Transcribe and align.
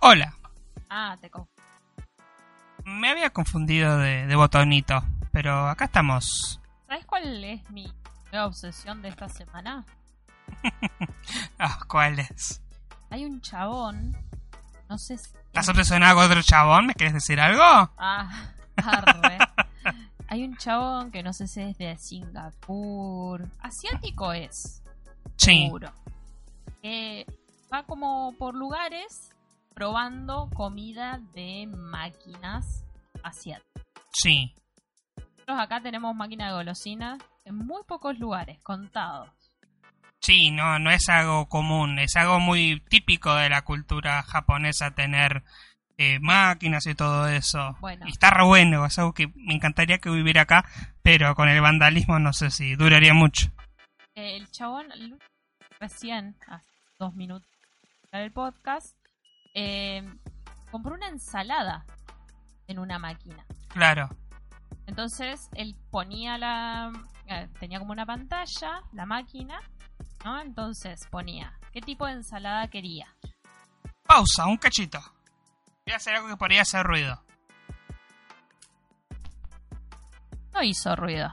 Hola. 0.00 0.34
Ah, 0.88 1.16
te 1.20 1.30
co- 1.30 1.48
Me 2.84 3.10
había 3.10 3.30
confundido 3.30 3.98
de, 3.98 4.26
de 4.26 4.36
botonito, 4.36 5.02
pero 5.32 5.68
acá 5.68 5.86
estamos. 5.86 6.60
¿Sabes 6.86 7.04
cuál 7.06 7.42
es 7.44 7.68
mi 7.70 7.92
nueva 8.32 8.46
obsesión 8.46 9.02
de 9.02 9.08
esta 9.08 9.28
semana? 9.28 9.84
Ah, 11.58 11.78
¿Cuál 11.88 12.18
es? 12.18 12.60
Hay 13.10 13.24
un 13.24 13.40
chabón, 13.40 14.14
no 14.88 14.98
sé 14.98 15.16
si... 15.18 15.30
¿Estás 15.46 15.68
obsesionado 15.70 16.16
con 16.16 16.26
otro 16.26 16.42
chabón? 16.42 16.86
¿Me 16.86 16.94
quieres 16.94 17.14
decir 17.14 17.40
algo? 17.40 17.62
Ah, 17.96 18.50
arre. 18.76 19.38
Hay 20.28 20.44
un 20.44 20.56
chabón 20.58 21.10
que 21.10 21.22
no 21.22 21.32
sé 21.32 21.46
si 21.48 21.62
es 21.62 21.78
de 21.78 21.96
Singapur. 21.96 23.48
Asiático 23.60 24.32
es. 24.32 24.82
Sí. 25.36 25.64
Seguro. 25.64 25.90
Que 26.82 27.26
va 27.72 27.82
como 27.84 28.34
por 28.38 28.54
lugares 28.54 29.30
probando 29.76 30.48
comida 30.54 31.20
de 31.34 31.66
máquinas 31.66 32.82
asiáticas. 33.22 33.84
Sí. 34.10 34.54
Nosotros 35.16 35.58
acá 35.60 35.82
tenemos 35.82 36.16
máquina 36.16 36.46
de 36.46 36.54
golosinas 36.54 37.22
en 37.44 37.56
muy 37.56 37.82
pocos 37.86 38.18
lugares, 38.18 38.58
contados. 38.62 39.28
Sí, 40.22 40.50
no, 40.50 40.78
no 40.78 40.90
es 40.90 41.06
algo 41.10 41.46
común, 41.50 41.98
es 41.98 42.16
algo 42.16 42.40
muy 42.40 42.80
típico 42.88 43.34
de 43.34 43.50
la 43.50 43.62
cultura 43.62 44.22
japonesa 44.22 44.92
tener 44.92 45.44
eh, 45.98 46.20
máquinas 46.20 46.86
y 46.86 46.94
todo 46.94 47.28
eso. 47.28 47.76
Bueno. 47.80 48.06
Y 48.08 48.12
está 48.12 48.30
re 48.30 48.44
bueno, 48.44 48.86
es 48.86 48.98
algo 48.98 49.12
que 49.12 49.28
me 49.34 49.54
encantaría 49.54 49.98
que 49.98 50.08
viviera 50.08 50.42
acá, 50.42 50.64
pero 51.02 51.34
con 51.34 51.50
el 51.50 51.60
vandalismo 51.60 52.18
no 52.18 52.32
sé 52.32 52.50
si 52.50 52.76
duraría 52.76 53.12
mucho. 53.12 53.52
El 54.14 54.50
chabón 54.50 54.86
recién, 55.78 56.34
hace 56.48 56.72
dos 56.98 57.14
minutos 57.14 57.46
para 58.10 58.24
el 58.24 58.32
podcast, 58.32 58.95
eh, 59.58 60.02
compró 60.70 60.94
una 60.94 61.08
ensalada 61.08 61.84
en 62.68 62.78
una 62.78 62.98
máquina. 62.98 63.44
Claro. 63.68 64.08
Entonces 64.86 65.48
él 65.54 65.74
ponía 65.90 66.36
la. 66.38 66.92
eh, 67.26 67.48
tenía 67.58 67.78
como 67.78 67.92
una 67.92 68.04
pantalla, 68.06 68.82
la 68.92 69.06
máquina, 69.06 69.58
¿no? 70.24 70.40
Entonces 70.42 71.00
ponía 71.10 71.58
qué 71.72 71.80
tipo 71.80 72.06
de 72.06 72.12
ensalada 72.12 72.68
quería. 72.68 73.06
Pausa, 74.04 74.46
un 74.46 74.58
cachito. 74.58 75.00
Voy 75.86 75.94
a 75.94 75.96
hacer 75.96 76.14
algo 76.14 76.28
que 76.28 76.36
podría 76.36 76.62
hacer 76.62 76.84
ruido. 76.84 77.20
No 80.52 80.62
hizo 80.62 80.94
ruido. 80.96 81.32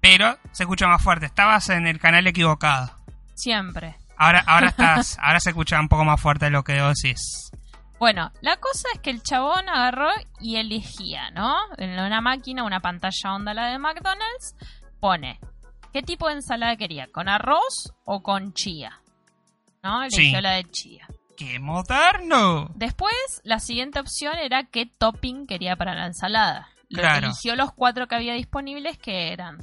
Pero 0.00 0.38
se 0.52 0.62
escucha 0.64 0.86
más 0.86 1.02
fuerte. 1.02 1.26
Estabas 1.26 1.68
en 1.70 1.86
el 1.86 1.98
canal 1.98 2.26
equivocado. 2.26 2.92
Siempre. 3.34 3.96
Ahora, 4.16 4.42
ahora 4.46 4.68
estás, 4.70 5.18
ahora 5.20 5.40
se 5.40 5.50
escucha 5.50 5.80
un 5.80 5.88
poco 5.88 6.04
más 6.04 6.20
fuerte 6.20 6.48
lo 6.50 6.64
que 6.64 6.74
decís. 6.74 7.50
Bueno, 7.98 8.30
la 8.42 8.56
cosa 8.58 8.88
es 8.94 9.00
que 9.00 9.10
el 9.10 9.22
chabón 9.22 9.68
agarró 9.68 10.08
y 10.40 10.56
elegía, 10.56 11.30
¿no? 11.30 11.56
En 11.78 11.90
una 11.98 12.20
máquina, 12.20 12.62
una 12.64 12.80
pantalla 12.80 13.34
onda 13.34 13.54
la 13.54 13.68
de 13.68 13.78
McDonald's, 13.78 14.54
pone 15.00 15.40
qué 15.92 16.02
tipo 16.02 16.28
de 16.28 16.34
ensalada 16.34 16.76
quería, 16.76 17.06
con 17.10 17.28
arroz 17.28 17.92
o 18.04 18.22
con 18.22 18.52
chía. 18.52 19.00
¿No? 19.82 20.02
Eligió 20.02 20.38
Sí. 20.38 20.42
la 20.42 20.50
de 20.52 20.64
chía. 20.64 21.06
¡Qué 21.36 21.58
moderno! 21.60 22.70
Después, 22.74 23.14
la 23.44 23.60
siguiente 23.60 24.00
opción 24.00 24.36
era 24.38 24.64
qué 24.64 24.86
topping 24.86 25.46
quería 25.46 25.76
para 25.76 25.94
la 25.94 26.06
ensalada. 26.06 26.68
Lo- 26.88 27.00
Claro. 27.02 27.26
Eligió 27.28 27.56
los 27.56 27.72
cuatro 27.72 28.06
que 28.08 28.14
había 28.14 28.34
disponibles, 28.34 28.98
que 28.98 29.32
eran 29.32 29.58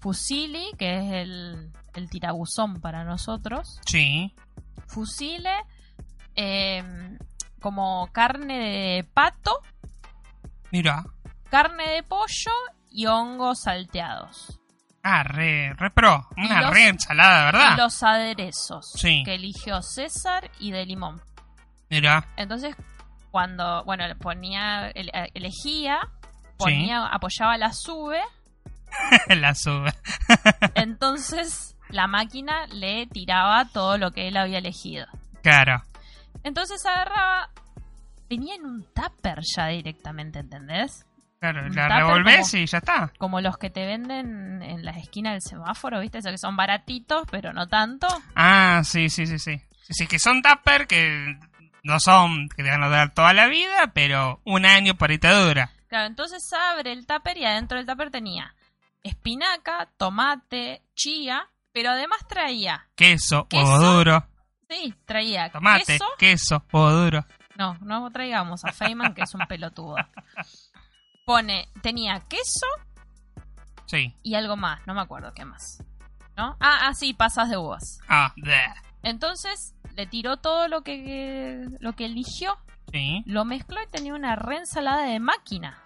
fusilli, 0.00 0.72
que 0.78 0.96
es 0.98 1.12
el, 1.12 1.70
el 1.94 2.10
tirabuzón 2.10 2.80
para 2.80 3.04
nosotros, 3.04 3.78
Sí. 3.86 4.34
fusile, 4.86 5.52
eh, 6.34 6.82
como 7.60 8.08
carne 8.12 8.58
de 8.58 9.04
pato, 9.14 9.52
Mira. 10.70 11.04
carne 11.50 11.88
de 11.90 12.02
pollo 12.02 12.52
y 12.90 13.06
hongos 13.06 13.62
salteados. 13.62 14.60
Ah, 15.02 15.22
re, 15.22 15.72
re 15.74 15.90
pro. 15.90 16.26
Una 16.36 16.60
los- 16.62 16.70
re 16.72 16.88
ensalada, 16.88 17.44
¿verdad? 17.46 17.74
Y 17.74 17.76
los 17.80 18.02
aderezos 18.02 18.92
Sí. 18.96 19.22
que 19.24 19.34
eligió 19.36 19.80
César 19.82 20.50
y 20.58 20.70
de 20.72 20.84
limón. 20.84 21.22
Mira. 21.88 22.26
Entonces, 22.36 22.76
cuando, 23.30 23.84
bueno, 23.84 24.06
le 24.06 24.16
ponía, 24.16 24.88
ele- 24.90 25.12
elegía, 25.34 26.00
ponía, 26.58 27.06
apoyaba 27.06 27.56
la 27.56 27.72
sube, 27.72 28.20
la 29.28 29.54
sube. 29.54 29.92
entonces 30.74 31.76
la 31.88 32.06
máquina 32.06 32.66
le 32.66 33.06
tiraba 33.06 33.64
todo 33.66 33.96
lo 33.96 34.10
que 34.10 34.28
él 34.28 34.36
había 34.36 34.58
elegido. 34.58 35.06
Claro. 35.42 35.82
Entonces 36.48 36.84
agarraba, 36.86 37.50
venía 38.28 38.54
en 38.56 38.64
un 38.66 38.84
tupper 38.92 39.40
ya 39.56 39.68
directamente, 39.68 40.40
¿entendés? 40.40 41.04
Claro, 41.40 41.60
Un 41.66 41.74
la 41.74 41.82
tupper 41.88 41.96
revolvés 41.98 42.50
como- 42.50 42.62
y 42.62 42.66
ya 42.66 42.78
está. 42.78 43.12
Como 43.18 43.40
los 43.40 43.56
que 43.58 43.70
te 43.70 43.86
venden 43.86 44.62
en 44.62 44.84
las 44.84 44.96
esquinas 44.96 45.34
del 45.34 45.42
semáforo, 45.42 46.00
¿viste? 46.00 46.18
Esos 46.18 46.32
que 46.32 46.38
son 46.38 46.56
baratitos, 46.56 47.22
pero 47.30 47.52
no 47.52 47.68
tanto. 47.68 48.08
Ah, 48.34 48.82
sí, 48.84 49.08
sí, 49.08 49.26
sí, 49.26 49.38
sí. 49.38 49.60
Sí, 49.90 50.06
que 50.08 50.18
son 50.18 50.42
tupper 50.42 50.86
que 50.86 51.38
no 51.84 52.00
son 52.00 52.48
que 52.48 52.62
te 52.64 52.70
van 52.70 52.82
a 52.82 52.88
durar 52.88 53.14
toda 53.14 53.32
la 53.32 53.46
vida, 53.46 53.92
pero 53.94 54.40
un 54.44 54.66
año 54.66 54.94
por 54.96 55.10
ahí 55.10 55.18
te 55.18 55.28
dura. 55.28 55.70
Claro, 55.88 56.06
entonces 56.06 56.42
abre 56.52 56.92
el 56.92 57.06
tupper 57.06 57.36
y 57.38 57.44
adentro 57.44 57.78
del 57.78 57.86
tupper 57.86 58.10
tenía 58.10 58.54
espinaca, 59.02 59.88
tomate, 59.96 60.82
chía, 60.94 61.46
pero 61.72 61.90
además 61.90 62.18
traía, 62.28 62.86
Queso, 62.96 63.46
Queso. 63.48 63.62
huevo 63.62 63.78
duro. 63.78 64.26
Sí, 64.68 64.94
traía 65.04 65.50
Tomate, 65.50 65.84
queso. 65.84 66.04
queso, 66.18 66.64
huevo 66.72 66.90
duro. 66.92 67.24
No, 67.56 67.76
no 67.80 68.10
traigamos 68.10 68.64
a 68.64 68.72
Feynman, 68.72 69.14
que 69.14 69.22
es 69.22 69.34
un 69.34 69.46
pelotudo. 69.48 69.96
Pone, 71.24 71.68
tenía 71.82 72.20
queso 72.28 72.66
Sí. 73.86 74.14
y 74.22 74.34
algo 74.34 74.56
más, 74.56 74.86
no 74.86 74.94
me 74.94 75.00
acuerdo 75.00 75.32
qué 75.34 75.44
más. 75.44 75.82
¿No? 76.36 76.56
Ah, 76.60 76.86
ah, 76.88 76.94
sí, 76.94 77.14
pasas 77.14 77.50
de 77.50 77.56
uvas. 77.56 77.98
Ah, 78.08 78.32
bleh. 78.36 78.72
Entonces 79.02 79.74
le 79.96 80.06
tiró 80.06 80.36
todo 80.36 80.68
lo 80.68 80.82
que, 80.82 81.66
lo 81.80 81.94
que 81.94 82.04
eligió, 82.04 82.56
sí. 82.92 83.22
lo 83.26 83.44
mezcló 83.44 83.82
y 83.82 83.86
tenía 83.90 84.14
una 84.14 84.36
re 84.36 84.58
ensalada 84.58 85.02
de 85.02 85.18
máquina. 85.18 85.78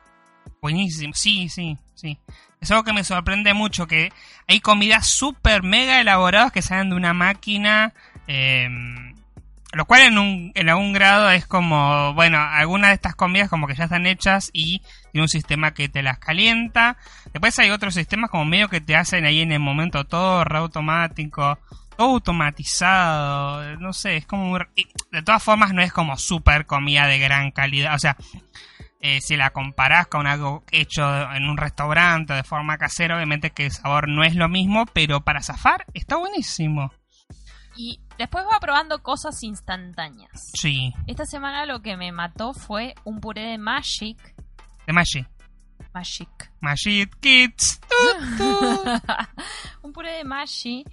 Buenísimo, 0.61 1.15
sí, 1.15 1.49
sí, 1.49 1.79
sí. 1.95 2.19
Es 2.61 2.71
algo 2.71 2.85
que 2.85 2.93
me 2.93 3.03
sorprende 3.03 3.55
mucho, 3.55 3.87
que 3.87 4.13
hay 4.47 4.61
comidas 4.61 5.07
súper 5.09 5.63
mega 5.63 6.01
elaboradas 6.01 6.53
que 6.53 6.63
salen 6.63 6.91
de 6.91 6.97
una 6.97 7.15
máquina, 7.15 7.95
eh, 8.35 8.67
lo 9.75 9.85
cual 9.85 10.03
en, 10.03 10.19
un, 10.19 10.53
en 10.55 10.71
algún 10.71 10.95
grado 10.95 11.31
es 11.31 11.47
como, 11.47 12.15
bueno, 12.15 12.39
algunas 12.41 12.89
de 12.89 12.95
estas 12.95 13.15
comidas 13.15 13.51
como 13.51 13.67
que 13.67 13.75
ya 13.75 13.85
están 13.85 14.07
hechas 14.07 14.49
y 14.55 14.81
tiene 15.13 15.25
un 15.25 15.29
sistema 15.29 15.75
que 15.75 15.91
te 15.91 16.03
las 16.03 16.19
calienta. 16.19 16.97
Después 17.33 17.59
hay 17.59 17.71
otros 17.71 17.95
sistemas 17.95 18.31
como 18.31 18.47
medio 18.47 18.71
que 18.71 18.81
te 18.81 18.97
hacen 18.97 19.27
ahí 19.27 19.41
en 19.41 19.53
el 19.53 19.61
momento 19.61 20.05
todo 20.05 20.45
re 20.45 20.59
automático, 20.59 21.59
todo 21.97 22.13
automatizado, 22.13 23.77
no 23.79 23.93
sé, 23.93 24.17
es 24.17 24.27
como... 24.27 24.59
De 24.59 25.23
todas 25.23 25.43
formas 25.43 25.75
no 25.75 25.83
es 25.83 25.93
como 25.93 26.17
súper 26.17 26.65
comida 26.65 27.07
de 27.07 27.19
gran 27.19 27.51
calidad, 27.51 27.95
o 27.95 27.99
sea, 27.99 28.17
eh, 29.01 29.21
si 29.21 29.37
la 29.37 29.51
comparás 29.51 30.07
con 30.07 30.27
algo 30.27 30.65
hecho 30.71 31.03
en 31.33 31.51
un 31.51 31.59
restaurante 31.59 32.33
de 32.33 32.45
forma 32.45 32.79
casera, 32.79 33.17
obviamente 33.17 33.51
que 33.51 33.67
el 33.67 33.73
sabor 33.73 34.09
no 34.09 34.25
es 34.25 34.37
lo 34.37 34.49
mismo, 34.49 34.87
pero 34.87 35.23
para 35.23 35.43
zafar 35.43 35.85
está 35.93 36.17
buenísimo. 36.17 36.93
Y 37.77 38.01
después 38.19 38.45
va 38.45 38.59
probando 38.61 39.03
cosas 39.03 39.43
instantáneas. 39.43 40.51
Sí, 40.55 40.93
Esta 41.07 41.25
semana 41.27 41.67
lo 41.67 41.81
que 41.83 41.97
me 41.97 42.13
mató 42.13 42.53
fue 42.55 42.95
un 43.05 43.21
puré 43.21 43.43
de 43.43 43.59
Magic. 43.59 44.19
de 44.87 44.93
Magic. 44.93 45.29
Magic. 45.95 46.51
Magic 46.61 47.15
Kids. 47.21 47.81
Un 49.83 49.93
puré 49.93 50.13
de 50.13 50.25
Magic 50.25 50.89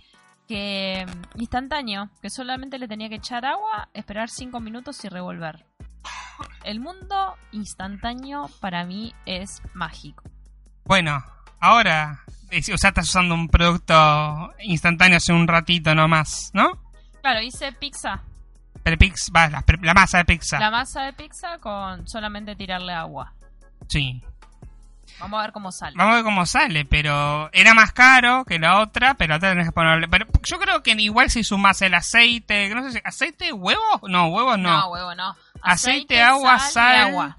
que 0.48 1.06
mm, 1.08 1.40
instantáneo, 1.42 2.10
que 2.22 2.30
solamente 2.30 2.78
le 2.80 2.88
tenía 2.88 3.08
que 3.08 3.16
echar 3.16 3.46
agua, 3.46 3.88
esperar 3.94 4.30
5 4.30 4.60
minutos 4.60 5.04
y 5.06 5.10
revolver. 5.10 5.66
El 6.64 6.80
mundo 6.80 7.36
instantáneo 7.52 8.50
para 8.60 8.84
mí 8.84 9.14
es 9.26 9.62
mágico. 9.74 10.24
Bueno, 10.86 11.24
ahora, 11.60 12.24
o 12.52 12.78
sea, 12.78 12.90
estás 12.90 13.08
usando 13.10 13.36
un 13.36 13.48
producto 13.48 14.54
instantáneo 14.60 15.18
hace 15.18 15.32
un 15.34 15.48
ratito 15.48 15.94
nomás, 15.94 16.50
¿no? 16.54 16.89
Claro, 17.22 17.42
hice 17.42 17.72
pizza. 17.74 18.22
Pero 18.84 18.98
va, 19.36 19.50
la, 19.50 19.64
la 19.82 19.94
masa 19.94 20.20
de 20.20 20.26
pizza. 20.26 20.60
La 20.60 20.72
masa 20.72 21.04
de 21.04 21.14
pizza 21.14 21.58
con 21.60 22.08
solamente 22.08 22.56
tirarle 22.56 22.94
agua. 22.94 23.34
Sí. 23.88 24.22
Vamos 25.20 25.40
a 25.40 25.44
ver 25.44 25.52
cómo 25.52 25.72
sale. 25.72 25.96
Vamos 25.98 26.14
a 26.14 26.16
ver 26.16 26.24
cómo 26.24 26.46
sale, 26.46 26.86
pero 26.86 27.50
era 27.52 27.74
más 27.74 27.92
caro 27.92 28.46
que 28.46 28.58
la 28.58 28.80
otra, 28.80 29.16
pero 29.16 29.36
otra 29.36 29.50
tenés 29.50 29.68
que 29.68 29.72
ponerle. 29.74 30.08
Pero 30.08 30.26
yo 30.44 30.60
creo 30.60 30.82
que 30.82 30.92
igual 30.92 31.30
si 31.30 31.44
sumas 31.44 31.82
el 31.82 31.94
aceite, 31.94 32.74
no 32.74 32.84
sé 32.84 32.94
si. 32.94 33.00
¿Aceite? 33.04 33.52
¿Huevo? 33.52 34.02
No, 34.08 34.28
huevos 34.28 34.58
no. 34.58 34.72
No, 34.72 34.92
huevo, 34.92 35.16
no. 35.16 35.36
Aceite, 35.62 36.22
agua, 36.22 36.56
y 36.56 36.72
sal. 36.72 36.96
agua. 37.10 37.38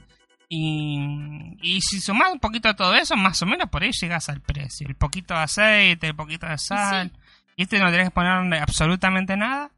Y, 0.48 1.56
y 1.62 1.80
si 1.80 2.00
sumás 2.00 2.32
un 2.32 2.40
poquito 2.40 2.68
de 2.68 2.74
todo 2.74 2.94
eso, 2.94 3.16
más 3.16 3.40
o 3.40 3.46
menos 3.46 3.70
por 3.70 3.82
ahí 3.82 3.92
llegas 3.92 4.28
al 4.28 4.40
precio. 4.40 4.86
El 4.86 4.96
poquito 4.96 5.32
de 5.32 5.40
aceite, 5.40 6.08
el 6.08 6.16
poquito 6.16 6.46
de 6.46 6.58
sal. 6.58 7.12
Y 7.60 7.64
este 7.64 7.78
no 7.78 7.90
tenés 7.90 8.06
que 8.06 8.12
ponerle 8.12 8.58
absolutamente 8.58 9.36
nada. 9.36 9.70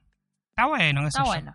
Está 0.50 0.66
bueno, 0.66 1.00
qué 1.00 1.06
sé 1.10 1.18
Está 1.18 1.20
yo. 1.22 1.26
bueno. 1.26 1.54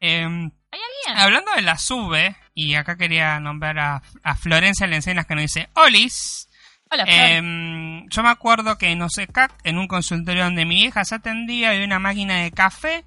Em, 0.00 0.50
¿Hay 0.72 0.80
alguien? 0.80 1.22
Hablando 1.22 1.52
de 1.52 1.62
la 1.62 1.78
sube, 1.78 2.36
y 2.52 2.74
acá 2.74 2.96
quería 2.96 3.38
nombrar 3.38 3.78
a, 3.78 4.02
a 4.24 4.34
Florencia 4.34 4.88
Lencenas 4.88 5.24
que 5.24 5.36
nos 5.36 5.42
dice, 5.42 5.68
Olis, 5.74 6.48
Hola. 6.90 7.04
Em, 7.06 8.08
yo 8.08 8.24
me 8.24 8.28
acuerdo 8.28 8.76
que 8.76 8.90
en 8.90 9.02
OSECAC, 9.02 9.52
en 9.62 9.78
un 9.78 9.86
consultorio 9.86 10.42
donde 10.42 10.64
mi 10.64 10.82
hija 10.82 11.04
se 11.04 11.14
atendía, 11.14 11.70
había 11.70 11.84
una 11.84 12.00
máquina 12.00 12.38
de 12.38 12.50
café 12.50 13.04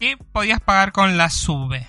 que 0.00 0.16
podías 0.16 0.60
pagar 0.60 0.92
con 0.92 1.18
la 1.18 1.28
sube. 1.28 1.86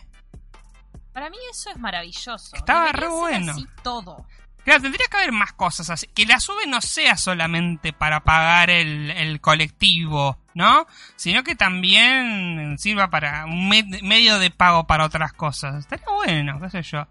Para 1.13 1.29
mí 1.29 1.37
eso 1.49 1.69
es 1.69 1.77
maravilloso. 1.77 2.57
Estaba 2.57 2.87
Debería 2.87 3.07
re 3.07 3.13
bueno. 3.13 3.51
así 3.53 3.65
todo. 3.83 4.27
Claro, 4.63 4.81
tendría 4.81 5.07
que 5.11 5.17
haber 5.17 5.31
más 5.33 5.51
cosas 5.53 5.89
así. 5.89 6.07
Que 6.15 6.25
la 6.25 6.39
sube 6.39 6.65
no 6.67 6.79
sea 6.79 7.17
solamente 7.17 7.91
para 7.91 8.21
pagar 8.21 8.69
el, 8.69 9.39
colectivo, 9.41 10.37
¿no? 10.53 10.87
Sino 11.17 11.43
que 11.43 11.55
también 11.55 12.77
sirva 12.77 13.09
para 13.09 13.45
un 13.45 13.69
med- 13.69 14.01
medio 14.03 14.39
de 14.39 14.51
pago 14.51 14.87
para 14.87 15.05
otras 15.05 15.33
cosas. 15.33 15.75
Estaría 15.75 16.05
bueno, 16.15 16.59
qué 16.61 16.69
sé 16.69 16.81
yo. 16.83 17.07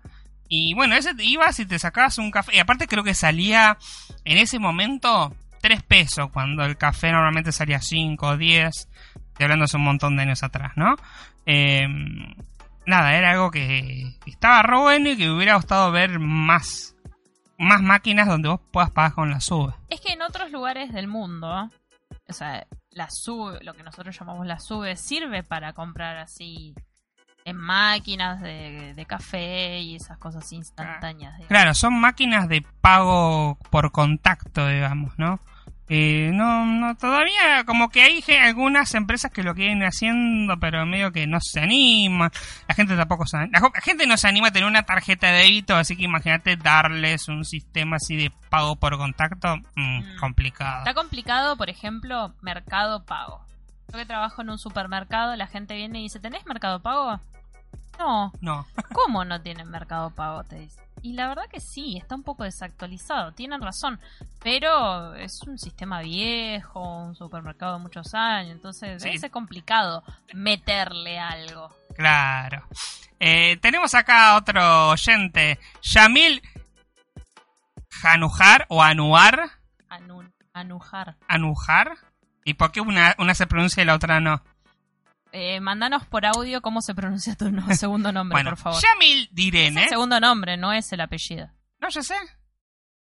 Y 0.48 0.74
bueno, 0.74 0.94
ese 0.94 1.14
te 1.14 1.24
ibas 1.24 1.58
y 1.58 1.66
te 1.66 1.78
sacabas 1.78 2.18
un 2.18 2.30
café. 2.30 2.56
Y 2.56 2.58
aparte 2.58 2.86
creo 2.86 3.04
que 3.04 3.14
salía 3.14 3.76
en 4.24 4.38
ese 4.38 4.58
momento 4.58 5.34
3 5.60 5.82
pesos, 5.82 6.30
cuando 6.32 6.64
el 6.64 6.76
café 6.78 7.12
normalmente 7.12 7.52
salía 7.52 7.80
5 7.80 8.26
o 8.28 8.36
10. 8.36 8.88
Estoy 9.14 9.44
hablando 9.44 9.64
hace 9.66 9.76
un 9.76 9.84
montón 9.84 10.16
de 10.16 10.22
años 10.22 10.42
atrás, 10.42 10.72
¿no? 10.76 10.96
Eh, 11.46 11.86
nada, 12.86 13.14
era 13.14 13.32
algo 13.32 13.50
que 13.50 14.14
estaba 14.26 14.62
re 14.62 14.78
bueno 14.78 15.10
y 15.10 15.16
que 15.16 15.26
me 15.26 15.32
hubiera 15.36 15.56
gustado 15.56 15.90
ver 15.90 16.18
más 16.18 16.94
más 17.62 17.80
máquinas 17.80 18.28
donde 18.28 18.48
vos 18.48 18.60
puedas 18.70 18.90
pagar 18.90 19.12
con 19.12 19.30
la 19.30 19.40
sube. 19.40 19.72
Es 19.88 20.00
que 20.00 20.12
en 20.12 20.22
otros 20.22 20.50
lugares 20.50 20.92
del 20.92 21.08
mundo, 21.08 21.70
o 22.28 22.32
sea, 22.32 22.66
la 22.90 23.10
sube, 23.10 23.62
lo 23.62 23.74
que 23.74 23.82
nosotros 23.82 24.18
llamamos 24.18 24.46
la 24.46 24.58
sube, 24.58 24.96
sirve 24.96 25.42
para 25.42 25.72
comprar 25.72 26.18
así 26.18 26.74
en 27.44 27.56
máquinas 27.56 28.40
de, 28.40 28.94
de 28.94 29.06
café 29.06 29.80
y 29.80 29.96
esas 29.96 30.18
cosas 30.18 30.52
instantáneas. 30.52 31.32
digamos. 31.34 31.48
Claro, 31.48 31.74
son 31.74 32.00
máquinas 32.00 32.48
de 32.48 32.64
pago 32.80 33.58
por 33.70 33.90
contacto, 33.90 34.66
digamos, 34.68 35.18
¿no? 35.18 35.40
Eh, 35.94 36.30
no, 36.32 36.64
no, 36.64 36.94
todavía 36.96 37.64
como 37.66 37.90
que 37.90 38.00
hay 38.02 38.24
algunas 38.40 38.94
empresas 38.94 39.30
que 39.30 39.42
lo 39.42 39.54
quieren 39.54 39.82
haciendo, 39.82 40.56
pero 40.58 40.86
medio 40.86 41.12
que 41.12 41.26
no 41.26 41.38
se 41.42 41.60
anima. 41.60 42.30
La 42.66 42.74
gente 42.74 42.96
tampoco 42.96 43.26
se 43.26 43.36
la, 43.36 43.60
jo- 43.60 43.70
la 43.74 43.80
gente 43.82 44.06
no 44.06 44.16
se 44.16 44.26
anima 44.26 44.48
a 44.48 44.52
tener 44.52 44.66
una 44.66 44.84
tarjeta 44.84 45.26
de 45.26 45.40
débito, 45.40 45.76
así 45.76 45.94
que 45.94 46.04
imagínate 46.04 46.56
darles 46.56 47.28
un 47.28 47.44
sistema 47.44 47.96
así 47.96 48.16
de 48.16 48.32
pago 48.48 48.76
por 48.76 48.96
contacto, 48.96 49.56
mm, 49.76 49.82
Mm. 49.98 50.16
complicado. 50.18 50.78
Está 50.78 50.94
complicado, 50.94 51.56
por 51.58 51.68
ejemplo, 51.68 52.32
Mercado 52.40 53.04
Pago. 53.04 53.44
Yo 53.92 53.98
que 53.98 54.06
trabajo 54.06 54.40
en 54.40 54.48
un 54.48 54.58
supermercado, 54.58 55.36
la 55.36 55.46
gente 55.46 55.74
viene 55.76 55.98
y 56.00 56.04
dice, 56.04 56.20
¿tenés 56.20 56.46
Mercado 56.46 56.80
Pago? 56.80 57.20
No, 57.98 58.32
No, 58.40 58.66
¿cómo 58.94 59.26
no 59.26 59.42
tienen 59.42 59.68
Mercado 59.70 60.08
Pago? 60.10 60.42
Te 60.44 60.58
dice. 60.60 60.80
Y 61.02 61.14
la 61.14 61.26
verdad 61.28 61.48
que 61.50 61.58
sí, 61.60 61.96
está 61.98 62.14
un 62.14 62.22
poco 62.22 62.44
desactualizado, 62.44 63.32
tienen 63.32 63.60
razón, 63.60 63.98
pero 64.42 65.14
es 65.14 65.42
un 65.42 65.58
sistema 65.58 66.00
viejo, 66.00 66.80
un 66.80 67.16
supermercado 67.16 67.76
de 67.76 67.82
muchos 67.82 68.14
años, 68.14 68.52
entonces 68.52 69.02
Sí. 69.02 69.08
debe 69.08 69.18
ser 69.18 69.30
complicado 69.32 70.02
meterle 70.32 71.18
algo. 71.18 71.68
claro. 71.96 72.64
Eh, 73.24 73.56
tenemos 73.58 73.94
acá 73.94 74.34
otro 74.36 74.88
oyente, 74.90 75.60
Yamil 75.82 76.42
Janujar 77.90 78.66
o 78.68 78.82
Anuar. 78.82 79.50
Anu- 79.88 80.32
anujar. 80.52 81.16
Anujar. 81.28 81.96
¿Y 82.44 82.54
por 82.54 82.72
qué 82.72 82.80
una, 82.80 83.14
una 83.18 83.34
se 83.36 83.46
pronuncia 83.46 83.82
y 83.82 83.86
la 83.86 83.94
otra 83.94 84.18
no? 84.20 84.42
Eh, 85.32 85.60
mandanos 85.60 86.04
por 86.06 86.26
audio 86.26 86.60
cómo 86.60 86.82
se 86.82 86.94
pronuncia 86.94 87.34
tu 87.36 87.50
no- 87.50 87.74
segundo 87.74 88.12
nombre, 88.12 88.34
bueno, 88.36 88.50
por 88.50 88.58
favor. 88.58 88.82
Yamil 88.82 89.22
Es 89.24 89.34
Direne. 89.34 89.82
el 89.84 89.88
segundo 89.88 90.20
nombre, 90.20 90.56
no 90.56 90.72
es 90.72 90.92
el 90.92 91.00
apellido. 91.00 91.48
No, 91.80 91.88
ya 91.88 92.02
sé. 92.02 92.14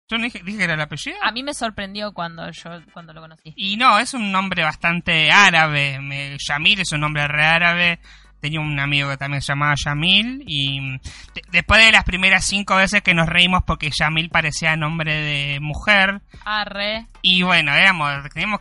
Yo 0.10 0.18
no 0.18 0.26
dije, 0.26 0.42
dije 0.44 0.58
que 0.60 0.64
era 0.66 0.74
el 0.76 0.82
apellido. 0.82 1.18
A 1.24 1.32
mí 1.32 1.42
me 1.44 1.54
sorprendió 1.54 2.14
cuando 2.14 2.50
yo 2.52 2.70
cuando 2.94 3.14
lo 3.14 3.22
conocí. 3.22 3.54
Y 3.56 3.78
no, 3.78 3.98
es 4.00 4.14
un 4.14 4.32
nombre 4.32 4.62
bastante 4.64 5.32
árabe. 5.32 6.00
Me- 6.00 6.38
Yamil 6.48 6.82
es 6.82 6.92
un 6.92 7.00
nombre 7.02 7.28
re 7.28 7.46
árabe. 7.46 8.00
Tenía 8.40 8.60
un 8.60 8.78
amigo 8.80 9.10
que 9.10 9.16
también 9.18 9.42
se 9.42 9.54
llamaba 9.54 9.74
Yamil. 9.84 10.44
Y 10.46 10.82
mm, 10.82 10.98
de- 11.34 11.42
después 11.52 11.84
de 11.84 11.92
las 11.94 12.04
primeras 12.04 12.46
cinco 12.46 12.76
veces 12.76 13.02
que 13.02 13.14
nos 13.14 13.28
reímos 13.28 13.64
porque 13.66 13.90
Yamil 13.98 14.30
parecía 14.30 14.76
nombre 14.76 15.16
de 15.16 15.60
mujer, 15.62 16.22
Arre. 16.46 17.08
Y 17.22 17.42
bueno, 17.44 17.74
éramos, 17.74 18.30
teníamos 18.34 18.60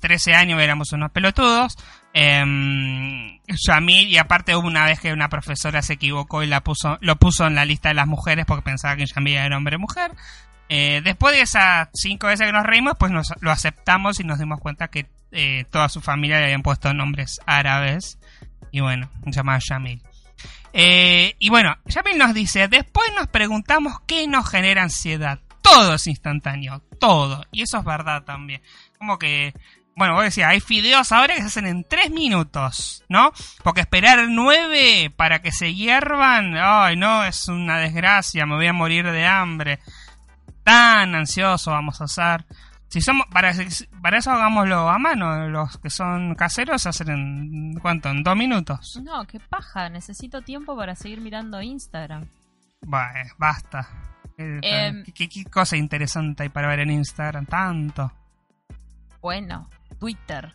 13 0.00 0.34
años, 0.34 0.62
éramos 0.62 0.92
unos 0.92 1.10
pelotudos. 1.10 1.76
Eh, 2.18 3.36
Yamil, 3.66 4.08
y 4.08 4.16
aparte 4.16 4.56
hubo 4.56 4.66
una 4.66 4.86
vez 4.86 5.00
que 5.00 5.12
una 5.12 5.28
profesora 5.28 5.82
se 5.82 5.94
equivocó 5.94 6.42
y 6.42 6.46
la 6.46 6.62
puso, 6.62 6.96
lo 7.02 7.16
puso 7.16 7.46
en 7.46 7.54
la 7.54 7.66
lista 7.66 7.90
de 7.90 7.94
las 7.94 8.06
mujeres 8.06 8.46
porque 8.46 8.62
pensaba 8.62 8.96
que 8.96 9.04
Yamil 9.04 9.36
era 9.36 9.56
hombre-mujer. 9.56 10.12
Eh, 10.68 11.02
después 11.04 11.34
de 11.34 11.42
esas 11.42 11.88
cinco 11.92 12.26
veces 12.26 12.46
que 12.46 12.52
nos 12.52 12.64
reímos, 12.64 12.94
pues 12.98 13.12
nos, 13.12 13.34
lo 13.40 13.50
aceptamos 13.50 14.18
y 14.18 14.24
nos 14.24 14.38
dimos 14.38 14.60
cuenta 14.60 14.88
que 14.88 15.06
eh, 15.30 15.64
toda 15.70 15.88
su 15.88 16.00
familia 16.00 16.38
le 16.38 16.44
habían 16.44 16.62
puesto 16.62 16.92
nombres 16.94 17.38
árabes. 17.46 18.18
Y 18.72 18.80
bueno, 18.80 19.10
llamaba 19.26 19.60
Yamil. 19.68 20.02
Eh, 20.72 21.36
y 21.38 21.50
bueno, 21.50 21.76
Yamil 21.84 22.18
nos 22.18 22.34
dice, 22.34 22.68
después 22.68 23.08
nos 23.14 23.28
preguntamos 23.28 24.00
qué 24.06 24.26
nos 24.26 24.48
genera 24.48 24.82
ansiedad. 24.82 25.40
Todo 25.62 25.94
es 25.94 26.06
instantáneo, 26.06 26.82
todo. 26.98 27.44
Y 27.52 27.62
eso 27.62 27.78
es 27.78 27.84
verdad 27.84 28.24
también. 28.24 28.62
Como 28.98 29.18
que, 29.18 29.52
bueno, 29.96 30.14
vos 30.14 30.24
decías, 30.24 30.50
hay 30.50 30.60
fideos 30.60 31.10
ahora 31.10 31.34
que 31.34 31.40
se 31.40 31.46
hacen 31.48 31.66
en 31.66 31.82
tres 31.84 32.10
minutos, 32.10 33.02
¿no? 33.08 33.32
Porque 33.64 33.80
esperar 33.80 34.26
nueve 34.28 35.10
para 35.16 35.40
que 35.40 35.50
se 35.52 35.74
hiervan, 35.74 36.54
ay, 36.56 36.96
no, 36.96 37.24
es 37.24 37.48
una 37.48 37.78
desgracia, 37.78 38.44
me 38.46 38.54
voy 38.56 38.66
a 38.66 38.72
morir 38.72 39.10
de 39.10 39.26
hambre. 39.26 39.80
Tan 40.62 41.14
ansioso 41.14 41.70
vamos 41.70 42.00
a 42.00 42.06
ser. 42.08 42.44
Si 42.88 43.00
somos, 43.00 43.26
para, 43.32 43.52
para 44.02 44.18
eso 44.18 44.30
hagámoslo 44.30 44.88
a 44.88 44.98
mano. 44.98 45.48
Los 45.48 45.76
que 45.78 45.90
son 45.90 46.34
caseros 46.34 46.82
se 46.82 46.88
hacen 46.88 47.08
en, 47.10 47.74
¿cuánto? 47.80 48.08
En 48.10 48.22
dos 48.22 48.36
minutos. 48.36 49.00
No, 49.02 49.24
qué 49.26 49.40
paja. 49.40 49.88
Necesito 49.88 50.42
tiempo 50.42 50.76
para 50.76 50.94
seguir 50.94 51.20
mirando 51.20 51.60
Instagram. 51.62 52.26
Bah, 52.82 53.10
basta. 53.38 53.88
¿Qué, 54.36 54.58
Em. 54.62 55.04
qué- 55.14 55.28
qué 55.28 55.44
cosa 55.44 55.76
interesante 55.76 56.42
hay 56.44 56.48
para 56.48 56.68
ver 56.68 56.80
en 56.80 56.90
Instagram? 56.90 57.46
Tanto. 57.46 58.12
Bueno, 59.20 59.68
Twitter. 59.98 60.54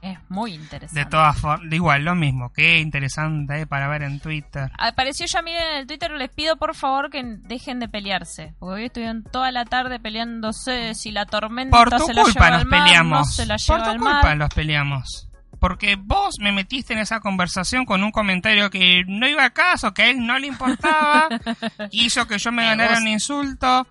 Es 0.00 0.16
muy 0.28 0.54
interesante. 0.54 1.00
De 1.00 1.06
todas 1.10 1.40
formas, 1.40 1.72
igual, 1.72 2.04
lo 2.04 2.14
mismo. 2.14 2.52
Qué 2.52 2.78
interesante 2.78 3.54
hay 3.54 3.66
para 3.66 3.88
ver 3.88 4.02
en 4.04 4.20
Twitter. 4.20 4.70
Apareció 4.78 5.26
ya, 5.26 5.42
miren, 5.42 5.62
en 5.72 5.76
el 5.78 5.86
Twitter. 5.88 6.12
Les 6.12 6.30
pido 6.30 6.56
por 6.56 6.76
favor 6.76 7.10
que 7.10 7.20
dejen 7.24 7.80
de 7.80 7.88
pelearse. 7.88 8.54
Porque 8.60 8.74
hoy 8.74 8.84
estuvieron 8.84 9.24
toda 9.24 9.50
la 9.50 9.64
tarde 9.64 9.98
peleándose 9.98 10.94
si 10.94 11.10
la 11.10 11.26
tormenta 11.26 11.76
Por 11.76 11.90
tu 11.90 12.04
se 12.06 12.14
la 12.14 12.22
culpa 12.22 12.44
lleva 12.44 12.50
nos 12.50 12.60
al 12.62 12.66
mar, 12.68 12.84
peleamos. 12.84 13.18
no 13.18 13.24
se 13.24 13.46
la 13.46 13.56
Por 13.66 13.82
tu 13.82 13.90
culpa 13.90 14.22
mar. 14.22 14.36
los 14.36 14.54
peleamos. 14.54 15.24
Porque 15.58 15.96
vos 15.96 16.36
me 16.38 16.52
metiste 16.52 16.92
en 16.92 17.00
esa 17.00 17.18
conversación 17.18 17.84
con 17.84 18.04
un 18.04 18.12
comentario 18.12 18.70
que 18.70 19.02
no 19.08 19.26
iba 19.26 19.44
a 19.44 19.50
caso, 19.50 19.92
que 19.92 20.02
a 20.02 20.10
él 20.10 20.24
no 20.24 20.38
le 20.38 20.46
importaba, 20.46 21.26
hizo 21.90 22.28
que 22.28 22.38
yo 22.38 22.52
me 22.52 22.62
Me 22.62 22.68
ganara 22.68 22.98
un 22.98 23.08
insulto. 23.08 23.84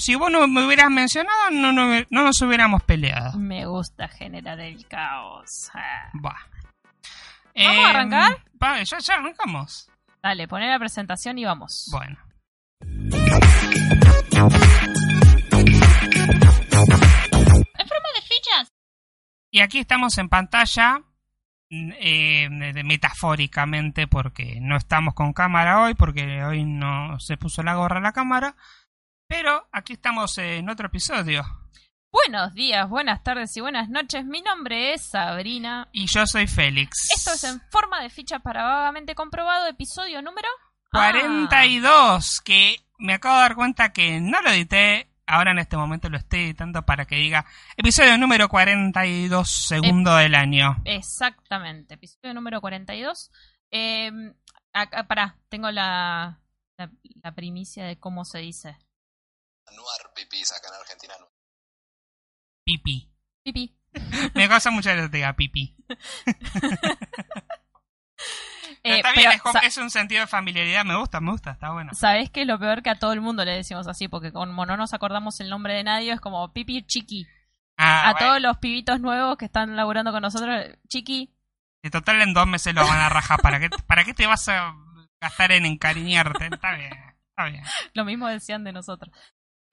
Si 0.00 0.14
vos 0.14 0.30
no 0.30 0.46
me 0.48 0.64
hubieras 0.66 0.90
mencionado, 0.90 1.50
no, 1.52 1.72
no, 1.72 1.86
no 2.08 2.22
nos 2.24 2.40
hubiéramos 2.40 2.82
peleado. 2.84 3.38
Me 3.38 3.66
gusta 3.66 4.08
generar 4.08 4.58
el 4.60 4.86
caos. 4.88 5.70
Ah. 5.74 6.10
Va. 6.24 6.36
¿Vamos 7.54 7.84
a 7.84 7.90
arrancar? 7.90 8.38
va, 8.62 8.82
ya, 8.82 8.98
ya 8.98 9.14
arrancamos. 9.14 9.90
Dale, 10.22 10.48
poné 10.48 10.68
la 10.68 10.78
presentación 10.78 11.36
y 11.38 11.44
vamos. 11.44 11.86
Bueno. 11.92 12.16
¡En 16.42 17.88
forma 17.88 18.08
de 18.14 18.22
fichas! 18.22 18.72
Y 19.50 19.60
aquí 19.60 19.78
estamos 19.80 20.16
en 20.18 20.28
pantalla, 20.28 20.98
mm, 21.70 21.92
eh, 21.98 22.48
de- 22.72 22.84
metafóricamente, 22.84 24.06
porque 24.06 24.58
no 24.60 24.76
estamos 24.76 25.14
con 25.14 25.32
cámara 25.32 25.82
hoy, 25.82 25.94
porque 25.94 26.42
hoy 26.44 26.64
no 26.64 27.18
se 27.20 27.36
puso 27.36 27.62
la 27.62 27.74
gorra 27.74 27.98
a 27.98 28.02
la 28.02 28.12
cámara. 28.12 28.54
Pero 29.30 29.64
aquí 29.70 29.92
estamos 29.92 30.36
en 30.38 30.68
otro 30.68 30.88
episodio. 30.88 31.44
Buenos 32.10 32.52
días, 32.52 32.88
buenas 32.88 33.22
tardes 33.22 33.56
y 33.56 33.60
buenas 33.60 33.88
noches. 33.88 34.24
Mi 34.24 34.42
nombre 34.42 34.92
es 34.92 35.08
Sabrina. 35.08 35.88
Y 35.92 36.06
yo 36.12 36.26
soy 36.26 36.48
Félix. 36.48 37.10
Esto 37.14 37.34
es 37.34 37.44
en 37.44 37.60
forma 37.70 38.02
de 38.02 38.10
ficha 38.10 38.40
para 38.40 38.64
vagamente 38.64 39.14
comprobado, 39.14 39.68
episodio 39.68 40.20
número 40.20 40.48
42, 40.90 42.40
que 42.40 42.78
me 42.98 43.14
acabo 43.14 43.36
de 43.36 43.42
dar 43.42 43.54
cuenta 43.54 43.92
que 43.92 44.20
no 44.20 44.42
lo 44.42 44.50
edité. 44.50 45.08
Ahora 45.28 45.52
en 45.52 45.60
este 45.60 45.76
momento 45.76 46.08
lo 46.08 46.16
estoy 46.16 46.40
editando 46.40 46.84
para 46.84 47.04
que 47.04 47.14
diga 47.14 47.46
episodio 47.76 48.18
número 48.18 48.48
42, 48.48 49.48
segundo 49.48 50.16
del 50.16 50.34
año. 50.34 50.70
Ah, 50.78 50.82
exactamente, 50.86 51.94
episodio 51.94 52.34
número 52.34 52.60
42. 52.60 53.30
Eh, 53.70 54.10
acá, 54.72 55.06
pará, 55.06 55.36
tengo 55.48 55.70
la, 55.70 56.40
la, 56.76 56.90
la 57.22 57.32
primicia 57.32 57.84
de 57.84 57.96
cómo 57.96 58.24
se 58.24 58.40
dice. 58.40 58.76
Anuar 59.66 60.12
pipis 60.14 60.52
acá 60.52 60.68
en 60.68 60.74
Argentina. 60.80 61.14
no. 61.20 61.26
Pipi. 62.64 63.12
Pipi. 63.44 63.76
Me 64.34 64.48
causa 64.48 64.70
mucha 64.70 64.90
gracia 64.92 65.06
que 65.06 65.10
te 65.12 65.16
diga 65.18 65.32
pipi. 65.34 65.76
Eh, 68.82 68.96
está 68.96 69.12
bien, 69.12 69.24
pero 69.24 69.30
es, 69.36 69.42
como- 69.42 69.52
sa- 69.52 69.58
es 69.66 69.76
un 69.76 69.90
sentido 69.90 70.22
de 70.22 70.26
familiaridad, 70.26 70.84
me 70.86 70.96
gusta, 70.96 71.20
me 71.20 71.32
gusta, 71.32 71.50
está 71.50 71.70
bueno. 71.72 71.92
¿Sabés 71.92 72.30
qué 72.30 72.42
es 72.42 72.46
lo 72.46 72.58
peor 72.58 72.82
que 72.82 72.88
a 72.88 72.98
todo 72.98 73.12
el 73.12 73.20
mundo 73.20 73.44
le 73.44 73.52
decimos 73.52 73.86
así? 73.88 74.08
Porque 74.08 74.32
como 74.32 74.64
no 74.64 74.76
nos 74.78 74.94
acordamos 74.94 75.38
el 75.40 75.50
nombre 75.50 75.74
de 75.74 75.84
nadie, 75.84 76.12
es 76.12 76.20
como 76.20 76.50
Pipi 76.52 76.82
Chiqui. 76.86 77.26
Ah, 77.76 78.08
a 78.08 78.12
bueno, 78.12 78.26
todos 78.26 78.40
los 78.40 78.56
pibitos 78.58 79.00
nuevos 79.00 79.36
que 79.36 79.44
están 79.46 79.76
laburando 79.76 80.12
con 80.12 80.22
nosotros, 80.22 80.64
Chiqui. 80.88 81.30
de 81.82 81.90
total 81.90 82.22
en 82.22 82.32
dos 82.32 82.46
meses 82.46 82.74
lo 82.74 82.86
van 82.86 83.00
a 83.00 83.08
rajar. 83.10 83.40
¿Para 83.42 83.60
qué, 83.60 83.68
¿Para 83.86 84.04
qué 84.04 84.14
te 84.14 84.26
vas 84.26 84.48
a 84.48 84.74
gastar 85.20 85.52
en 85.52 85.66
encariñarte? 85.66 86.46
Está 86.50 86.74
bien, 86.74 86.92
está 87.30 87.44
bien. 87.50 87.64
Lo 87.92 88.04
mismo 88.06 88.28
decían 88.28 88.64
de 88.64 88.72
nosotros. 88.72 89.14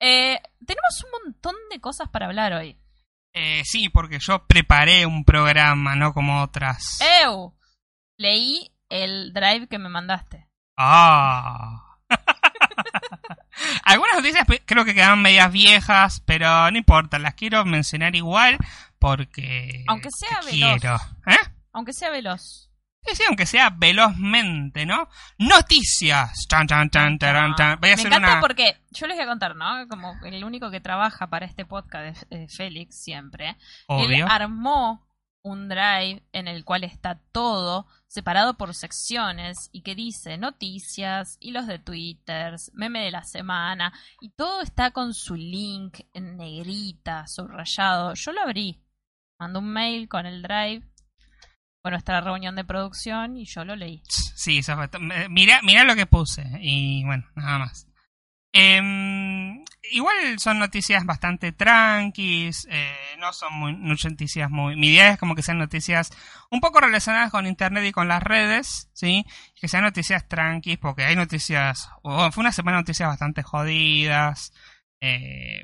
Eh, 0.00 0.40
tenemos 0.64 1.04
un 1.04 1.24
montón 1.24 1.54
de 1.70 1.80
cosas 1.80 2.08
para 2.08 2.26
hablar 2.26 2.52
hoy. 2.52 2.78
Eh, 3.32 3.62
sí, 3.64 3.88
porque 3.88 4.18
yo 4.18 4.46
preparé 4.46 5.06
un 5.06 5.24
programa, 5.24 5.94
no 5.96 6.12
como 6.12 6.42
otras. 6.42 6.98
¡Ew! 7.24 7.54
Leí 8.16 8.70
el 8.88 9.32
drive 9.32 9.68
que 9.68 9.78
me 9.78 9.88
mandaste. 9.88 10.48
Ah. 10.76 11.98
Algunas 13.84 14.16
noticias 14.16 14.46
creo 14.64 14.84
que 14.84 14.94
quedan 14.94 15.20
medias 15.22 15.50
viejas, 15.52 16.22
pero 16.24 16.70
no 16.70 16.78
importa, 16.78 17.18
las 17.18 17.34
quiero 17.34 17.64
mencionar 17.64 18.14
igual 18.14 18.58
porque 18.98 19.84
Aunque 19.88 20.08
sea 20.10 20.40
veloz. 20.40 20.80
quiero. 20.80 20.96
¿Eh? 21.26 21.48
Aunque 21.72 21.92
sea 21.92 22.10
veloz. 22.10 22.67
Sí, 23.04 23.22
aunque 23.26 23.46
sea 23.46 23.70
velozmente, 23.70 24.84
¿no? 24.84 25.08
Noticias. 25.38 26.46
Chan, 26.48 26.66
chan, 26.66 26.90
chan, 26.90 27.18
taran, 27.18 27.54
tan. 27.56 27.80
Voy 27.80 27.90
a 27.90 27.94
me 27.96 28.00
hacer 28.00 28.06
encanta 28.08 28.32
una. 28.32 28.40
porque 28.40 28.76
yo 28.90 29.06
les 29.06 29.16
voy 29.16 29.24
a 29.24 29.28
contar, 29.28 29.56
¿no? 29.56 29.88
Como 29.88 30.14
el 30.24 30.44
único 30.44 30.70
que 30.70 30.80
trabaja 30.80 31.28
para 31.28 31.46
este 31.46 31.64
podcast 31.64 32.22
es 32.30 32.56
Félix 32.56 33.02
siempre. 33.02 33.56
Obvio. 33.86 34.26
Él 34.26 34.30
armó 34.30 35.08
un 35.42 35.68
drive 35.68 36.22
en 36.32 36.48
el 36.48 36.64
cual 36.64 36.84
está 36.84 37.18
todo 37.32 37.86
separado 38.06 38.54
por 38.58 38.74
secciones 38.74 39.70
y 39.72 39.82
que 39.82 39.94
dice 39.94 40.36
noticias, 40.36 41.38
hilos 41.40 41.66
de 41.66 41.78
Twitter, 41.78 42.56
meme 42.74 43.00
de 43.04 43.10
la 43.10 43.22
semana 43.22 43.92
y 44.20 44.30
todo 44.30 44.60
está 44.60 44.90
con 44.90 45.14
su 45.14 45.34
link 45.36 46.00
en 46.12 46.36
negrita, 46.36 47.26
subrayado. 47.26 48.14
Yo 48.14 48.32
lo 48.32 48.42
abrí, 48.42 48.82
mandó 49.38 49.60
un 49.60 49.72
mail 49.72 50.08
con 50.08 50.26
el 50.26 50.42
drive, 50.42 50.82
nuestra 51.84 52.20
reunión 52.20 52.54
de 52.56 52.64
producción 52.64 53.36
y 53.36 53.44
yo 53.44 53.64
lo 53.64 53.76
leí. 53.76 54.02
Sí, 54.08 54.58
eso 54.58 54.76
fue 54.76 54.88
Mira, 55.30 55.60
mira 55.62 55.84
lo 55.84 55.96
que 55.96 56.06
puse. 56.06 56.44
Y 56.60 57.04
bueno, 57.04 57.24
nada 57.34 57.58
más. 57.58 57.86
Em, 58.52 59.64
igual 59.92 60.38
son 60.38 60.58
noticias 60.58 61.04
bastante 61.04 61.52
tranquis. 61.52 62.66
eh, 62.70 63.16
no 63.18 63.32
son 63.32 63.54
muy, 63.54 63.76
noticias 63.76 64.50
muy. 64.50 64.76
Mi 64.76 64.88
idea 64.88 65.12
es 65.12 65.18
como 65.18 65.34
que 65.34 65.42
sean 65.42 65.58
noticias 65.58 66.10
un 66.50 66.60
poco 66.60 66.80
relacionadas 66.80 67.30
con 67.30 67.46
internet 67.46 67.84
y 67.86 67.92
con 67.92 68.08
las 68.08 68.22
redes. 68.22 68.90
¿Sí? 68.94 69.24
Que 69.54 69.68
sean 69.68 69.84
noticias 69.84 70.28
tranquis, 70.28 70.78
porque 70.78 71.04
hay 71.04 71.16
noticias. 71.16 71.88
oh, 72.02 72.30
fue 72.32 72.42
una 72.42 72.52
semana 72.52 72.78
de 72.78 72.82
noticias 72.82 73.08
bastante 73.08 73.42
jodidas. 73.42 74.52
Eh, 75.00 75.62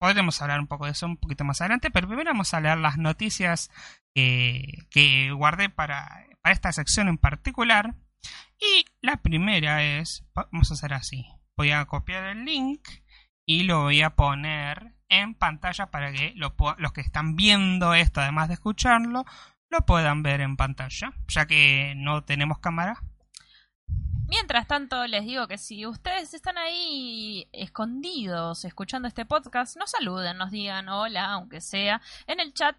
podremos 0.00 0.40
hablar 0.40 0.60
un 0.60 0.66
poco 0.66 0.86
de 0.86 0.92
eso 0.92 1.06
un 1.06 1.18
poquito 1.18 1.44
más 1.44 1.60
adelante, 1.60 1.90
pero 1.90 2.08
primero 2.08 2.30
vamos 2.30 2.54
a 2.54 2.60
leer 2.60 2.78
las 2.78 2.96
noticias 2.96 3.70
que, 4.14 5.30
guardé 5.36 5.68
para, 5.68 6.26
esta 6.44 6.72
sección 6.72 7.08
en 7.08 7.18
particular. 7.18 7.94
Y 8.58 8.86
la 9.00 9.18
primera 9.18 9.84
es, 9.84 10.26
vamos 10.34 10.70
a 10.70 10.74
hacer 10.74 10.94
así, 10.94 11.26
voy 11.56 11.70
a 11.70 11.84
copiar 11.84 12.24
el 12.24 12.44
link 12.44 12.88
y 13.46 13.62
lo 13.64 13.82
voy 13.82 14.02
a 14.02 14.16
poner 14.16 14.94
en 15.08 15.34
pantalla 15.34 15.90
para 15.90 16.12
que 16.12 16.34
los 16.34 16.92
que 16.92 17.00
están 17.00 17.36
viendo 17.36 17.94
esto, 17.94 18.20
además 18.20 18.48
de 18.48 18.54
escucharlo, 18.54 19.24
lo 19.70 19.80
puedan 19.82 20.22
ver 20.22 20.40
en 20.40 20.56
pantalla, 20.56 21.12
ya 21.28 21.46
que 21.46 21.94
no 21.96 22.24
tenemos 22.24 22.58
cámara. 22.58 23.02
Mientras 24.30 24.68
tanto, 24.68 25.04
les 25.08 25.24
digo 25.24 25.48
que 25.48 25.58
si 25.58 25.86
ustedes 25.86 26.34
están 26.34 26.56
ahí 26.56 27.48
escondidos 27.52 28.64
escuchando 28.64 29.08
este 29.08 29.26
podcast, 29.26 29.76
nos 29.76 29.90
saluden, 29.90 30.36
nos 30.38 30.52
digan 30.52 30.88
hola, 30.88 31.32
aunque 31.32 31.60
sea 31.60 32.00
en 32.28 32.38
el 32.38 32.54
chat. 32.54 32.76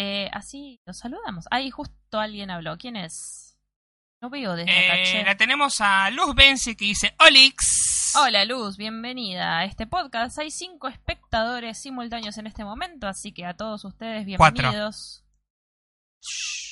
eh, 0.00 0.28
así 0.32 0.80
los 0.86 0.98
saludamos. 0.98 1.46
Ahí 1.52 1.70
justo 1.70 2.18
alguien 2.20 2.50
habló. 2.50 2.76
¿Quién 2.78 2.94
es? 2.96 3.56
No 4.20 4.30
veo 4.30 4.54
desde 4.56 4.70
acá, 4.72 4.96
Eh, 4.98 5.04
che. 5.04 5.24
la 5.24 5.36
tenemos 5.36 5.80
a 5.80 6.10
Luz 6.10 6.34
Benzi 6.36 6.74
que 6.76 6.84
dice 6.84 7.14
Olix. 7.20 8.14
Hola 8.16 8.44
Luz, 8.44 8.76
bienvenida 8.76 9.58
a 9.58 9.64
este 9.64 9.86
podcast. 9.86 10.38
Hay 10.38 10.50
cinco 10.50 10.88
espectadores 10.88 11.78
simultáneos 11.80 12.38
en 12.38 12.46
este 12.48 12.64
momento, 12.64 13.06
así 13.06 13.32
que 13.32 13.44
a 13.46 13.54
todos 13.56 13.84
ustedes 13.84 14.26
Cuatro. 14.36 14.70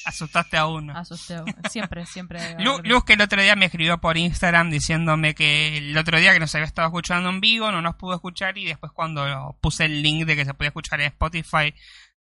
Asustaste 0.06 0.56
a 0.56 0.66
uno. 0.66 0.96
Asusteo. 0.96 1.44
Siempre, 1.68 2.06
siempre. 2.06 2.56
Lu- 2.60 2.80
Luz 2.84 3.04
que 3.04 3.14
el 3.14 3.20
otro 3.20 3.42
día 3.42 3.56
me 3.56 3.66
escribió 3.66 3.98
por 3.98 4.16
Instagram 4.16 4.70
diciéndome 4.70 5.34
que 5.34 5.76
el 5.78 5.98
otro 5.98 6.18
día 6.18 6.32
que 6.32 6.40
nos 6.40 6.54
había 6.54 6.64
estado 6.66 6.88
escuchando 6.88 7.28
en 7.28 7.40
vivo 7.40 7.70
no 7.72 7.82
nos 7.82 7.96
pudo 7.96 8.14
escuchar 8.14 8.56
y 8.56 8.64
después 8.66 8.92
cuando 8.92 9.58
puse 9.60 9.84
el 9.84 10.02
link 10.02 10.24
de 10.26 10.36
que 10.36 10.44
se 10.44 10.54
podía 10.54 10.68
escuchar 10.68 11.00
en 11.00 11.08
Spotify 11.08 11.74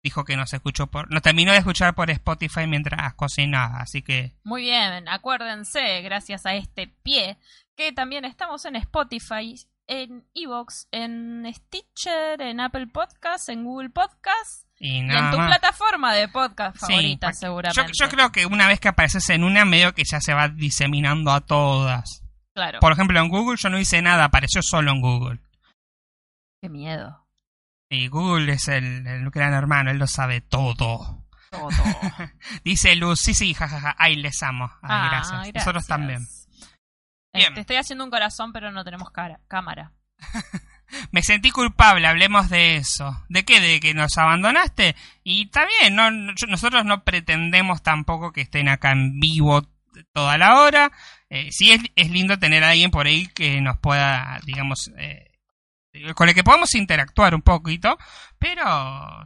dijo 0.03 0.23
que 0.23 0.35
nos 0.35 0.53
escuchó 0.53 0.87
por 0.87 1.11
no 1.11 1.21
terminó 1.21 1.51
de 1.51 1.59
escuchar 1.59 1.95
por 1.95 2.09
Spotify 2.11 2.67
mientras 2.67 3.13
cocinaba 3.15 3.79
así 3.81 4.01
que 4.03 4.35
Muy 4.43 4.61
bien, 4.63 5.07
acuérdense, 5.07 6.01
gracias 6.01 6.45
a 6.45 6.53
este 6.55 6.87
pie, 7.03 7.37
que 7.75 7.91
también 7.91 8.23
estamos 8.25 8.65
en 8.65 8.75
Spotify, 8.75 9.55
en 9.87 10.27
Evox, 10.35 10.87
en 10.91 11.45
Stitcher, 11.53 12.41
en 12.41 12.59
Apple 12.59 12.87
Podcast, 12.87 13.49
en 13.49 13.63
Google 13.63 13.89
Podcast 13.89 14.64
y 14.77 14.97
y 14.97 14.99
en 14.99 15.31
tu 15.31 15.37
más. 15.37 15.47
plataforma 15.57 16.13
de 16.13 16.27
podcast 16.27 16.77
favorita, 16.77 17.31
seguramente. 17.33 17.81
yo, 17.93 18.05
yo 18.05 18.09
creo 18.09 18.31
que 18.31 18.45
una 18.45 18.67
vez 18.67 18.79
que 18.79 18.89
apareces 18.89 19.29
en 19.29 19.43
una 19.43 19.63
medio 19.65 19.93
que 19.93 20.03
ya 20.03 20.19
se 20.19 20.33
va 20.33 20.49
diseminando 20.49 21.31
a 21.31 21.41
todas 21.41 22.21
Claro, 22.53 22.79
por 22.79 22.91
ejemplo 22.91 23.19
en 23.19 23.29
Google 23.29 23.57
yo 23.57 23.69
no 23.69 23.79
hice 23.79 24.01
nada 24.01 24.25
apareció 24.25 24.61
solo 24.63 24.91
en 24.91 25.01
Google 25.01 25.39
qué 26.61 26.69
miedo. 26.69 27.25
y 27.89 28.07
Google 28.07 28.53
es 28.53 28.67
el, 28.67 29.05
el 29.07 29.29
gran 29.29 29.53
hermano 29.53 29.91
él 29.91 29.97
lo 29.97 30.07
sabe 30.07 30.41
todo 30.41 31.21
Todo. 31.51 31.71
Dice 32.65 32.95
Luz, 32.97 33.21
sí, 33.21 33.33
sí, 33.33 33.53
jajaja, 33.53 33.95
ay, 33.97 34.17
les 34.17 34.43
amo. 34.43 34.65
Ay, 34.81 34.89
Ah, 34.91 35.07
gracias. 35.09 35.53
Nosotros 35.55 35.87
también. 35.87 36.21
Eh, 37.33 37.37
Bien. 37.39 37.53
te 37.53 37.61
estoy 37.61 37.77
haciendo 37.77 38.03
un 38.03 38.09
corazón, 38.11 38.51
pero 38.51 38.71
no 38.71 38.83
tenemos 38.83 39.09
cara, 39.11 39.39
cámara. 39.47 39.93
Me 41.11 41.23
sentí 41.23 41.51
culpable, 41.51 42.07
hablemos 42.07 42.49
de 42.49 42.77
eso. 42.77 43.23
¿De 43.29 43.43
qué? 43.43 43.59
¿De 43.59 43.79
que 43.79 43.93
nos 43.93 44.17
abandonaste? 44.17 44.95
Y 45.23 45.45
está 45.45 45.65
bien, 45.79 45.95
no, 45.95 46.11
nosotros 46.11 46.85
no 46.85 47.03
pretendemos 47.03 47.83
tampoco 47.83 48.31
que 48.31 48.41
estén 48.41 48.69
acá 48.69 48.91
en 48.91 49.19
vivo 49.19 49.63
toda 50.13 50.37
la 50.37 50.59
hora. 50.59 50.91
Eh, 51.29 51.51
sí 51.51 51.71
es, 51.71 52.11
lindo 52.11 52.37
tener 52.39 52.63
a 52.63 52.71
alguien 52.71 52.91
por 52.91 53.07
ahí 53.07 53.27
que 53.27 53.61
nos 53.61 53.77
pueda, 53.79 54.39
digamos, 54.45 54.91
eh, 54.97 55.31
con 56.15 56.29
el 56.29 56.35
que 56.35 56.43
podamos 56.43 56.75
interactuar 56.75 57.35
un 57.35 57.41
poquito, 57.41 57.97
pero 58.37 58.63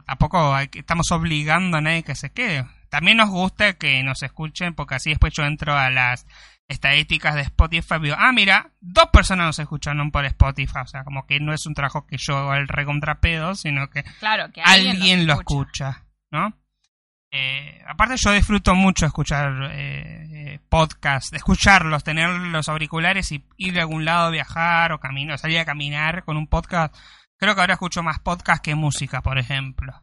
tampoco 0.06 0.54
hay 0.54 0.68
estamos 0.72 1.10
obligando 1.10 1.78
a 1.78 1.80
nadie 1.80 2.02
que 2.02 2.14
se 2.14 2.30
quede. 2.30 2.66
También 2.88 3.18
nos 3.18 3.30
gusta 3.30 3.74
que 3.74 4.02
nos 4.02 4.22
escuchen, 4.22 4.74
porque 4.74 4.96
así 4.96 5.10
después 5.10 5.32
yo 5.34 5.44
entro 5.44 5.76
a 5.76 5.90
las 5.90 6.26
estadísticas 6.70 7.34
de 7.34 7.42
Spotify 7.42 7.96
digo, 8.00 8.16
ah, 8.16 8.32
mira, 8.32 8.70
dos 8.80 9.06
personas 9.12 9.46
nos 9.46 9.58
escucharon 9.58 10.12
por 10.12 10.24
Spotify, 10.24 10.78
o 10.82 10.86
sea, 10.86 11.04
como 11.04 11.26
que 11.26 11.40
no 11.40 11.52
es 11.52 11.66
un 11.66 11.74
trabajo 11.74 12.06
que 12.06 12.16
yo 12.16 12.38
hago 12.38 12.52
al 12.52 12.68
recontrapedo, 12.68 13.56
sino 13.56 13.90
que 13.90 14.04
Claro, 14.20 14.50
que 14.52 14.62
alguien, 14.62 14.96
alguien, 14.96 15.26
lo 15.26 15.34
escucha, 15.34 16.04
¿no? 16.30 16.56
Eh, 17.32 17.82
aparte 17.86 18.16
yo 18.16 18.32
disfruto 18.32 18.74
mucho 18.74 19.06
escuchar 19.06 19.70
eh, 19.72 20.26
eh, 20.32 20.60
podcast, 20.68 21.34
escucharlos, 21.34 22.04
tener 22.04 22.28
los 22.28 22.68
auriculares 22.68 23.30
y 23.32 23.44
ir 23.56 23.74
de 23.74 23.80
algún 23.80 24.04
lado, 24.04 24.30
viajar 24.30 24.92
o 24.92 25.00
caminar, 25.00 25.38
salir 25.38 25.58
a 25.58 25.64
caminar 25.64 26.24
con 26.24 26.36
un 26.36 26.46
podcast. 26.46 26.96
Creo 27.36 27.54
que 27.54 27.60
ahora 27.60 27.74
escucho 27.74 28.02
más 28.02 28.20
podcast 28.20 28.62
que 28.62 28.76
música, 28.76 29.22
por 29.22 29.38
ejemplo. 29.38 30.02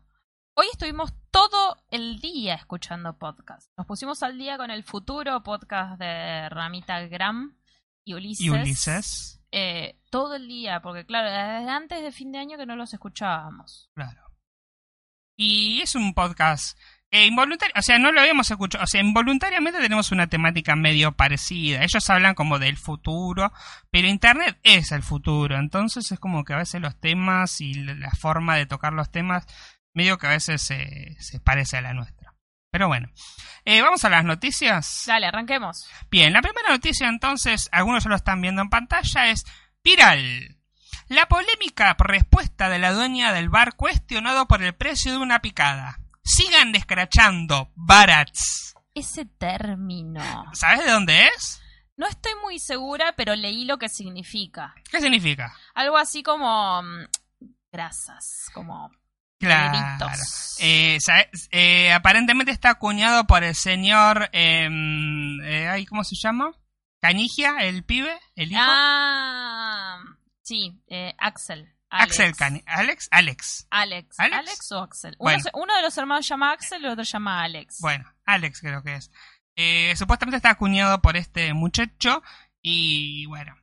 Hoy 0.60 0.66
estuvimos 0.72 1.14
todo 1.30 1.78
el 1.92 2.20
día 2.20 2.56
escuchando 2.56 3.16
podcast. 3.20 3.70
Nos 3.78 3.86
pusimos 3.86 4.24
al 4.24 4.40
día 4.40 4.58
con 4.58 4.72
el 4.72 4.84
futuro 4.84 5.44
podcast 5.44 6.00
de 6.00 6.50
Ramita 6.50 7.00
Gram 7.02 7.56
y 8.04 8.16
Ulises. 8.16 8.44
Y 8.44 8.50
Ulises, 8.50 9.40
Eh, 9.52 10.00
todo 10.10 10.34
el 10.34 10.48
día, 10.48 10.82
porque 10.82 11.06
claro, 11.06 11.30
desde 11.30 11.70
antes 11.70 12.02
de 12.02 12.12
fin 12.12 12.32
de 12.32 12.40
año 12.40 12.58
que 12.58 12.66
no 12.66 12.76
los 12.76 12.92
escuchábamos. 12.92 13.92
claro. 13.94 14.24
Y 15.40 15.82
es 15.82 15.94
un 15.94 16.16
podcast 16.16 16.76
eh, 17.12 17.28
involuntario, 17.28 17.76
o 17.78 17.82
sea, 17.84 18.00
no 18.00 18.12
lo 18.12 18.20
habíamos 18.20 18.50
escuchado, 18.50 18.84
o 18.84 18.88
sea, 18.88 19.00
involuntariamente 19.00 19.80
tenemos 19.80 20.12
una 20.12 20.26
temática 20.26 20.76
medio 20.76 21.12
parecida. 21.12 21.84
Ellos 21.84 22.10
hablan 22.10 22.34
como 22.34 22.58
del 22.58 22.78
futuro, 22.78 23.54
pero 23.92 24.08
Internet 24.08 24.60
es 24.64 24.92
el 24.92 25.04
futuro, 25.04 25.58
entonces 25.58 26.12
es 26.12 26.20
como 26.20 26.44
que 26.44 26.54
a 26.54 26.58
veces 26.58 26.82
los 26.82 27.00
temas 27.00 27.62
y 27.62 27.76
la 27.76 27.94
la 27.94 28.10
forma 28.12 28.56
de 28.58 28.66
tocar 28.66 28.94
los 28.94 29.12
temas, 29.12 29.46
medio 29.98 30.18
que 30.18 30.28
a 30.28 30.32
veces 30.32 30.62
se, 30.62 31.18
se 31.20 31.40
parece 31.40 31.78
a 31.78 31.82
la 31.82 31.94
nuestra. 31.94 32.36
Pero 32.72 32.88
bueno, 32.88 33.10
eh, 33.66 33.82
vamos 33.82 34.06
a 34.06 34.10
las 34.10 34.24
noticias. 34.24 35.04
Dale, 35.08 35.26
arranquemos. 35.26 35.90
Bien, 36.12 36.32
la 36.32 36.42
primera 36.42 36.70
noticia 36.70 37.08
entonces, 37.10 37.68
algunos 37.72 38.04
ya 38.04 38.10
lo 38.12 38.16
están 38.16 38.40
viendo 38.40 38.62
en 38.62 38.70
pantalla, 38.70 39.30
es 39.30 39.44
viral. 39.84 40.58
La 41.08 41.28
polémica 41.28 41.96
respuesta 41.98 42.70
de 42.70 42.78
la 42.78 42.92
dueña 42.94 43.34
del 43.34 43.50
bar 43.50 43.76
cuestionado 43.76 44.48
por 44.48 44.62
el 44.62 44.76
precio 44.76 45.12
de 45.14 45.18
una 45.18 45.40
picada. 45.42 46.00
Sigan 46.24 46.72
descrachando, 46.72 47.72
barats. 47.76 48.76
ese 48.94 49.26
término? 49.26 50.22
¿Sabes 50.54 50.86
de 50.86 50.92
dónde 50.92 51.28
es? 51.28 51.62
No 51.96 52.06
estoy 52.06 52.34
muy 52.44 52.60
segura, 52.60 53.16
pero 53.18 53.36
leí 53.36 53.66
lo 53.66 53.80
que 53.80 53.90
significa. 53.90 54.76
¿Qué 54.92 55.02
significa? 55.02 55.56
Algo 55.74 55.98
así 55.98 56.22
como 56.22 56.84
mm, 56.84 57.06
grasas, 57.72 58.52
como 58.54 58.92
Claro. 59.40 60.10
Eh, 60.60 60.98
eh, 61.52 61.94
aparentemente 61.94 62.52
está 62.52 62.72
acuñado 62.72 63.26
por 63.28 63.44
el 63.44 63.54
señor. 63.56 64.30
em, 64.32 65.40
eh, 65.44 65.86
¿Cómo 65.90 66.04
se 66.04 66.16
llama? 66.16 66.52
Canigia, 67.00 67.58
el 67.60 67.84
pibe, 67.84 68.18
el 68.36 68.52
hijo. 68.52 68.62
Ah, 68.64 70.00
sí, 70.42 70.82
eh, 70.88 71.14
Axel. 71.20 71.74
Alex. 71.90 72.20
Axel 72.20 72.36
Cani 72.36 72.62
Alex, 72.66 73.08
Alex. 73.12 73.68
Alex. 73.70 74.20
¿Alex? 74.20 74.38
¿Alex 74.40 74.72
o 74.74 74.80
Axel? 74.82 75.16
Uno, 75.20 75.32
Bueno. 75.32 75.44
uno 75.54 75.76
de 75.78 75.82
los 75.84 75.98
hermanos 75.98 76.28
llama 76.28 76.52
Axel 76.52 76.82
y 76.82 76.86
el 76.86 76.92
otro 76.92 77.04
llama 77.06 77.44
Alex. 77.44 77.78
Bueno, 77.80 78.12
Alex 78.26 78.60
creo 78.60 78.84
que 78.84 78.96
es. 78.96 79.10
Eh, 79.56 79.94
supuestamente 79.96 80.36
está 80.38 80.50
acuñado 80.50 81.02
por 81.02 81.16
este 81.16 81.54
muchacho 81.54 82.22
y 82.62 83.26
bueno. 83.28 83.56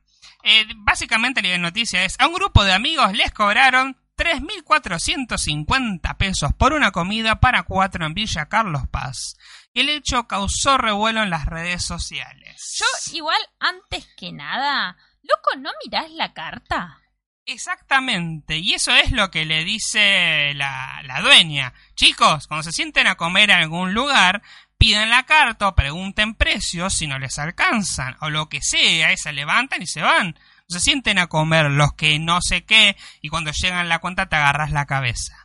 Eh, 0.43 0.65
básicamente 0.77 1.41
la 1.43 1.57
noticia 1.59 2.03
es, 2.03 2.19
a 2.19 2.27
un 2.27 2.33
grupo 2.33 2.63
de 2.63 2.73
amigos 2.73 3.13
les 3.13 3.31
cobraron 3.31 3.95
3.450 4.25 6.17
pesos 6.17 6.51
por 6.57 6.73
una 6.73 6.91
comida 6.91 7.39
para 7.39 7.61
cuatro 7.61 8.07
en 8.07 8.15
Villa 8.15 8.47
Carlos 8.47 8.87
Paz. 8.89 9.37
Y 9.71 9.81
el 9.81 9.89
hecho 9.89 10.25
causó 10.25 10.79
revuelo 10.79 11.21
en 11.21 11.29
las 11.29 11.45
redes 11.45 11.85
sociales. 11.85 12.75
Yo, 12.79 12.85
igual, 13.13 13.37
antes 13.59 14.07
que 14.17 14.31
nada, 14.31 14.97
loco, 15.21 15.59
¿no 15.59 15.69
mirás 15.85 16.09
la 16.09 16.33
carta? 16.33 17.03
Exactamente, 17.45 18.57
y 18.57 18.73
eso 18.73 18.91
es 18.95 19.11
lo 19.11 19.29
que 19.29 19.45
le 19.45 19.63
dice 19.63 20.55
la, 20.55 21.03
la 21.03 21.21
dueña. 21.21 21.75
Chicos, 21.93 22.47
cuando 22.47 22.63
se 22.63 22.71
sienten 22.71 23.05
a 23.05 23.17
comer 23.17 23.51
en 23.51 23.57
algún 23.57 23.93
lugar, 23.93 24.41
piden 24.79 25.11
la 25.11 25.27
carta 25.27 25.67
o 25.67 25.75
pregunten 25.75 26.33
precios 26.33 26.95
si 26.95 27.05
no 27.05 27.19
les 27.19 27.37
alcanzan, 27.37 28.17
o 28.21 28.31
lo 28.31 28.49
que 28.49 28.61
sea, 28.63 29.13
y 29.13 29.17
se 29.17 29.33
levantan 29.33 29.83
y 29.83 29.87
se 29.87 30.01
van. 30.01 30.35
Se 30.67 30.79
sienten 30.79 31.19
a 31.19 31.27
comer 31.27 31.69
los 31.69 31.93
que 31.93 32.17
no 32.19 32.39
sé 32.41 32.65
qué, 32.65 32.95
y 33.21 33.29
cuando 33.29 33.51
llegan 33.51 33.89
la 33.89 33.99
cuenta 33.99 34.27
te 34.27 34.35
agarras 34.35 34.71
la 34.71 34.85
cabeza. 34.85 35.35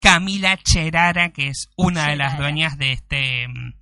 Camila 0.00 0.56
Cherara, 0.58 1.32
que 1.32 1.48
es 1.48 1.68
una 1.76 2.08
de 2.08 2.16
las 2.16 2.38
dueñas 2.38 2.76
de 2.78 2.92
este... 2.92 3.48
mm, 3.48 3.72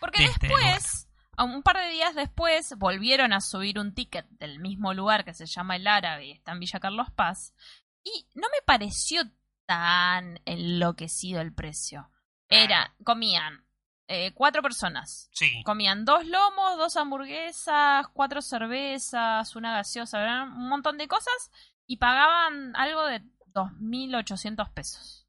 Porque 0.00 0.22
de 0.22 0.24
este 0.26 0.48
después, 0.48 1.08
un 1.38 1.62
par 1.62 1.78
de 1.78 1.88
días 1.90 2.14
después, 2.14 2.74
volvieron 2.76 3.32
a 3.32 3.40
subir 3.40 3.78
un 3.78 3.94
ticket 3.94 4.26
del 4.30 4.58
mismo 4.58 4.92
lugar 4.92 5.24
que 5.24 5.34
se 5.34 5.46
llama 5.46 5.76
El 5.76 5.86
Árabe 5.86 6.26
y 6.26 6.32
está 6.32 6.52
en 6.52 6.60
Villa 6.60 6.80
Carlos 6.80 7.08
Paz. 7.14 7.54
Y 8.02 8.26
no 8.34 8.48
me 8.48 8.62
pareció 8.64 9.22
tan 9.66 10.40
enloquecido 10.44 11.40
el 11.40 11.54
precio. 11.54 12.10
Era, 12.48 12.94
comían 13.04 13.64
eh, 14.12 14.32
cuatro 14.34 14.60
personas. 14.60 15.30
Sí, 15.32 15.62
Comían 15.64 16.04
dos 16.04 16.26
lomos, 16.26 16.76
dos 16.76 16.96
hamburguesas, 16.96 18.08
cuatro 18.12 18.42
cervezas, 18.42 19.54
una 19.54 19.72
gaseosa, 19.72 20.18
¿verdad? 20.18 20.48
un 20.48 20.68
montón 20.68 20.98
de 20.98 21.06
cosas 21.06 21.52
y 21.86 21.98
pagaban 21.98 22.74
algo 22.74 23.06
de 23.06 23.22
2.800 23.54 24.72
pesos. 24.72 25.28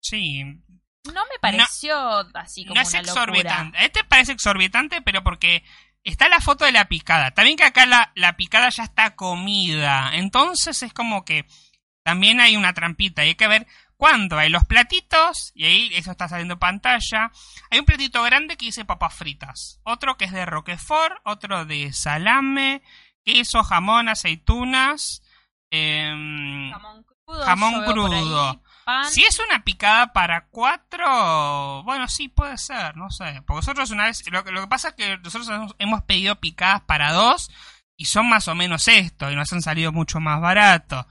sí, 0.00 0.42
No 1.04 1.22
me 1.30 1.38
pareció 1.42 1.94
así 2.34 2.64
como 2.64 2.76
no 2.76 2.80
es 2.80 2.94
una 2.94 3.02
locura. 3.02 3.72
Este 3.80 4.02
parece 4.02 4.32
exorbitante, 4.32 5.02
pero 5.02 5.22
porque 5.22 5.62
está 6.02 6.30
la 6.30 6.40
foto 6.40 6.64
de 6.64 6.72
la 6.72 6.88
picada. 6.88 7.32
También 7.32 7.58
que 7.58 7.64
acá 7.64 7.84
la, 7.84 8.12
la 8.14 8.34
picada 8.36 8.70
ya 8.70 8.84
está 8.84 9.14
comida. 9.14 10.12
Entonces 10.14 10.82
es 10.82 10.94
como 10.94 11.26
que 11.26 11.44
también 12.02 12.40
hay 12.40 12.56
una 12.56 12.72
trampita. 12.72 13.24
Y 13.24 13.28
hay 13.28 13.34
que 13.34 13.48
ver 13.48 13.66
cuánto 13.96 14.38
hay 14.38 14.48
los 14.50 14.64
platitos. 14.64 15.52
Y 15.54 15.64
ahí 15.64 15.90
eso 15.94 16.10
está 16.10 16.28
saliendo 16.28 16.54
en 16.54 16.60
pantalla. 16.60 17.30
Hay 17.70 17.78
un 17.78 17.84
platito 17.84 18.22
grande 18.22 18.56
que 18.56 18.66
dice 18.66 18.84
papas 18.84 19.14
fritas. 19.14 19.80
Otro 19.84 20.16
que 20.16 20.24
es 20.26 20.32
de 20.32 20.46
roquefort. 20.46 21.16
Otro 21.24 21.64
de 21.64 21.92
salame, 21.92 22.82
queso, 23.24 23.62
jamón, 23.62 24.08
aceitunas. 24.08 25.22
em, 25.70 26.70
Jamón 26.72 27.04
crudo. 27.26 27.44
Jamón 27.44 27.74
ahí, 27.74 27.92
crudo. 27.92 28.62
pan. 28.84 29.04
si 29.10 29.24
es 29.24 29.38
una 29.40 29.64
picada 29.64 30.12
para 30.12 30.46
cuatro, 30.46 31.82
bueno, 31.82 32.06
sí, 32.08 32.28
puede 32.28 32.56
ser, 32.56 32.96
no 32.96 33.10
sé. 33.10 33.42
Porque 33.46 33.58
nosotros 33.62 33.90
una 33.90 34.04
vez, 34.04 34.22
lo, 34.30 34.44
que- 34.44 34.52
lo 34.52 34.60
que 34.60 34.66
pasa 34.68 34.88
es 34.90 34.94
que 34.94 35.18
nosotros 35.18 35.48
hemos, 35.48 35.74
hemos 35.78 36.02
pedido 36.04 36.36
picadas 36.36 36.82
para 36.82 37.12
dos 37.12 37.50
y 37.96 38.04
son 38.04 38.28
más 38.28 38.46
o 38.46 38.54
menos 38.54 38.86
esto 38.86 39.30
y 39.30 39.34
nos 39.34 39.52
han 39.52 39.60
salido 39.62 39.90
mucho 39.90 40.20
más 40.20 40.40
barato. 40.40 41.06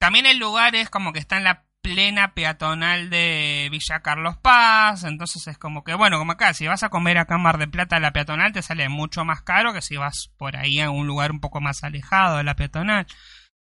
También 0.00 0.24
el 0.24 0.38
lugar 0.38 0.74
es 0.74 0.88
como 0.88 1.12
que 1.12 1.18
está 1.18 1.36
en 1.36 1.44
la 1.44 1.65
plena 1.86 2.34
peatonal 2.34 3.10
de 3.10 3.68
Villa 3.70 4.00
Carlos 4.00 4.36
Paz, 4.38 5.04
entonces 5.04 5.46
es 5.46 5.56
como 5.56 5.84
que, 5.84 5.94
bueno, 5.94 6.18
como 6.18 6.32
acá, 6.32 6.52
si 6.52 6.66
vas 6.66 6.82
a 6.82 6.88
comer 6.88 7.16
acá 7.16 7.36
en 7.36 7.42
Mar 7.42 7.58
de 7.58 7.68
Plata 7.68 8.00
la 8.00 8.12
peatonal 8.12 8.52
te 8.52 8.60
sale 8.60 8.88
mucho 8.88 9.24
más 9.24 9.42
caro 9.42 9.72
que 9.72 9.80
si 9.80 9.96
vas 9.96 10.32
por 10.36 10.56
ahí 10.56 10.80
a 10.80 10.90
un 10.90 11.06
lugar 11.06 11.30
un 11.30 11.38
poco 11.38 11.60
más 11.60 11.84
alejado 11.84 12.38
de 12.38 12.44
la 12.44 12.56
peatonal. 12.56 13.06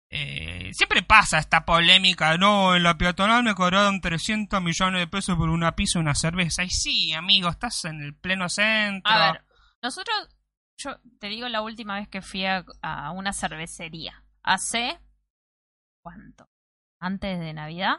Eh, 0.08 0.70
siempre 0.72 1.02
pasa 1.02 1.38
esta 1.38 1.66
polémica, 1.66 2.38
no, 2.38 2.74
en 2.74 2.82
la 2.82 2.96
peatonal 2.96 3.44
me 3.44 3.54
cobraron 3.54 4.00
300 4.00 4.62
millones 4.62 5.00
de 5.00 5.06
pesos 5.06 5.37
por 5.37 5.50
una 5.50 5.76
pizza 5.76 5.98
y 5.98 6.02
una 6.02 6.14
cerveza. 6.14 6.64
Y 6.64 6.70
sí, 6.70 7.12
amigo, 7.12 7.50
estás 7.50 7.84
en 7.84 8.00
el 8.00 8.14
pleno 8.14 8.48
centro. 8.48 9.12
A 9.12 9.32
ver, 9.32 9.44
nosotros, 9.82 10.16
yo 10.78 10.98
te 11.20 11.28
digo 11.28 11.46
la 11.48 11.60
última 11.60 11.98
vez 11.98 12.08
que 12.08 12.22
fui 12.22 12.46
a, 12.46 12.64
a 12.80 13.10
una 13.10 13.34
cervecería. 13.34 14.24
Hace. 14.42 14.98
¿Cuánto? 16.02 16.48
¿Antes 17.00 17.38
de 17.38 17.52
Navidad? 17.52 17.96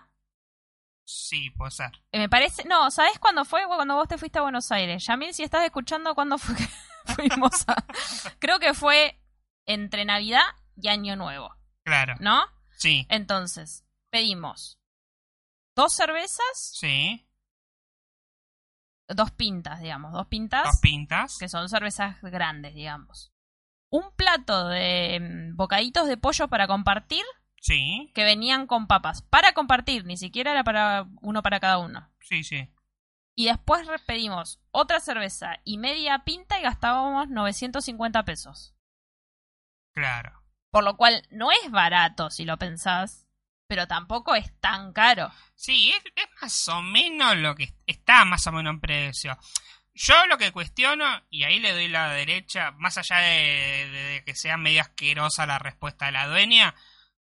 Sí, 1.08 1.52
puede 1.52 1.72
ser. 1.72 1.92
Eh, 2.12 2.20
me 2.20 2.30
parece. 2.30 2.64
No, 2.66 2.90
¿sabes 2.92 3.20
cuándo 3.20 3.46
fue? 3.46 3.66
Cuando 3.68 3.96
vos 3.96 4.08
te 4.08 4.18
fuiste 4.18 4.40
a 4.40 4.44
Buenos 4.44 4.72
Aires. 4.72 5.06
Yamil, 5.06 5.34
si 5.34 5.44
estás 5.44 5.64
escuchando, 5.64 6.16
¿cuándo 6.16 6.38
fue 6.38 6.56
que 6.56 6.68
fuimos 7.14 7.64
a.? 7.70 7.76
Creo 8.40 8.60
que 8.60 8.74
fue 8.74 9.22
entre 9.68 10.04
Navidad 10.06 10.44
y 10.76 10.88
Año 10.90 11.16
Nuevo, 11.16 11.56
Claro. 11.84 12.16
¿no? 12.20 12.44
Sí, 12.78 13.06
Entonces, 13.10 13.86
pedimos 14.10 14.80
dos 15.76 15.94
cervezas, 15.94 16.46
sí. 16.74 17.28
dos 19.08 19.32
pintas, 19.32 19.80
digamos, 19.82 20.12
dos 20.12 20.28
pintas. 20.28 20.64
Dos 20.66 20.80
pintas. 20.82 21.38
que 21.38 21.48
son 21.50 21.70
cervezas 21.70 22.18
grandes, 22.22 22.74
digamos. 22.74 23.32
Un 23.90 24.12
plato 24.16 24.68
de 24.70 25.20
mm, 25.22 25.56
bocaditos 25.56 26.08
de 26.08 26.18
pollo 26.18 26.48
para 26.48 26.68
compartir 26.68 27.24
Sí, 27.68 28.12
que 28.14 28.24
venían 28.24 28.68
con 28.68 28.86
papas. 28.86 29.24
Para 29.24 29.54
compartir, 29.54 30.06
ni 30.06 30.18
siquiera 30.18 30.52
era 30.52 30.64
para 30.64 31.08
uno 31.22 31.42
para 31.42 31.60
cada 31.60 31.80
uno. 31.80 32.08
sí, 32.22 32.44
sí. 32.44 32.70
Y 33.38 33.48
después 33.48 33.86
pedimos 34.06 34.62
otra 34.72 35.00
cerveza 35.02 35.58
y 35.66 35.78
media 35.78 36.20
pinta 36.24 36.58
y 36.60 36.62
gastábamos 36.62 37.28
950 37.28 38.24
pesos. 38.24 38.76
Claro. 39.94 40.42
Por 40.72 40.84
lo 40.84 40.96
cual 40.96 41.26
no 41.32 41.52
es 41.52 41.72
barato 41.72 42.30
si 42.30 42.46
lo 42.46 42.58
pensás, 42.58 43.28
pero 43.68 43.88
tampoco 43.88 44.36
es 44.36 44.58
tan 44.60 44.94
caro. 44.94 45.32
Sí, 45.56 45.90
es, 45.92 46.04
es 46.16 46.28
más 46.42 46.68
o 46.70 46.82
menos 46.82 47.36
lo 47.38 47.56
que 47.56 47.74
está 47.88 48.26
más 48.26 48.46
o 48.48 48.52
menos 48.52 48.74
en 48.76 48.80
precio. 48.80 49.38
Yo 49.94 50.26
lo 50.28 50.38
que 50.38 50.52
cuestiono, 50.52 51.06
y 51.30 51.44
ahí 51.44 51.60
le 51.60 51.72
doy 51.74 51.88
la 51.88 52.10
derecha, 52.10 52.72
más 52.72 52.98
allá 52.98 53.18
de, 53.18 53.90
de- 53.90 54.04
de 54.14 54.24
que 54.24 54.36
sea 54.36 54.58
medio 54.58 54.82
asquerosa 54.82 55.46
la 55.46 55.58
respuesta 55.60 56.06
de 56.08 56.12
la 56.14 56.28
dueña, 56.28 56.76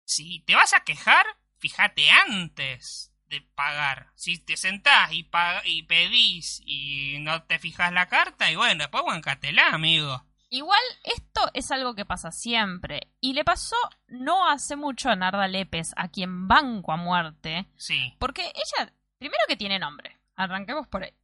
si 0.04 0.40
te 0.40 0.54
vas 0.54 0.72
a 0.74 0.84
quejar, 0.84 1.24
fíjate 1.58 2.10
antes 2.10 3.12
de 3.26 3.40
pagar. 3.54 4.08
Si 4.14 4.38
te 4.38 4.56
sentás 4.56 5.12
y, 5.12 5.28
y 5.64 5.82
pedís 5.84 6.60
y 6.66 7.18
no 7.20 7.42
te 7.44 7.58
fijas 7.58 7.92
la 7.92 8.06
carta, 8.08 8.50
y 8.50 8.56
bueno, 8.56 8.84
después 8.84 9.04
bancatela, 9.04 9.68
amigo. 9.68 10.24
Igual 10.50 10.82
esto 11.04 11.50
es 11.54 11.70
algo 11.70 11.94
que 11.94 12.04
pasa 12.04 12.30
siempre. 12.30 13.10
Y 13.20 13.32
le 13.32 13.42
pasó 13.42 13.76
no 14.08 14.50
hace 14.50 14.76
mucho 14.76 15.08
a 15.08 15.16
Narda 15.16 15.48
Lépez, 15.48 15.92
a 15.96 16.08
quien 16.08 16.46
banco 16.46 16.92
a 16.92 16.98
muerte. 16.98 17.70
Sí. 17.78 18.14
Porque 18.18 18.42
ella, 18.42 18.92
primero 19.18 19.40
que 19.48 19.56
tiene 19.56 19.78
nombre. 19.78 20.18
Arranquemos 20.36 20.86
por 20.88 21.04
ahí. 21.04 21.14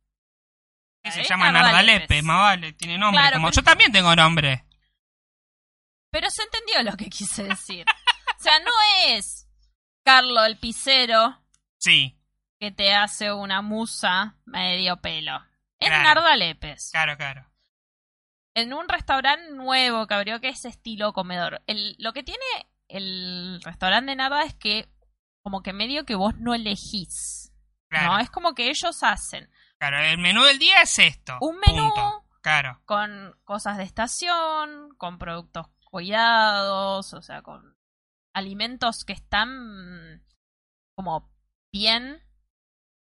Se 1.05 1.25
llama 1.25 1.53
Narda 1.53 1.73
Narda 1.73 1.83
Lépez. 1.83 2.23
Más 2.23 2.39
vale, 2.39 2.73
tiene 2.73 2.97
nombre. 2.97 3.21
Claro, 3.21 3.37
como 3.37 3.49
pero- 3.49 3.57
yo 3.57 3.63
también 3.65 3.93
tengo 3.93 4.17
nombre. 4.17 4.65
Pero 6.11 6.31
se 6.31 6.43
entendió 6.43 6.83
lo 6.91 6.97
que 6.97 7.11
quise 7.11 7.45
decir. 7.45 7.85
o 8.39 8.43
sea, 8.43 8.59
no 8.61 8.71
es 9.09 9.49
Carlo 10.05 10.45
el 10.45 10.57
Picero 10.59 11.43
Sí, 11.79 12.19
que 12.59 12.71
te 12.71 12.95
hace 12.95 13.33
una 13.33 13.63
musa 13.63 14.37
medio 14.45 14.97
pelo. 15.01 15.37
Es 15.79 15.89
Claro. 15.89 16.05
Narda 16.05 16.37
Lépez. 16.37 16.91
claro, 16.91 17.17
claro. 17.17 17.47
En 18.55 18.73
un 18.73 18.89
restaurante 18.89 19.53
nuevo 19.53 20.07
que 20.09 20.15
abrió 20.15 20.41
que 20.41 20.49
es 20.49 20.65
estilo 20.65 21.13
comedor. 21.13 21.63
El, 21.69 21.95
lo 21.99 22.13
que 22.13 22.25
tiene 22.25 22.43
el 22.89 23.61
restaurante 23.63 24.11
de 24.11 24.17
Narda 24.17 24.43
es 24.43 24.55
que 24.55 24.89
como 25.43 25.63
que 25.63 25.73
medio 25.73 26.05
que 26.05 26.17
vos 26.17 26.35
no 26.39 26.55
elegís. 26.55 27.53
Claro. 27.89 28.15
¿No? 28.15 28.19
Es 28.19 28.31
como 28.31 28.55
que 28.55 28.69
ellos 28.71 29.03
hacen 29.03 29.49
Claro, 29.79 30.01
el 30.01 30.19
menú 30.19 30.43
del 30.43 30.59
día 30.59 30.83
es 30.83 30.99
esto. 30.99 31.37
un 31.41 31.59
menú 31.65 31.89
punto. 31.95 32.25
Claro, 32.43 32.81
con 32.85 33.39
cosas 33.45 33.77
de 33.77 33.85
estación, 33.85 34.89
con 34.97 35.19
productos 35.19 35.69
cuidados, 35.85 37.13
o 37.15 37.23
sea, 37.23 37.43
con 37.43 37.77
alimentos 38.39 39.05
que 39.05 39.13
están 39.13 40.15
mm, 40.15 40.21
como 40.97 41.31
bien 41.73 42.23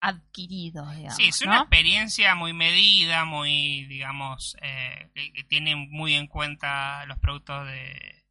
adquiridos, 0.01 0.95
digamos. 0.97 1.17
Sí, 1.17 1.29
es 1.29 1.41
¿no? 1.43 1.49
una 1.53 1.61
experiencia 1.61 2.35
muy 2.35 2.53
medida, 2.53 3.25
muy, 3.25 3.85
digamos, 3.87 4.57
eh, 4.63 5.11
que, 5.15 5.33
que 5.33 5.45
tiene 5.45 5.77
muy 5.77 6.15
en 6.15 6.27
cuenta 6.27 7.05
los 7.07 7.19
productos 7.19 7.67
de, 7.67 8.25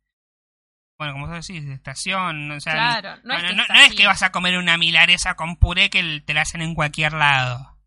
bueno, 0.97 1.13
como 1.13 1.27
vos 1.27 1.47
decís, 1.47 1.65
de 1.65 1.73
estación. 1.73 2.51
O 2.51 2.59
sea, 2.59 2.73
Claro, 2.73 3.21
no 3.23 3.33
es 3.35 3.43
que 3.43 3.55
no, 3.55 3.63
es 3.63 3.69
no 3.69 3.75
es 3.75 3.85
así. 3.87 3.95
que 3.95 4.05
vas 4.07 4.21
a 4.21 4.31
comer 4.31 4.57
una 4.57 4.77
milaresa 4.77 5.35
con 5.35 5.55
puré 5.55 5.89
que 5.89 6.21
te 6.25 6.33
la 6.33 6.41
hacen 6.41 6.61
en 6.61 6.75
cualquier 6.75 7.13
lado. 7.13 7.77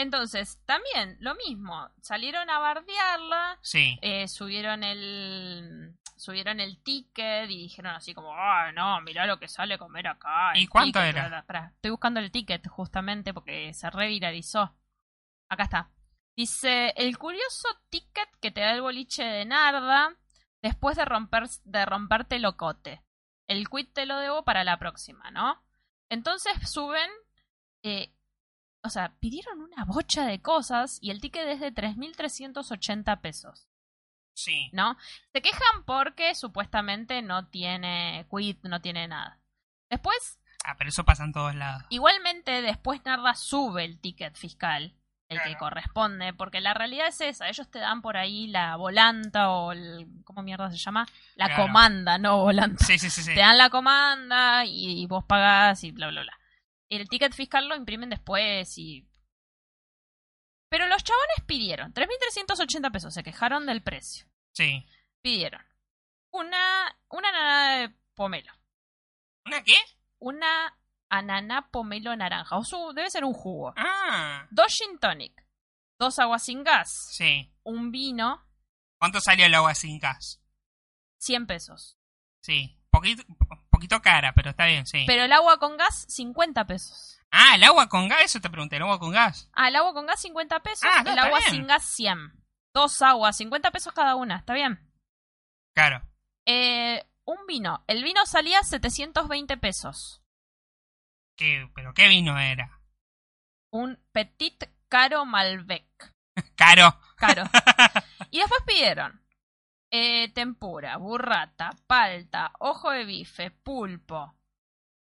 Entonces, 0.00 0.60
también 0.64 1.16
lo 1.18 1.34
mismo, 1.34 1.90
salieron 2.00 2.48
a 2.50 2.60
bardearla, 2.60 3.58
Sí. 3.62 3.98
eh, 4.00 4.28
subieron 4.28 4.84
el 4.84 5.92
subieron 6.14 6.58
el 6.60 6.80
ticket 6.82 7.50
y 7.50 7.62
dijeron 7.62 7.94
así 7.94 8.14
como, 8.14 8.32
ah, 8.32 8.70
no, 8.72 9.00
mirá 9.00 9.26
lo 9.26 9.38
que 9.40 9.48
sale 9.48 9.76
comer 9.78 10.06
acá. 10.06 10.52
¿Y 10.56 10.66
cuánto 10.68 11.00
ticket, 11.00 11.16
era? 11.16 11.22
bla, 11.22 11.28
bla". 11.38 11.46
Pará, 11.46 11.72
estoy 11.74 11.90
buscando 11.90 12.20
el 12.20 12.30
ticket 12.30 12.66
justamente 12.68 13.34
porque 13.34 13.72
se 13.74 13.90
reviralizó. 13.90 14.72
Acá 15.48 15.64
está. 15.64 15.90
Dice, 16.36 16.92
el 16.96 17.18
curioso 17.18 17.68
ticket 17.88 18.28
que 18.40 18.52
te 18.52 18.60
da 18.60 18.70
el 18.72 18.80
boliche 18.82 19.24
de 19.24 19.44
Narda 19.46 20.14
después 20.62 20.96
de, 20.96 21.04
romper, 21.04 21.48
de 21.64 21.86
romperte 21.86 22.36
el 22.36 22.42
locote. 22.42 23.02
El 23.48 23.68
quit 23.68 23.92
te 23.92 24.06
lo 24.06 24.18
debo 24.18 24.44
para 24.44 24.62
la 24.62 24.78
próxima, 24.78 25.30
¿no? 25.32 25.60
Entonces 26.08 26.52
suben, 26.70 27.10
eh, 27.82 28.12
o 28.82 28.90
sea, 28.90 29.14
pidieron 29.20 29.60
una 29.60 29.84
bocha 29.84 30.24
de 30.26 30.40
cosas 30.40 30.98
y 31.02 31.10
el 31.10 31.20
ticket 31.20 31.46
es 31.48 31.60
de 31.60 31.72
3.380 31.74 33.20
pesos. 33.20 33.68
Sí. 34.34 34.70
¿no? 34.72 34.96
Se 35.32 35.42
quejan 35.42 35.82
porque 35.84 36.34
supuestamente 36.36 37.22
no 37.22 37.48
tiene 37.48 38.24
quit, 38.30 38.62
no 38.64 38.80
tiene 38.80 39.08
nada. 39.08 39.40
Después, 39.90 40.38
Ah, 40.64 40.74
pero 40.76 40.90
eso 40.90 41.04
pasa 41.04 41.24
en 41.24 41.32
todos 41.32 41.54
lados. 41.54 41.82
igualmente, 41.88 42.62
después 42.62 43.04
Narda 43.04 43.34
sube 43.34 43.84
el 43.84 43.98
ticket 44.00 44.36
fiscal, 44.36 44.94
el 45.28 45.40
que 45.42 45.56
corresponde, 45.56 46.32
porque 46.34 46.60
la 46.60 46.72
realidad 46.74 47.08
es 47.08 47.20
esa, 47.20 47.48
ellos 47.48 47.68
te 47.70 47.78
dan 47.78 48.00
por 48.02 48.16
ahí 48.16 48.46
la 48.48 48.76
volanta 48.76 49.50
o 49.50 49.72
el, 49.72 50.06
¿cómo 50.24 50.42
mierda 50.42 50.70
se 50.70 50.76
llama? 50.78 51.06
La 51.36 51.46
Claro. 51.46 51.62
comanda, 51.64 52.16
no 52.18 52.38
volanta. 52.38 52.84
Sí, 52.84 52.98
sí, 52.98 53.10
sí, 53.10 53.22
sí. 53.22 53.34
Te 53.34 53.40
dan 53.40 53.58
la 53.58 53.70
comanda 53.70 54.64
y, 54.64 55.02
y 55.02 55.06
vos 55.06 55.24
pagás 55.24 55.82
y 55.84 55.90
bla, 55.90 56.08
bla, 56.08 56.22
bla. 56.22 56.37
El 56.90 57.08
ticket 57.08 57.32
fiscal 57.34 57.68
lo 57.68 57.76
imprimen 57.76 58.08
después 58.10 58.76
y... 58.78 59.06
Pero 60.70 60.86
los 60.86 61.02
chabones 61.02 61.44
pidieron 61.46 61.92
3.380 61.94 62.92
pesos, 62.92 63.14
se 63.14 63.22
quejaron 63.22 63.66
del 63.66 63.82
precio 63.82 64.26
Sí. 64.52 64.86
pidieron 65.22 65.62
una, 66.30 66.94
una 67.08 67.28
ananá 67.30 67.76
de 67.78 67.94
pomelo, 68.14 68.52
¿Una 69.46 69.62
qué? 69.62 69.74
una 70.18 70.76
ananá 71.08 71.70
pomelo 71.70 72.14
naranja, 72.16 72.56
o 72.58 72.64
su, 72.64 72.92
debe 72.94 73.10
ser 73.10 73.24
un 73.24 73.32
jugo, 73.32 73.72
Ah, 73.76 74.46
dos 74.50 74.72
gin 74.74 74.98
tonic, 74.98 75.32
dos 75.98 76.18
aguas 76.18 76.44
sin 76.44 76.64
gas, 76.64 76.90
sí. 77.12 77.50
un 77.62 77.90
vino, 77.90 78.44
¿Cuánto 78.98 79.20
salió 79.20 79.46
el 79.46 79.54
agua 79.54 79.74
sin 79.76 79.98
gas? 80.00 80.42
100 81.20 81.46
pesos. 81.46 81.96
Sí. 82.42 82.76
Poquito, 82.90 83.22
poquito 83.78 84.02
cara, 84.02 84.32
pero 84.34 84.50
está 84.50 84.66
bien, 84.66 84.86
sí. 84.86 85.04
Pero 85.06 85.22
el 85.22 85.32
agua 85.32 85.58
con 85.58 85.76
gas, 85.76 86.04
50 86.08 86.66
pesos. 86.66 87.20
Ah, 87.30 87.52
el 87.54 87.62
agua 87.62 87.88
con 87.88 88.08
gas, 88.08 88.22
eso 88.24 88.40
te 88.40 88.50
pregunté, 88.50 88.76
el 88.76 88.82
agua 88.82 88.98
con 88.98 89.12
gas. 89.12 89.48
Ah, 89.52 89.68
el 89.68 89.76
agua 89.76 89.94
con 89.94 90.06
gas, 90.06 90.20
50 90.20 90.60
pesos, 90.64 90.88
Ah, 90.92 91.02
no, 91.04 91.12
el 91.12 91.18
agua 91.18 91.38
bien. 91.38 91.50
sin 91.52 91.66
gas, 91.68 91.84
100. 91.84 92.32
Dos 92.74 93.00
aguas, 93.02 93.36
50 93.36 93.70
pesos 93.70 93.92
cada 93.92 94.16
una, 94.16 94.36
¿está 94.38 94.54
bien? 94.54 94.80
Claro. 95.74 96.02
Eh, 96.44 97.06
un 97.24 97.46
vino, 97.46 97.84
el 97.86 98.02
vino 98.02 98.26
salía 98.26 98.62
720 98.64 99.56
pesos. 99.58 100.22
¿Qué, 101.36 101.70
¿Pero 101.74 101.94
qué 101.94 102.08
vino 102.08 102.36
era? 102.38 102.80
Un 103.70 104.02
Petit 104.10 104.64
Caro 104.88 105.24
Malbec. 105.24 105.86
Caro. 106.56 106.98
Caro. 107.16 107.44
y 108.32 108.40
después 108.40 108.60
pidieron 108.66 109.22
eh, 109.90 110.32
tempura, 110.32 110.96
burrata, 110.96 111.70
palta, 111.86 112.52
ojo 112.58 112.90
de 112.90 113.04
bife, 113.04 113.50
pulpo, 113.50 114.34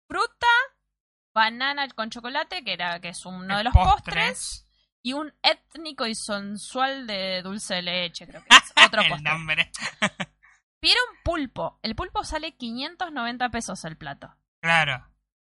fruta, 0.08 0.48
banana 1.34 1.88
con 1.90 2.10
chocolate, 2.10 2.64
que 2.64 2.74
era 2.74 3.00
que 3.00 3.10
es 3.10 3.26
uno 3.26 3.58
de 3.58 3.64
los 3.64 3.74
postres, 3.74 4.68
y 5.04 5.14
un 5.14 5.34
étnico 5.42 6.06
y 6.06 6.16
sensual 6.16 7.06
de 7.08 7.42
dulce 7.42 7.76
de 7.76 7.82
leche, 7.82 8.26
creo 8.26 8.44
que 8.44 8.56
es 8.56 8.74
otro 8.86 9.02
postre. 9.10 9.72
Pidieron 10.80 11.06
pulpo. 11.24 11.80
El 11.82 11.96
pulpo 11.96 12.24
sale 12.24 12.58
590 12.58 13.50
pesos 13.50 13.86
el 13.86 13.96
plato. 13.96 14.36
Claro. 14.62 15.08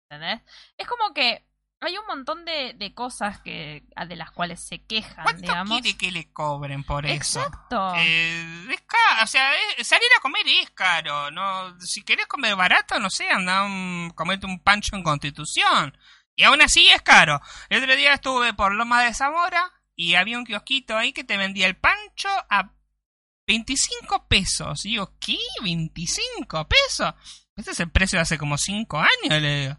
¿Entendés? 0.08 0.42
Es 0.76 0.88
como 0.88 1.14
que 1.14 1.46
hay 1.82 1.96
un 1.96 2.06
montón 2.06 2.44
de, 2.44 2.74
de 2.74 2.92
cosas 2.94 3.40
que 3.40 3.82
de 4.06 4.16
las 4.16 4.30
cuales 4.30 4.62
se 4.66 4.82
quejan, 4.84 5.22
¿Cuánto 5.24 5.40
digamos. 5.42 5.80
quiere 5.80 5.96
que 5.96 6.10
le 6.10 6.30
cobren 6.32 6.84
por 6.84 7.06
eso? 7.06 7.40
Exacto. 7.40 7.94
Eh, 7.96 8.66
es 8.70 8.80
caro, 8.82 9.24
o 9.24 9.26
sea, 9.26 9.50
es- 9.78 9.86
salir 9.86 10.08
a 10.16 10.20
comer 10.20 10.46
es 10.46 10.70
caro, 10.70 11.30
no, 11.30 11.78
si 11.80 12.02
querés 12.02 12.26
comer 12.26 12.54
barato, 12.56 12.98
no 12.98 13.08
sé, 13.10 13.28
anda 13.30 13.64
a 13.64 14.10
comerte 14.14 14.46
un 14.46 14.60
pancho 14.60 14.94
en 14.96 15.02
Constitución, 15.02 15.96
y 16.36 16.44
aún 16.44 16.60
así 16.62 16.88
es 16.90 17.02
caro. 17.02 17.40
El 17.68 17.82
otro 17.82 17.96
día 17.96 18.14
estuve 18.14 18.52
por 18.54 18.72
Loma 18.74 19.02
de 19.02 19.12
Zamora 19.14 19.72
y 19.96 20.14
había 20.14 20.38
un 20.38 20.44
kiosquito 20.46 20.96
ahí 20.96 21.12
que 21.12 21.24
te 21.24 21.36
vendía 21.36 21.66
el 21.66 21.76
pancho 21.76 22.28
a 22.48 22.72
25 23.46 24.26
pesos. 24.28 24.84
Y 24.86 24.90
digo, 24.90 25.12
¿qué? 25.20 25.36
¿25 25.62 26.66
pesos? 26.68 27.14
Este 27.56 27.72
es 27.72 27.80
el 27.80 27.90
precio 27.90 28.16
de 28.18 28.22
hace 28.22 28.38
como 28.38 28.56
5 28.56 28.98
años, 28.98 29.42
le 29.42 29.60
digo. 29.62 29.76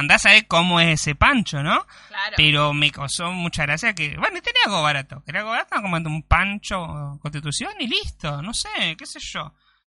Andás 0.00 0.26
a 0.26 0.30
ver 0.30 0.46
cómo 0.46 0.80
es 0.80 1.00
ese 1.00 1.14
pancho, 1.14 1.62
¿no? 1.62 1.86
Claro. 2.08 2.34
Pero 2.36 2.72
me 2.72 2.90
causó 2.90 3.30
mucha 3.32 3.62
gracia 3.62 3.94
que, 3.94 4.16
bueno, 4.16 4.40
tenía 4.42 4.60
algo 4.66 4.82
barato. 4.82 5.22
Quería 5.24 5.40
algo 5.40 5.52
barato, 5.52 5.80
como 5.80 5.96
un 5.96 6.22
pancho 6.22 7.18
constitución 7.22 7.72
y 7.78 7.86
listo. 7.86 8.42
No 8.42 8.52
sé, 8.54 8.96
qué 8.98 9.06
sé 9.06 9.20
yo. 9.20 9.54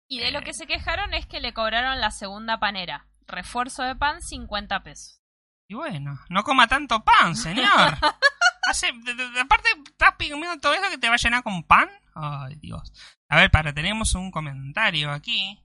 Y 0.07 0.19
de 0.19 0.31
lo 0.31 0.41
que 0.41 0.53
se 0.53 0.67
quejaron 0.67 1.13
es 1.13 1.25
que 1.25 1.39
le 1.39 1.53
cobraron 1.53 1.99
la 1.99 2.11
segunda 2.11 2.59
panera. 2.59 3.07
Refuerzo 3.25 3.83
de 3.83 3.95
pan, 3.95 4.21
50 4.21 4.83
pesos. 4.83 5.19
Y 5.67 5.75
bueno, 5.75 6.19
no 6.29 6.43
coma 6.43 6.67
tanto 6.67 7.03
pan, 7.03 7.35
señor. 7.35 7.97
Hace, 8.69 8.91
de- 8.93 9.13
de- 9.15 9.29
de- 9.31 9.39
aparte, 9.41 9.69
estás 9.85 10.11
comiendo 10.17 10.57
todo 10.59 10.73
eso 10.73 10.89
que 10.89 10.97
te 10.97 11.07
va 11.09 11.15
a 11.15 11.17
llenar 11.17 11.41
con 11.43 11.63
pan. 11.63 11.89
Ay, 12.15 12.55
Dios. 12.55 12.91
A 13.29 13.37
ver, 13.37 13.49
para, 13.49 13.73
tenemos 13.73 14.13
un 14.15 14.29
comentario 14.29 15.11
aquí. 15.11 15.59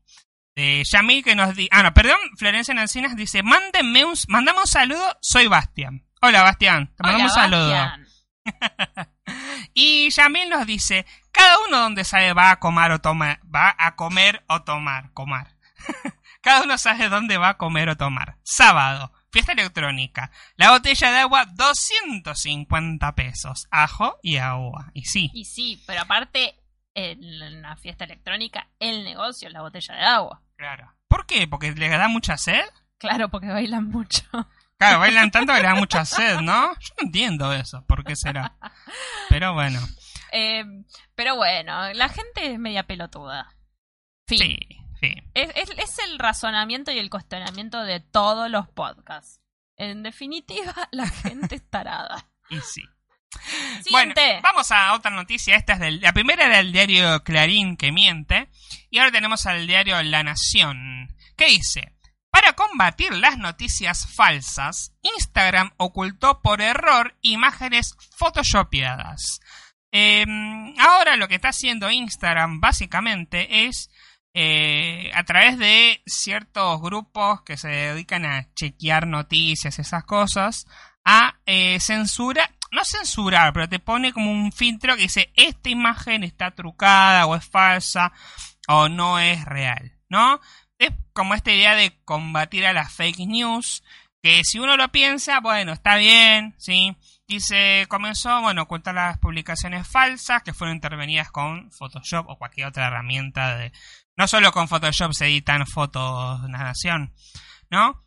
De 0.59 0.83
Yamil 0.83 1.23
que 1.23 1.37
nos 1.37 1.55
dice. 1.55 1.69
Ah, 1.71 1.85
no, 1.85 1.95
perdón, 1.95 2.19
Florencia 2.37 2.75
Nancinas 2.75 3.15
dice: 3.15 3.45
Mándenme 3.45 4.05
un, 4.05 4.15
mandame 4.27 4.59
un 4.59 4.67
saludo, 4.67 5.17
soy 5.21 5.47
Bastian. 5.47 6.05
Hola, 6.21 6.43
Bastian, 6.43 6.93
te 6.97 7.05
mandamos 7.05 7.31
un 7.31 7.43
saludo. 7.43 7.77
Y 9.75 10.11
Yamil 10.11 10.49
nos 10.49 10.67
dice, 10.67 11.07
cada 11.31 11.59
uno 11.69 11.79
donde 11.79 12.03
sabe 12.03 12.33
va 12.33 12.51
a 12.51 12.59
comer 12.59 12.91
o 12.91 13.01
tomar, 13.01 13.39
va 13.45 13.77
a 13.79 13.95
comer 13.95 14.43
o 14.49 14.63
tomar, 14.63 15.13
comar. 15.13 15.55
cada 16.41 16.63
uno 16.63 16.77
sabe 16.77 17.09
dónde 17.09 17.37
va 17.37 17.51
a 17.51 17.59
comer 17.59 17.91
o 17.91 17.97
tomar. 17.97 18.39
Sábado, 18.43 19.13
fiesta 19.31 19.53
electrónica. 19.53 20.33
La 20.57 20.73
botella 20.73 21.13
de 21.13 21.19
agua 21.19 21.45
250 21.45 23.15
pesos, 23.15 23.69
ajo 23.71 24.19
y 24.25 24.39
agua. 24.39 24.91
Y 24.93 25.05
sí, 25.05 25.31
Y 25.35 25.45
sí, 25.45 25.85
pero 25.87 26.01
aparte, 26.01 26.57
en 26.95 27.63
la 27.63 27.77
fiesta 27.77 28.07
electrónica, 28.07 28.71
el 28.81 29.05
negocio 29.05 29.47
es 29.47 29.55
la 29.55 29.61
botella 29.61 29.95
de 29.95 30.05
agua. 30.05 30.43
Claro. 30.59 30.93
¿Por 31.09 31.25
qué? 31.25 31.49
¿Porque 31.49 31.73
les 31.73 31.91
da 31.91 32.09
mucha 32.09 32.37
sed? 32.37 32.61
Claro, 32.99 33.31
porque 33.31 33.47
bailan 33.49 33.89
mucho. 33.89 34.23
Claro, 34.77 34.99
bailan 35.01 35.31
tanto 35.31 35.53
que 35.55 35.61
les 35.61 35.69
da 35.71 35.75
mucha 35.75 36.05
sed, 36.05 36.41
¿no? 36.41 36.73
Yo 36.75 36.89
no 36.99 37.07
entiendo 37.07 37.53
eso, 37.55 37.83
¿por 37.87 38.05
qué 38.05 38.15
será? 38.15 38.57
Pero 39.31 39.55
bueno, 39.55 39.81
Eh, 40.33 40.65
pero 41.15 41.37
bueno, 41.37 41.93
la 41.95 42.09
gente 42.11 42.53
es 42.53 42.59
media 42.59 42.83
pelotuda. 42.87 43.55
Fin. 44.27 44.39
sí, 44.39 44.59
sí. 45.01 45.15
Es, 45.35 45.51
es- 45.57 45.79
es 45.79 45.99
el 46.01 46.19
razonamiento 46.19 46.93
y 46.93 46.99
el 46.99 47.09
cuestionamiento 47.09 47.83
de 47.83 48.01
todos 48.01 48.51
los 48.51 48.69
podcasts. 48.69 49.41
En 49.77 50.03
definitiva, 50.03 50.75
la 50.91 51.09
gente 51.09 51.55
es 51.57 51.71
tarada. 51.71 52.29
Y 52.51 52.61
sí. 52.61 52.83
Siguiente. 53.83 54.21
Bueno, 54.25 54.41
vamos 54.43 54.71
a 54.73 54.93
otra 54.95 55.11
noticia. 55.11 55.57
Esta 55.57 55.75
es 55.75 55.81
del, 55.81 56.01
la 56.01 56.13
primera 56.13 56.47
era 56.47 56.59
el 56.61 56.73
diario 56.73 57.23
Clarín 57.25 57.77
que 57.77 57.93
miente. 57.93 58.49
Y 58.91 58.99
ahora 58.99 59.13
tenemos 59.13 59.47
al 59.47 59.67
diario 59.67 60.03
La 60.03 60.23
Nación. 60.23 61.15
Que 61.37 61.47
dice: 61.47 61.93
Para 62.31 62.55
combatir 62.55 63.13
las 63.15 63.39
noticias 63.39 64.07
falsas, 64.15 64.93
Instagram 65.03 65.73
ocultó 65.77 66.41
por 66.43 66.61
error 66.61 67.17
imágenes 67.23 67.95
photoshopeadas. 68.17 69.41
Eh, 69.91 70.27
ahora 70.79 71.17
lo 71.17 71.29
que 71.29 71.37
está 71.37 71.49
haciendo 71.49 71.91
Instagram 71.91 72.61
básicamente 72.61 73.67
es 73.67 73.91
eh, 74.35 75.11
a 75.15 75.25
través 75.25 75.59
de 75.59 76.03
ciertos 76.07 76.81
grupos 76.81 77.43
que 77.43 77.57
se 77.57 77.69
dedican 77.69 78.27
a 78.27 78.53
chequear 78.55 79.07
noticias, 79.07 79.79
esas 79.79 80.05
cosas, 80.05 80.67
a 81.05 81.41
eh, 81.47 81.81
censurar, 81.81 82.55
no 82.71 82.85
censurar, 82.85 83.53
pero 83.53 83.69
te 83.69 83.79
pone 83.79 84.13
como 84.13 84.31
un 84.31 84.53
filtro 84.53 84.95
que 84.95 85.03
dice 85.03 85.33
esta 85.35 85.71
imagen 85.71 86.23
está 86.23 86.51
trucada 86.51 87.27
o 87.27 87.35
es 87.35 87.47
falsa 87.47 88.13
o 88.69 88.89
no 88.89 89.19
es 89.19 89.45
real, 89.45 89.93
¿no? 90.09 90.41
Es 90.79 90.93
como 91.13 91.35
esta 91.35 91.51
idea 91.51 91.75
de 91.75 91.99
combatir 92.05 92.67
a 92.67 92.73
las 92.73 92.93
fake 92.93 93.27
news 93.27 93.83
que 94.23 94.43
si 94.45 94.59
uno 94.59 94.77
lo 94.77 94.89
piensa, 94.89 95.41
bueno, 95.41 95.73
está 95.73 95.97
bien, 95.97 96.55
¿sí? 96.59 96.97
Dice, 97.27 97.87
comenzó, 97.89 98.41
bueno, 98.41 98.67
cuenta 98.67 98.93
las 98.93 99.19
publicaciones 99.19 99.87
falsas 99.87 100.43
que 100.43 100.53
fueron 100.53 100.77
intervenidas 100.77 101.31
con 101.31 101.71
Photoshop 101.71 102.29
o 102.29 102.37
cualquier 102.37 102.67
otra 102.69 102.87
herramienta 102.89 103.57
de... 103.57 103.73
No 104.17 104.27
solo 104.27 104.51
con 104.51 104.69
Photoshop 104.69 105.13
se 105.13 105.27
editan 105.27 105.67
fotos 105.67 106.43
de 106.43 106.49
nación, 106.49 107.13
¿no? 107.71 108.05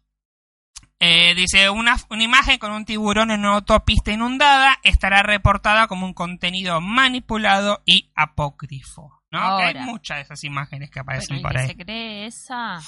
Eh, 1.00 1.34
dice, 1.36 1.70
una, 1.70 1.98
una, 2.10 2.24
imagen 2.24 2.60
con 2.60 2.72
un 2.72 2.86
tiburón 2.86 3.32
en 3.32 3.40
una 3.40 3.56
autopista 3.56 4.12
inundada 4.12 4.78
estará 4.84 5.24
reportada 5.24 5.88
como 5.88 6.06
un 6.06 6.14
contenido 6.14 6.82
manipulado 6.82 7.82
y 7.86 8.12
apócrifo. 8.16 9.21
¿No? 9.32 9.58
Que 9.58 9.64
hay 9.64 9.86
muchas 9.86 10.18
de 10.18 10.22
esas 10.24 10.44
imágenes 10.44 10.92
que 10.92 11.00
aparecen 11.00 11.42
por 11.42 11.58
ahí. 11.58 11.68
¿Se 11.68 11.76
cree 11.76 12.26
esa? 12.28 12.80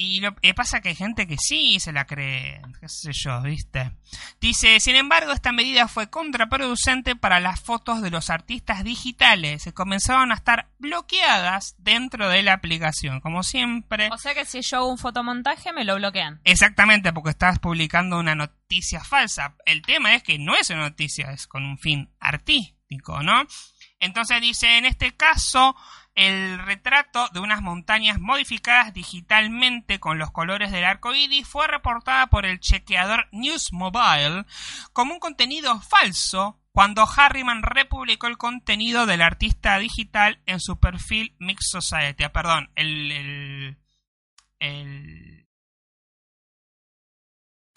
Y 0.00 0.20
lo 0.20 0.32
que 0.36 0.54
pasa 0.54 0.80
que 0.80 0.90
hay 0.90 0.94
gente 0.94 1.26
que 1.26 1.36
sí 1.36 1.80
se 1.80 1.92
la 1.92 2.06
cree, 2.06 2.62
qué 2.78 2.88
sé 2.88 3.10
yo, 3.12 3.42
¿viste? 3.42 3.90
Dice, 4.40 4.78
sin 4.78 4.94
embargo, 4.94 5.32
esta 5.32 5.50
medida 5.50 5.88
fue 5.88 6.08
contraproducente 6.08 7.16
para 7.16 7.40
las 7.40 7.60
fotos 7.60 8.00
de 8.00 8.10
los 8.10 8.30
artistas 8.30 8.84
digitales, 8.84 9.64
que 9.64 9.72
comenzaron 9.72 10.30
a 10.30 10.36
estar 10.36 10.68
bloqueadas 10.78 11.74
dentro 11.78 12.28
de 12.28 12.44
la 12.44 12.52
aplicación, 12.52 13.20
como 13.20 13.42
siempre. 13.42 14.08
O 14.12 14.18
sea 14.18 14.34
que 14.34 14.44
si 14.44 14.62
yo 14.62 14.76
hago 14.76 14.88
un 14.88 14.98
fotomontaje 14.98 15.72
me 15.72 15.84
lo 15.84 15.96
bloquean. 15.96 16.40
Exactamente, 16.44 17.12
porque 17.12 17.30
estás 17.30 17.58
publicando 17.58 18.20
una 18.20 18.36
noticia 18.36 19.02
falsa. 19.02 19.56
El 19.66 19.82
tema 19.82 20.14
es 20.14 20.22
que 20.22 20.38
no 20.38 20.54
es 20.54 20.70
una 20.70 20.82
noticia, 20.82 21.32
es 21.32 21.48
con 21.48 21.64
un 21.64 21.76
fin 21.76 22.08
artístico, 22.20 23.20
¿no? 23.24 23.48
Entonces 24.00 24.40
dice, 24.40 24.78
en 24.78 24.86
este 24.86 25.16
caso, 25.16 25.76
el 26.14 26.58
retrato 26.58 27.28
de 27.32 27.40
unas 27.40 27.62
montañas 27.62 28.18
modificadas 28.18 28.92
digitalmente 28.92 30.00
con 30.00 30.18
los 30.18 30.32
colores 30.32 30.72
del 30.72 30.84
arco 30.84 31.14
iris 31.14 31.46
fue 31.46 31.68
reportada 31.68 32.26
por 32.26 32.44
el 32.44 32.60
chequeador 32.60 33.28
News 33.30 33.72
Mobile 33.72 34.44
como 34.92 35.14
un 35.14 35.20
contenido 35.20 35.80
falso 35.80 36.58
cuando 36.72 37.08
Harriman 37.16 37.62
republicó 37.62 38.28
el 38.28 38.38
contenido 38.38 39.06
del 39.06 39.22
artista 39.22 39.78
digital 39.78 40.40
en 40.46 40.60
su 40.60 40.78
perfil 40.78 41.34
Mix 41.38 41.70
Society. 41.70 42.24
Ah, 42.24 42.32
perdón, 42.32 42.70
el, 42.76 43.10
el, 43.10 43.78
el 44.60 45.47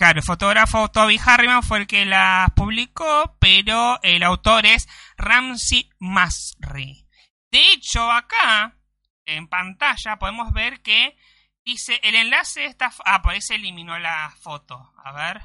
Claro, 0.02 0.18
el 0.18 0.26
fotógrafo 0.26 0.90
Toby 0.90 1.20
Harriman 1.24 1.62
fue 1.62 1.78
el 1.78 1.86
que 1.86 2.06
las 2.06 2.50
publicó, 2.56 3.38
pero 3.40 4.00
el 4.02 4.24
autor 4.24 4.66
es 4.66 4.90
Ramsey 5.16 5.92
Masri. 6.00 7.08
De 7.52 7.72
hecho, 7.72 8.12
acá, 8.12 8.80
en 9.26 9.48
pantalla, 9.48 10.18
podemos 10.18 10.54
ver 10.54 10.82
que 10.82 11.16
dice 11.64 12.00
el 12.02 12.16
enlace 12.16 12.66
está... 12.66 12.92
Ah, 13.06 13.22
por 13.22 13.34
ahí 13.34 13.42
se 13.42 13.54
eliminó 13.54 14.00
la 14.00 14.34
foto. 14.42 14.92
A 15.06 15.12
ver. 15.12 15.44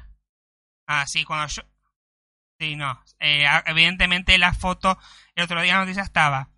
Ah, 0.87 1.05
sí, 1.05 1.23
cuando 1.23 1.45
yo... 1.49 1.61
Sí, 2.59 2.75
no. 2.75 2.99
Eh, 3.19 3.45
evidentemente 3.67 4.39
la 4.39 4.55
foto, 4.55 4.97
el 5.35 5.43
otro 5.43 5.61
día 5.61 5.77
nos 5.77 5.85
dice 5.85 6.01
estaba. 6.01 6.49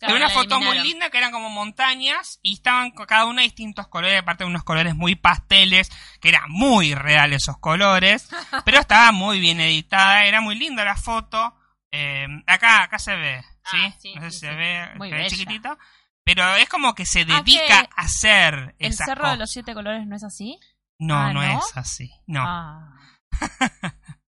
Era 0.00 0.14
una 0.14 0.28
foto 0.28 0.60
muy 0.60 0.78
linda 0.80 1.08
que 1.08 1.18
eran 1.18 1.32
como 1.32 1.48
montañas 1.48 2.38
y 2.42 2.54
estaban 2.54 2.90
cada 2.90 3.24
una 3.24 3.40
de 3.40 3.48
distintos 3.48 3.88
colores, 3.88 4.20
aparte 4.20 4.44
de 4.44 4.50
unos 4.50 4.62
colores 4.62 4.94
muy 4.94 5.14
pasteles, 5.14 5.90
que 6.20 6.28
eran 6.28 6.50
muy 6.50 6.94
reales 6.94 7.42
esos 7.42 7.58
colores, 7.58 8.28
pero 8.64 8.78
estaba 8.78 9.10
muy 9.12 9.40
bien 9.40 9.60
editada, 9.60 10.26
era 10.26 10.40
muy 10.40 10.54
linda 10.54 10.84
la 10.84 10.96
foto. 10.96 11.54
Eh, 11.90 12.26
acá, 12.46 12.82
acá 12.82 12.98
se 12.98 13.16
ve. 13.16 13.42
Ah, 13.64 13.92
¿sí? 13.98 14.14
no 14.14 14.20
sé 14.22 14.30
si 14.30 14.38
se 14.40 14.54
ve, 14.54 14.86
Muy 14.96 15.10
chiquitito. 15.28 15.78
Pero 16.24 16.56
es 16.56 16.68
como 16.68 16.94
que 16.94 17.06
se 17.06 17.20
ah, 17.20 17.24
dedica 17.24 17.88
a 17.96 18.02
hacer 18.02 18.74
¿El 18.78 18.92
cerro 18.92 19.30
de 19.30 19.36
los 19.36 19.50
siete 19.50 19.74
colores 19.74 20.06
no 20.06 20.16
es 20.16 20.24
así? 20.24 20.58
No, 20.98 21.16
ah, 21.16 21.32
no, 21.32 21.42
es 21.42 21.76
así. 21.76 22.10
No. 22.26 22.44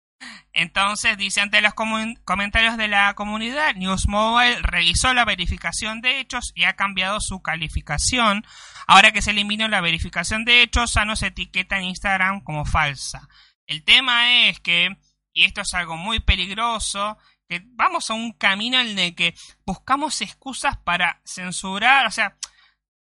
Entonces, 0.52 1.16
dice, 1.16 1.40
ante 1.40 1.60
los 1.60 1.74
comentarios 1.74 2.76
de 2.76 2.86
la 2.86 3.14
comunidad, 3.14 3.74
Newsmobile 3.74 4.62
revisó 4.62 5.12
la 5.12 5.24
verificación 5.24 6.00
de 6.00 6.20
hechos 6.20 6.52
y 6.54 6.64
ha 6.64 6.76
cambiado 6.76 7.20
su 7.20 7.42
calificación. 7.42 8.44
Ahora 8.86 9.10
que 9.12 9.22
se 9.22 9.32
eliminó 9.32 9.66
la 9.66 9.80
verificación 9.80 10.44
de 10.44 10.62
hechos, 10.62 10.94
ya 10.94 11.04
no 11.04 11.16
se 11.16 11.28
etiqueta 11.28 11.78
en 11.78 11.84
Instagram 11.84 12.40
como 12.42 12.64
falsa. 12.64 13.28
El 13.66 13.82
tema 13.82 14.48
es 14.48 14.60
que, 14.60 14.96
y 15.32 15.44
esto 15.44 15.62
es 15.62 15.74
algo 15.74 15.96
muy 15.96 16.20
peligroso, 16.20 17.18
que 17.48 17.62
vamos 17.64 18.10
a 18.10 18.14
un 18.14 18.32
camino 18.32 18.78
en 18.80 18.98
el 18.98 19.14
que 19.14 19.34
buscamos 19.66 20.20
excusas 20.20 20.76
para 20.76 21.20
censurar, 21.24 22.06
o 22.06 22.10
sea, 22.10 22.36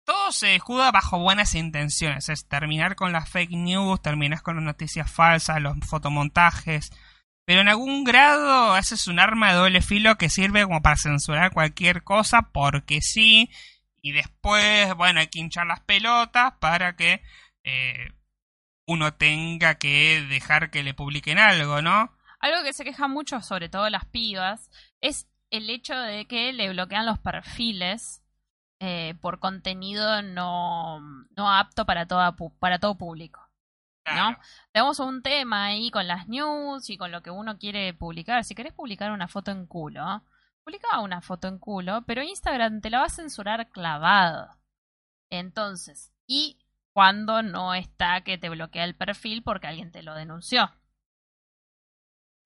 todo 0.05 0.33
se 0.33 0.55
escuda 0.55 0.91
bajo 0.91 1.19
buenas 1.19 1.55
intenciones, 1.55 2.29
es 2.31 2.49
terminar 2.49 2.97
con 2.97 3.13
las 3.13 3.29
fake 3.29 3.51
news, 3.51 4.01
terminar 4.01 4.43
con 4.43 4.57
las 4.57 4.65
noticias 4.65 5.11
falsas, 5.11 5.61
los 5.61 5.77
fotomontajes, 5.87 6.93
pero 7.49 7.63
en 7.63 7.69
algún 7.71 8.05
grado 8.05 8.77
ese 8.77 8.95
es 8.95 9.07
un 9.07 9.19
arma 9.19 9.49
de 9.49 9.59
doble 9.59 9.81
filo 9.81 10.19
que 10.19 10.29
sirve 10.29 10.65
como 10.65 10.83
para 10.83 10.97
censurar 10.97 11.51
cualquier 11.51 12.05
cosa 12.05 12.51
porque 12.53 13.01
sí, 13.01 13.49
y 14.03 14.13
después, 14.13 14.95
bueno, 14.97 15.21
hay 15.21 15.29
que 15.29 15.39
hinchar 15.39 15.67
las 15.67 15.81
pelotas 15.81 16.53
para 16.61 16.95
que 16.95 17.23
eh, 17.65 18.13
uno 18.87 19.15
tenga 19.15 19.77
que 19.77 20.27
dejar 20.29 20.71
que 20.71 20.83
le 20.83 20.93
publiquen 20.93 21.39
algo, 21.39 21.81
¿no? 21.81 22.15
Algo 22.39 22.63
que 22.65 22.75
se 22.75 22.85
queja 22.85 23.09
mucho, 23.09 23.41
sobre 23.41 23.71
todo 23.71 23.89
las 23.89 24.05
pibas, 24.05 24.71
es 25.01 25.27
el 25.49 25.71
hecho 25.71 25.97
de 25.97 26.27
que 26.27 26.53
le 26.53 26.69
bloquean 26.69 27.07
los 27.07 27.19
perfiles 27.19 28.23
eh, 28.79 29.15
por 29.23 29.39
contenido 29.39 30.21
no, 30.21 31.01
no 31.35 31.51
apto 31.51 31.87
para, 31.87 32.07
toda, 32.07 32.37
para 32.59 32.79
todo 32.79 32.99
público. 32.99 33.48
¿No? 34.15 34.37
Tenemos 34.73 34.99
un 35.01 35.23
tema 35.23 35.67
ahí 35.67 35.91
con 35.91 36.07
las 36.07 36.29
news 36.29 36.91
y 36.91 36.97
con 36.97 37.11
lo 37.11 37.23
que 37.23 37.31
uno 37.31 37.59
quiere 37.59 37.95
publicar. 37.95 38.45
Si 38.45 38.55
querés 38.55 38.73
publicar 38.73 39.11
una 39.11 39.29
foto 39.29 39.51
en 39.51 39.67
culo, 39.67 40.23
publica 40.65 41.01
una 41.01 41.21
foto 41.21 41.49
en 41.49 41.59
culo, 41.59 42.03
pero 42.07 42.23
Instagram 42.23 42.81
te 42.81 42.91
la 42.91 43.01
va 43.01 43.07
a 43.07 43.11
censurar 43.11 43.71
clavado. 43.71 44.57
Entonces, 45.31 46.13
y 46.27 46.59
cuando 46.93 47.43
no 47.43 47.75
está 47.75 48.23
que 48.23 48.39
te 48.39 48.49
bloquea 48.49 48.85
el 48.85 48.97
perfil 48.97 49.43
porque 49.43 49.67
alguien 49.67 49.93
te 49.93 50.03
lo 50.03 50.15
denunció. 50.15 50.73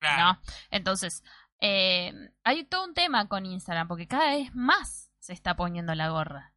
¿no? 0.02 0.40
Entonces, 0.70 1.22
eh, 1.60 2.12
hay 2.44 2.64
todo 2.64 2.84
un 2.84 2.94
tema 2.94 3.28
con 3.28 3.46
Instagram, 3.46 3.88
porque 3.88 4.08
cada 4.08 4.30
vez 4.30 4.54
más 4.54 5.10
se 5.18 5.32
está 5.32 5.54
poniendo 5.54 5.94
la 5.94 6.08
gorra. 6.08 6.52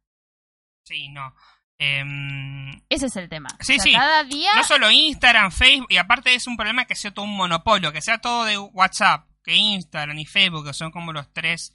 Sí, 0.84 1.08
no. 1.08 1.34
Em, 1.78 2.80
Ese 2.88 3.06
es 3.06 3.16
el 3.16 3.28
tema. 3.28 3.48
Sí, 3.60 3.78
sí. 3.78 3.92
Cada 3.92 4.24
día... 4.24 4.50
No 4.54 4.64
solo 4.64 4.90
Instagram, 4.90 5.52
Facebook, 5.52 5.88
y 5.90 5.98
aparte 5.98 6.34
es 6.34 6.46
un 6.46 6.56
problema 6.56 6.86
que 6.86 6.94
sea 6.94 7.12
todo 7.12 7.24
un 7.24 7.36
monopolio, 7.36 7.92
que 7.92 8.02
sea 8.02 8.18
todo 8.18 8.44
de 8.44 8.58
WhatsApp, 8.58 9.28
que 9.44 9.54
Instagram 9.54 10.18
y 10.18 10.26
Facebook, 10.26 10.66
que 10.66 10.74
son 10.74 10.90
como 10.90 11.12
los 11.12 11.32
tres... 11.32 11.72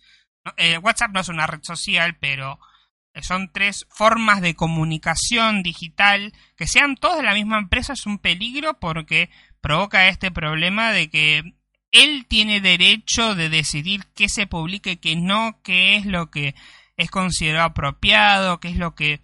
Eh, 0.58 0.78
WhatsApp 0.80 1.12
no 1.12 1.20
es 1.20 1.30
una 1.30 1.46
red 1.46 1.62
social, 1.62 2.18
pero 2.20 2.60
son 3.22 3.52
tres 3.52 3.86
formas 3.90 4.42
de 4.42 4.56
comunicación 4.56 5.64
digital, 5.64 6.34
que 6.56 6.68
sean 6.68 6.96
todas 6.96 7.18
de 7.18 7.24
la 7.24 7.34
misma 7.34 7.58
empresa 7.58 7.94
es 7.94 8.06
un 8.06 8.18
peligro 8.18 8.80
porque 8.80 9.30
provoca 9.60 10.08
este 10.08 10.32
problema 10.32 10.92
de 10.92 11.10
que 11.10 11.44
él 11.92 12.26
tiene 12.28 12.62
derecho 12.62 13.36
de 13.36 13.50
decidir 13.50 14.06
qué 14.16 14.30
se 14.30 14.48
publique, 14.48 15.00
qué 15.00 15.16
no, 15.18 15.60
qué 15.62 15.98
es 15.98 16.06
lo 16.06 16.32
que 16.32 16.56
es 16.96 17.12
considerado 17.12 17.66
apropiado, 17.66 18.60
qué 18.60 18.70
es 18.70 18.78
lo 18.78 18.96
que... 18.96 19.22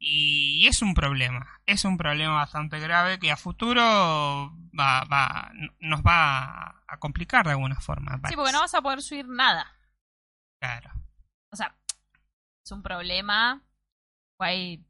Y 0.00 0.66
es 0.68 0.80
un 0.80 0.94
problema, 0.94 1.60
es 1.66 1.84
un 1.84 1.96
problema 1.98 2.34
bastante 2.34 2.78
grave 2.78 3.18
que 3.18 3.32
a 3.32 3.36
futuro 3.36 3.82
va, 3.82 5.04
va, 5.04 5.50
nos 5.80 6.02
va 6.02 6.84
a 6.86 6.98
complicar 6.98 7.44
de 7.44 7.52
alguna 7.52 7.80
forma. 7.80 8.20
Sí, 8.28 8.36
porque 8.36 8.52
no 8.52 8.60
vas 8.60 8.74
a 8.74 8.82
poder 8.82 9.02
subir 9.02 9.26
nada. 9.26 9.66
Claro. 10.60 10.90
O 11.50 11.56
sea, 11.56 11.76
es 12.64 12.70
un 12.70 12.82
problema. 12.82 13.62
Guay 14.38 14.86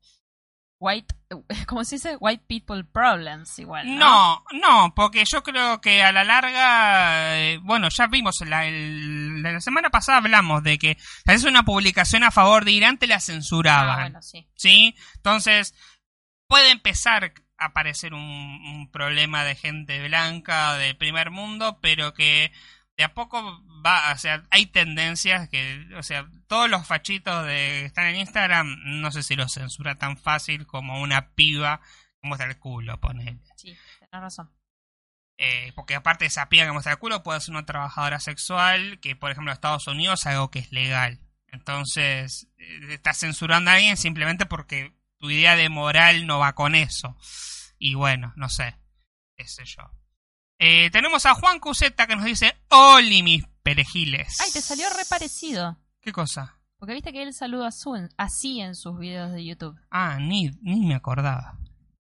white, 0.78 1.14
¿cómo 1.66 1.84
se 1.84 1.96
dice? 1.96 2.16
White 2.20 2.44
people 2.46 2.84
problems 2.84 3.58
igual. 3.58 3.96
No, 3.96 4.44
no, 4.52 4.92
porque 4.94 5.24
yo 5.24 5.42
creo 5.42 5.80
que 5.80 6.02
a 6.02 6.12
la 6.12 6.24
larga, 6.24 7.38
eh, 7.38 7.58
bueno, 7.62 7.88
ya 7.90 8.06
vimos, 8.06 8.40
la, 8.46 8.68
la 8.70 9.60
semana 9.60 9.90
pasada 9.90 10.18
hablamos 10.18 10.62
de 10.62 10.78
que 10.78 10.96
es 11.26 11.44
una 11.44 11.64
publicación 11.64 12.24
a 12.24 12.30
favor 12.30 12.64
de 12.64 12.72
Irán 12.72 12.98
te 12.98 13.06
la 13.06 13.20
censuraban. 13.20 13.98
Ah, 13.98 14.02
bueno, 14.02 14.22
sí. 14.22 14.48
¿Sí? 14.54 14.94
Entonces, 15.16 15.74
puede 16.46 16.70
empezar 16.70 17.32
a 17.58 17.64
aparecer 17.66 18.14
un, 18.14 18.22
un 18.22 18.90
problema 18.90 19.44
de 19.44 19.56
gente 19.56 20.06
blanca 20.06 20.74
del 20.74 20.96
primer 20.96 21.30
mundo, 21.30 21.78
pero 21.80 22.14
que 22.14 22.52
de 22.98 23.04
a 23.04 23.14
poco 23.14 23.62
va, 23.86 24.12
o 24.12 24.18
sea, 24.18 24.42
hay 24.50 24.66
tendencias 24.66 25.48
que, 25.48 25.86
o 25.96 26.02
sea, 26.02 26.28
todos 26.48 26.68
los 26.68 26.84
fachitos 26.84 27.46
de 27.46 27.52
que 27.52 27.84
están 27.84 28.06
en 28.06 28.16
Instagram, 28.16 28.76
no 29.00 29.12
sé 29.12 29.22
si 29.22 29.36
los 29.36 29.52
censura 29.52 29.94
tan 29.94 30.16
fácil 30.16 30.66
como 30.66 31.00
una 31.00 31.30
piba 31.30 31.80
que 32.20 32.28
muestra 32.28 32.48
el 32.48 32.58
culo, 32.58 32.98
ponele. 32.98 33.38
Sí, 33.54 33.76
tienes 33.98 34.10
razón. 34.10 34.50
Eh, 35.36 35.72
porque 35.76 35.94
aparte 35.94 36.24
de 36.24 36.26
esa 36.26 36.48
piba 36.48 36.66
que 36.66 36.72
muestra 36.72 36.92
el 36.92 36.98
culo, 36.98 37.22
puede 37.22 37.40
ser 37.40 37.52
una 37.54 37.64
trabajadora 37.64 38.18
sexual, 38.18 38.98
que 38.98 39.14
por 39.14 39.30
ejemplo 39.30 39.52
en 39.52 39.54
Estados 39.54 39.86
Unidos 39.86 40.20
es 40.20 40.26
algo 40.26 40.50
que 40.50 40.58
es 40.58 40.72
legal. 40.72 41.20
Entonces, 41.52 42.48
eh, 42.58 42.94
estás 42.94 43.18
censurando 43.18 43.70
a 43.70 43.74
alguien 43.74 43.96
simplemente 43.96 44.44
porque 44.44 44.92
tu 45.18 45.30
idea 45.30 45.54
de 45.54 45.68
moral 45.68 46.26
no 46.26 46.40
va 46.40 46.56
con 46.56 46.74
eso. 46.74 47.16
Y 47.78 47.94
bueno, 47.94 48.32
no 48.34 48.48
sé. 48.48 48.76
qué 49.36 49.46
sé 49.46 49.64
yo. 49.64 49.88
Eh, 50.58 50.90
tenemos 50.90 51.24
a 51.26 51.34
Juan 51.34 51.60
Cuseta 51.60 52.06
que 52.06 52.16
nos 52.16 52.24
dice, 52.24 52.56
Oli 52.68 53.22
mis 53.22 53.46
perejiles. 53.62 54.40
Ay, 54.40 54.50
te 54.52 54.60
salió 54.60 54.88
re 54.90 55.04
parecido. 55.08 55.78
¿Qué 56.00 56.12
cosa? 56.12 56.58
Porque 56.78 56.94
viste 56.94 57.12
que 57.12 57.22
él 57.22 57.34
saluda 57.34 57.70
así 58.16 58.60
en 58.60 58.74
sus 58.74 58.98
videos 58.98 59.32
de 59.32 59.44
YouTube. 59.44 59.78
Ah, 59.90 60.18
ni, 60.20 60.50
ni 60.62 60.86
me 60.86 60.94
acordaba. 60.94 61.58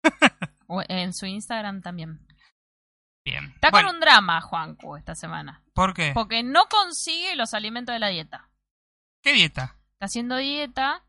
O 0.67 0.81
en 0.87 1.13
su 1.13 1.25
Instagram 1.25 1.81
también. 1.81 2.25
Bien. 3.25 3.51
Está 3.55 3.69
Bueno, 3.69 3.89
con 3.89 3.95
un 3.97 4.01
drama, 4.01 4.41
Juancu, 4.41 4.95
esta 4.95 5.13
semana. 5.13 5.61
¿Por 5.73 5.93
qué? 5.93 6.11
Porque 6.13 6.41
no 6.41 6.65
consigue 6.65 7.35
los 7.35 7.53
alimentos 7.53 7.93
de 7.93 7.99
la 7.99 8.07
dieta. 8.07 8.49
¿Qué 9.21 9.33
dieta? 9.33 9.77
Está 9.91 10.05
haciendo 10.05 10.37
dieta 10.37 11.03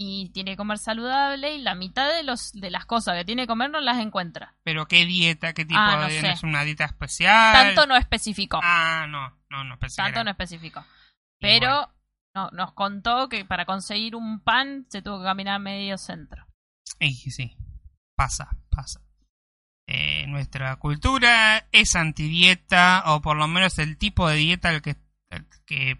y 0.00 0.30
tiene 0.30 0.52
que 0.52 0.56
comer 0.56 0.78
saludable 0.78 1.56
y 1.56 1.60
la 1.60 1.74
mitad 1.74 2.08
de 2.14 2.22
los 2.22 2.52
de 2.52 2.70
las 2.70 2.86
cosas 2.86 3.16
que 3.16 3.24
tiene 3.24 3.42
que 3.42 3.48
comer 3.48 3.68
no 3.68 3.80
las 3.80 3.98
encuentra. 3.98 4.54
¿Pero 4.62 4.86
qué 4.86 5.04
dieta? 5.04 5.52
¿Qué 5.52 5.64
tipo 5.64 5.80
Ah, 5.80 5.96
no 5.96 6.06
de 6.06 6.20
sé. 6.20 6.30
¿Es 6.30 6.44
una 6.44 6.62
dieta 6.62 6.84
especial? 6.84 7.52
Tanto 7.52 7.84
no 7.86 7.96
especificó. 7.96 8.60
Ah, 8.62 9.06
no, 9.08 9.36
no, 9.50 9.64
no 9.64 9.78
que 9.78 9.88
Tanto 9.88 10.22
no 10.22 10.30
especificó. 10.30 10.84
Pero 11.40 11.68
bueno. 11.68 11.94
no, 12.34 12.50
nos 12.52 12.72
contó 12.74 13.28
que 13.28 13.44
para 13.44 13.66
conseguir 13.66 14.14
un 14.14 14.40
pan 14.40 14.86
se 14.88 15.02
tuvo 15.02 15.18
que 15.18 15.24
caminar 15.24 15.58
medio 15.60 15.98
centro. 15.98 16.46
Y 17.00 17.14
sí, 17.14 17.56
pasa, 18.16 18.56
pasa. 18.70 19.00
Eh, 19.88 20.26
nuestra 20.28 20.76
cultura 20.76 21.66
es 21.72 21.96
antidieta, 21.96 23.02
o 23.06 23.20
por 23.20 23.36
lo 23.36 23.48
menos 23.48 23.78
el 23.78 23.98
tipo 23.98 24.28
de 24.28 24.36
dieta 24.36 24.68
al 24.68 24.82
que, 24.82 24.96
al 25.30 25.46
que 25.66 25.98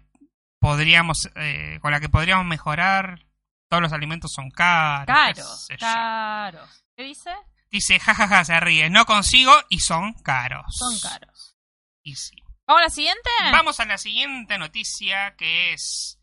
podríamos, 0.59 1.29
eh, 1.35 1.79
con 1.81 1.91
la 1.91 1.99
que 1.99 2.07
podríamos 2.07 2.45
mejorar. 2.45 3.25
Todos 3.69 3.81
los 3.83 3.93
alimentos 3.93 4.31
son 4.33 4.49
caros. 4.49 5.05
Caros, 5.05 5.67
caros. 5.79 6.83
¿Qué 6.95 7.03
dice? 7.03 7.31
Dice, 7.71 7.99
jajaja, 7.99 8.43
se 8.43 8.59
ríe, 8.59 8.89
no 8.89 9.05
consigo 9.05 9.53
y 9.69 9.79
son 9.79 10.13
caros. 10.13 10.65
Son 10.75 10.99
caros. 10.99 11.55
Y 12.03 12.15
sí. 12.15 12.35
¿Vamos 12.65 12.81
a 12.81 12.85
la 12.85 12.89
siguiente? 12.89 13.29
Vamos 13.51 13.79
a 13.79 13.85
la 13.85 13.97
siguiente 13.97 14.57
noticia 14.57 15.35
que 15.37 15.73
es 15.73 16.19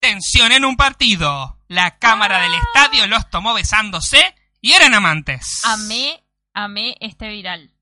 tensión 0.00 0.52
en 0.52 0.64
un 0.64 0.76
partido. 0.76 1.60
La 1.68 1.98
cámara 1.98 2.38
Ah. 2.38 2.42
del 2.42 2.54
estadio 2.54 3.06
los 3.06 3.30
tomó 3.30 3.54
besándose 3.54 4.34
y 4.60 4.72
eran 4.72 4.94
amantes. 4.94 5.60
Amé, 5.64 6.24
amé 6.54 6.96
este 7.00 7.28
viral. 7.28 7.72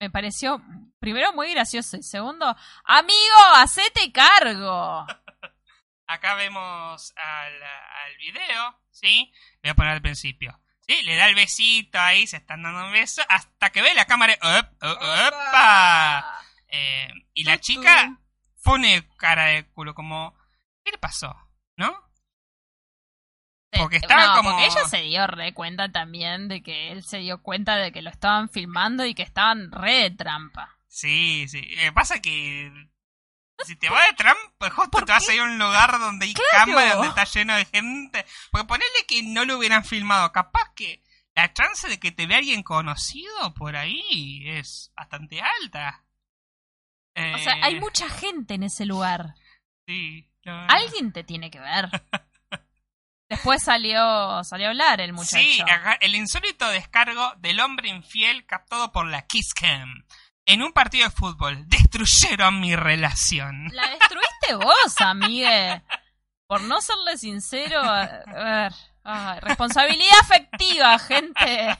Me 0.00 0.10
pareció, 0.10 0.60
primero, 0.98 1.32
muy 1.32 1.50
gracioso. 1.52 1.96
Y 1.96 2.02
segundo, 2.02 2.54
amigo, 2.84 3.36
hacete 3.54 4.10
cargo. 4.12 5.06
Acá 6.06 6.34
vemos 6.34 7.12
al, 7.16 7.62
al 7.62 8.16
video, 8.18 8.78
¿sí? 8.90 9.32
Voy 9.62 9.70
a 9.70 9.74
poner 9.74 9.92
al 9.92 10.02
principio. 10.02 10.58
¿Sí? 10.86 11.00
Le 11.04 11.14
da 11.16 11.26
el 11.28 11.34
besito 11.36 11.98
ahí, 12.00 12.26
se 12.26 12.38
están 12.38 12.62
dando 12.62 12.84
un 12.86 12.92
beso, 12.92 13.22
hasta 13.28 13.70
que 13.70 13.82
ve 13.82 13.94
la 13.94 14.04
cámara. 14.04 14.34
¡op, 14.42 14.82
op, 14.82 14.98
opa! 15.00 16.40
Eh, 16.68 17.08
y 17.34 17.44
la 17.44 17.58
chica 17.60 18.18
pone 18.64 19.06
cara 19.16 19.44
de 19.46 19.66
culo 19.70 19.94
como... 19.94 20.36
¿Qué 20.84 20.90
le 20.90 20.98
pasó? 20.98 21.34
¿No? 21.76 21.96
Porque 23.70 23.96
estaba 23.96 24.26
no, 24.26 24.36
como- 24.36 24.50
porque 24.50 24.66
ella 24.66 24.84
se 24.84 25.00
dio 25.02 25.26
re 25.26 25.54
cuenta 25.54 25.90
también 25.90 26.48
de 26.48 26.62
que 26.62 26.90
él 26.92 27.04
se 27.04 27.18
dio 27.18 27.40
cuenta 27.42 27.76
de 27.76 27.90
que 27.92 28.02
lo 28.02 28.10
estaban 28.10 28.50
filmando 28.50 29.06
y 29.06 29.14
que 29.14 29.22
estaban 29.22 29.70
re 29.72 29.94
de 29.94 30.10
trampa. 30.10 30.76
Sí, 30.88 31.46
sí. 31.48 31.62
Eh, 31.78 31.90
pasa 31.92 32.20
que 32.20 32.70
si 33.66 33.76
te 33.76 33.88
vas 33.88 34.08
de 34.08 34.14
trampa, 34.16 34.70
justo 34.70 35.04
te 35.04 35.12
vas 35.12 35.28
a 35.28 35.34
ir 35.34 35.40
a 35.40 35.44
un 35.44 35.58
lugar 35.58 35.98
donde 35.98 36.26
hay 36.26 36.34
cámaras, 36.50 36.94
donde 36.94 37.08
está 37.08 37.24
lleno 37.24 37.54
de 37.56 37.64
gente. 37.64 38.26
Porque 38.50 38.66
ponerle 38.66 39.06
que 39.06 39.22
no 39.22 39.44
lo 39.44 39.58
hubieran 39.58 39.84
filmado, 39.84 40.32
capaz 40.32 40.72
que 40.74 41.02
la 41.34 41.52
chance 41.52 41.88
de 41.88 41.98
que 41.98 42.12
te 42.12 42.26
vea 42.26 42.38
alguien 42.38 42.62
conocido 42.62 43.54
por 43.54 43.76
ahí 43.76 44.42
es 44.48 44.92
bastante 44.96 45.40
alta. 45.40 46.04
O 47.16 47.38
sea, 47.38 47.54
Eh, 47.56 47.60
hay 47.62 47.80
mucha 47.80 48.08
gente 48.08 48.54
en 48.54 48.62
ese 48.62 48.86
lugar. 48.86 49.34
Sí. 49.86 50.28
no, 50.44 50.66
Alguien 50.68 51.12
te 51.12 51.24
tiene 51.24 51.50
que 51.50 51.60
ver. 51.60 51.88
Después 53.28 53.62
salió, 53.62 54.44
salió 54.44 54.66
a 54.66 54.70
hablar 54.70 55.00
el 55.00 55.14
muchacho. 55.14 55.38
Sí, 55.38 55.62
el 56.00 56.14
insólito 56.14 56.68
descargo 56.68 57.32
del 57.38 57.60
hombre 57.60 57.88
infiel 57.88 58.44
captado 58.44 58.92
por 58.92 59.06
la 59.06 59.26
Kiss 59.26 59.54
Cam. 59.54 60.04
En 60.46 60.62
un 60.62 60.72
partido 60.72 61.04
de 61.08 61.14
fútbol 61.14 61.64
destruyeron 61.68 62.60
mi 62.60 62.74
relación. 62.76 63.68
La 63.72 63.88
destruiste 63.88 64.54
vos, 64.56 65.00
amigue. 65.00 65.82
Por 66.46 66.62
no 66.62 66.80
serle 66.80 67.16
sincero. 67.16 67.80
A 67.80 68.06
ver. 68.26 68.72
ay, 69.04 69.40
responsabilidad 69.40 70.18
afectiva, 70.20 70.98
gente. 70.98 71.78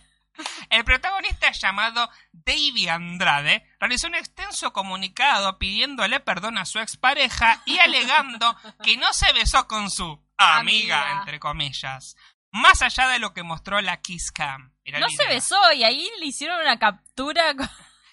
El 0.71 0.85
protagonista 0.85 1.51
llamado 1.53 2.09
Davey 2.33 2.89
Andrade 2.89 3.69
realizó 3.79 4.07
un 4.07 4.15
extenso 4.15 4.73
comunicado 4.73 5.59
pidiéndole 5.59 6.21
perdón 6.21 6.57
a 6.57 6.65
su 6.65 6.79
expareja 6.79 7.63
y 7.67 7.79
alegando 7.79 8.57
que 8.83 8.97
no 8.97 9.13
se 9.13 9.31
besó 9.35 9.69
con 9.69 9.91
su 9.91 10.05
amiga, 10.39 11.03
Amiga. 11.03 11.19
entre 11.19 11.39
comillas. 11.39 12.17
Más 12.51 12.81
allá 12.81 13.09
de 13.09 13.19
lo 13.19 13.35
que 13.35 13.43
mostró 13.43 13.81
la 13.83 13.99
Kiss 14.01 14.31
Cam. 14.33 14.73
No 14.99 15.09
se 15.11 15.27
besó 15.27 15.57
y 15.75 15.85
ahí 15.85 16.09
le 16.19 16.27
hicieron 16.27 16.61
una 16.61 16.79
captura. 16.79 17.55
con- 17.55 17.69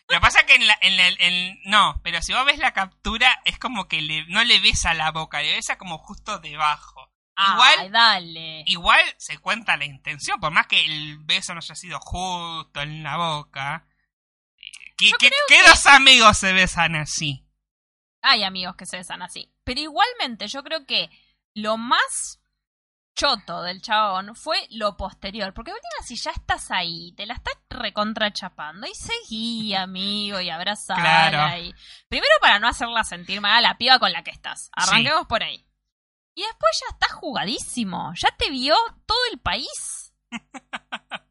Lo 0.10 0.16
que 0.18 0.22
pasa 0.22 0.40
es 0.40 0.46
que 0.46 0.56
en 0.56 0.66
la, 0.68 0.78
en 0.82 0.98
la- 0.98 1.08
en- 1.20 1.60
no, 1.66 2.02
pero 2.04 2.22
si 2.22 2.34
vos 2.34 2.44
ves 2.46 2.58
la 2.58 2.74
captura 2.74 3.42
es 3.46 3.60
como 3.60 3.88
que 3.88 4.02
le- 4.02 4.26
no 4.28 4.44
le 4.44 4.60
besa 4.60 4.94
la 4.94 5.12
boca, 5.12 5.42
le 5.42 5.54
besa 5.54 5.78
como 5.78 5.98
justo 6.00 6.40
debajo. 6.40 7.12
Igual- 7.38 7.80
Ay, 7.80 7.90
dale. 7.90 8.64
Igual 8.66 9.00
se 9.18 9.38
cuenta 9.38 9.78
la 9.78 9.86
intención, 9.86 10.40
por 10.40 10.52
más 10.52 10.68
que 10.68 10.84
el 10.84 11.20
beso 11.20 11.54
no 11.54 11.60
haya 11.60 11.76
sido 11.76 12.00
justo 12.00 12.82
en 12.82 13.04
la 13.04 13.16
boca. 13.18 13.88
eh, 14.58 14.94
¿Qué, 14.98 15.10
Yo 15.12 15.18
qué- 15.20 15.30
creo 15.30 15.40
qué 15.48 15.58
que- 15.64 15.70
dos 15.70 15.86
amigos 15.86 16.38
se 16.38 16.52
besan 16.54 16.96
así? 16.96 17.46
Hay 18.22 18.44
amigos 18.44 18.76
que 18.76 18.86
se 18.86 18.98
besan 18.98 19.22
así. 19.22 19.54
Pero 19.64 19.80
igualmente, 19.80 20.48
yo 20.48 20.64
creo 20.64 20.86
que 20.86 21.10
lo 21.54 21.78
más 21.78 22.39
choto 23.20 23.62
del 23.64 23.82
chabón 23.82 24.36
fue 24.36 24.58
lo 24.72 24.96
posterior. 24.96 25.54
Porque 25.54 25.72
última, 25.72 26.06
si 26.06 26.16
ya 26.16 26.32
estás 26.32 26.72
ahí, 26.72 27.14
te 27.18 27.26
la 27.26 27.34
estás 27.34 27.56
recontrachapando 27.70 28.88
y 28.88 28.96
seguí, 28.96 29.76
amigo, 29.76 30.40
y 30.40 30.50
abrazala. 30.50 31.30
Claro. 31.30 31.64
Y... 31.64 31.76
Primero 32.08 32.34
para 32.40 32.60
no 32.60 32.68
hacerla 32.68 33.04
sentir 33.04 33.42
mal 33.42 33.58
a 33.58 33.62
la 33.62 33.78
piba 33.78 34.00
con 34.00 34.14
la 34.14 34.24
que 34.24 34.32
estás. 34.32 34.70
Arranquemos 34.74 35.28
por 35.28 35.44
ahí. 35.44 35.66
Y 36.34 36.44
después 36.44 36.80
ya 36.80 36.94
estás 36.94 37.12
jugadísimo. 37.12 38.14
Ya 38.16 38.30
te 38.38 38.50
vio 38.50 38.76
todo 39.06 39.20
el 39.32 39.40
país. 39.40 40.14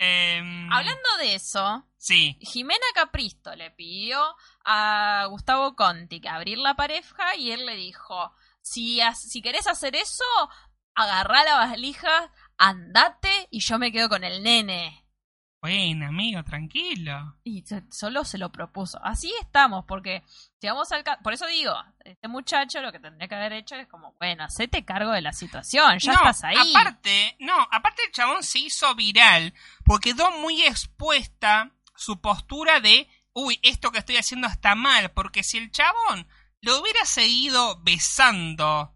Em, 0.00 0.72
Hablando 0.72 1.16
de 1.18 1.34
eso, 1.34 1.84
Sí, 2.08 2.38
Jimena 2.40 2.86
Capristo 2.94 3.56
le 3.56 3.72
pidió 3.72 4.18
a 4.64 5.26
Gustavo 5.28 5.74
Conti 5.74 6.20
que 6.20 6.28
abrir 6.28 6.56
la 6.56 6.74
pareja 6.74 7.34
y 7.34 7.50
él 7.50 7.66
le 7.66 7.74
dijo, 7.74 8.32
si, 8.68 9.00
si 9.14 9.42
querés 9.42 9.66
hacer 9.66 9.96
eso, 9.96 10.24
agarrá 10.94 11.44
la 11.44 11.56
valija, 11.56 12.32
andate 12.56 13.48
y 13.50 13.60
yo 13.60 13.78
me 13.78 13.92
quedo 13.92 14.08
con 14.08 14.24
el 14.24 14.42
nene. 14.42 15.04
bueno, 15.60 16.06
amigo, 16.06 16.42
tranquilo. 16.44 17.36
Y 17.44 17.64
solo 17.90 18.24
se 18.24 18.38
lo 18.38 18.50
propuso. 18.52 18.98
Así 19.02 19.32
estamos, 19.40 19.84
porque 19.86 20.22
si 20.60 20.66
vamos 20.66 20.90
al... 20.92 21.04
Por 21.22 21.32
eso 21.32 21.46
digo, 21.46 21.74
este 22.04 22.28
muchacho 22.28 22.80
lo 22.80 22.92
que 22.92 23.00
tendría 23.00 23.28
que 23.28 23.34
haber 23.34 23.52
hecho 23.52 23.74
es 23.74 23.88
como, 23.88 24.14
bueno, 24.18 24.44
hacete 24.44 24.84
cargo 24.84 25.12
de 25.12 25.22
la 25.22 25.32
situación, 25.32 25.98
ya 25.98 26.12
no, 26.12 26.18
estás 26.20 26.44
ahí. 26.44 26.74
aparte, 26.74 27.36
no, 27.40 27.56
aparte 27.70 28.02
el 28.06 28.12
chabón 28.12 28.42
se 28.42 28.60
hizo 28.60 28.94
viral 28.94 29.54
porque 29.84 30.14
quedó 30.14 30.30
muy 30.38 30.62
expuesta 30.62 31.72
su 31.96 32.20
postura 32.20 32.80
de, 32.80 33.08
uy, 33.32 33.58
esto 33.62 33.90
que 33.90 33.98
estoy 33.98 34.16
haciendo 34.16 34.46
está 34.46 34.74
mal, 34.74 35.10
porque 35.10 35.42
si 35.42 35.58
el 35.58 35.70
chabón 35.70 36.28
lo 36.60 36.80
hubiera 36.80 37.04
seguido 37.04 37.80
besando 37.82 38.94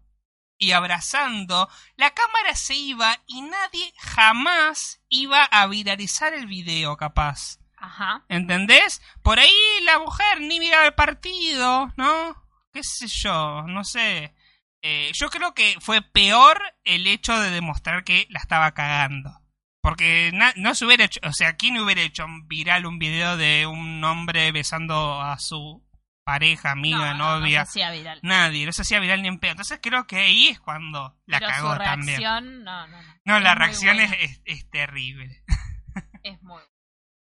y 0.57 0.71
abrazando, 0.71 1.69
la 1.95 2.11
cámara 2.11 2.55
se 2.55 2.75
iba 2.75 3.19
y 3.27 3.41
nadie 3.41 3.93
jamás 3.97 5.01
iba 5.09 5.43
a 5.43 5.67
viralizar 5.67 6.33
el 6.33 6.47
video, 6.47 6.95
capaz. 6.95 7.59
Ajá. 7.77 8.23
¿Entendés? 8.29 9.01
Por 9.21 9.39
ahí 9.39 9.53
la 9.81 9.99
mujer 9.99 10.39
ni 10.39 10.59
miraba 10.59 10.85
el 10.85 10.93
partido, 10.93 11.91
¿no? 11.97 12.41
¿Qué 12.71 12.81
sé 12.81 13.07
yo? 13.07 13.63
No 13.67 13.83
sé. 13.83 14.33
Eh, 14.81 15.11
yo 15.13 15.29
creo 15.29 15.53
que 15.53 15.75
fue 15.81 16.01
peor 16.01 16.61
el 16.85 17.07
hecho 17.07 17.37
de 17.39 17.51
demostrar 17.51 18.03
que 18.03 18.27
la 18.29 18.39
estaba 18.39 18.73
cagando. 18.73 19.41
Porque 19.81 20.31
no 20.55 20.75
se 20.75 20.85
hubiera 20.85 21.03
hecho, 21.03 21.19
o 21.23 21.33
sea, 21.33 21.57
¿quién 21.57 21.77
hubiera 21.77 22.01
hecho 22.01 22.25
viral 22.45 22.85
un 22.85 22.99
video 22.99 23.35
de 23.35 23.67
un 23.67 24.01
hombre 24.05 24.53
besando 24.53 25.21
a 25.21 25.37
su 25.39 25.83
pareja, 26.23 26.71
amiga, 26.71 26.97
no, 26.97 27.05
no, 27.13 27.33
no 27.35 27.39
novia? 27.39 27.65
se 27.65 27.81
hacía 27.83 27.91
viral. 27.91 28.19
Nadie, 28.23 28.65
no 28.65 28.71
se 28.71 28.81
hacía 28.83 28.99
viral 28.99 29.21
ni 29.21 29.27
en 29.27 29.39
pedo. 29.39 29.51
Entonces 29.51 29.79
creo 29.81 30.05
que 30.07 30.17
ahí 30.17 30.47
es 30.49 30.59
cuando 30.59 31.17
la 31.25 31.39
Pero 31.39 31.51
cagó 31.51 31.73
su 31.73 31.79
también. 31.79 32.21
no, 32.63 32.87
no, 32.87 33.01
no. 33.25 33.39
La 33.39 33.55
reacción 33.55 33.99
es, 33.99 34.09
buena. 34.09 34.23
es- 34.25 34.41
es 34.45 34.69
terrible. 34.69 35.43
Es 36.23 36.41
muy 36.41 36.61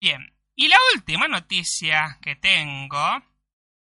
Bien, 0.01 0.35
y 0.55 0.67
la 0.67 0.75
última 0.93 1.27
noticia 1.29 2.19
que 2.21 2.35
tengo, 2.35 2.99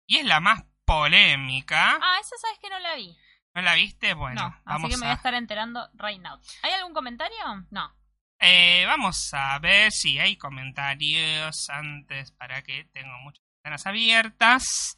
y 0.07 0.17
es 0.17 0.25
la 0.25 0.41
más 0.41 0.65
polémica, 0.85 1.99
Ah, 2.03 2.19
esa 2.21 2.37
sabes 2.41 2.59
que 2.61 2.69
no 2.69 2.79
la 2.81 2.95
vi. 2.97 3.17
¿no 3.55 3.63
la 3.63 3.75
viste? 3.75 4.15
Bueno, 4.15 4.41
no, 4.43 4.47
así 4.49 4.63
vamos 4.65 4.91
que 4.91 4.97
me 4.97 5.03
voy 5.03 5.09
a 5.09 5.13
a... 5.13 5.15
estar 5.17 5.35
enterando 5.35 5.89
right 5.95 6.21
now. 6.21 6.39
¿Hay 6.63 6.73
algún 6.73 6.93
comentario? 6.95 7.37
No. 7.71 7.95
Eh, 8.41 8.85
vamos 8.87 9.33
a 9.35 9.59
ver 9.61 9.91
si 9.93 10.19
hay 10.19 10.37
comentarios 10.37 11.71
antes 11.71 12.31
para 12.33 12.63
que 12.63 12.85
tengo 12.93 13.17
muchas 13.23 13.43
ventanas 13.59 13.87
abiertas. 13.87 14.97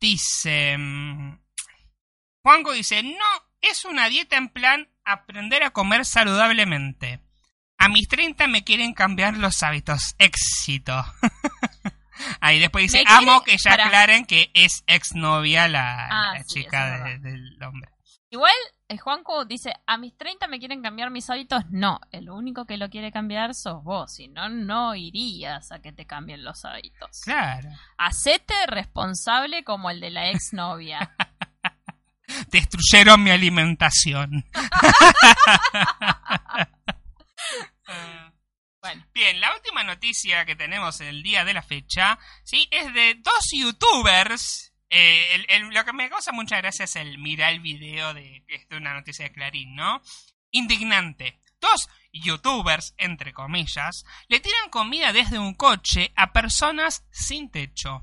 Dice... 0.00 0.76
mm, 0.78 1.38
Juanco 2.42 2.72
dice, 2.72 3.02
no, 3.02 3.24
es 3.60 3.84
una 3.84 4.08
dieta 4.08 4.36
en 4.36 4.48
plan 4.48 4.88
aprender 5.04 5.62
a 5.62 5.70
comer 5.70 6.04
saludablemente. 6.04 7.20
A 7.78 7.88
mis 7.88 8.08
30 8.08 8.46
me 8.46 8.64
quieren 8.64 8.94
cambiar 8.94 9.36
los 9.36 9.62
hábitos. 9.62 10.14
Éxito. 10.18 11.04
Ahí 12.40 12.58
después 12.58 12.90
dice, 12.90 13.04
amo 13.06 13.42
que 13.42 13.56
ya 13.62 13.72
aclaren 13.74 14.24
que 14.26 14.50
es 14.54 14.82
exnovia 14.86 15.68
la, 15.68 16.06
Ah, 16.10 16.34
la 16.34 16.44
sí, 16.44 16.60
chica 16.62 17.04
de- 17.04 17.18
del 17.18 17.62
hombre. 17.62 17.90
Igual, 18.30 18.52
Juanco 18.98 19.44
dice, 19.44 19.72
a 19.86 19.96
mis 19.96 20.16
30 20.16 20.48
me 20.48 20.58
quieren 20.58 20.82
cambiar 20.82 21.10
mis 21.10 21.30
hábitos. 21.30 21.62
No, 21.70 22.00
el 22.10 22.28
único 22.30 22.64
que 22.64 22.76
lo 22.76 22.90
quiere 22.90 23.12
cambiar 23.12 23.54
sos 23.54 23.84
vos. 23.84 24.14
Si 24.14 24.28
no, 24.28 24.48
no 24.48 24.94
irías 24.94 25.70
a 25.70 25.80
que 25.80 25.92
te 25.92 26.06
cambien 26.06 26.42
los 26.42 26.64
hábitos. 26.64 27.20
Claro. 27.22 27.68
Hacete 27.98 28.54
responsable 28.66 29.62
como 29.64 29.90
el 29.90 30.00
de 30.00 30.10
la 30.10 30.30
exnovia. 30.30 31.14
Destruyeron 32.50 33.22
mi 33.22 33.30
alimentación. 33.30 34.44
Bueno, 38.82 39.04
Bien, 39.12 39.38
la 39.40 39.54
última 39.54 39.84
noticia 39.84 40.46
que 40.46 40.56
tenemos 40.56 41.02
en 41.02 41.08
el 41.08 41.22
día 41.22 41.44
de 41.44 41.52
la 41.52 41.60
fecha, 41.60 42.18
sí, 42.44 42.66
es 42.70 42.94
de 42.94 43.14
dos 43.16 43.50
youtubers. 43.52 44.69
Eh, 44.90 45.44
el- 45.48 45.68
lo 45.68 45.84
que 45.84 45.92
me 45.92 46.10
causa 46.10 46.32
mucha 46.32 46.56
gracia 46.56 46.84
es 46.84 46.96
el 46.96 47.18
mirar 47.18 47.52
el 47.52 47.60
video 47.60 48.12
de 48.12 48.44
de 48.68 48.76
una 48.76 48.92
noticia 48.94 49.24
de 49.24 49.32
Clarín, 49.32 49.74
¿no? 49.76 50.02
Indignante. 50.50 51.40
Dos 51.60 51.88
youtubers, 52.12 52.94
entre 52.98 53.32
comillas, 53.32 54.04
le 54.28 54.40
tiran 54.40 54.70
comida 54.70 55.12
desde 55.12 55.38
un 55.38 55.54
coche 55.54 56.12
a 56.16 56.32
personas 56.32 57.04
sin 57.10 57.50
techo. 57.50 58.02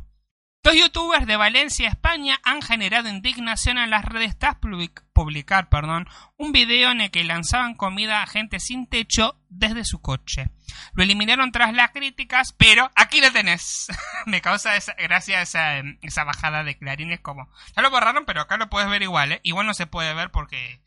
Dos 0.68 0.76
youtubers 0.76 1.26
de 1.26 1.38
Valencia, 1.38 1.88
España, 1.88 2.41
han 2.43 2.61
generado 2.61 3.07
indignación 3.07 3.78
en 3.78 3.89
las 3.89 4.03
redes 4.03 4.38
tras 4.38 4.55
public- 4.59 5.01
publicar 5.13 5.70
perdón, 5.70 6.09
un 6.36 6.51
video 6.51 6.91
en 6.91 6.99
el 6.99 7.09
que 7.09 7.24
lanzaban 7.24 7.74
comida 7.74 8.22
a 8.22 8.28
gente 8.28 8.59
sin 8.59 8.86
techo 8.86 9.39
desde 9.47 9.86
su 9.86 10.01
coche. 10.01 10.49
Lo 10.91 11.03
eliminaron 11.03 11.53
tras 11.53 11.74
las 11.74 11.91
críticas, 11.91 12.51
pero 12.57 12.91
aquí 12.95 13.22
lo 13.22 13.32
tenés. 13.32 13.88
Me 14.26 14.41
causa 14.41 14.76
esa, 14.76 14.93
gracia 14.95 15.41
esa, 15.41 15.78
em, 15.78 15.99
esa 16.01 16.26
bajada 16.26 16.65
de 16.65 16.78
clarines 16.78 17.22
como... 17.22 17.49
Ya 17.74 17.82
lo 17.82 17.89
borraron, 17.89 18.26
pero 18.26 18.41
acá 18.41 18.57
lo 18.57 18.70
puedes 18.70 18.89
ver 18.89 19.03
igual, 19.03 19.32
¿eh? 19.32 19.39
Igual 19.43 19.68
no 19.68 19.74
se 19.74 19.88
puede 19.88 20.13
ver 20.15 20.32
porque 20.32 20.82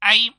hay... 0.00 0.34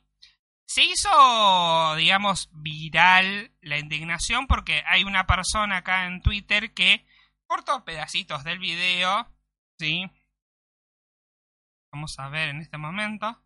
Se 0.66 0.82
hizo, 0.82 1.94
digamos, 1.94 2.50
viral 2.52 3.52
la 3.60 3.78
indignación 3.78 4.48
porque 4.48 4.82
hay 4.88 5.04
una 5.04 5.28
persona 5.28 5.76
acá 5.76 6.06
en 6.06 6.22
Twitter 6.22 6.74
que 6.74 7.06
cortó 7.54 7.84
pedacitos 7.84 8.42
del 8.42 8.58
video, 8.58 9.28
¿sí? 9.78 10.10
Vamos 11.92 12.18
a 12.18 12.28
ver 12.28 12.48
en 12.48 12.60
este 12.60 12.78
momento. 12.78 13.40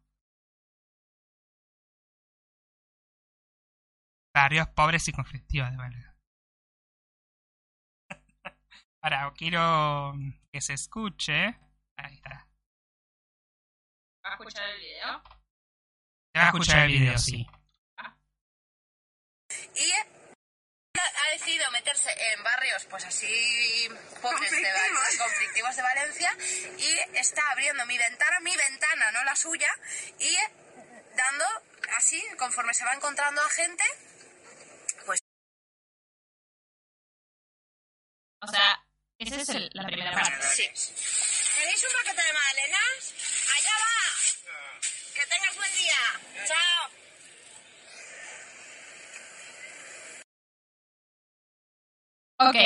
Barrios 4.35 4.69
pobres 4.69 5.07
y 5.09 5.13
conflictivos 5.13 5.71
de 5.71 5.77
Valga. 5.77 6.17
Ahora, 9.03 9.31
quiero 9.37 10.15
que 10.51 10.63
se 10.63 10.73
escuche. 10.73 11.59
Ahí 11.99 12.15
está. 12.15 12.49
¿vas 14.23 14.33
a 14.33 14.35
escuchar 14.37 14.71
el 14.71 14.81
video? 14.81 15.23
Se 16.33 16.39
va 16.39 16.45
a 16.45 16.47
escuchar 16.47 16.79
el 16.79 16.93
video, 16.93 17.19
sí. 17.19 17.47
y 19.75 20.08
ha 21.29 21.33
decidido 21.33 21.71
meterse 21.71 22.11
en 22.33 22.43
barrios 22.43 22.85
pues 22.87 23.05
así 23.05 23.89
pobres 24.23 24.51
de 24.51 24.63
Val- 24.73 25.19
conflictivos 25.19 25.77
de 25.77 25.83
Valencia 25.83 26.31
y 26.79 26.99
está 27.19 27.43
abriendo 27.51 27.85
mi 27.87 27.97
ventana, 27.99 28.41
mi 28.41 28.57
ventana, 28.57 29.11
no 29.13 29.25
la 29.25 29.37
suya, 29.37 29.71
y 30.19 30.37
dando 31.17 31.45
así, 31.97 32.23
conforme 32.39 32.73
se 32.75 32.85
va 32.85 32.95
encontrando 32.95 33.41
a 33.43 33.49
gente, 33.51 33.85
pues 35.07 35.21
O 38.41 38.47
sea, 38.49 38.83
esa 39.19 39.37
es 39.37 39.49
el- 39.51 39.71
la 39.75 39.85
primera 39.87 40.13
parte. 40.13 40.47
sí. 40.55 40.65
¿Tenéis 41.59 41.85
un 41.85 41.93
paquete 41.93 42.23
de 42.23 42.33
magdalenas? 42.33 43.15
¡Allá 43.57 43.73
va! 43.81 44.81
¡Que 45.15 45.27
tengas 45.27 45.57
buen 45.57 45.73
día! 45.77 46.21
¡Chao! 46.47 46.91
Ok, 52.39 52.57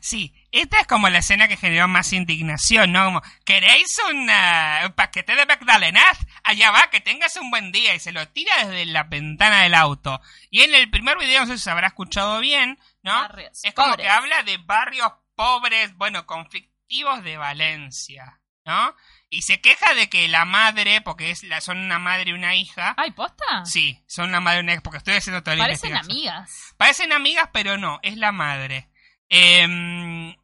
Sí, 0.00 0.32
esta 0.52 0.78
es 0.78 0.86
como 0.86 1.08
la 1.08 1.18
escena 1.18 1.48
que 1.48 1.56
generó 1.56 1.88
más 1.88 2.12
indignación, 2.12 2.92
¿no? 2.92 3.04
Como, 3.04 3.22
¿queréis 3.44 3.96
una- 4.10 4.82
un 4.86 4.92
paquete 4.92 5.34
de 5.34 5.44
Magdalenas? 5.44 6.18
Allá 6.44 6.70
va, 6.70 6.88
que 6.88 7.00
tengas 7.00 7.34
un 7.36 7.50
buen 7.50 7.72
día. 7.72 7.92
Y 7.94 7.98
se 7.98 8.12
lo 8.12 8.28
tira 8.28 8.64
desde 8.64 8.86
la 8.86 9.02
ventana 9.04 9.62
del 9.62 9.74
auto. 9.74 10.20
Y 10.50 10.62
en 10.62 10.74
el 10.74 10.88
primer 10.88 11.18
video, 11.18 11.40
no 11.40 11.46
sé 11.48 11.58
si 11.58 11.64
se 11.64 11.70
habrá 11.70 11.88
escuchado 11.88 12.38
bien, 12.38 12.78
¿no? 13.02 13.12
Barrios 13.12 13.58
es 13.64 13.74
como 13.74 13.90
pobres. 13.90 14.06
que 14.06 14.10
habla 14.10 14.42
de 14.44 14.58
barrios 14.58 15.12
pobres, 15.34 15.96
bueno, 15.96 16.26
conflictivos 16.26 17.24
de 17.24 17.36
Valencia, 17.38 18.40
¿no? 18.64 18.94
Y 19.34 19.40
se 19.40 19.62
queja 19.62 19.94
de 19.94 20.10
que 20.10 20.28
la 20.28 20.44
madre, 20.44 21.00
porque 21.00 21.30
es 21.30 21.42
la, 21.42 21.62
son 21.62 21.78
una 21.78 21.98
madre 21.98 22.30
y 22.30 22.32
una 22.34 22.54
hija. 22.54 22.94
¿Ay, 22.98 23.12
posta? 23.12 23.64
Sí, 23.64 23.98
son 24.06 24.28
una 24.28 24.40
madre 24.40 24.58
y 24.58 24.62
una 24.64 24.72
hija, 24.74 24.82
porque 24.82 24.98
estoy 24.98 25.14
haciendo 25.14 25.42
toda 25.42 25.56
la 25.56 25.64
Parecen 25.64 25.96
amigas. 25.96 26.74
Parecen 26.76 27.12
amigas, 27.14 27.48
pero 27.50 27.78
no, 27.78 27.98
es 28.02 28.18
la 28.18 28.30
madre. 28.30 28.90
Em, 29.30 30.36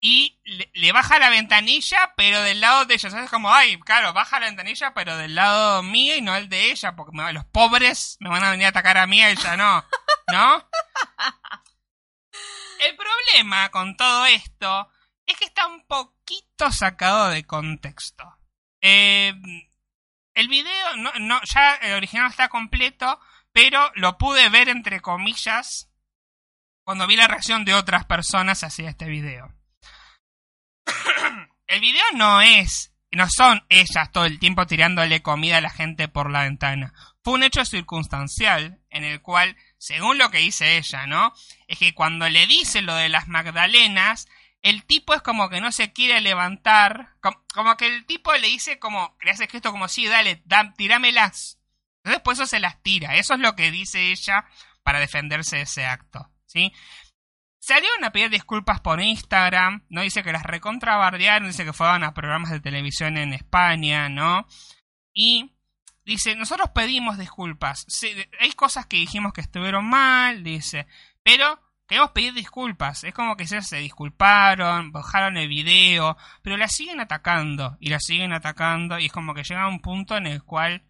y 0.00 0.40
le, 0.42 0.68
le 0.74 0.90
baja 0.90 1.20
la 1.20 1.30
ventanilla, 1.30 2.14
pero 2.16 2.42
del 2.42 2.60
lado 2.60 2.84
de 2.84 2.94
ella. 2.94 3.10
¿Sabes? 3.10 3.30
Como, 3.30 3.54
ay, 3.54 3.78
claro, 3.78 4.12
baja 4.12 4.40
la 4.40 4.46
ventanilla, 4.46 4.92
pero 4.92 5.16
del 5.16 5.36
lado 5.36 5.84
mío 5.84 6.16
y 6.16 6.20
no 6.20 6.34
el 6.34 6.48
de 6.48 6.72
ella, 6.72 6.96
porque 6.96 7.16
me- 7.16 7.32
los 7.32 7.44
pobres 7.44 8.16
me 8.18 8.28
van 8.28 8.42
a 8.42 8.50
venir 8.50 8.66
a 8.66 8.70
atacar 8.70 8.98
a 8.98 9.06
mí 9.06 9.18
y 9.18 9.22
a 9.22 9.30
ella 9.30 9.56
no. 9.56 9.84
¿No? 10.32 10.68
El 12.80 12.96
problema 12.96 13.68
con 13.70 13.96
todo 13.96 14.26
esto 14.26 14.90
es 15.26 15.36
que 15.36 15.44
está 15.44 15.68
un 15.68 15.86
poquito 16.22 16.70
sacado 16.72 17.30
de 17.30 17.44
contexto. 17.44 18.24
Em, 18.80 19.68
el 20.34 20.48
video, 20.48 20.96
no, 20.96 21.12
no, 21.20 21.40
ya 21.44 21.74
el 21.76 21.94
original 21.94 22.30
está 22.30 22.48
completo, 22.48 23.20
pero 23.52 23.90
lo 23.94 24.18
pude 24.18 24.48
ver 24.48 24.68
entre 24.68 25.00
comillas 25.00 25.88
cuando 26.84 27.06
vi 27.06 27.16
la 27.16 27.28
reacción 27.28 27.64
de 27.64 27.74
otras 27.74 28.06
personas 28.06 28.64
hacia 28.64 28.88
este 28.88 29.06
video. 29.06 29.54
el 31.66 31.80
video 31.80 32.04
no 32.14 32.40
es, 32.40 32.92
no 33.12 33.28
son 33.28 33.64
ellas 33.68 34.10
todo 34.10 34.24
el 34.24 34.38
tiempo 34.38 34.66
tirándole 34.66 35.22
comida 35.22 35.58
a 35.58 35.60
la 35.60 35.70
gente 35.70 36.08
por 36.08 36.30
la 36.30 36.42
ventana. 36.42 36.92
Fue 37.22 37.34
un 37.34 37.44
hecho 37.44 37.64
circunstancial 37.64 38.80
en 38.90 39.04
el 39.04 39.20
cual, 39.22 39.56
según 39.78 40.18
lo 40.18 40.30
que 40.30 40.38
dice 40.38 40.76
ella, 40.76 41.06
¿no? 41.06 41.32
Es 41.68 41.78
que 41.78 41.94
cuando 41.94 42.28
le 42.28 42.46
dice 42.46 42.82
lo 42.82 42.94
de 42.96 43.08
las 43.08 43.28
Magdalenas, 43.28 44.26
el 44.62 44.84
tipo 44.84 45.14
es 45.14 45.22
como 45.22 45.48
que 45.48 45.60
no 45.60 45.72
se 45.72 45.92
quiere 45.92 46.20
levantar, 46.20 47.16
com- 47.20 47.34
como, 47.52 47.76
que 47.76 47.86
el 47.86 48.06
tipo 48.06 48.32
le 48.34 48.46
dice 48.46 48.78
como, 48.78 49.16
le 49.22 49.32
hace 49.32 49.48
gesto 49.48 49.72
como, 49.72 49.88
sí, 49.88 50.06
dale, 50.06 50.42
da, 50.44 50.72
tirámelas. 50.74 51.58
Entonces 52.04 52.22
por 52.22 52.34
eso 52.34 52.46
se 52.46 52.60
las 52.60 52.82
tira. 52.82 53.16
Eso 53.16 53.34
es 53.34 53.40
lo 53.40 53.54
que 53.56 53.70
dice 53.70 54.10
ella 54.12 54.44
para 54.82 55.00
defenderse 55.00 55.56
de 55.56 55.62
ese 55.62 55.84
acto, 55.86 56.30
¿sí? 56.46 56.72
Salieron 57.60 58.02
a 58.04 58.10
pedir 58.10 58.30
disculpas 58.30 58.80
por 58.80 59.00
Instagram, 59.00 59.84
¿no? 59.88 60.02
Dice 60.02 60.24
que 60.24 60.32
las 60.32 60.42
recontrabardearon, 60.42 61.48
dice 61.48 61.64
que 61.64 61.72
fueron 61.72 62.02
a 62.02 62.14
programas 62.14 62.50
de 62.50 62.58
televisión 62.60 63.16
en 63.16 63.32
España, 63.32 64.08
¿no? 64.08 64.48
Y 65.14 65.52
dice, 66.04 66.34
nosotros 66.34 66.70
pedimos 66.74 67.18
disculpas. 67.18 67.84
Sí, 67.86 68.12
hay 68.40 68.52
cosas 68.52 68.86
que 68.86 68.96
dijimos 68.96 69.32
que 69.32 69.42
estuvieron 69.42 69.84
mal, 69.88 70.42
dice, 70.42 70.88
pero 71.22 71.60
queremos 71.92 72.12
pedir 72.12 72.32
disculpas. 72.32 73.04
Es 73.04 73.12
como 73.12 73.36
que 73.36 73.42
ellos 73.42 73.66
se 73.66 73.76
disculparon, 73.76 74.92
bajaron 74.92 75.36
el 75.36 75.46
video, 75.46 76.16
pero 76.40 76.56
la 76.56 76.66
siguen 76.66 77.00
atacando, 77.00 77.76
y 77.80 77.90
la 77.90 78.00
siguen 78.00 78.32
atacando, 78.32 78.98
y 78.98 79.06
es 79.06 79.12
como 79.12 79.34
que 79.34 79.44
llega 79.44 79.68
un 79.68 79.80
punto 79.80 80.16
en 80.16 80.26
el 80.26 80.42
cual 80.42 80.82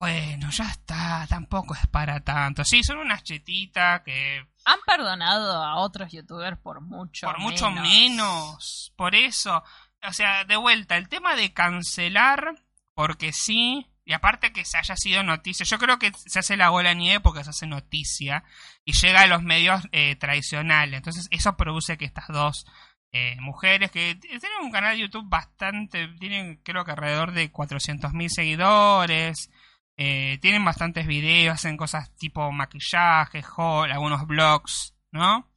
bueno, 0.00 0.50
ya 0.50 0.64
está, 0.64 1.26
tampoco 1.28 1.74
es 1.74 1.86
para 1.86 2.18
tanto. 2.20 2.64
Sí, 2.64 2.82
son 2.82 2.98
unas 2.98 3.22
chetitas 3.22 4.00
que 4.00 4.44
Han 4.64 4.80
perdonado 4.86 5.62
a 5.62 5.76
otros 5.76 6.10
youtubers 6.10 6.58
por 6.58 6.80
mucho 6.80 7.26
por 7.26 7.38
mucho 7.38 7.70
menos. 7.70 8.92
Por 8.96 9.14
eso, 9.14 9.62
o 10.02 10.12
sea, 10.12 10.44
de 10.44 10.56
vuelta, 10.56 10.96
el 10.96 11.08
tema 11.10 11.36
de 11.36 11.52
cancelar, 11.52 12.54
porque 12.94 13.32
sí, 13.32 13.86
y 14.04 14.12
aparte 14.14 14.52
que 14.52 14.64
se 14.64 14.78
haya 14.78 14.96
sido 14.96 15.22
noticia, 15.22 15.64
yo 15.64 15.78
creo 15.78 15.98
que 15.98 16.12
se 16.16 16.38
hace 16.40 16.56
la 16.56 16.70
bola 16.70 16.94
nieve 16.94 17.20
porque 17.20 17.44
se 17.44 17.50
hace 17.50 17.66
noticia 17.66 18.44
y 18.84 18.92
llega 18.92 19.20
a 19.22 19.26
los 19.26 19.42
medios 19.42 19.82
eh, 19.92 20.16
tradicionales. 20.16 20.98
Entonces, 20.98 21.28
eso 21.30 21.56
produce 21.56 21.96
que 21.98 22.04
estas 22.04 22.26
dos 22.28 22.66
eh, 23.12 23.36
mujeres 23.40 23.90
que 23.90 24.14
tienen 24.16 24.62
un 24.62 24.72
canal 24.72 24.96
de 24.96 25.02
YouTube 25.02 25.28
bastante, 25.28 26.08
tienen 26.18 26.56
creo 26.64 26.84
que 26.84 26.90
alrededor 26.92 27.32
de 27.32 27.52
400.000 27.52 28.28
seguidores. 28.28 29.50
Eh, 29.98 30.38
tienen 30.40 30.64
bastantes 30.64 31.06
videos, 31.06 31.54
hacen 31.54 31.76
cosas 31.76 32.14
tipo 32.16 32.50
maquillaje, 32.50 33.44
haul, 33.56 33.92
algunos 33.92 34.26
blogs, 34.26 34.94
¿no? 35.12 35.48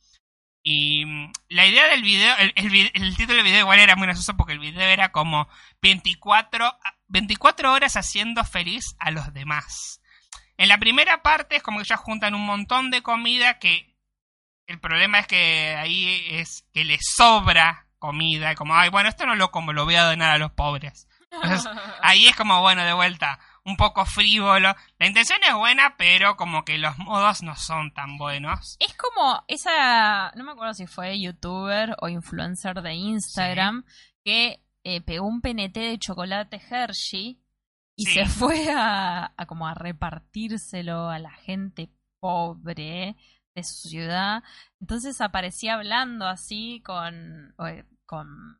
Y 0.61 1.05
mm, 1.05 1.31
la 1.49 1.65
idea 1.65 1.87
del 1.87 2.01
video, 2.01 2.35
el, 2.37 2.51
el 2.55 2.91
el 2.93 3.15
título 3.15 3.35
del 3.37 3.45
video 3.45 3.59
igual 3.61 3.79
era 3.79 3.95
muy 3.95 4.07
gracioso 4.07 4.35
porque 4.35 4.53
el 4.53 4.59
video 4.59 4.81
era 4.81 5.11
como 5.11 5.47
24, 5.81 6.65
a- 6.65 6.94
24 7.07 7.71
horas 7.71 7.95
haciendo 7.95 8.43
feliz 8.43 8.95
a 8.99 9.11
los 9.11 9.33
demás. 9.33 10.01
En 10.57 10.69
la 10.69 10.77
primera 10.77 11.21
parte 11.21 11.57
es 11.57 11.63
como 11.63 11.79
que 11.79 11.85
ya 11.85 11.97
juntan 11.97 12.33
un 12.33 12.45
montón 12.45 12.91
de 12.91 13.01
comida 13.01 13.59
que 13.59 13.95
el 14.67 14.79
problema 14.79 15.19
es 15.19 15.27
que 15.27 15.75
ahí 15.77 16.25
es 16.29 16.65
que 16.73 16.85
les 16.85 17.01
sobra 17.15 17.87
comida, 17.99 18.51
y 18.51 18.55
como, 18.55 18.75
ay, 18.75 18.89
bueno, 18.89 19.09
esto 19.09 19.25
no 19.25 19.35
lo 19.35 19.51
como, 19.51 19.73
lo 19.73 19.85
voy 19.85 19.95
a 19.95 20.03
donar 20.05 20.31
a 20.31 20.37
los 20.37 20.51
pobres. 20.51 21.07
Entonces, 21.31 21.65
ahí 22.01 22.27
es 22.27 22.35
como, 22.35 22.61
bueno, 22.61 22.83
de 22.83 22.93
vuelta, 22.93 23.39
un 23.63 23.77
poco 23.77 24.05
frívolo. 24.05 24.75
La 24.99 25.07
intención 25.07 25.39
es 25.43 25.53
buena, 25.53 25.95
pero 25.97 26.37
como 26.37 26.63
que 26.63 26.77
los 26.77 26.97
modos 26.97 27.41
no 27.41 27.55
son 27.55 27.91
tan 27.93 28.17
buenos. 28.17 28.77
Es 28.79 28.95
como 28.95 29.43
esa, 29.47 30.31
no 30.35 30.43
me 30.43 30.51
acuerdo 30.51 30.73
si 30.73 30.87
fue 30.87 31.19
youtuber 31.19 31.95
o 31.99 32.09
influencer 32.09 32.81
de 32.81 32.93
Instagram, 32.93 33.85
que 34.23 34.63
eh, 34.85 35.01
pegó 35.01 35.27
un 35.27 35.41
PNT 35.41 35.73
de 35.79 35.97
chocolate 35.99 36.61
Hershey 36.69 37.41
y 37.97 38.05
Sí. 38.05 38.13
se 38.13 38.25
fue 38.27 38.69
a, 38.71 39.33
a 39.35 39.45
como 39.45 39.67
a 39.67 39.73
repartírselo 39.73 41.09
a 41.09 41.19
la 41.19 41.31
gente 41.31 41.89
pobre 42.21 43.17
de 43.55 43.63
su 43.63 43.89
ciudad. 43.89 44.43
Entonces 44.79 45.19
aparecía 45.21 45.73
hablando 45.75 46.27
así 46.27 46.81
con, 46.85 47.53
con 48.05 48.59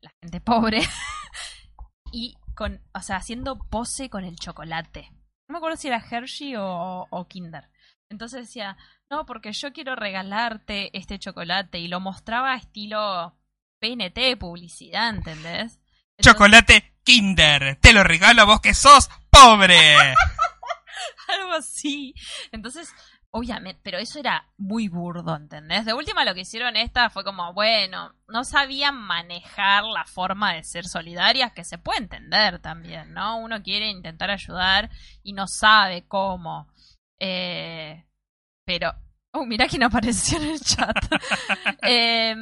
la 0.00 0.10
gente 0.22 0.40
pobre 0.40 0.80
y 2.12 2.36
con, 2.54 2.80
o 2.94 3.00
sea, 3.00 3.16
haciendo 3.16 3.58
pose 3.58 4.10
con 4.10 4.24
el 4.24 4.36
chocolate. 4.36 5.08
No 5.48 5.52
me 5.54 5.58
acuerdo 5.58 5.76
si 5.76 5.88
era 5.88 6.04
Hershey 6.10 6.56
o, 6.56 7.06
o 7.08 7.28
Kinder. 7.28 7.70
Entonces 8.10 8.46
decía, 8.48 8.76
no, 9.10 9.24
porque 9.24 9.52
yo 9.52 9.72
quiero 9.72 9.94
regalarte 9.94 10.96
este 10.96 11.18
chocolate. 11.18 11.78
Y 11.78 11.88
lo 11.88 12.00
mostraba 12.00 12.54
estilo 12.56 13.37
PNT, 13.78 14.38
publicidad, 14.38 15.10
¿entendés? 15.10 15.80
Entonces, 16.16 16.20
Chocolate 16.20 16.94
Kinder, 17.04 17.76
te 17.80 17.92
lo 17.92 18.02
regalo 18.04 18.42
a 18.42 18.46
vos 18.46 18.60
que 18.60 18.74
sos 18.74 19.08
pobre. 19.30 19.96
Algo 21.28 21.52
así. 21.52 22.14
Entonces, 22.52 22.92
obviamente, 23.30 23.80
pero 23.82 23.98
eso 23.98 24.18
era 24.18 24.48
muy 24.56 24.88
burdo, 24.88 25.36
¿entendés? 25.36 25.84
De 25.84 25.92
última 25.92 26.24
lo 26.24 26.34
que 26.34 26.40
hicieron 26.40 26.76
esta 26.76 27.10
fue 27.10 27.24
como, 27.24 27.52
bueno, 27.52 28.14
no 28.26 28.44
sabían 28.44 28.96
manejar 28.96 29.84
la 29.84 30.04
forma 30.04 30.54
de 30.54 30.64
ser 30.64 30.86
solidarias, 30.86 31.52
que 31.52 31.64
se 31.64 31.78
puede 31.78 32.00
entender 32.00 32.58
también, 32.60 33.12
¿no? 33.12 33.38
Uno 33.38 33.62
quiere 33.62 33.88
intentar 33.88 34.30
ayudar 34.30 34.90
y 35.22 35.32
no 35.32 35.46
sabe 35.46 36.06
cómo. 36.06 36.68
Eh, 37.20 38.04
pero, 38.64 38.92
oh, 39.38 39.46
mirá 39.46 39.66
quién 39.66 39.82
apareció 39.82 40.38
en 40.38 40.50
el 40.50 40.60
chat. 40.60 40.96
Eh, 41.82 42.34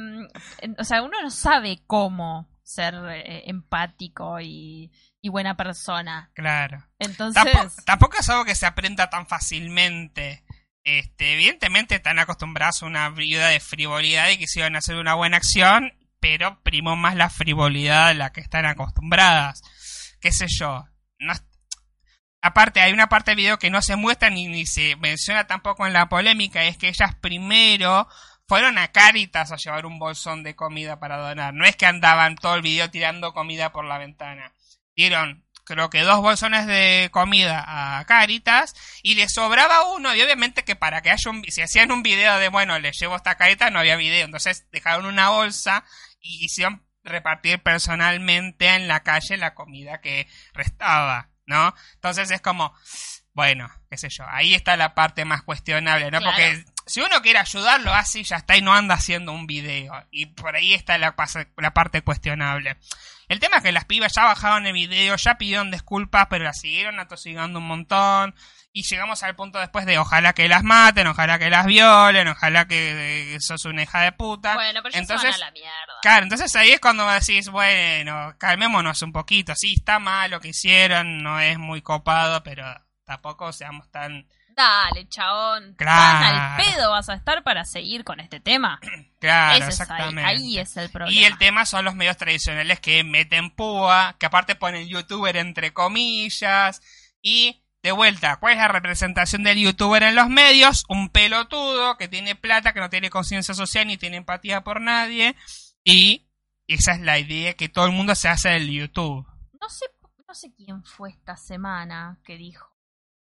o 0.77 0.83
sea, 0.83 1.01
uno 1.01 1.21
no 1.21 1.29
sabe 1.29 1.79
cómo 1.87 2.49
ser 2.63 2.95
eh, 3.09 3.43
empático 3.45 4.41
y, 4.41 4.91
y 5.21 5.29
buena 5.29 5.55
persona. 5.55 6.31
Claro. 6.33 6.85
Entonces... 6.99 7.41
Tampoco, 7.43 7.73
tampoco 7.85 8.17
es 8.19 8.29
algo 8.29 8.45
que 8.45 8.55
se 8.55 8.65
aprenda 8.65 9.09
tan 9.09 9.27
fácilmente. 9.27 10.43
Este, 10.83 11.33
evidentemente 11.33 11.95
están 11.95 12.19
acostumbrados 12.19 12.81
a 12.81 12.85
una 12.85 13.09
vida 13.09 13.49
de 13.49 13.59
frivolidad 13.59 14.29
y 14.29 14.37
quisieron 14.37 14.75
hacer 14.75 14.95
una 14.95 15.15
buena 15.15 15.37
acción, 15.37 15.93
pero 16.19 16.61
primó 16.63 16.95
más 16.95 17.15
la 17.15 17.29
frivolidad 17.29 18.07
a 18.07 18.13
la 18.13 18.31
que 18.31 18.41
están 18.41 18.65
acostumbradas. 18.65 19.61
Qué 20.21 20.31
sé 20.31 20.47
yo. 20.47 20.85
No 21.19 21.33
Aparte, 22.47 22.79
hay 22.79 22.93
una 22.93 23.09
parte 23.09 23.31
del 23.31 23.39
video 23.39 23.59
que 23.59 23.69
no 23.69 23.81
se 23.81 23.97
muestra 23.97 24.29
ni, 24.29 24.65
se 24.65 24.95
menciona 24.95 25.47
tampoco 25.47 25.85
en 25.85 25.91
la 25.91 26.07
polémica, 26.07 26.63
es 26.63 26.77
que 26.77 26.87
ellas 26.87 27.13
primero 27.15 28.07
fueron 28.47 28.77
a 28.77 28.87
Caritas 28.87 29.51
a 29.51 29.57
llevar 29.57 29.85
un 29.85 29.99
bolsón 29.99 30.43
de 30.43 30.55
comida 30.55 30.97
para 30.97 31.17
donar. 31.17 31.53
No 31.53 31.65
es 31.65 31.75
que 31.75 31.85
andaban 31.85 32.37
todo 32.37 32.55
el 32.55 32.61
video 32.61 32.89
tirando 32.89 33.33
comida 33.33 33.73
por 33.73 33.83
la 33.83 33.97
ventana. 33.97 34.53
Dieron, 34.95 35.45
creo 35.65 35.89
que 35.89 36.03
dos 36.03 36.21
bolsones 36.21 36.67
de 36.67 37.09
comida 37.11 37.65
a 37.67 38.05
Caritas 38.05 38.73
y 39.03 39.15
les 39.15 39.33
sobraba 39.33 39.83
uno. 39.93 40.15
Y 40.15 40.21
obviamente 40.21 40.63
que 40.63 40.77
para 40.77 41.01
que 41.01 41.11
haya 41.11 41.29
un... 41.29 41.43
Si 41.49 41.61
hacían 41.61 41.91
un 41.91 42.01
video 42.01 42.39
de, 42.39 42.47
bueno, 42.47 42.79
les 42.79 42.97
llevo 42.97 43.17
esta 43.17 43.35
Caritas, 43.35 43.73
no 43.73 43.79
había 43.79 43.97
video. 43.97 44.23
Entonces 44.23 44.69
dejaron 44.71 45.05
una 45.05 45.31
bolsa 45.31 45.83
y 46.21 46.45
hicieron 46.45 46.87
repartir 47.03 47.61
personalmente 47.61 48.69
en 48.69 48.87
la 48.87 49.03
calle 49.03 49.35
la 49.35 49.53
comida 49.53 49.99
que 49.99 50.29
restaba, 50.53 51.29
¿no? 51.47 51.73
Entonces 51.95 52.29
es 52.29 52.41
como, 52.41 52.73
bueno, 53.33 53.69
qué 53.89 53.97
sé 53.97 54.09
yo, 54.09 54.25
ahí 54.27 54.53
está 54.53 54.77
la 54.77 54.93
parte 54.93 55.25
más 55.25 55.41
cuestionable, 55.41 56.11
¿no? 56.11 56.19
Claro. 56.19 56.35
Porque 56.35 56.65
si 56.85 57.01
uno 57.01 57.21
quiere 57.21 57.39
ayudarlo 57.39 57.93
así, 57.93 58.23
ya 58.23 58.37
está 58.37 58.55
y 58.55 58.61
no 58.61 58.73
anda 58.73 58.95
haciendo 58.95 59.31
un 59.31 59.47
video. 59.47 59.93
Y 60.11 60.27
por 60.27 60.55
ahí 60.55 60.73
está 60.73 60.97
la, 60.97 61.15
la 61.57 61.73
parte 61.73 62.01
cuestionable. 62.01 62.77
El 63.27 63.39
tema 63.39 63.57
es 63.57 63.63
que 63.63 63.71
las 63.71 63.85
pibas 63.85 64.13
ya 64.15 64.23
bajaron 64.23 64.65
el 64.65 64.73
video, 64.73 65.15
ya 65.17 65.37
pidieron 65.37 65.71
disculpas, 65.71 66.27
pero 66.29 66.45
las 66.45 66.59
siguieron 66.59 66.99
atosigando 66.99 67.59
un 67.59 67.67
montón. 67.67 68.35
Y 68.77 68.83
llegamos 68.83 69.23
al 69.23 69.35
punto 69.35 69.57
después 69.57 69.87
de 69.87 69.97
ojalá 69.97 70.33
que 70.33 70.47
las 70.47 70.63
maten, 70.63 71.07
ojalá 71.07 71.39
que 71.39 71.49
las 71.49 71.65
violen, 71.65 72.27
ojalá 72.27 72.67
que, 72.67 73.31
que 73.31 73.41
sos 73.41 73.65
una 73.65 73.81
hija 73.81 74.01
de 74.01 74.11
puta. 74.11 74.53
Bueno, 74.53 74.81
pero 74.83 74.95
Entonces, 74.95 75.33
se 75.33 75.41
van 75.41 75.41
a 75.41 75.45
la 75.47 75.51
mierda. 75.51 75.93
Claro, 76.03 76.23
entonces 76.23 76.55
ahí 76.55 76.69
es 76.69 76.79
cuando 76.79 77.09
decís, 77.09 77.49
bueno, 77.49 78.35
calmémonos 78.37 79.01
un 79.01 79.11
poquito. 79.11 79.55
Sí, 79.55 79.73
está 79.79 79.97
mal 79.97 80.29
lo 80.29 80.39
que 80.39 80.49
hicieron, 80.49 81.23
no 81.23 81.39
es 81.39 81.57
muy 81.57 81.81
copado, 81.81 82.43
pero 82.43 82.65
tampoco 83.03 83.51
seamos 83.51 83.89
tan... 83.89 84.27
Dale, 84.49 85.07
chabón. 85.09 85.73
Claro. 85.75 86.25
Tan 86.25 86.35
al 86.35 86.57
pedo 86.57 86.91
vas 86.91 87.09
a 87.09 87.15
estar 87.15 87.41
para 87.41 87.65
seguir 87.65 88.03
con 88.03 88.19
este 88.19 88.39
tema. 88.39 88.79
Claro, 89.19 89.55
Ese 89.55 89.69
es 89.69 89.81
ahí, 89.81 89.87
exactamente. 89.87 90.23
ahí 90.29 90.59
es 90.59 90.77
el 90.77 90.91
problema. 90.91 91.19
Y 91.19 91.23
el 91.23 91.39
tema 91.39 91.65
son 91.65 91.83
los 91.83 91.95
medios 91.95 92.17
tradicionales 92.17 92.79
que 92.79 93.03
meten 93.03 93.49
púa, 93.49 94.15
que 94.19 94.27
aparte 94.27 94.53
ponen 94.53 94.87
youtuber 94.87 95.35
entre 95.37 95.73
comillas. 95.73 96.83
Y 97.23 97.63
de 97.83 97.91
vuelta, 97.91 98.37
¿cuál 98.37 98.53
es 98.53 98.59
la 98.59 98.67
representación 98.67 99.43
del 99.43 99.59
youtuber 99.59 100.03
en 100.03 100.15
los 100.15 100.29
medios? 100.29 100.83
Un 100.89 101.09
pelotudo 101.09 101.97
que 101.97 102.07
tiene 102.07 102.35
plata, 102.35 102.73
que 102.73 102.79
no 102.79 102.89
tiene 102.89 103.09
conciencia 103.09 103.53
social 103.53 103.87
ni 103.87 103.97
tiene 103.97 104.17
empatía 104.17 104.63
por 104.63 104.81
nadie. 104.81 105.35
Y 105.83 106.27
esa 106.67 106.93
es 106.93 107.01
la 107.01 107.19
idea 107.19 107.53
que 107.53 107.69
todo 107.69 107.85
el 107.85 107.93
mundo 107.93 108.15
se 108.15 108.27
hace 108.27 108.49
del 108.49 108.69
YouTube. 108.69 109.25
No 109.61 109.69
sé, 109.69 109.85
no 110.27 110.33
sé 110.33 110.53
quién 110.53 110.83
fue 110.83 111.11
esta 111.11 111.37
semana 111.37 112.19
que 112.25 112.35
dijo. 112.35 112.75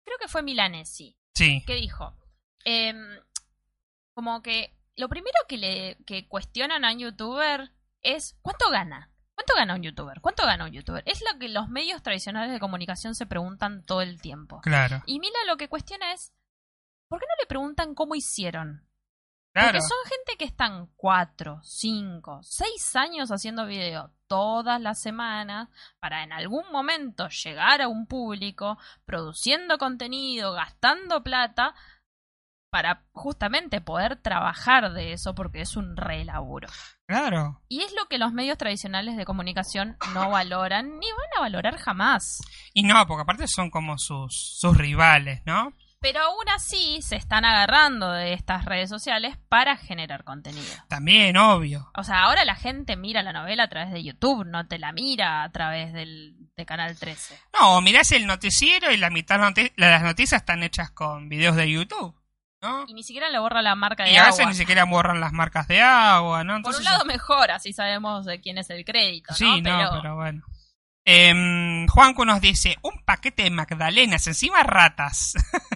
Creo 0.06 0.18
que 0.20 0.28
fue 0.28 0.44
Milanesi. 0.44 1.18
Sí, 1.34 1.64
que 1.66 1.76
dijo? 1.76 2.16
Em, 2.64 3.20
como 4.14 4.42
que 4.42 4.74
lo 4.96 5.10
primero 5.10 5.38
que 5.50 5.58
le 5.58 5.98
que 6.06 6.28
cuestionan 6.28 6.86
a 6.86 6.94
un 6.94 7.00
youtuber 7.00 7.72
es 8.02 8.38
¿cuánto 8.42 8.70
gana? 8.70 9.12
¿Cuánto 9.36 9.54
gana 9.56 9.76
un 9.76 9.84
youtuber? 9.84 10.22
¿Cuánto 10.22 10.46
gana 10.46 10.66
un 10.66 10.72
youtuber? 10.72 11.04
Es 11.06 11.22
lo 11.22 11.38
que 11.38 11.50
los 11.50 11.68
medios 11.70 12.02
tradicionales 12.02 12.52
de 12.52 12.60
comunicación 12.60 13.16
se 13.16 13.26
preguntan 13.26 13.84
todo 13.84 14.02
el 14.02 14.22
tiempo. 14.22 14.62
claro. 14.62 15.04
Y 15.06 15.20
Mila 15.20 15.38
lo 15.48 15.58
que 15.58 15.68
cuestiona 15.68 16.14
es 16.14 16.34
¿por 17.10 17.20
qué 17.20 17.26
no 17.28 17.36
le 17.42 17.48
preguntan 17.48 17.96
cómo 17.96 18.16
hicieron? 18.16 18.88
Claro. 19.54 19.68
Porque 19.68 19.82
son 19.82 19.98
gente 20.10 20.38
que 20.38 20.46
están 20.46 20.88
cuatro, 20.98 21.62
cinco, 21.64 22.42
seis 22.44 22.96
años 22.96 23.32
haciendo 23.32 23.66
video 23.66 24.12
todas 24.28 24.82
las 24.82 25.02
semanas 25.02 25.70
para 26.00 26.24
en 26.24 26.34
algún 26.34 26.70
momento 26.72 27.30
llegar 27.30 27.82
a 27.82 27.88
un 27.88 28.06
público, 28.06 28.78
produciendo 29.06 29.78
contenido, 29.78 30.52
gastando 30.52 31.24
plata, 31.24 31.74
para 32.70 33.06
justamente 33.26 33.82
poder 33.82 34.18
trabajar 34.18 34.94
de 34.94 35.12
eso 35.12 35.34
porque 35.34 35.62
es 35.62 35.76
un 35.76 35.98
re 35.98 36.24
laburo. 36.26 36.68
Claro. 37.08 37.60
Y 37.68 37.82
es 37.82 37.92
lo 37.94 38.06
que 38.06 38.20
los 38.20 38.34
medios 38.34 38.60
tradicionales 38.60 39.18
de 39.18 39.26
comunicación 39.26 39.98
no 40.14 40.30
valoran 40.30 41.00
ni 41.00 41.08
van 41.08 41.38
a 41.38 41.42
valorar 41.42 41.78
jamás. 41.78 42.40
Y 42.72 42.84
no, 42.84 43.04
porque 43.08 43.24
aparte 43.24 43.48
son 43.48 43.72
como 43.72 43.98
sus, 43.98 44.60
sus 44.60 44.78
rivales, 44.78 45.42
¿no? 45.44 45.74
Pero 46.02 46.22
aún 46.22 46.48
así 46.56 47.02
se 47.02 47.16
están 47.16 47.46
agarrando 47.46 48.12
de 48.12 48.34
estas 48.34 48.64
redes 48.64 48.92
sociales 48.92 49.36
para 49.50 49.76
generar 49.76 50.24
contenido. 50.24 50.72
También, 50.88 51.36
obvio. 51.36 51.90
O 51.98 52.04
sea, 52.04 52.26
ahora 52.26 52.46
la 52.46 52.56
gente 52.56 52.96
mira 52.96 53.24
la 53.24 53.34
novela 53.34 53.64
a 53.64 53.70
través 53.70 53.92
de 53.92 54.04
YouTube, 54.04 54.46
no 54.46 54.68
te 54.68 54.78
la 54.78 54.92
mira 54.92 55.42
a 55.42 55.52
través 55.52 55.94
del, 55.94 56.36
de 56.56 56.66
Canal 56.68 56.96
13. 56.96 57.40
No, 57.60 57.82
mirás 57.82 58.12
el 58.12 58.28
noticiero 58.28 58.92
y 58.92 58.98
la 58.98 59.10
mitad 59.10 59.40
de 59.56 59.74
las 59.78 60.04
noticias 60.04 60.42
están 60.44 60.62
hechas 60.62 60.92
con 60.92 61.28
videos 61.28 61.56
de 61.56 61.72
YouTube, 61.72 62.16
¿no? 62.66 62.86
Y 62.88 62.94
ni 62.94 63.04
siquiera 63.04 63.30
le 63.30 63.38
borra 63.40 63.62
la 63.62 63.76
marca 63.76 64.04
de 64.04 64.12
Y 64.12 64.18
a 64.18 64.26
veces 64.26 64.40
agua. 64.42 64.52
ni 64.52 64.58
siquiera 64.58 64.86
borran 64.86 65.20
las 65.20 65.32
marcas 65.34 65.68
de 65.68 65.82
agua, 65.82 66.44
¿no? 66.44 66.54
Por 66.54 66.58
Entonces, 66.58 66.80
un 66.80 66.86
lado 66.86 67.06
mejor, 67.06 67.52
así 67.52 67.74
sabemos 67.74 68.26
de 68.26 68.42
quién 68.42 68.58
es 68.58 68.70
el 68.70 68.84
crédito, 68.86 69.32
¿no? 69.32 69.36
Sí, 69.38 69.62
no, 69.62 70.00
pero, 70.02 70.16
bueno. 70.16 70.42
Em, 71.08 71.86
Juanco 71.88 72.26
nos 72.26 72.42
dice, 72.42 72.78
un 72.82 73.00
paquete 73.06 73.44
de 73.44 73.52
magdalenas, 73.52 74.26
encima 74.26 74.64
ratas. 74.64 75.34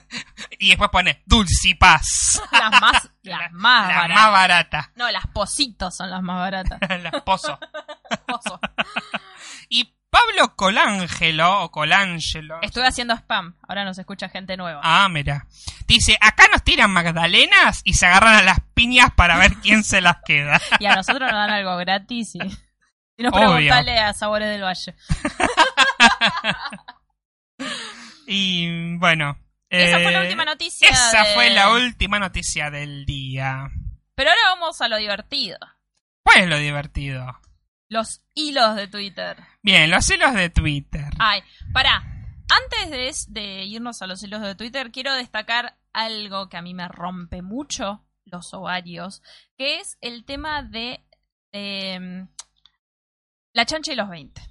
y 0.60 0.70
después 0.70 0.90
pone 0.90 1.22
dulcipaz. 1.28 2.42
las 2.52 2.72
más, 2.82 3.10
las 3.22 3.40
La- 3.40 3.50
más 3.52 3.88
la 3.90 3.96
baratas. 3.96 4.16
más 4.16 4.32
barata. 4.32 4.92
No, 4.96 5.12
las 5.12 5.28
positos 5.28 5.96
son 5.96 6.10
las 6.10 6.22
más 6.24 6.40
baratas. 6.40 6.80
Las 7.04 7.22
pozo. 7.22 7.60
Pozo. 8.26 8.60
Y 9.70 9.94
Pablo 10.10 10.56
Colangelo 10.56 11.62
o 11.62 11.70
Colangelo. 11.72 12.60
Estuve 12.64 12.88
haciendo 12.88 13.14
spam, 13.16 13.56
ahora 13.68 13.86
nos 13.86 14.00
escucha 14.00 14.28
gente 14.30 14.58
nueva. 14.58 14.82
Ah, 14.84 15.08
mira. 15.10 15.46
Dice, 15.86 16.18
acá 16.20 16.46
nos 16.52 16.64
tiran 16.64 16.90
magdalenas 16.90 17.82
y 17.84 17.94
se 17.94 18.08
agarran 18.08 18.36
a 18.38 18.42
las 18.42 18.58
piñas 18.74 19.12
para 19.16 19.38
ver 19.38 19.54
quién 19.58 19.84
se 19.84 20.02
las 20.02 20.18
queda. 20.26 20.60
Y 20.80 20.88
a 20.88 20.96
nosotros 20.96 21.22
nos 21.22 21.34
dan 21.40 21.52
algo 21.52 21.78
gratis 21.78 22.34
y, 22.34 22.40
y 23.20 23.24
nos 23.24 23.34
Obvio. 23.34 23.52
preguntale 23.56 24.00
a 24.00 24.14
Sabores 24.14 24.50
del 24.50 24.64
Valle. 24.64 24.96
y 28.28 28.96
bueno. 28.98 29.38
Esa 29.70 30.00
fue 30.00 30.12
la 30.12 30.20
eh, 30.20 30.24
última 30.24 30.46
noticia. 30.46 30.90
Esa 30.90 31.24
de- 31.24 31.34
fue 31.36 31.50
la 31.52 31.72
última 31.74 32.18
noticia 32.20 32.72
del 32.72 33.06
día. 33.06 33.70
Pero 34.16 34.30
ahora 34.32 34.42
vamos 34.56 34.82
a 34.82 34.88
lo 34.88 34.98
divertido. 34.98 35.58
¿Cuál 36.24 36.40
es 36.42 36.48
lo 36.50 36.58
divertido? 36.58 37.40
Los 37.88 38.22
hilos 38.34 38.76
de 38.76 38.88
Twitter. 38.88 39.38
Bien, 39.62 39.90
los 39.92 40.10
hilos 40.10 40.34
de 40.34 40.50
Twitter. 40.50 41.06
Ay, 41.20 41.42
pará. 41.74 42.04
Antes 42.50 42.90
de, 42.90 43.08
es- 43.10 43.32
de 43.34 43.66
irnos 43.66 44.02
a 44.02 44.08
los 44.08 44.24
hilos 44.24 44.42
de 44.42 44.56
Twitter, 44.56 44.92
quiero 44.92 45.14
destacar 45.14 45.78
algo 45.94 46.50
que 46.50 46.58
a 46.58 46.62
mí 46.62 46.74
me 46.74 46.88
rompe 46.88 47.42
mucho 47.42 48.06
los 48.26 48.54
ovarios, 48.54 49.22
que 49.58 49.80
es 49.80 49.98
el 50.02 50.24
tema 50.26 50.62
de 50.64 51.04
em, 51.52 52.28
la 53.54 53.66
chancha 53.66 53.94
y 53.94 53.96
los 53.96 54.10
20. 54.10 54.42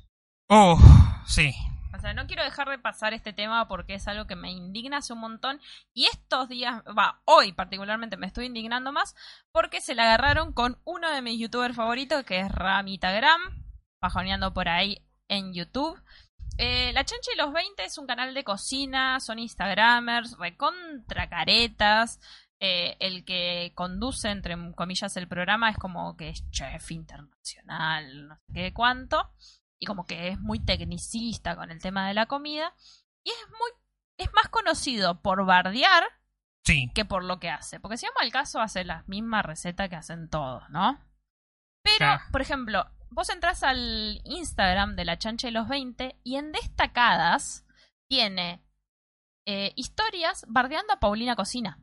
Oh, 0.49 0.79
sí. 1.27 1.55
O 1.97 2.01
sea, 2.01 2.15
no 2.15 2.27
quiero 2.27 2.45
dejar 2.45 2.69
de 2.69 2.79
pasar 2.79 3.13
este 3.13 3.33
tema 3.33 3.67
porque 3.67 3.95
es 3.95 4.07
algo 4.07 4.27
que 4.27 4.37
me 4.37 4.53
indigna 4.53 4.99
hace 4.99 5.13
un 5.13 5.21
montón. 5.21 5.61
Y 5.93 6.07
estos 6.07 6.49
días, 6.49 6.83
va, 6.97 7.21
hoy 7.25 7.53
particularmente 7.53 8.17
me 8.17 8.27
estoy 8.27 8.47
indignando 8.47 8.93
más 8.93 9.17
porque 9.53 9.81
se 9.81 9.95
la 9.95 10.05
agarraron 10.05 10.53
con 10.53 10.79
uno 10.85 11.11
de 11.11 11.23
mis 11.23 11.41
youtubers 11.41 11.75
favoritos, 11.75 12.25
que 12.25 12.41
es 12.41 12.53
Ramitagram, 12.53 13.41
bajoneando 14.01 14.55
por 14.55 14.69
ahí 14.69 15.03
en 15.29 15.53
YouTube. 15.53 16.01
Eh, 16.57 16.93
la 16.93 17.05
Chancha 17.05 17.31
y 17.33 17.39
los 17.39 17.53
20 17.53 17.85
es 17.85 17.99
un 17.99 18.07
canal 18.07 18.35
de 18.35 18.45
cocina, 18.45 19.21
son 19.21 19.39
Instagramers, 19.39 20.37
recontra 20.39 21.29
caretas. 21.29 22.21
Eh, 22.61 22.97
el 22.99 23.25
que 23.25 23.73
conduce, 23.77 24.31
entre 24.31 24.57
comillas, 24.75 25.17
el 25.17 25.29
programa 25.29 25.71
es 25.71 25.77
como 25.77 26.17
que 26.17 26.31
es 26.31 26.49
chef 26.51 26.91
internacional, 26.91 28.29
no 28.29 28.37
sé 28.37 28.53
qué 28.53 28.73
cuánto 28.75 29.33
y 29.79 29.87
como 29.87 30.07
que 30.07 30.29
es 30.29 30.41
muy 30.41 30.59
tecnicista 30.59 31.55
con 31.55 31.71
el 31.71 31.81
tema 31.81 32.09
de 32.09 32.15
la 32.15 32.27
comida 32.27 32.75
y 33.23 33.31
es 33.31 33.49
muy 33.51 33.71
es 34.17 34.33
más 34.35 34.49
conocido 34.49 35.23
por 35.23 35.45
bardear 35.47 36.05
Sí. 36.65 36.91
que 36.95 37.05
por 37.05 37.25
lo 37.25 37.39
que 37.39 37.49
hace, 37.49 37.79
porque 37.79 37.97
si 37.97 38.07
vamos 38.07 38.23
al 38.23 38.33
caso 38.33 38.61
hace 38.61 38.85
la 38.85 39.05
misma 39.07 39.41
receta 39.43 39.89
que 39.89 39.97
hacen 39.97 40.29
todos, 40.29 40.69
¿no? 40.69 40.99
Pero, 41.83 42.19
por 42.33 42.43
ejemplo, 42.43 42.85
vos 43.11 43.31
entras 43.31 43.63
al 43.63 44.21
Instagram 44.25 44.97
de 44.97 45.05
la 45.05 45.19
chancha 45.19 45.49
y 45.49 45.53
los 45.53 45.69
20 45.69 46.19
y 46.25 46.37
en 46.37 46.53
destacadas 46.53 47.65
tiene 48.09 48.63
eh, 49.47 49.73
historias 49.77 50.45
bardeando 50.49 50.93
a 50.93 51.01
Paulina 51.01 51.37
Cocina. 51.37 51.79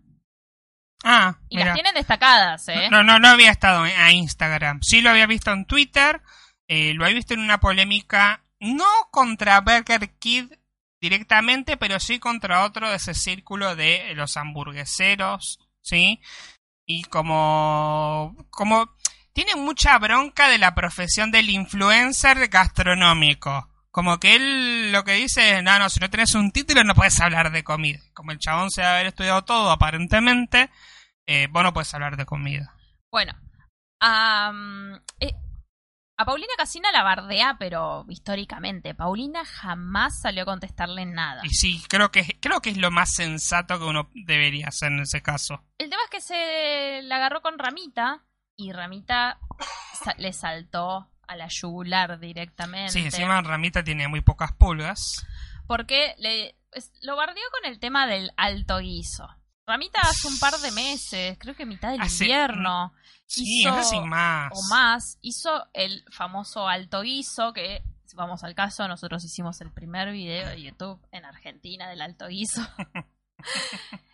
Ah, 1.08 1.38
Y 1.50 1.58
mira. 1.58 1.68
las 1.68 1.76
tienen 1.76 1.94
destacadas, 1.94 2.68
¿eh? 2.68 2.90
No, 2.90 3.04
no, 3.04 3.20
no 3.20 3.28
había 3.28 3.52
estado 3.52 3.84
a 3.84 4.12
Instagram. 4.12 4.80
Sí 4.82 5.02
lo 5.02 5.12
había 5.12 5.28
visto 5.28 5.52
en 5.52 5.66
Twitter. 5.66 6.22
eh, 6.68 6.94
lo 6.96 7.06
había 7.06 7.16
visto 7.18 7.36
en 7.36 7.42
una 7.42 7.60
polémica, 7.60 8.44
no 8.60 8.86
contra 9.12 9.62
Burger 9.62 10.18
Kid 10.18 10.52
directamente, 11.00 11.78
pero 11.78 12.00
sí 12.00 12.18
contra 12.18 12.64
otro 12.64 12.90
de 12.90 12.96
ese 12.96 13.14
círculo 13.14 13.76
de 13.76 14.14
los 14.16 14.36
hamburgueseros, 14.36 15.60
¿sí? 15.84 16.20
Y 16.88 17.04
como, 17.04 18.36
como 18.50 18.90
tiene 19.34 19.56
mucha 19.56 19.98
bronca 20.00 20.48
de 20.50 20.58
la 20.58 20.74
profesión 20.74 21.30
del 21.30 21.50
influencer 21.52 22.48
gastronómico. 22.48 23.70
Como 23.92 24.20
que 24.20 24.36
él 24.36 24.92
lo 24.92 25.04
que 25.04 25.14
dice 25.14 25.58
es, 25.58 25.64
no, 25.64 25.78
no, 25.80 25.90
si 25.90 26.00
no 26.00 26.10
tenés 26.10 26.34
un 26.36 26.52
título 26.52 26.84
no 26.84 26.96
puedes 26.96 27.20
hablar 27.22 27.52
de 27.52 27.64
comida. 27.64 28.00
Como 28.14 28.32
el 28.32 28.40
chabón 28.40 28.72
se 28.72 28.82
debe 28.82 28.94
haber 28.94 29.08
estudiado 29.08 29.44
todo 29.44 29.70
aparentemente, 29.72 30.70
eh, 31.28 31.48
vos 31.52 31.64
no 31.64 31.74
puedes 31.74 31.94
hablar 31.94 32.18
de 32.18 32.26
comida. 32.26 32.74
Bueno, 33.12 33.34
eh, 35.20 35.34
a 36.18 36.26
Paulina 36.26 36.54
Casina 36.58 36.92
la 36.92 37.04
bardea, 37.04 37.58
pero 37.60 38.06
históricamente. 38.10 38.94
Paulina 38.96 39.44
jamás 39.46 40.22
salió 40.22 40.44
a 40.44 40.46
contestarle 40.46 41.06
nada. 41.06 41.42
Y 41.44 41.50
sí, 41.50 41.84
creo 41.90 42.12
que, 42.12 42.38
creo 42.40 42.62
que 42.62 42.70
es 42.70 42.78
lo 42.78 42.90
más 42.92 43.14
sensato 43.14 43.78
que 43.80 43.86
uno 43.86 44.10
debería 44.14 44.68
hacer 44.70 44.92
en 44.94 45.02
ese 45.02 45.22
caso. 45.22 45.62
El 45.78 45.90
tema 45.90 46.02
es 46.06 46.10
que 46.10 46.22
se 46.22 47.02
la 47.04 47.18
agarró 47.18 47.42
con 47.42 47.60
Ramita 47.60 48.24
y 48.56 48.72
Ramita 48.72 49.40
sa- 50.04 50.16
le 50.18 50.32
saltó 50.32 51.10
a 51.28 51.36
la 51.36 51.48
yugular 51.50 52.20
directamente. 52.20 52.94
Sí, 52.94 53.00
encima 53.00 53.42
Ramita 53.42 53.84
tiene 53.84 54.08
muy 54.08 54.22
pocas 54.22 54.54
pulgas. 54.54 55.26
Porque 55.68 56.16
le, 56.20 56.56
es- 56.72 56.94
lo 57.02 57.16
bardeó 57.18 57.44
con 57.52 57.70
el 57.70 57.80
tema 57.80 58.08
del 58.08 58.32
alto 58.38 58.78
guiso. 58.78 59.28
Ramita 59.68 60.00
hace 60.02 60.28
un 60.28 60.38
par 60.40 60.54
de 60.60 60.72
meses, 60.72 61.38
creo 61.40 61.56
que 61.56 61.66
mitad 61.66 61.92
del 61.92 62.02
Hace- 62.02 62.26
invierno, 62.26 62.94
Sí, 63.28 63.64
Hizo- 63.66 64.06
más. 64.06 64.52
o 64.54 64.62
más, 64.70 65.18
hizo 65.22 65.66
el 65.74 66.04
famoso 66.12 66.68
alto 66.68 67.02
guiso, 67.02 67.54
que 67.54 67.82
si 68.06 68.16
vamos 68.16 68.44
al 68.44 68.54
caso, 68.54 68.88
nosotros 68.88 69.24
hicimos 69.24 69.60
el 69.62 69.72
primer 69.72 70.12
video 70.12 70.48
de 70.50 70.62
YouTube 70.62 71.00
en 71.12 71.26
Argentina 71.26 71.90
del 71.90 72.04
alto 72.04 72.28
guiso. 72.28 72.62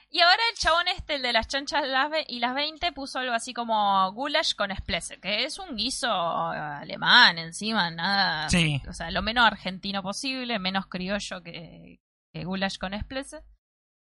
y 0.10 0.22
ahora 0.22 0.42
el 0.52 0.58
chabón 0.58 0.88
este, 0.88 1.16
el 1.16 1.22
de 1.24 1.34
las 1.34 1.50
chanchas 1.50 1.84
y 2.30 2.40
las 2.40 2.56
20, 2.56 2.94
puso 2.94 3.20
algo 3.20 3.34
así 3.34 3.54
como 3.54 4.10
goulash 4.14 4.56
con 4.56 4.72
esplese, 4.72 5.20
que 5.20 5.44
es 5.44 5.60
un 5.60 5.76
guiso 5.76 6.08
eh, 6.08 6.58
alemán 6.58 7.38
encima, 7.38 7.92
nada, 7.92 8.50
Sí. 8.50 8.82
o 8.88 8.94
sea, 8.94 9.12
lo 9.12 9.22
menos 9.22 9.46
argentino 9.46 10.02
posible, 10.02 10.58
menos 10.58 10.86
criollo 10.88 11.44
que, 11.44 12.00
que 12.34 12.46
goulash 12.46 12.78
con 12.78 12.94
esplese. 12.94 13.42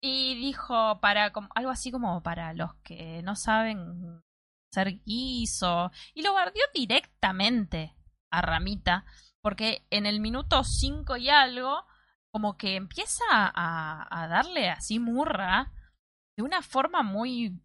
Y 0.03 0.35
dijo 0.37 0.99
para 1.01 1.33
como- 1.33 1.49
algo 1.55 1.71
así 1.71 1.91
como 1.93 2.23
para 2.23 2.55
los 2.55 2.75
que 2.83 3.23
no 3.23 3.37
saben 3.37 4.23
hacer 4.73 5.01
guiso. 5.05 5.91
Y 6.15 6.23
lo 6.23 6.33
bardeó 6.35 6.63
directamente 6.75 7.95
a 8.33 8.41
Ramita. 8.43 9.05
Porque 9.43 9.87
en 9.91 10.07
el 10.07 10.21
minuto 10.21 10.65
5 10.65 11.17
y 11.17 11.31
algo, 11.31 11.85
como 12.33 12.57
que 12.57 12.77
empieza 12.77 13.25
a, 13.31 14.07
a 14.11 14.29
darle 14.29 14.69
así 14.71 14.99
murra 14.99 15.73
de 16.37 16.43
una 16.45 16.61
forma 16.63 17.03
muy 17.03 17.59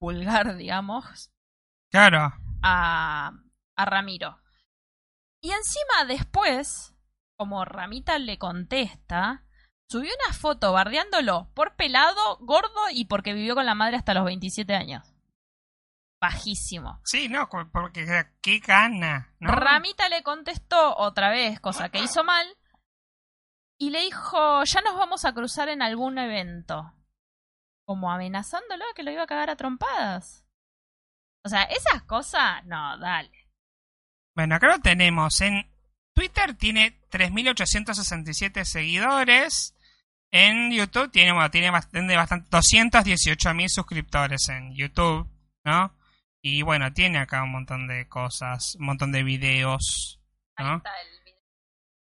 vulgar, 0.00 0.56
digamos, 0.56 1.30
Claro. 1.90 2.32
a, 2.62 3.32
a 3.76 3.84
Ramiro. 3.84 4.38
Y 5.42 5.50
encima 5.50 6.04
después, 6.06 6.94
como 7.36 7.64
Ramita 7.64 8.18
le 8.18 8.38
contesta, 8.38 9.44
subió 9.88 10.10
una 10.24 10.34
foto 10.34 10.72
bardeándolo 10.72 11.50
por 11.54 11.74
pelado, 11.74 12.36
gordo 12.40 12.80
y 12.92 13.06
porque 13.06 13.32
vivió 13.32 13.54
con 13.54 13.66
la 13.66 13.74
madre 13.74 13.96
hasta 13.96 14.14
los 14.14 14.24
27 14.24 14.74
años. 14.74 15.14
Bajísimo. 16.20 17.00
Sí, 17.04 17.28
no, 17.28 17.48
porque 17.48 18.26
qué 18.40 18.58
gana, 18.58 19.32
¿no? 19.38 19.52
Ramita 19.52 20.08
le 20.08 20.22
contestó 20.22 20.96
otra 20.96 21.30
vez, 21.30 21.60
cosa 21.60 21.90
que 21.90 22.00
hizo 22.00 22.24
mal, 22.24 22.46
y 23.78 23.90
le 23.90 24.00
dijo, 24.00 24.64
ya 24.64 24.80
nos 24.80 24.96
vamos 24.96 25.24
a 25.24 25.32
cruzar 25.32 25.68
en 25.68 25.80
algún 25.80 26.18
evento. 26.18 26.92
Como 27.86 28.10
amenazándolo 28.10 28.84
que 28.94 29.04
lo 29.04 29.12
iba 29.12 29.22
a 29.22 29.26
cagar 29.26 29.48
a 29.48 29.56
trompadas. 29.56 30.44
O 31.44 31.48
sea, 31.48 31.62
esas 31.62 32.02
cosas, 32.02 32.64
no, 32.66 32.98
dale. 32.98 33.30
Bueno, 34.34 34.56
acá 34.56 34.66
lo 34.66 34.80
tenemos. 34.80 35.40
En 35.40 35.72
Twitter 36.12 36.54
tiene 36.54 37.00
3.867 37.10 38.64
seguidores. 38.64 39.74
En 40.30 40.70
YouTube 40.70 41.10
tiene, 41.10 41.32
bueno, 41.32 41.50
tiene 41.50 41.70
bastante, 41.70 42.14
bastante 42.16 42.48
218.000 42.50 43.68
suscriptores 43.68 44.48
en 44.50 44.74
YouTube, 44.74 45.26
¿no? 45.64 45.94
Y 46.42 46.62
bueno, 46.62 46.92
tiene 46.92 47.18
acá 47.18 47.42
un 47.42 47.52
montón 47.52 47.86
de 47.88 48.06
cosas, 48.08 48.74
un 48.78 48.86
montón 48.86 49.10
de 49.12 49.22
videos, 49.22 50.20
Ahí 50.56 50.66
¿no? 50.66 50.76
está 50.76 50.90
el 51.00 51.24
video. 51.24 51.40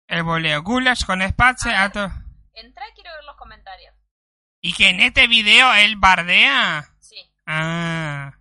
El 0.08 0.22
voleo 0.24 0.62
Gulash 0.62 1.04
con 1.04 1.22
Spatze, 1.22 1.70
A 1.70 1.72
ver. 1.72 1.80
ato- 2.06 2.12
Entra 2.54 2.84
y 2.88 2.92
quiero 2.94 3.10
ver 3.14 3.24
los 3.24 3.36
comentarios. 3.36 3.94
y 4.60 4.72
que 4.74 4.88
en 4.90 5.00
este 5.00 5.26
video 5.28 5.72
él 5.74 5.96
bardea. 5.96 6.94
Sí, 6.98 7.16
Ah, 7.46 8.34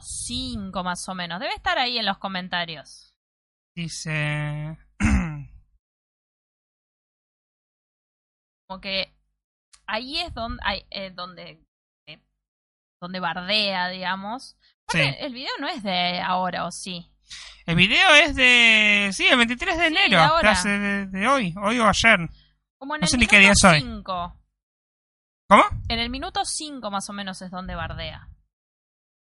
cinco 0.00 0.82
más 0.84 1.08
o 1.08 1.14
menos. 1.14 1.38
Debe 1.40 1.54
estar 1.54 1.78
ahí 1.78 1.98
en 1.98 2.06
los 2.06 2.18
comentarios. 2.18 3.14
dice... 3.74 4.78
Como 8.66 8.80
que 8.80 9.14
ahí 9.86 10.18
es 10.18 10.34
donde, 10.34 10.60
ahí, 10.64 10.84
eh, 10.90 11.10
donde, 11.10 11.62
eh, 12.08 12.20
donde 13.00 13.20
bardea, 13.20 13.88
digamos. 13.88 14.56
Sí. 14.88 14.98
El 15.00 15.32
video 15.34 15.50
no 15.60 15.68
es 15.68 15.82
de 15.82 16.20
ahora, 16.20 16.66
¿o 16.66 16.70
sí? 16.70 17.10
El 17.66 17.74
video 17.76 18.14
es 18.14 18.36
de... 18.36 19.10
Sí, 19.12 19.26
el 19.26 19.36
23 19.38 19.76
de 19.78 19.88
Sí, 19.88 19.96
enero, 19.96 20.38
de 20.40 20.48
hace 20.48 20.68
de, 20.68 21.06
de 21.06 21.26
hoy, 21.28 21.52
hoy 21.60 21.78
o 21.80 21.88
ayer. 21.88 22.20
Como 22.78 22.94
en 22.94 23.00
No 23.00 23.04
el 23.06 23.08
sé 23.10 23.18
ni 23.18 23.26
qué 23.26 23.40
día 23.40 23.52
soy. 23.56 23.80
5. 23.80 24.36
¿Cómo? 25.48 25.62
En 25.88 25.98
el 25.98 26.10
minuto 26.10 26.42
5 26.44 26.90
más 26.90 27.08
o 27.10 27.12
menos 27.12 27.42
es 27.42 27.50
donde 27.50 27.74
bardea. 27.74 28.28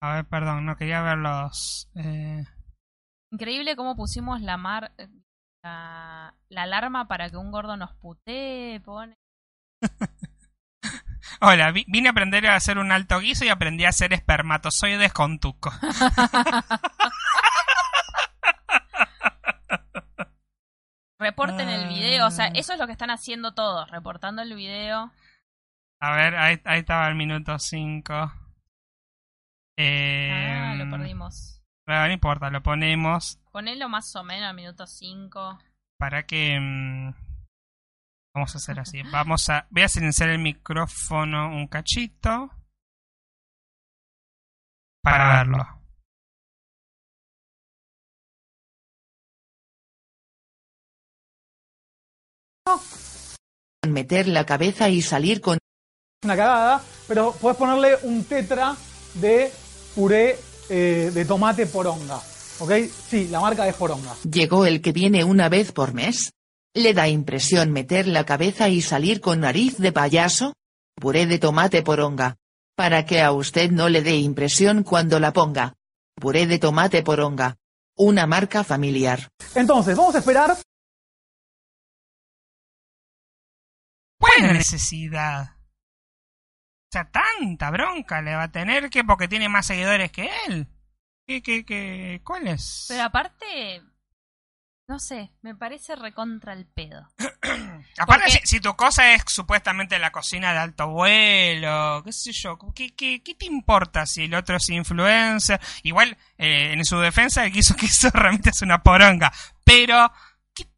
A 0.01 0.15
ver, 0.15 0.25
perdón, 0.27 0.65
no 0.65 0.77
quería 0.77 1.03
ver 1.03 1.19
los... 1.19 1.89
eh, 1.97 2.45
Increíble 3.31 3.77
cómo 3.77 3.95
pusimos 3.95 4.41
la 4.41 4.57
mar, 4.57 4.93
eh, 4.99 5.09
La, 5.63 6.35
la 6.49 6.63
alarma 6.63 7.07
para 7.09 7.29
que 7.31 7.37
un 7.37 7.51
gordo 7.53 7.77
nos 7.77 7.95
putee, 7.97 8.81
pone. 8.81 9.15
Hola, 11.41 11.71
vi- 11.73 11.85
vine 11.89 12.09
a 12.09 12.13
aprender 12.13 12.47
a 12.47 12.55
hacer 12.57 12.79
un 12.79 12.93
alto 12.93 13.19
guiso 13.21 13.45
y 13.45 13.49
aprendí 13.49 13.85
a 13.85 13.89
hacer 13.91 14.13
espermatozoides 14.13 15.13
con 15.13 15.39
tuco. 15.39 15.73
Reporten 21.19 21.69
el 21.69 21.89
video, 21.89 22.27
o 22.27 22.31
sea, 22.31 22.47
Ah. 22.47 22.53
eso 22.55 22.73
es 22.73 22.79
lo 22.81 22.87
que 22.87 22.93
están 22.93 23.11
haciendo 23.11 23.55
todos, 23.55 23.89
reportando 23.91 24.43
el 24.43 24.55
video. 24.55 25.13
A 26.01 26.17
ver, 26.17 26.35
ahí, 26.37 26.61
ahí 26.65 26.81
estaba 26.81 27.07
el 27.09 27.15
minuto 27.15 27.59
5. 27.59 28.33
Eh, 29.79 30.31
Ah, 30.33 30.75
lo 30.75 30.91
perdimos. 30.91 31.63
bueno, 31.87 32.07
no 32.09 32.13
importa, 32.13 32.51
lo 32.51 32.63
ponemos 32.63 33.39
Ponelo 33.53 33.89
más 33.89 34.15
o 34.17 34.25
menos 34.25 34.49
al 34.49 34.57
minuto 34.57 34.87
5. 34.87 35.59
para 35.99 36.27
que... 36.27 36.59
mm, 36.61 37.15
vamos 38.35 38.55
a 38.55 38.59
hacer 38.59 38.81
así. 38.81 39.03
Vamos 39.11 39.49
a... 39.49 39.67
Voy 39.71 39.83
a 39.83 39.89
silenciar 39.89 40.31
el 40.31 40.39
micrófono 40.39 41.49
un 41.49 41.67
cachito. 41.69 42.51
Para 45.03 45.39
verlo. 45.39 45.83
meter 53.89 54.29
la 54.29 54.47
cabeza 54.47 54.89
y 54.89 55.03
salir 55.03 55.41
con 55.41 55.59
una 56.25 56.37
cagada, 56.37 56.83
pero 57.09 57.33
puedes 57.33 57.59
ponerle 57.59 57.97
un 58.05 58.25
tetra 58.25 58.77
de 59.15 59.53
puré 59.95 60.39
eh, 60.69 61.11
de 61.13 61.25
tomate 61.25 61.67
poronga. 61.67 62.21
¿Ok? 62.61 62.73
Sí, 63.09 63.27
la 63.29 63.41
marca 63.41 63.67
es 63.67 63.75
poronga. 63.75 64.15
llegó 64.23 64.65
el 64.67 64.81
que 64.81 64.93
viene 64.93 65.25
una 65.25 65.49
vez 65.49 65.73
por 65.73 65.95
mes. 65.95 66.33
¿Le 66.75 66.95
da 66.95 67.07
impresión 67.07 67.71
meter 67.71 68.07
la 68.07 68.25
cabeza 68.25 68.71
y 68.71 68.81
salir 68.81 69.21
con 69.21 69.41
nariz 69.41 69.77
de 69.77 69.93
payaso? 69.93 70.55
Puré 70.95 71.27
de 71.27 71.39
tomate 71.39 71.83
poronga. 71.83 72.37
Para 72.75 73.05
que 73.05 73.21
a 73.21 73.33
usted 73.33 73.71
no 73.71 73.91
le 73.91 74.01
dé 74.01 74.17
impresión 74.17 74.83
cuando 74.83 75.21
la 75.21 75.35
ponga. 75.35 75.75
Puré 76.15 76.47
de 76.47 76.59
tomate 76.59 77.03
poronga. 77.03 77.59
Una 77.95 78.27
marca 78.27 78.65
familiar. 78.65 79.29
Entonces, 79.55 79.95
vamos 79.97 80.15
a 80.15 80.19
esperar. 80.19 80.57
Buena 84.19 84.55
necesidad. 84.55 85.43
O 85.53 86.93
sea, 86.93 87.11
tanta 87.11 87.71
bronca 87.71 88.23
le 88.23 88.35
va 88.35 88.45
a 88.45 88.53
tener 88.53 88.89
que 88.89 89.05
porque 89.05 89.29
tiene 89.29 89.51
más 89.51 89.67
seguidores 89.67 90.11
que 90.11 90.31
él. 90.47 90.67
¿Qué, 91.27 91.43
qué, 91.43 91.65
qué? 91.67 92.23
¿Cuál 92.25 92.49
es? 92.49 92.87
Pero 92.89 93.03
aparte, 93.03 93.83
no 94.93 94.99
sé, 94.99 95.31
me 95.41 95.55
parece 95.55 95.97
recontra 95.97 96.53
el 96.53 96.67
pedo. 96.67 97.09
Aparte, 97.99 98.25
porque- 98.27 98.31
si, 98.31 98.57
si 98.57 98.61
tu 98.61 98.75
cosa 98.77 99.15
es 99.15 99.23
supuestamente 99.27 99.99
la 99.99 100.13
cocina 100.13 100.53
de 100.53 100.59
alto 100.59 100.89
vuelo, 100.89 102.03
qué 102.05 102.13
sé 102.13 102.31
yo, 102.33 102.59
¿qué, 102.75 102.95
qué, 102.95 103.23
qué 103.23 103.35
te 103.35 103.47
importa 103.47 104.05
si 104.05 104.25
el 104.25 104.35
otro 104.35 104.57
es 104.59 104.69
influencer? 104.69 105.59
Igual, 105.83 106.19
eh, 106.37 106.75
en 106.75 106.85
su 106.85 106.99
defensa, 106.99 107.47
el 107.47 107.53
que 107.53 107.61
hizo 107.61 107.75
que 107.81 107.87
eso 107.87 108.11
realmente 108.13 108.51
es 108.51 108.61
una 108.61 108.83
poronga. 108.83 109.33
Pero, 109.65 110.13
¿qué- 110.55 110.69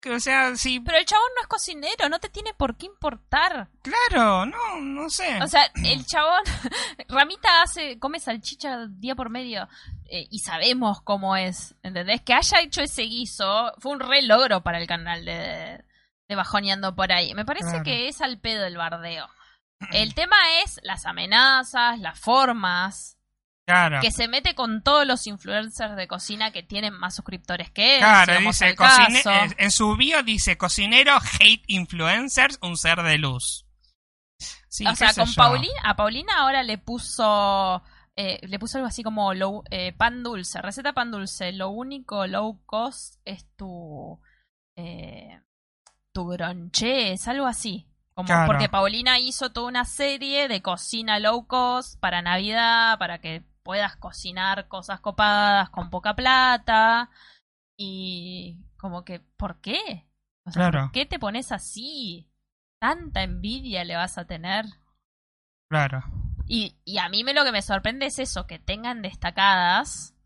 qué- 0.00 0.12
o 0.14 0.20
sea, 0.20 0.54
si, 0.54 0.78
Pero 0.78 0.98
el 0.98 1.04
chabón 1.06 1.26
no 1.34 1.42
es 1.42 1.48
cocinero, 1.48 2.08
no 2.08 2.20
te 2.20 2.28
tiene 2.28 2.54
por 2.54 2.76
qué 2.76 2.86
importar. 2.86 3.68
claro, 3.82 4.46
no, 4.46 4.80
no 4.80 5.10
sé. 5.10 5.42
O 5.42 5.48
sea, 5.48 5.64
el 5.84 6.06
chabón, 6.06 6.40
Ramita 7.08 7.62
hace, 7.62 7.98
come 7.98 8.20
salchicha 8.20 8.86
día 8.88 9.16
por 9.16 9.28
medio 9.28 9.68
eh, 10.10 10.26
y 10.30 10.38
sabemos 10.40 11.00
cómo 11.02 11.36
es, 11.36 11.74
¿entendés? 11.82 12.20
Que 12.22 12.34
haya 12.34 12.60
hecho 12.60 12.82
ese 12.82 13.02
guiso 13.02 13.72
fue 13.78 13.92
un 13.92 14.00
re 14.00 14.22
logro 14.22 14.62
para 14.62 14.78
el 14.78 14.86
canal 14.86 15.24
de, 15.24 15.84
de 16.28 16.34
Bajoneando 16.36 16.94
por 16.94 17.12
ahí. 17.12 17.34
Me 17.34 17.44
parece 17.44 17.68
Claro. 17.70 17.84
que 17.84 18.08
es 18.08 18.20
al 18.20 18.38
pedo 18.38 18.64
el 18.64 18.76
bardeo. 18.76 19.28
El 19.92 20.14
tema 20.14 20.36
es 20.64 20.80
las 20.84 21.04
amenazas, 21.04 21.98
las 21.98 22.18
formas, 22.18 23.18
claro. 23.66 24.00
que 24.00 24.10
se 24.10 24.26
mete 24.26 24.54
con 24.54 24.82
todos 24.82 25.06
los 25.06 25.26
influencers 25.26 25.96
de 25.96 26.08
cocina 26.08 26.50
que 26.50 26.62
tienen 26.62 26.94
más 26.94 27.14
suscriptores 27.14 27.70
que 27.70 27.96
él. 27.96 28.00
Claro, 28.00 28.38
si 28.38 28.44
dice, 28.46 28.74
cocine- 28.74 29.54
en 29.58 29.70
su 29.70 29.94
bio 29.96 30.22
dice, 30.22 30.56
cocinero, 30.56 31.16
hate 31.40 31.62
influencers, 31.66 32.58
un 32.62 32.78
ser 32.78 33.02
de 33.02 33.18
luz. 33.18 33.66
Sí, 34.68 34.86
o 34.86 34.94
sea, 34.96 35.12
con. 35.14 35.32
Paulina, 35.34 35.80
a 35.84 35.94
Paulina 35.96 36.38
ahora 36.38 36.62
le 36.62 36.78
puso 36.78 37.82
eh, 38.16 38.40
le 38.46 38.58
puso 38.58 38.78
algo 38.78 38.88
así 38.88 39.02
como 39.02 39.32
low- 39.34 39.62
eh, 39.70 39.92
pan 39.92 40.22
dulce, 40.22 40.60
receta 40.62 40.92
pan 40.92 41.10
dulce. 41.10 41.52
Lo 41.52 41.68
único 41.70 42.26
low 42.26 42.60
cost 42.66 43.20
es 43.24 43.46
tu 43.56 44.18
eh, 44.76 45.40
tu 46.12 46.32
es 46.32 47.28
algo 47.28 47.46
así. 47.46 47.86
Como 48.14 48.26
Claro. 48.26 48.46
porque 48.46 48.70
Paulina 48.70 49.18
hizo 49.18 49.52
toda 49.52 49.68
una 49.68 49.84
serie 49.84 50.48
de 50.48 50.62
cocina 50.62 51.18
low 51.18 51.46
cost 51.46 52.00
para 52.00 52.22
Navidad, 52.22 52.98
para 52.98 53.18
que 53.20 53.44
puedas 53.62 53.96
cocinar 53.96 54.68
cosas 54.68 55.00
copadas 55.00 55.68
con 55.70 55.90
poca 55.90 56.14
plata 56.16 57.10
y 57.76 58.58
como 58.78 59.04
que 59.04 59.20
¿por 59.20 59.60
qué? 59.60 60.06
O 60.46 60.50
sea, 60.50 60.70
Claro. 60.70 60.84
¿por 60.86 60.92
qué 60.92 61.04
te 61.04 61.18
pones 61.18 61.52
así? 61.52 62.30
Tanta 62.80 63.22
envidia 63.22 63.84
le 63.84 63.96
vas 63.96 64.16
a 64.16 64.26
tener. 64.26 64.64
Claro. 65.68 66.02
Y, 66.46 66.76
y 66.84 66.98
a 66.98 67.08
mí 67.08 67.24
me 67.24 67.34
lo 67.34 67.44
que 67.44 67.52
me 67.52 67.62
sorprende 67.62 68.06
es 68.06 68.18
eso, 68.18 68.46
que 68.46 68.58
tengan 68.58 69.02
destacadas 69.02 70.16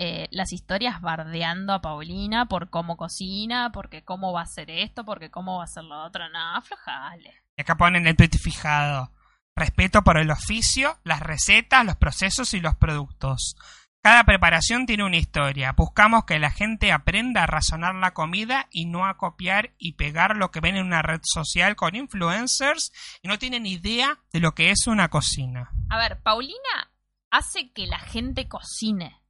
eh, 0.00 0.28
las 0.30 0.52
historias 0.52 1.00
bardeando 1.00 1.72
a 1.72 1.80
Paulina 1.80 2.46
por 2.46 2.70
cómo 2.70 2.96
cocina, 2.96 3.72
porque 3.72 4.04
cómo 4.04 4.32
va 4.32 4.40
a 4.40 4.44
hacer 4.44 4.70
esto, 4.70 5.04
porque 5.04 5.28
cómo 5.28 5.56
va 5.56 5.62
a 5.62 5.64
hacer 5.64 5.82
lo 5.82 6.04
otro. 6.04 6.28
No, 6.28 6.56
aflojale. 6.56 7.34
Acá 7.58 7.76
ponen 7.76 8.06
el 8.06 8.16
tweet 8.16 8.38
fijado. 8.40 9.12
Respeto 9.56 10.04
por 10.04 10.18
el 10.18 10.30
oficio, 10.30 10.98
las 11.02 11.18
recetas, 11.18 11.84
los 11.84 11.96
procesos 11.96 12.54
y 12.54 12.60
los 12.60 12.76
productos. 12.76 13.56
Cada 14.02 14.24
preparación 14.24 14.86
tiene 14.86 15.04
una 15.04 15.16
historia. 15.16 15.72
Buscamos 15.72 16.24
que 16.24 16.38
la 16.38 16.50
gente 16.50 16.92
aprenda 16.92 17.42
a 17.42 17.46
razonar 17.46 17.94
la 17.96 18.14
comida 18.14 18.68
y 18.70 18.86
no 18.86 19.06
a 19.06 19.16
copiar 19.16 19.74
y 19.76 19.94
pegar 19.94 20.36
lo 20.36 20.50
que 20.50 20.60
ven 20.60 20.76
en 20.76 20.86
una 20.86 21.02
red 21.02 21.20
social 21.24 21.74
con 21.76 21.94
influencers 21.96 22.92
y 23.22 23.28
no 23.28 23.38
tienen 23.38 23.66
idea 23.66 24.18
de 24.32 24.40
lo 24.40 24.54
que 24.54 24.70
es 24.70 24.86
una 24.86 25.08
cocina. 25.08 25.70
A 25.90 25.98
ver, 25.98 26.22
Paulina 26.22 26.92
hace 27.30 27.72
que 27.72 27.86
la 27.86 27.98
gente 27.98 28.48
cocine. 28.48 29.20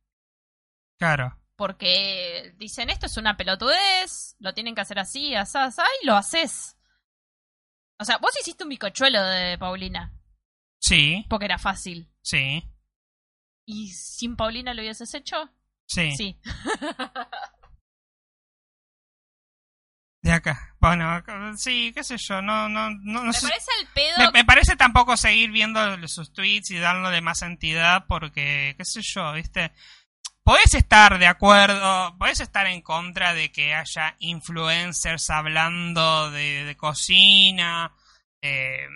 Claro. 0.99 1.37
Porque 1.57 2.55
dicen 2.59 2.91
esto 2.91 3.07
es 3.07 3.17
una 3.17 3.37
pelotudez, 3.37 4.37
lo 4.39 4.55
tienen 4.55 4.75
que 4.77 4.83
hacer 4.83 4.99
así, 5.01 5.35
asá, 5.35 5.65
asá, 5.65 5.85
y 6.03 6.07
lo 6.07 6.15
haces. 6.15 6.77
O 7.99 8.05
sea, 8.05 8.19
vos 8.19 8.31
hiciste 8.41 8.63
un 8.63 8.69
bicochuelo 8.71 9.21
de 9.25 9.59
Paulina, 9.59 10.13
Sí, 10.81 11.27
porque 11.29 11.47
era 11.47 11.59
fácil. 11.59 12.09
sí, 12.23 12.63
¿Y 13.71 13.91
sin 13.91 14.35
Paulina 14.35 14.73
lo 14.73 14.81
hubieses 14.81 15.13
hecho? 15.13 15.37
sí. 15.85 16.17
Sí. 16.17 16.41
De 20.23 20.33
acá. 20.33 20.75
Bueno, 20.81 21.23
sí, 21.57 21.93
qué 21.95 22.03
sé 22.03 22.17
yo, 22.19 22.43
no, 22.43 22.69
no, 22.69 22.91
no, 22.91 23.23
Me 23.23 23.33
parece 23.33 23.71
el 23.81 23.87
pedo. 23.89 24.17
Me, 24.19 24.31
me 24.33 24.45
parece 24.45 24.75
tampoco 24.75 25.17
seguir 25.17 25.51
viendo 25.53 26.09
sus 26.09 26.33
tweets 26.33 26.71
y 26.71 26.79
darle 26.79 27.21
más 27.21 27.43
entidad 27.43 28.07
porque, 28.09 28.75
qué 28.77 28.85
sé 28.85 29.01
yo, 29.03 29.33
¿viste? 29.35 29.71
Podés 30.43 30.75
estar 30.75 31.19
de 31.19 31.27
acuerdo, 31.27 32.17
podés 32.19 32.41
estar 32.41 32.67
en 32.67 32.81
contra 32.83 33.33
de 33.35 33.53
que 33.53 33.75
haya 33.75 34.17
influencers 34.19 35.31
hablando 35.31 36.31
de, 36.31 36.65
de 36.65 36.77
cocina, 36.77 37.95
eh, 38.43 38.89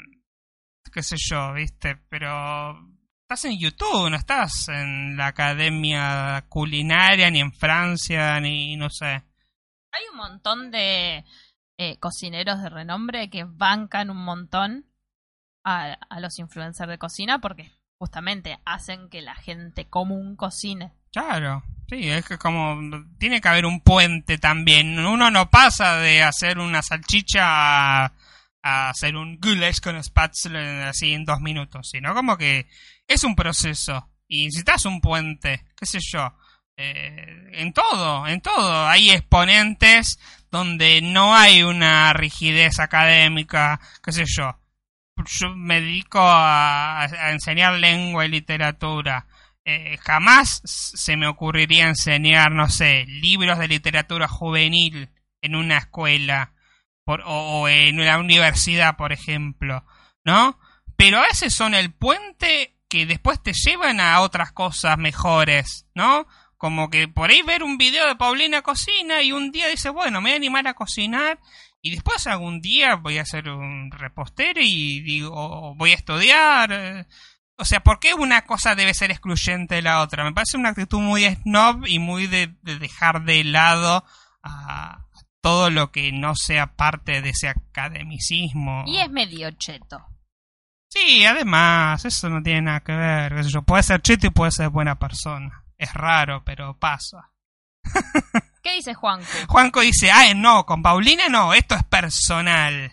qué 0.92 1.02
sé 1.02 1.16
yo, 1.18 1.52
¿viste? 1.52 1.96
Pero 2.08 2.91
estás 3.32 3.50
en 3.50 3.58
YouTube, 3.58 4.10
no 4.10 4.16
estás 4.16 4.68
en 4.68 5.16
la 5.16 5.28
academia 5.28 6.44
culinaria, 6.50 7.30
ni 7.30 7.40
en 7.40 7.50
Francia, 7.50 8.38
ni 8.40 8.76
no 8.76 8.90
sé. 8.90 9.06
Hay 9.06 10.02
un 10.10 10.18
montón 10.18 10.70
de 10.70 11.24
eh, 11.78 11.98
cocineros 11.98 12.62
de 12.62 12.68
renombre 12.68 13.30
que 13.30 13.44
bancan 13.44 14.10
un 14.10 14.22
montón 14.22 14.84
a, 15.64 15.94
a 16.10 16.20
los 16.20 16.38
influencers 16.38 16.90
de 16.90 16.98
cocina 16.98 17.40
porque 17.40 17.72
justamente 17.98 18.58
hacen 18.66 19.08
que 19.08 19.22
la 19.22 19.34
gente 19.34 19.86
común 19.86 20.36
cocine. 20.36 20.92
Claro, 21.10 21.62
sí, 21.88 22.10
es 22.10 22.26
que 22.26 22.36
como 22.36 22.78
tiene 23.18 23.40
que 23.40 23.48
haber 23.48 23.64
un 23.64 23.80
puente 23.80 24.36
también. 24.36 24.98
Uno 24.98 25.30
no 25.30 25.48
pasa 25.48 25.96
de 25.96 26.22
hacer 26.22 26.58
una 26.58 26.82
salchicha 26.82 28.04
a, 28.04 28.12
a 28.62 28.90
hacer 28.90 29.16
un 29.16 29.38
goulash 29.40 29.80
con 29.80 30.02
spatula 30.02 30.88
así 30.88 31.12
en 31.12 31.24
dos 31.24 31.40
minutos, 31.40 31.90
sino 31.90 32.14
como 32.14 32.36
que 32.36 32.66
es 33.06 33.24
un 33.24 33.34
proceso 33.34 34.08
y 34.28 34.44
necesitas 34.44 34.84
un 34.86 35.00
puente, 35.00 35.64
qué 35.76 35.86
sé 35.86 35.98
yo. 36.00 36.34
Eh, 36.76 37.50
en 37.52 37.72
todo, 37.72 38.26
en 38.26 38.40
todo. 38.40 38.88
Hay 38.88 39.10
exponentes 39.10 40.18
donde 40.50 41.02
no 41.02 41.34
hay 41.34 41.62
una 41.62 42.12
rigidez 42.12 42.78
académica, 42.78 43.80
qué 44.02 44.12
sé 44.12 44.24
yo. 44.26 44.58
Yo 45.26 45.54
me 45.54 45.80
dedico 45.80 46.20
a, 46.20 47.02
a 47.02 47.32
enseñar 47.32 47.74
lengua 47.74 48.24
y 48.24 48.30
literatura. 48.30 49.26
Eh, 49.64 49.96
jamás 49.98 50.60
se 50.64 51.16
me 51.16 51.28
ocurriría 51.28 51.88
enseñar, 51.88 52.52
no 52.52 52.68
sé, 52.68 53.04
libros 53.06 53.58
de 53.58 53.68
literatura 53.68 54.26
juvenil 54.26 55.10
en 55.40 55.54
una 55.54 55.78
escuela 55.78 56.52
por, 57.04 57.22
o, 57.26 57.68
en 57.68 58.00
una 58.00 58.18
universidad, 58.18 58.96
por 58.96 59.12
ejemplo, 59.12 59.84
¿no? 60.24 60.58
Pero 60.96 61.18
a 61.18 61.22
veces 61.22 61.54
son 61.54 61.74
el 61.74 61.92
puente 61.92 62.76
que 62.88 63.06
después 63.06 63.42
te 63.42 63.52
llevan 63.54 64.00
a 64.00 64.20
otras 64.20 64.52
cosas 64.52 64.98
mejores, 64.98 65.86
¿no? 65.94 66.26
Como 66.56 66.90
que 66.90 67.08
por 67.08 67.30
ahí 67.30 67.42
ver 67.42 67.62
un 67.62 67.76
video 67.78 68.06
de 68.06 68.16
Paulina 68.16 68.62
cocina 68.62 69.22
y 69.22 69.32
un 69.32 69.50
día 69.50 69.68
dices, 69.68 69.90
bueno, 69.92 70.20
me 70.20 70.28
voy 70.30 70.32
a 70.34 70.36
animar 70.36 70.68
a 70.68 70.74
cocinar 70.74 71.40
y 71.80 71.90
después 71.90 72.26
algún 72.28 72.60
día 72.60 72.94
voy 72.94 73.18
a 73.18 73.22
hacer 73.22 73.48
un 73.48 73.90
repostero 73.90 74.60
y 74.62 75.00
digo, 75.00 75.74
voy 75.74 75.90
a 75.90 75.96
estudiar. 75.96 76.72
eh. 76.72 77.06
O 77.56 77.64
sea, 77.64 77.80
¿por 77.82 77.98
qué 77.98 78.14
una 78.14 78.42
cosa 78.44 78.74
debe 78.74 78.94
ser 78.94 79.10
excluyente 79.10 79.74
de 79.76 79.82
la 79.82 80.00
otra? 80.02 80.24
Me 80.24 80.32
parece 80.32 80.56
una 80.56 80.70
actitud 80.70 81.00
muy 81.00 81.24
snob 81.24 81.86
y 81.86 81.98
muy 81.98 82.26
de, 82.28 82.54
de 82.62 82.78
dejar 82.78 83.24
de 83.24 83.42
lado 83.44 84.04
a 84.42 85.06
todo 85.42 85.68
lo 85.68 85.92
que 85.92 86.12
no 86.12 86.34
sea 86.34 86.74
parte 86.74 87.20
de 87.20 87.30
ese 87.30 87.48
academicismo. 87.48 88.84
Y 88.86 88.98
es 88.98 89.10
medio 89.10 89.50
cheto. 89.50 90.06
Sí, 90.88 91.24
además, 91.24 92.04
eso 92.04 92.28
no 92.28 92.42
tiene 92.42 92.62
nada 92.62 92.80
que 92.80 92.92
ver. 92.92 93.42
yo, 93.46 93.62
puede 93.62 93.82
ser 93.82 94.00
cheto 94.00 94.26
y 94.28 94.30
puede 94.30 94.52
ser 94.52 94.70
buena 94.70 94.98
persona. 94.98 95.64
Es 95.76 95.92
raro, 95.94 96.44
pero 96.44 96.78
pasa. 96.78 97.32
¿Qué 98.62 98.74
dice 98.74 98.94
Juanco? 98.94 99.26
Juanco 99.48 99.80
dice, 99.80 100.10
ah, 100.12 100.32
no, 100.34 100.64
con 100.64 100.82
Paulina 100.82 101.28
no, 101.28 101.52
esto 101.52 101.74
es 101.74 101.82
personal. 101.84 102.92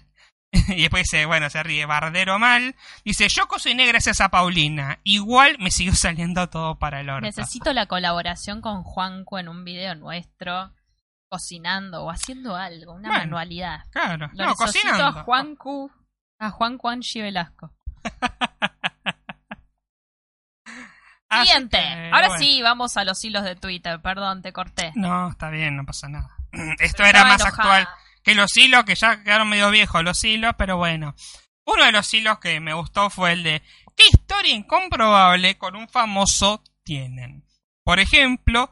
y 0.52 0.82
después 0.82 1.04
dice, 1.04 1.26
bueno, 1.26 1.50
se 1.50 1.62
ríe, 1.62 1.86
bardero 1.86 2.39
mal. 2.39 2.76
Dice, 3.06 3.28
yo 3.30 3.47
cociné 3.47 3.86
gracias 3.86 4.20
a 4.22 4.30
Paulina. 4.30 5.00
Igual 5.04 5.58
me 5.60 5.70
siguió 5.70 5.93
saliendo 5.95 6.50
todo 6.50 6.80
para 6.80 7.02
el 7.02 7.10
orto. 7.10 7.26
Necesito 7.26 7.74
la 7.74 7.86
colaboración 7.86 8.62
con 8.62 8.84
Juanco 8.84 9.38
en 9.38 9.50
un 9.50 9.64
video 9.64 9.93
nuestro, 9.95 10.72
cocinando 11.30 12.04
o 12.04 12.10
haciendo 12.12 12.56
algo, 12.56 12.94
una 12.94 13.10
Bueno, 13.10 13.24
manualidad. 13.24 13.86
Claro, 13.92 14.30
Lo 14.34 14.46
no, 14.48 14.56
cocinando. 14.56 15.06
a 15.06 15.12
Juancu, 15.24 15.92
a 16.40 16.50
Juan 16.52 16.78
Juanchi 16.78 17.22
Velasco. 17.22 17.72
Siguiente. 21.32 21.78
que, 21.78 22.10
Ahora 22.12 22.28
bueno. 22.30 22.44
sí, 22.44 22.62
vamos 22.64 22.98
a 22.98 23.04
los 23.06 23.24
hilos 23.24 23.44
de 23.44 23.56
Twitter. 23.56 24.02
Perdón, 24.02 24.42
te 24.42 24.52
corté. 24.52 24.92
No, 24.96 25.30
está 25.30 25.50
bien, 25.52 25.78
no 25.78 25.86
pasa 25.86 26.10
nada. 26.10 26.36
Esto 26.80 26.98
Pero 27.04 27.10
era 27.10 27.24
más 27.26 27.42
enojada. 27.42 27.76
actual 27.78 27.88
que 28.24 28.36
los 28.36 28.56
hilos, 28.58 28.84
que 28.84 28.96
ya 28.96 29.24
quedaron 29.24 29.48
medio 29.48 29.70
viejos 29.70 30.04
los 30.04 30.24
hilos, 30.24 30.54
pero 30.58 30.78
bueno. 30.78 31.16
Uno 31.66 31.86
de 31.86 31.92
los 31.92 32.12
hilos 32.14 32.40
que 32.40 32.60
me 32.60 32.74
gustó 32.74 33.10
fue 33.12 33.34
el 33.34 33.44
de 33.44 33.62
¿Qué 33.96 34.06
historia 34.12 34.56
incomprobable 34.56 35.58
con 35.58 35.76
un 35.76 35.88
famoso 35.88 36.64
tienen? 36.84 37.46
Por 37.84 38.00
ejemplo, 38.00 38.72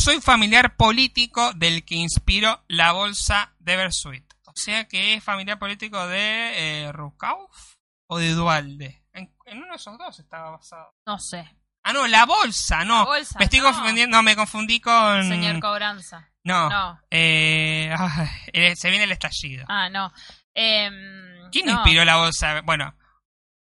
soy 0.00 0.20
familiar 0.20 0.76
político 0.76 1.52
del 1.52 1.84
que 1.84 1.96
inspiró 1.96 2.64
la 2.68 2.92
bolsa 2.92 3.54
de 3.58 3.76
Versuit. 3.76 4.24
O 4.46 4.52
sea 4.54 4.88
que 4.88 5.14
es 5.14 5.22
familiar 5.22 5.58
político 5.58 6.06
de 6.06 6.84
eh, 6.84 6.92
Rukauf 6.92 7.76
o 8.06 8.18
de 8.18 8.30
Dualde. 8.30 9.04
En, 9.12 9.30
en 9.44 9.58
uno 9.58 9.68
de 9.68 9.76
esos 9.76 9.98
dos 9.98 10.18
estaba 10.18 10.52
basado. 10.52 10.94
No 11.06 11.18
sé. 11.18 11.46
Ah, 11.82 11.92
no, 11.92 12.06
la 12.06 12.24
bolsa, 12.24 12.84
no. 12.84 13.00
La 13.00 13.04
bolsa, 13.04 13.38
me 13.38 13.44
estoy 13.44 13.60
no. 13.60 13.66
confundiendo, 13.66 14.16
no, 14.16 14.22
me 14.22 14.36
confundí 14.36 14.80
con... 14.80 15.28
Señor 15.28 15.60
Cobranza. 15.60 16.30
No. 16.44 16.70
No. 16.70 16.98
Eh, 17.10 17.94
eh, 18.52 18.76
se 18.76 18.88
viene 18.88 19.04
el 19.04 19.12
estallido. 19.12 19.66
Ah, 19.68 19.90
no. 19.90 20.12
Em, 20.54 21.50
¿Quién 21.52 21.66
no, 21.66 21.72
inspiró 21.72 22.04
la 22.04 22.16
bolsa? 22.16 22.62
Bueno, 22.62 22.94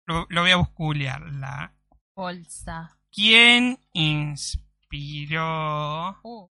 lo, 0.07 0.27
lo 0.29 0.41
voy 0.43 0.51
a 0.51 0.57
busculear. 0.57 1.21
La... 1.23 1.73
Bolsa. 2.17 2.99
¿Quién 3.13 3.79
inspiró? 3.93 4.64
Uh. 6.23 6.49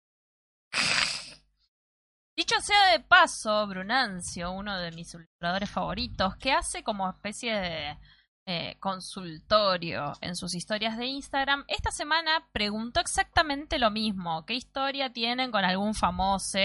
Dicho 2.35 2.59
sea 2.61 2.91
de 2.91 2.99
paso, 2.99 3.67
Brunancio, 3.67 4.51
uno 4.51 4.77
de 4.79 4.91
mis 4.91 5.13
ilustradores 5.13 5.69
favoritos, 5.69 6.35
que 6.37 6.51
hace 6.51 6.83
como 6.83 7.07
especie 7.07 7.53
de 7.53 7.97
eh, 8.45 8.75
consultorio 8.79 10.13
en 10.19 10.35
sus 10.35 10.55
historias 10.55 10.97
de 10.97 11.05
Instagram, 11.05 11.63
esta 11.67 11.91
semana 11.91 12.49
preguntó 12.51 12.99
exactamente 12.99 13.77
lo 13.77 13.91
mismo. 13.91 14.45
¿Qué 14.45 14.55
historia 14.55 15.13
tienen 15.13 15.51
con 15.51 15.63
algún 15.63 15.93
famoso? 15.93 16.57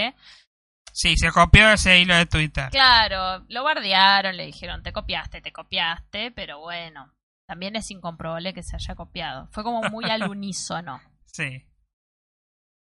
Sí, 0.91 1.15
se 1.15 1.31
copió 1.31 1.71
ese 1.71 1.99
hilo 1.99 2.15
de 2.15 2.25
Twitter. 2.25 2.69
Claro, 2.71 3.45
lo 3.47 3.63
bardearon, 3.63 4.35
le 4.35 4.47
dijeron, 4.47 4.81
te 4.81 4.91
copiaste, 4.91 5.39
te 5.39 5.53
copiaste, 5.53 6.31
pero 6.31 6.59
bueno, 6.59 7.13
también 7.47 7.75
es 7.75 7.89
incomprobable 7.91 8.53
que 8.53 8.63
se 8.63 8.75
haya 8.75 8.95
copiado. 8.95 9.47
Fue 9.51 9.63
como 9.63 9.81
muy 9.89 10.05
al 10.05 10.23
unísono. 10.29 10.99
Sí. 11.25 11.68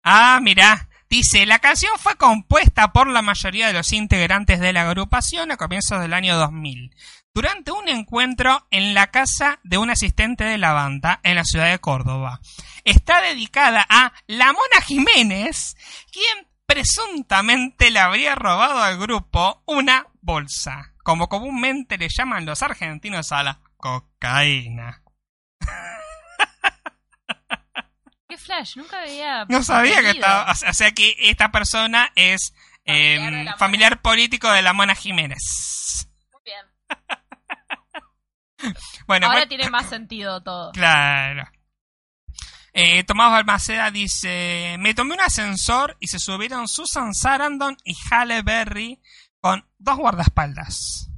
Ah, 0.05 0.39
mirá. 0.43 0.91
Dice, 1.09 1.47
la 1.47 1.61
canción 1.61 1.93
fue 1.99 2.17
compuesta 2.17 2.93
por 2.93 3.09
la 3.09 3.23
mayoría 3.23 3.69
de 3.69 3.73
los 3.73 3.93
integrantes 3.93 4.61
de 4.61 4.73
la 4.73 4.83
agrupación 4.83 5.51
a 5.51 5.57
comienzos 5.57 6.01
del 6.01 6.13
año 6.13 6.37
2000, 6.37 6.95
durante 7.33 7.71
un 7.71 7.89
encuentro 7.89 8.67
en 8.71 8.95
la 8.95 9.11
casa 9.11 9.61
de 9.63 9.79
un 9.79 9.91
asistente 9.91 10.45
de 10.45 10.59
la 10.59 10.73
banda 10.73 11.21
en 11.23 11.37
la 11.37 11.45
ciudad 11.45 11.71
de 11.71 11.79
Córdoba. 11.79 12.41
Está 12.85 13.23
dedicada 13.23 13.87
a 13.89 14.13
La 14.27 14.47
Mona 14.47 14.83
Jiménez, 14.85 15.75
quien 16.13 16.49
presuntamente 16.67 17.91
le 17.91 18.01
habría 18.01 18.35
robado 18.35 18.83
al 18.83 18.99
grupo 18.99 19.63
una 19.67 20.09
bolsa, 20.21 20.95
como 21.03 21.29
comúnmente 21.29 21.97
le 21.97 22.09
llaman 22.09 22.45
los 22.45 22.63
argentinos 22.63 23.33
a 23.33 23.43
la 23.43 23.61
cocaína. 23.77 25.03
¿Qué 28.35 28.39
flash? 28.39 28.77
Nunca 28.77 29.01
había... 29.01 29.45
No 29.49 29.63
sabía 29.63 30.01
que 30.01 30.11
estaba. 30.11 30.51
O 30.51 30.73
sea, 30.73 30.91
que 30.91 31.15
esta 31.21 31.53
persona 31.53 32.11
es 32.17 32.53
eh, 32.85 33.17
Familiar 33.17 33.45
la 33.45 33.57
familiar 33.57 34.03
político 34.03 34.51
de 34.51 34.61
la 34.61 34.73
Mona 34.73 34.97
Jiménez. 34.97 36.09
Muy 36.33 36.43
bien. 36.45 36.67
Bueno, 39.07 39.27
Ahora 39.27 39.47
tiene 39.47 39.69
más 39.69 39.91
sentido 39.91 40.43
todo. 40.43 40.73
claro. 40.73 41.45
Eh, 42.73 43.05
Tomás 43.05 43.31
Balmaceda 43.31 43.91
dice: 43.91 44.77
Me 44.79 44.95
tomé 44.95 45.15
un 45.15 45.21
ascensor 45.21 45.97
y 46.01 46.07
se 46.09 46.19
subieron 46.19 46.67
Susan 46.67 47.13
Sarandon 47.13 47.77
y 47.85 47.95
Halle 48.11 48.41
Berry 48.41 49.03
con 49.39 49.69
dos 49.79 49.99
guardaespaldas. 49.99 51.11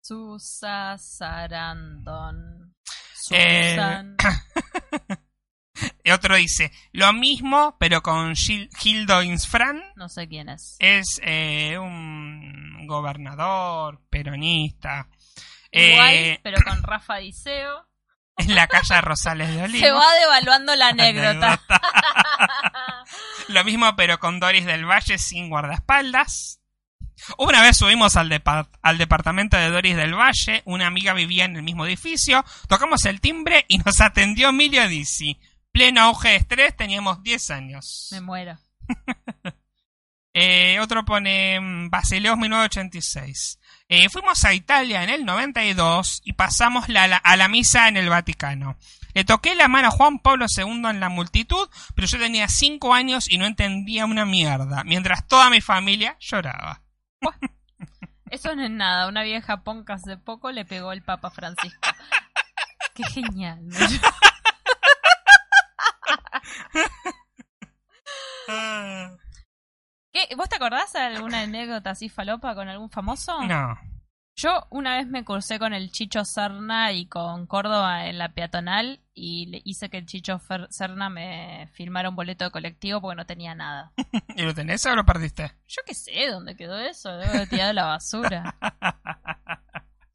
Susa 0.00 0.96
Sarandon. 0.96 2.72
Eh, 3.30 3.70
Susan. 3.74 4.16
Y 6.04 6.10
otro 6.10 6.36
dice: 6.36 6.72
Lo 6.92 7.12
mismo, 7.12 7.76
pero 7.78 8.02
con 8.02 8.34
Gil- 8.34 8.70
Gildo 8.78 9.22
Insfran. 9.22 9.82
No 9.96 10.08
sé 10.08 10.26
quién 10.28 10.48
es. 10.48 10.76
Es 10.78 11.20
eh, 11.22 11.76
un 11.78 12.86
gobernador 12.86 14.00
peronista. 14.10 15.08
Igual, 15.70 16.14
Eh, 16.14 16.40
pero 16.42 16.58
con 16.64 16.82
Rafa 16.82 17.16
Diceo. 17.16 17.86
en 18.38 18.54
la 18.54 18.66
calle 18.68 19.00
Rosales 19.00 19.48
de 19.54 19.62
Olivos. 19.64 19.80
Se 19.80 19.90
va 19.92 20.14
devaluando 20.14 20.74
la 20.76 20.88
anécdota. 20.90 21.60
Lo 23.48 23.64
mismo, 23.64 23.94
pero 23.96 24.18
con 24.18 24.40
Doris 24.40 24.64
del 24.66 24.84
Valle 24.84 25.18
sin 25.18 25.48
guardaespaldas. 25.48 26.60
Una 27.38 27.62
vez 27.62 27.78
subimos 27.78 28.16
al, 28.16 28.28
depa- 28.28 28.68
al 28.82 28.98
departamento 28.98 29.56
de 29.56 29.70
Doris 29.70 29.96
del 29.96 30.14
Valle, 30.14 30.62
una 30.66 30.86
amiga 30.86 31.14
vivía 31.14 31.44
en 31.46 31.56
el 31.56 31.62
mismo 31.62 31.86
edificio, 31.86 32.44
tocamos 32.68 33.04
el 33.06 33.20
timbre 33.22 33.64
y 33.68 33.78
nos 33.78 34.00
atendió 34.02 34.50
Emilio 34.50 34.86
Dizzi. 34.86 35.38
Pleno 35.76 36.00
auge 36.00 36.30
de 36.30 36.36
estrés, 36.36 36.74
teníamos 36.74 37.22
10 37.22 37.50
años. 37.50 38.08
Me 38.12 38.22
muero. 38.22 38.56
Eh, 40.38 40.80
otro 40.80 41.02
pone 41.06 41.58
mm, 41.58 41.88
Basileos 41.88 42.36
1986. 42.36 43.58
Eh, 43.88 44.10
fuimos 44.10 44.44
a 44.44 44.52
Italia 44.52 45.02
en 45.02 45.08
el 45.08 45.24
92 45.24 46.20
y 46.24 46.34
pasamos 46.34 46.90
la- 46.90 47.06
la- 47.08 47.16
a 47.16 47.36
la 47.38 47.48
misa 47.48 47.88
en 47.88 47.96
el 47.96 48.10
Vaticano. 48.10 48.76
Le 49.14 49.24
toqué 49.24 49.54
la 49.54 49.66
mano 49.68 49.88
a 49.88 49.90
Juan 49.90 50.18
Pablo 50.18 50.44
II 50.54 50.82
en 50.90 51.00
la 51.00 51.08
multitud, 51.08 51.70
pero 51.94 52.06
yo 52.06 52.18
tenía 52.18 52.48
5 52.48 52.92
años 52.92 53.30
y 53.30 53.38
no 53.38 53.46
entendía 53.46 54.04
una 54.04 54.26
mierda, 54.26 54.84
mientras 54.84 55.26
toda 55.26 55.48
mi 55.48 55.62
familia 55.62 56.18
lloraba. 56.20 56.82
Eso 58.30 58.54
no 58.54 58.62
es 58.62 58.70
nada. 58.70 59.08
Una 59.08 59.22
vieja 59.22 59.62
ponca 59.62 59.94
hace 59.94 60.18
poco 60.18 60.52
le 60.52 60.66
pegó 60.66 60.92
el 60.92 61.00
Papa 61.02 61.30
Francisco. 61.30 61.80
Qué 62.94 63.04
genial. 63.04 63.66
¿no? 63.66 63.78
¿Qué? 70.12 70.34
¿Vos 70.36 70.48
te 70.48 70.56
acordás 70.56 70.92
de 70.92 71.00
alguna 71.00 71.40
anécdota 71.42 71.90
así 71.90 72.08
falopa 72.08 72.54
con 72.54 72.68
algún 72.68 72.90
famoso? 72.90 73.42
No. 73.44 73.78
Yo 74.38 74.66
una 74.70 74.96
vez 74.96 75.06
me 75.06 75.24
cursé 75.24 75.58
con 75.58 75.72
el 75.72 75.90
Chicho 75.90 76.22
Serna 76.26 76.92
y 76.92 77.06
con 77.06 77.46
Córdoba 77.46 78.06
en 78.06 78.18
la 78.18 78.28
peatonal 78.34 79.00
y 79.14 79.46
le 79.46 79.62
hice 79.64 79.88
que 79.88 79.96
el 79.96 80.04
Chicho 80.06 80.38
Fer- 80.38 80.66
Serna 80.68 81.08
me 81.08 81.68
firmara 81.72 82.10
un 82.10 82.16
boleto 82.16 82.44
de 82.44 82.50
colectivo 82.50 83.00
porque 83.00 83.16
no 83.16 83.24
tenía 83.24 83.54
nada. 83.54 83.92
¿Y 84.36 84.42
lo 84.42 84.54
tenés 84.54 84.84
o 84.84 84.94
lo 84.94 85.06
perdiste? 85.06 85.52
Yo 85.66 85.80
qué 85.86 85.94
sé 85.94 86.28
dónde 86.30 86.54
quedó 86.54 86.78
eso, 86.78 87.16
debo 87.16 87.32
de 87.32 87.46
tirar 87.46 87.70
a 87.70 87.72
la 87.72 87.84
basura. 87.86 88.54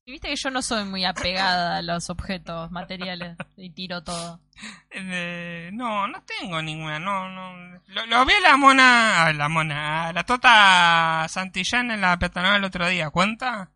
Y 0.04 0.14
viste 0.14 0.30
que 0.30 0.36
yo 0.36 0.50
no 0.50 0.64
soy 0.64 0.84
muy 0.84 1.06
apegada 1.06 1.78
a 1.78 1.82
los 1.84 2.10
objetos 2.10 2.72
materiales 2.72 3.38
y 3.56 3.70
tiro 3.70 4.04
todo. 4.04 4.42
Eh, 4.92 5.70
no, 5.74 6.08
no 6.08 6.22
tengo 6.24 6.62
ninguna, 6.62 7.00
no, 7.00 7.30
no. 7.30 7.80
Lo, 7.88 8.06
lo 8.06 8.26
vi 8.26 8.34
a 8.34 8.42
la 8.42 8.58
mona, 8.58 9.26
a 9.26 9.34
la 9.34 9.50
mona, 9.50 10.08
a 10.08 10.14
la 10.14 10.24
Tota 10.24 11.28
Santillán 11.30 11.92
en 11.92 12.02
la 12.02 12.18
peatonal 12.20 12.58
el 12.58 12.64
otro 12.66 12.88
día, 12.88 13.10
¿cuenta? 13.10 13.72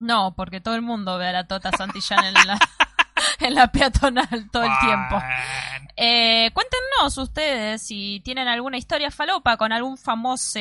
No, 0.00 0.34
porque 0.36 0.60
todo 0.60 0.74
el 0.74 0.82
mundo 0.82 1.18
ve 1.18 1.28
a 1.28 1.32
la 1.32 1.46
Tota 1.46 1.70
Santillán 1.72 2.24
en 2.24 2.34
la, 2.34 2.58
en 3.40 3.54
la 3.54 3.70
peatonal 3.70 4.50
todo 4.50 4.64
el 4.64 4.78
tiempo. 4.80 5.20
Eh, 5.96 6.50
cuéntenos 6.52 7.18
ustedes 7.18 7.86
si 7.86 8.20
tienen 8.24 8.48
alguna 8.48 8.78
historia 8.78 9.10
falopa 9.10 9.56
con 9.56 9.72
algún 9.72 9.98
famoso. 9.98 10.60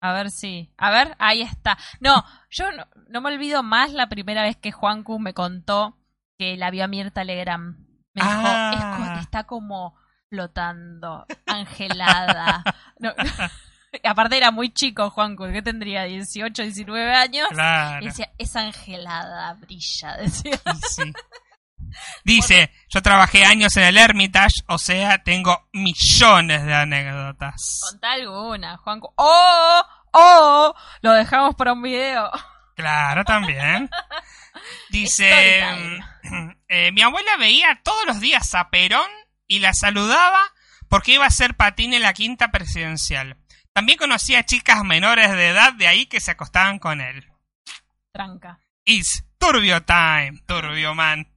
A 0.00 0.12
ver 0.12 0.30
si. 0.30 0.70
A 0.76 0.90
ver, 0.90 1.16
ahí 1.18 1.42
está. 1.42 1.78
No, 2.00 2.24
yo 2.50 2.70
no, 2.72 2.86
no 3.08 3.20
me 3.20 3.32
olvido 3.32 3.62
más 3.62 3.92
la 3.92 4.08
primera 4.08 4.42
vez 4.42 4.56
que 4.56 4.72
Juancu 4.72 5.18
me 5.18 5.34
contó 5.34 5.96
que 6.38 6.56
la 6.56 6.70
vio 6.70 6.84
a 6.84 6.88
Mirta 6.88 7.24
Legrand. 7.24 7.85
Me 8.16 8.22
dijo, 8.22 8.42
Ah. 8.44 8.72
"Es 8.74 9.14
co- 9.14 9.20
está 9.20 9.44
como 9.44 9.94
flotando, 10.28 11.24
angelada. 11.46 12.62
No, 12.98 13.12
aparte 14.04 14.36
era 14.38 14.50
muy 14.50 14.72
chico 14.72 15.10
Juancu, 15.10 15.52
que 15.52 15.60
tendría 15.62 16.04
18, 16.04 16.62
19 16.62 17.14
años. 17.14 17.46
Claro. 17.50 18.02
Y 18.02 18.06
decía, 18.08 18.30
es 18.38 18.56
angelada, 18.56 19.52
brilla, 19.54 20.16
decía. 20.18 20.58
Sí. 20.88 21.12
Dice, 22.24 22.72
yo 22.88 23.00
trabajé 23.02 23.44
años 23.44 23.76
en 23.76 23.84
el 23.84 23.96
Hermitage, 23.98 24.62
o 24.68 24.78
sea, 24.78 25.22
tengo 25.22 25.68
millones 25.72 26.64
de 26.64 26.74
anécdotas. 26.74 27.80
Contá 27.90 28.12
alguna, 28.12 28.76
Juancu. 28.78 29.12
¡Oh! 29.16 29.82
¡Oh! 30.12 30.74
Lo 31.02 31.12
dejamos 31.12 31.54
para 31.54 31.72
un 31.74 31.82
video. 31.82 32.30
Claro, 32.74 33.24
también. 33.24 33.88
Dice, 34.90 35.30
eh, 36.68 36.92
mi 36.92 37.02
abuela 37.02 37.36
veía 37.36 37.80
todos 37.82 38.06
los 38.06 38.20
días 38.20 38.54
a 38.54 38.70
Perón 38.70 39.10
y 39.46 39.58
la 39.60 39.72
saludaba 39.74 40.40
porque 40.88 41.14
iba 41.14 41.26
a 41.26 41.30
ser 41.30 41.56
patín 41.56 41.94
en 41.94 42.02
la 42.02 42.12
quinta 42.12 42.50
presidencial. 42.50 43.36
También 43.72 43.98
conocía 43.98 44.44
chicas 44.44 44.84
menores 44.84 45.30
de 45.32 45.48
edad 45.48 45.72
de 45.74 45.86
ahí 45.86 46.06
que 46.06 46.20
se 46.20 46.30
acostaban 46.30 46.78
con 46.78 47.00
él. 47.00 47.26
Tranca. 48.12 48.60
It's 48.84 49.24
Turbio 49.38 49.82
Time, 49.82 50.40
Turbio 50.46 50.94
Man. 50.94 51.28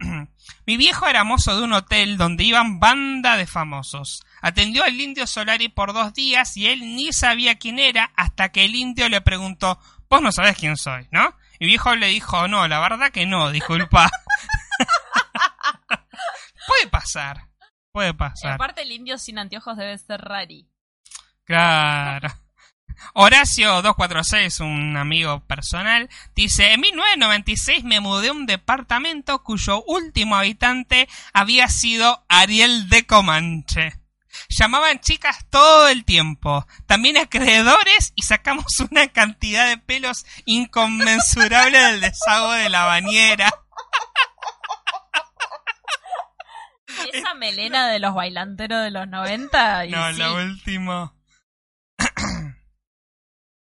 Mi 0.66 0.76
viejo 0.76 1.06
era 1.06 1.24
mozo 1.24 1.56
de 1.56 1.62
un 1.64 1.72
hotel 1.72 2.16
donde 2.16 2.44
iban 2.44 2.80
banda 2.80 3.36
de 3.36 3.46
famosos. 3.46 4.24
Atendió 4.40 4.82
al 4.84 5.00
indio 5.00 5.26
Solari 5.26 5.68
por 5.68 5.92
dos 5.92 6.14
días 6.14 6.56
y 6.56 6.66
él 6.66 6.80
ni 6.80 7.12
sabía 7.12 7.58
quién 7.58 7.78
era 7.78 8.12
hasta 8.16 8.50
que 8.50 8.64
el 8.64 8.74
indio 8.74 9.08
le 9.08 9.20
preguntó, 9.20 9.78
vos 10.10 10.20
no 10.20 10.32
sabés 10.32 10.56
quién 10.58 10.76
soy, 10.76 11.06
¿no? 11.12 11.34
Mi 11.60 11.66
viejo 11.68 11.94
le 11.94 12.08
dijo, 12.08 12.48
no, 12.48 12.66
la 12.68 12.80
verdad 12.80 13.10
que 13.12 13.24
no, 13.26 13.50
disculpa. 13.50 14.10
puede 16.66 16.86
pasar, 16.90 17.46
puede 17.92 18.10
Y 18.10 18.14
pasar. 18.14 18.52
aparte 18.54 18.82
el 18.82 18.92
indio 18.92 19.18
sin 19.18 19.38
anteojos 19.38 19.76
debe 19.76 19.96
ser 19.98 20.20
rari. 20.20 20.68
Claro. 21.44 22.28
Horacio 23.14 23.80
246, 23.82 24.60
un 24.60 24.96
amigo 24.96 25.40
personal, 25.46 26.08
dice, 26.34 26.72
en 26.74 26.80
1996 26.80 27.84
me 27.84 28.00
mudé 28.00 28.28
a 28.28 28.32
un 28.32 28.46
departamento 28.46 29.42
cuyo 29.42 29.82
último 29.84 30.36
habitante 30.36 31.08
había 31.32 31.68
sido 31.68 32.24
Ariel 32.28 32.88
de 32.90 33.06
Comanche. 33.06 33.94
Llamaban 34.48 35.00
chicas 35.00 35.46
todo 35.50 35.88
el 35.88 36.04
tiempo, 36.04 36.66
también 36.86 37.16
acreedores 37.16 38.12
y 38.14 38.22
sacamos 38.22 38.64
una 38.90 39.08
cantidad 39.08 39.68
de 39.68 39.78
pelos 39.78 40.24
inconmensurable 40.44 41.78
del 41.78 42.00
desagüe 42.00 42.58
de 42.58 42.68
la 42.70 42.84
bañera. 42.84 43.52
Y 47.04 47.10
esa 47.16 47.34
melena 47.34 47.88
de 47.88 47.98
los 47.98 48.14
bailanteros 48.14 48.82
de 48.82 48.90
los 48.90 49.06
90. 49.08 49.86
Y 49.86 49.90
No, 49.90 50.12
sí. 50.12 50.18
lo 50.18 50.34
último. 50.36 51.14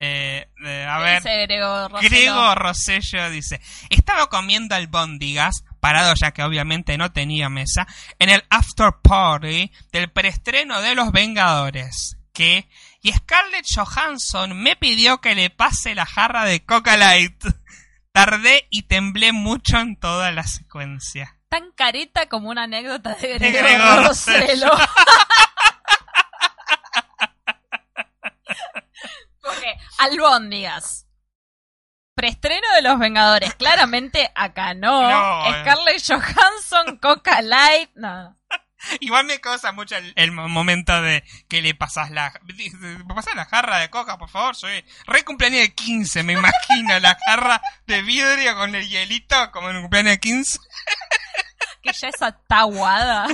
eh, 0.00 0.48
eh, 0.66 0.86
a 0.88 0.98
¿Qué 0.98 1.04
ver. 1.04 1.22
dice 1.22 1.42
Grego? 1.46 1.88
Grego 2.00 2.54
Rosello 2.54 3.30
dice, 3.30 3.60
estaba 3.90 4.28
comiendo 4.28 4.74
albóndigas, 4.74 5.64
parado 5.84 6.14
ya 6.14 6.30
que 6.30 6.42
obviamente 6.42 6.96
no 6.96 7.12
tenía 7.12 7.50
mesa, 7.50 7.86
en 8.18 8.30
el 8.30 8.42
after 8.48 8.90
party 9.02 9.70
del 9.92 10.10
preestreno 10.10 10.80
de 10.80 10.94
Los 10.94 11.12
Vengadores, 11.12 12.16
que, 12.32 12.70
y 13.02 13.12
Scarlett 13.12 13.66
Johansson 13.68 14.56
me 14.56 14.76
pidió 14.76 15.20
que 15.20 15.34
le 15.34 15.50
pase 15.50 15.94
la 15.94 16.06
jarra 16.06 16.46
de 16.46 16.64
Coca 16.64 16.96
Light. 16.96 17.36
Tardé 18.12 18.66
y 18.70 18.84
temblé 18.84 19.32
mucho 19.32 19.76
en 19.76 19.96
toda 20.00 20.32
la 20.32 20.44
secuencia. 20.44 21.36
Tan 21.50 21.70
careta 21.72 22.30
como 22.30 22.48
una 22.48 22.62
anécdota 22.62 23.14
de 23.16 23.38
De 23.38 23.50
Grego, 23.50 23.84
Grego 23.84 24.08
Roselo. 24.08 24.70
Porque, 29.42 29.74
albóndigas. 29.98 31.04
Preestreno 32.14 32.66
de 32.74 32.82
Los 32.82 32.98
Vengadores. 32.98 33.54
Claramente 33.58 34.30
acá 34.34 34.74
no. 34.74 35.02
No, 35.10 35.46
eh. 35.54 35.60
Scarlett 35.62 36.02
Johansson, 36.06 36.98
Coca 36.98 37.42
Light. 37.42 37.90
No. 37.94 38.38
Igual 39.00 39.24
me 39.24 39.40
causa 39.40 39.72
mucho 39.72 39.96
el, 39.96 40.12
el 40.14 40.30
mo- 40.30 40.48
momento 40.48 41.00
de 41.00 41.24
que 41.48 41.62
le 41.62 41.74
pasas 41.74 42.10
la... 42.10 42.38
¿Me 42.44 43.14
pasas 43.14 43.34
la 43.34 43.46
jarra 43.46 43.78
de 43.78 43.88
coca, 43.88 44.18
por 44.18 44.28
favor? 44.28 44.54
Soy 44.54 44.84
re 45.06 45.24
cumpleaños 45.24 45.60
de 45.60 45.74
15, 45.74 46.22
me 46.22 46.34
imagino 46.34 46.98
la 47.00 47.16
jarra 47.26 47.62
de 47.86 48.02
vidrio 48.02 48.54
con 48.56 48.74
el 48.74 48.86
hielito 48.86 49.50
como 49.52 49.70
en 49.70 49.76
un 49.76 49.82
cumpleaños 49.82 50.12
de 50.12 50.20
15. 50.20 50.58
Que 51.82 51.92
ya 51.92 52.08
esa 52.08 52.32
taguada. 52.48 53.26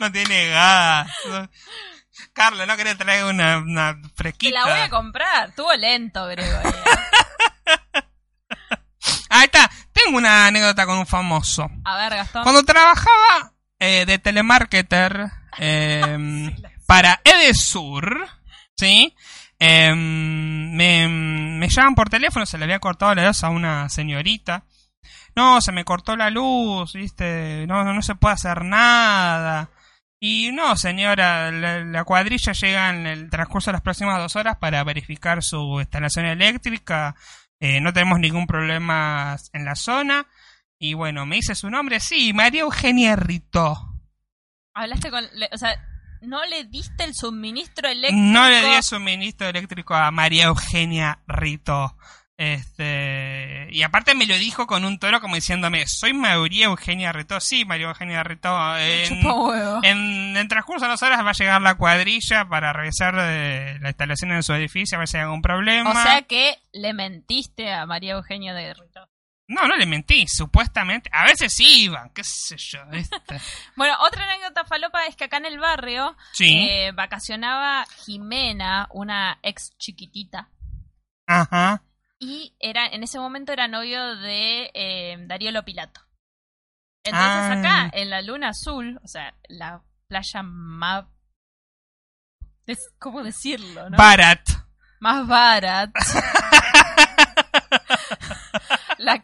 No 0.00 0.10
tiene 0.10 0.48
gas. 0.48 1.08
Carlos, 2.32 2.66
¿no 2.66 2.76
querés 2.76 2.98
traer 2.98 3.24
una, 3.24 3.58
una 3.58 3.96
Te 4.16 4.22
fresquita? 4.22 4.58
la 4.60 4.64
voy 4.66 4.80
a 4.80 4.88
comprar. 4.90 5.48
Estuvo 5.50 5.72
lento, 5.74 6.26
Grego. 6.26 6.58
eh. 6.64 8.02
Ahí 9.28 9.44
está. 9.44 9.70
Tengo 9.92 10.18
una 10.18 10.46
anécdota 10.46 10.86
con 10.86 10.98
un 10.98 11.06
famoso. 11.06 11.68
A 11.84 11.96
ver, 11.96 12.14
Gastón. 12.14 12.42
Cuando 12.42 12.62
trabajaba 12.64 13.52
eh, 13.78 14.04
de 14.06 14.18
telemarketer 14.18 15.26
eh, 15.58 16.50
para 16.86 17.20
Edesur, 17.24 18.26
¿sí? 18.76 19.14
Eh, 19.58 19.94
me, 19.94 21.08
me 21.08 21.68
llaman 21.68 21.94
por 21.94 22.10
teléfono, 22.10 22.44
se 22.46 22.58
le 22.58 22.64
había 22.64 22.78
cortado 22.78 23.14
la 23.14 23.26
luz 23.26 23.42
a 23.42 23.48
una 23.50 23.88
señorita. 23.88 24.64
No, 25.34 25.60
se 25.60 25.72
me 25.72 25.84
cortó 25.84 26.16
la 26.16 26.30
luz, 26.30 26.92
¿viste? 26.94 27.66
No, 27.66 27.84
no, 27.84 27.92
no 27.92 28.02
se 28.02 28.14
puede 28.14 28.34
hacer 28.34 28.64
nada. 28.64 29.70
Y 30.18 30.50
no, 30.52 30.76
señora, 30.76 31.50
la, 31.50 31.84
la 31.84 32.04
cuadrilla 32.04 32.52
llega 32.52 32.90
en 32.90 33.06
el 33.06 33.28
transcurso 33.30 33.70
de 33.70 33.74
las 33.74 33.82
próximas 33.82 34.18
dos 34.18 34.34
horas 34.36 34.56
para 34.58 34.82
verificar 34.82 35.42
su 35.42 35.78
instalación 35.80 36.24
eléctrica. 36.26 37.14
Eh, 37.60 37.80
no 37.80 37.92
tenemos 37.92 38.18
ningún 38.18 38.46
problema 38.46 39.36
en 39.52 39.64
la 39.64 39.74
zona. 39.74 40.26
Y 40.78 40.94
bueno, 40.94 41.26
¿me 41.26 41.36
dice 41.36 41.54
su 41.54 41.70
nombre? 41.70 42.00
Sí, 42.00 42.32
María 42.32 42.62
Eugenia 42.62 43.16
Rito. 43.16 43.76
Hablaste 44.74 45.10
con. 45.10 45.24
le- 45.34 45.48
o 45.52 45.58
sea, 45.58 45.74
no 46.22 46.44
le 46.46 46.64
diste 46.64 47.04
el 47.04 47.14
suministro 47.14 47.88
eléctrico. 47.88 48.22
No 48.22 48.48
le 48.48 48.60
di 48.62 48.74
el 48.74 48.82
suministro 48.82 49.48
eléctrico 49.48 49.94
a 49.94 50.10
María 50.10 50.44
Eugenia 50.46 51.20
Rito. 51.26 51.96
Este, 52.38 53.68
y 53.70 53.82
aparte 53.82 54.14
me 54.14 54.26
lo 54.26 54.36
dijo 54.36 54.66
con 54.66 54.84
un 54.84 54.98
tono 54.98 55.20
como 55.20 55.36
diciéndome, 55.36 55.86
soy 55.86 56.12
María 56.12 56.66
Eugenia 56.66 57.12
Rito. 57.12 57.40
Sí, 57.40 57.64
María 57.64 57.88
Eugenia 57.88 58.22
Rito. 58.22 58.76
En, 58.78 59.20
en, 59.82 60.36
en 60.36 60.48
transcurso 60.48 60.84
de 60.84 60.90
dos 60.90 61.02
horas 61.02 61.24
va 61.24 61.30
a 61.30 61.34
llegar 61.34 61.62
la 61.62 61.76
cuadrilla 61.76 62.44
para 62.48 62.72
revisar 62.72 63.14
eh, 63.18 63.78
la 63.80 63.88
instalación 63.88 64.32
en 64.32 64.42
su 64.42 64.52
edificio, 64.52 64.96
a 64.96 64.98
ver 65.00 65.08
si 65.08 65.16
hay 65.16 65.22
algún 65.22 65.42
problema. 65.42 65.90
O 65.90 65.94
sea 65.94 66.22
que 66.22 66.58
le 66.72 66.92
mentiste 66.92 67.72
a 67.72 67.86
María 67.86 68.12
Eugenia 68.14 68.52
de 68.54 68.74
Rito. 68.74 69.08
No, 69.48 69.68
no 69.68 69.76
le 69.76 69.86
mentí, 69.86 70.26
supuestamente. 70.26 71.08
A 71.12 71.24
veces 71.24 71.52
sí 71.54 71.84
iban, 71.84 72.10
qué 72.10 72.24
sé 72.24 72.56
yo. 72.58 72.80
Bueno, 73.76 73.94
otra 74.00 74.24
anécdota 74.24 74.64
falopa 74.64 75.06
es 75.06 75.14
que 75.16 75.24
acá 75.24 75.36
en 75.36 75.46
el 75.46 75.58
barrio 75.60 76.16
Sí. 76.32 76.66
eh, 76.68 76.90
vacacionaba 76.92 77.86
Jimena, 78.04 78.88
una 78.90 79.38
ex 79.42 79.70
chiquitita. 79.78 80.48
Ajá. 81.28 81.82
Y 82.18 82.54
era, 82.60 82.86
en 82.86 83.02
ese 83.02 83.18
momento 83.18 83.52
era 83.52 83.68
novio 83.68 84.16
de 84.16 84.70
eh, 84.74 85.16
Darío 85.26 85.50
Lopilato. 85.52 86.00
Entonces 87.04 87.30
Ah. 87.30 87.52
acá, 87.58 87.90
en 87.96 88.10
la 88.10 88.22
Luna 88.22 88.48
Azul, 88.48 88.98
o 89.04 89.08
sea, 89.08 89.34
la 89.48 89.82
playa 90.08 90.42
más... 90.42 91.04
es- 92.66 92.92
¿Cómo 92.98 93.22
decirlo? 93.22 93.90
¿no? 93.90 93.96
Barat. 93.96 94.40
más 95.00 95.26
barat. 95.26 95.90
la, 98.98 99.22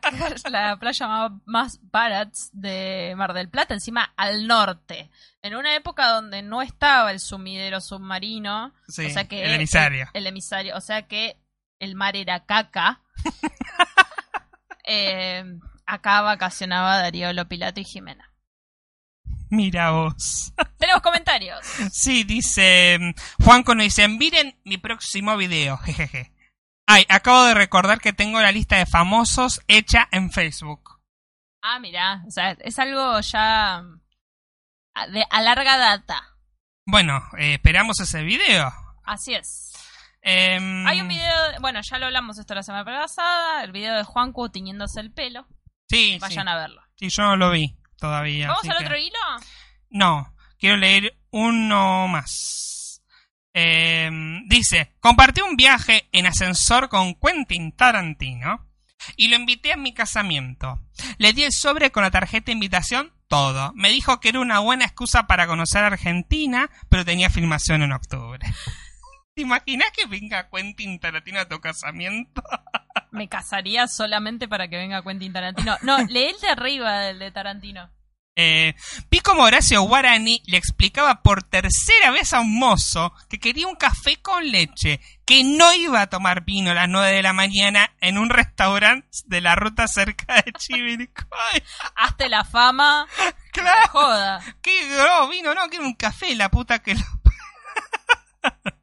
la 0.50 0.76
playa 0.78 1.08
más, 1.08 1.32
más 1.46 1.78
barats 1.90 2.50
de 2.52 3.14
Mar 3.16 3.32
del 3.32 3.48
Plata, 3.48 3.74
encima 3.74 4.12
al 4.16 4.46
norte. 4.46 5.10
En 5.42 5.56
una 5.56 5.74
época 5.74 6.08
donde 6.08 6.42
no 6.42 6.62
estaba 6.62 7.10
el 7.10 7.20
sumidero 7.20 7.80
submarino. 7.80 8.72
Sí, 8.88 9.06
o 9.06 9.10
sea 9.10 9.26
que 9.26 9.44
el 9.44 9.54
emisario. 9.54 10.08
El, 10.14 10.26
emisario. 10.26 10.76
O 10.76 10.80
sea 10.80 11.02
que 11.08 11.41
el 11.82 11.94
mar 11.96 12.16
era 12.16 12.44
caca. 12.46 13.00
Eh, 14.84 15.44
acá 15.86 16.22
vacacionaba 16.22 16.98
Darío 16.98 17.32
Lopilato 17.32 17.78
y 17.80 17.84
Jimena. 17.84 18.32
Mira 19.48 19.90
vos. 19.92 20.52
Tenemos 20.78 21.02
comentarios. 21.02 21.64
Sí, 21.92 22.24
dice 22.24 22.98
mm, 23.00 23.44
Juanco 23.44 23.74
nos 23.76 23.84
dice, 23.84 24.08
miren 24.08 24.58
mi 24.64 24.78
próximo 24.78 25.36
video, 25.36 25.76
jejeje. 25.78 26.32
Ay, 26.86 27.06
acabo 27.08 27.44
de 27.44 27.54
recordar 27.54 28.00
que 28.00 28.12
tengo 28.12 28.40
la 28.40 28.50
lista 28.50 28.76
de 28.76 28.86
famosos 28.86 29.62
hecha 29.68 30.08
en 30.10 30.32
Facebook. 30.32 31.00
Ah, 31.62 31.78
mira, 31.78 32.24
o 32.26 32.30
sea, 32.32 32.50
es 32.60 32.76
algo 32.80 33.20
ya 33.20 33.84
a- 34.94 35.06
de 35.06 35.24
a 35.30 35.40
larga 35.42 35.78
data. 35.78 36.24
Bueno, 36.86 37.22
eh, 37.38 37.54
esperamos 37.54 38.00
ese 38.00 38.22
video. 38.22 38.72
Así 39.04 39.32
es. 39.34 39.71
Em, 40.22 40.86
Hay 40.86 41.00
un 41.00 41.08
video, 41.08 41.50
de- 41.52 41.58
bueno, 41.58 41.80
ya 41.82 41.98
lo 41.98 42.06
hablamos 42.06 42.38
esto 42.38 42.54
la 42.54 42.62
semana 42.62 42.84
pasada, 42.84 43.64
el 43.64 43.72
video 43.72 43.94
de 43.96 44.04
Juancu 44.04 44.48
tiñéndose 44.50 45.00
el 45.00 45.12
pelo. 45.12 45.46
Sí, 45.88 46.18
Vayan 46.20 46.46
sí. 46.46 46.52
a 46.52 46.56
verlo. 46.56 46.80
Sí, 46.96 47.08
yo 47.10 47.22
no 47.24 47.36
lo 47.36 47.50
vi 47.50 47.76
todavía. 47.98 48.48
¿Vamos 48.48 48.68
al 48.68 48.78
que- 48.78 48.84
otro 48.84 48.96
hilo? 48.96 49.18
No, 49.90 50.34
quiero 50.58 50.76
leer 50.76 51.18
uno 51.30 52.06
más. 52.08 53.02
Em, 53.54 54.46
dice, 54.48 54.94
compartí 55.00 55.42
un 55.42 55.56
viaje 55.56 56.08
en 56.12 56.26
ascensor 56.26 56.88
con 56.88 57.14
Quentin 57.14 57.72
Tarantino 57.76 58.66
y 59.16 59.28
lo 59.28 59.36
invité 59.36 59.72
a 59.72 59.76
mi 59.76 59.92
casamiento. 59.92 60.80
Le 61.18 61.32
di 61.34 61.42
el 61.42 61.52
sobre 61.52 61.90
con 61.90 62.02
la 62.04 62.10
tarjeta 62.10 62.46
de 62.46 62.52
invitación, 62.52 63.12
todo. 63.28 63.72
Me 63.74 63.90
dijo 63.90 64.20
que 64.20 64.30
era 64.30 64.40
una 64.40 64.60
buena 64.60 64.84
excusa 64.86 65.26
para 65.26 65.46
conocer 65.46 65.84
Argentina, 65.84 66.70
pero 66.88 67.04
tenía 67.04 67.28
filmación 67.28 67.82
en 67.82 67.92
octubre. 67.92 68.38
¿Te 69.34 69.42
imaginas 69.42 69.90
que 69.92 70.06
venga 70.06 70.50
Quentin 70.50 71.00
Tarantino 71.00 71.40
a 71.40 71.48
tu 71.48 71.58
casamiento? 71.58 72.42
Me 73.10 73.28
casaría 73.28 73.88
solamente 73.88 74.46
para 74.46 74.68
que 74.68 74.76
venga 74.76 75.02
Quentin 75.02 75.32
Tarantino. 75.32 75.76
No, 75.82 75.98
lee 75.98 76.26
el 76.34 76.40
de 76.40 76.48
arriba 76.48 77.00
del 77.00 77.18
de 77.18 77.30
Tarantino. 77.30 77.90
Eh, 78.34 78.74
vi 79.10 79.20
como 79.20 79.42
Horacio 79.42 79.82
Guarani 79.82 80.42
le 80.46 80.56
explicaba 80.56 81.20
por 81.20 81.42
tercera 81.42 82.10
vez 82.10 82.32
a 82.32 82.40
un 82.40 82.58
mozo 82.58 83.12
que 83.28 83.38
quería 83.38 83.66
un 83.66 83.76
café 83.76 84.22
con 84.22 84.50
leche, 84.50 85.00
que 85.26 85.44
no 85.44 85.74
iba 85.74 86.00
a 86.00 86.06
tomar 86.08 86.42
vino 86.42 86.70
a 86.70 86.74
las 86.74 86.88
9 86.88 87.12
de 87.12 87.22
la 87.22 87.34
mañana 87.34 87.94
en 88.00 88.16
un 88.16 88.30
restaurante 88.30 89.06
de 89.26 89.42
la 89.42 89.54
ruta 89.54 89.86
cerca 89.86 90.42
de 90.42 90.52
Chivilcoy. 90.52 91.62
Hazte 91.94 92.30
la 92.30 92.44
fama, 92.44 93.06
claro, 93.52 93.88
joda. 93.90 94.56
que 94.62 94.88
no, 94.88 95.28
vino, 95.28 95.54
no, 95.54 95.68
quiero 95.68 95.84
un 95.84 95.94
café, 95.94 96.34
la 96.34 96.50
puta 96.50 96.78
que 96.78 96.94
lo... 96.94 97.02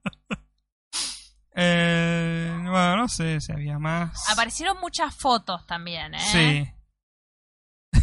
eh, 1.61 2.53
bueno, 2.61 2.95
no 2.97 3.07
sé 3.09 3.41
si 3.41 3.51
había 3.51 3.79
más. 3.79 4.29
Aparecieron 4.29 4.79
muchas 4.79 5.13
fotos 5.15 5.65
también, 5.67 6.15
¿eh? 6.15 6.19
Sí. 6.19 6.71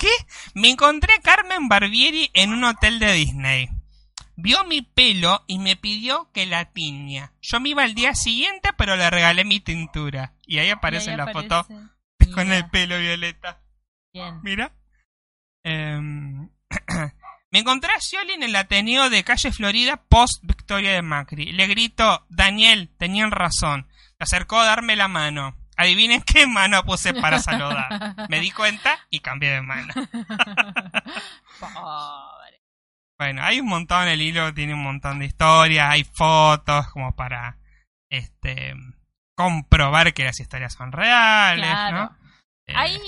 ¿Qué? 0.00 0.10
Me 0.54 0.70
encontré 0.70 1.14
a 1.14 1.20
Carmen 1.20 1.68
Barbieri 1.68 2.30
en 2.34 2.52
un 2.52 2.64
hotel 2.64 2.98
de 2.98 3.12
Disney. 3.12 3.68
Vio 4.36 4.64
mi 4.64 4.82
pelo 4.82 5.44
y 5.46 5.58
me 5.58 5.76
pidió 5.76 6.30
que 6.32 6.46
la 6.46 6.64
tiña. 6.72 7.32
Yo 7.40 7.60
me 7.60 7.68
iba 7.68 7.84
al 7.84 7.94
día 7.94 8.14
siguiente, 8.14 8.70
pero 8.76 8.96
le 8.96 9.08
regalé 9.10 9.44
mi 9.44 9.60
tintura. 9.60 10.34
Y 10.46 10.58
ahí 10.58 10.70
aparece 10.70 11.06
Y 11.06 11.10
ahí 11.10 11.16
la 11.16 11.24
aparece. 11.24 11.48
foto 11.48 11.68
con 12.34 12.50
el 12.52 12.68
pelo 12.70 12.98
violeta. 12.98 13.60
Bien. 14.12 14.40
Mira. 14.42 14.72
Em, 15.64 16.48
me 17.54 17.60
encontré 17.60 17.92
a 17.92 18.00
Scioli 18.00 18.32
en 18.32 18.42
el 18.42 18.56
Ateneo 18.56 19.10
de 19.10 19.22
Calle 19.22 19.52
Florida 19.52 19.96
post 20.08 20.42
Victoria 20.42 20.90
de 20.92 21.02
Macri. 21.02 21.52
Le 21.52 21.68
gritó, 21.68 22.26
Daniel, 22.28 22.90
tenían 22.98 23.30
razón. 23.30 23.86
Se 24.18 24.24
acercó 24.24 24.58
a 24.58 24.64
darme 24.64 24.96
la 24.96 25.06
mano. 25.06 25.54
Adivinen 25.76 26.20
qué 26.22 26.48
mano 26.48 26.82
puse 26.82 27.14
para 27.14 27.38
saludar. 27.38 28.16
Me 28.28 28.40
di 28.40 28.50
cuenta 28.50 28.98
y 29.08 29.20
cambié 29.20 29.50
de 29.50 29.62
mano. 29.62 29.94
Pobre. 31.60 32.60
Bueno, 33.20 33.44
hay 33.44 33.60
un 33.60 33.68
montón, 33.68 34.08
el 34.08 34.20
hilo 34.20 34.52
tiene 34.52 34.74
un 34.74 34.82
montón 34.82 35.20
de 35.20 35.26
historias, 35.26 35.90
hay 35.92 36.02
fotos 36.02 36.88
como 36.88 37.14
para 37.14 37.58
este 38.10 38.74
comprobar 39.36 40.12
que 40.12 40.24
las 40.24 40.40
historias 40.40 40.72
son 40.74 40.90
reales, 40.90 41.64
Claro. 41.70 41.96
¿no? 41.98 42.16
Eh, 42.66 42.72
Hay 42.74 42.98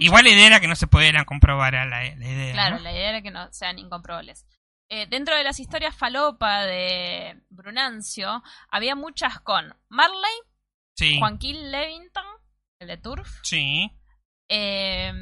Igual 0.00 0.24
la 0.24 0.30
idea 0.30 0.46
era 0.46 0.60
que 0.60 0.68
no 0.68 0.76
se 0.76 0.86
pudieran 0.86 1.24
comprobar 1.24 1.74
a 1.76 1.84
la, 1.86 2.02
la 2.02 2.26
idea. 2.28 2.52
Claro, 2.52 2.76
¿no? 2.76 2.82
la 2.82 2.92
idea 2.92 3.08
era 3.10 3.22
que 3.22 3.30
no 3.30 3.52
sean 3.52 3.78
incomprobables. 3.78 4.46
Eh, 4.88 5.06
dentro 5.08 5.34
de 5.36 5.42
las 5.44 5.58
historias 5.58 5.96
falopa 5.96 6.62
de 6.64 7.40
Brunancio, 7.50 8.42
había 8.70 8.94
muchas 8.94 9.40
con 9.40 9.74
Marley, 9.88 10.38
Sí. 10.96 11.18
Joaquín 11.18 11.70
Levington, 11.72 12.24
el 12.80 12.88
de 12.88 12.96
Turf, 12.96 13.28
Sí. 13.42 13.90
eh, 14.48 15.12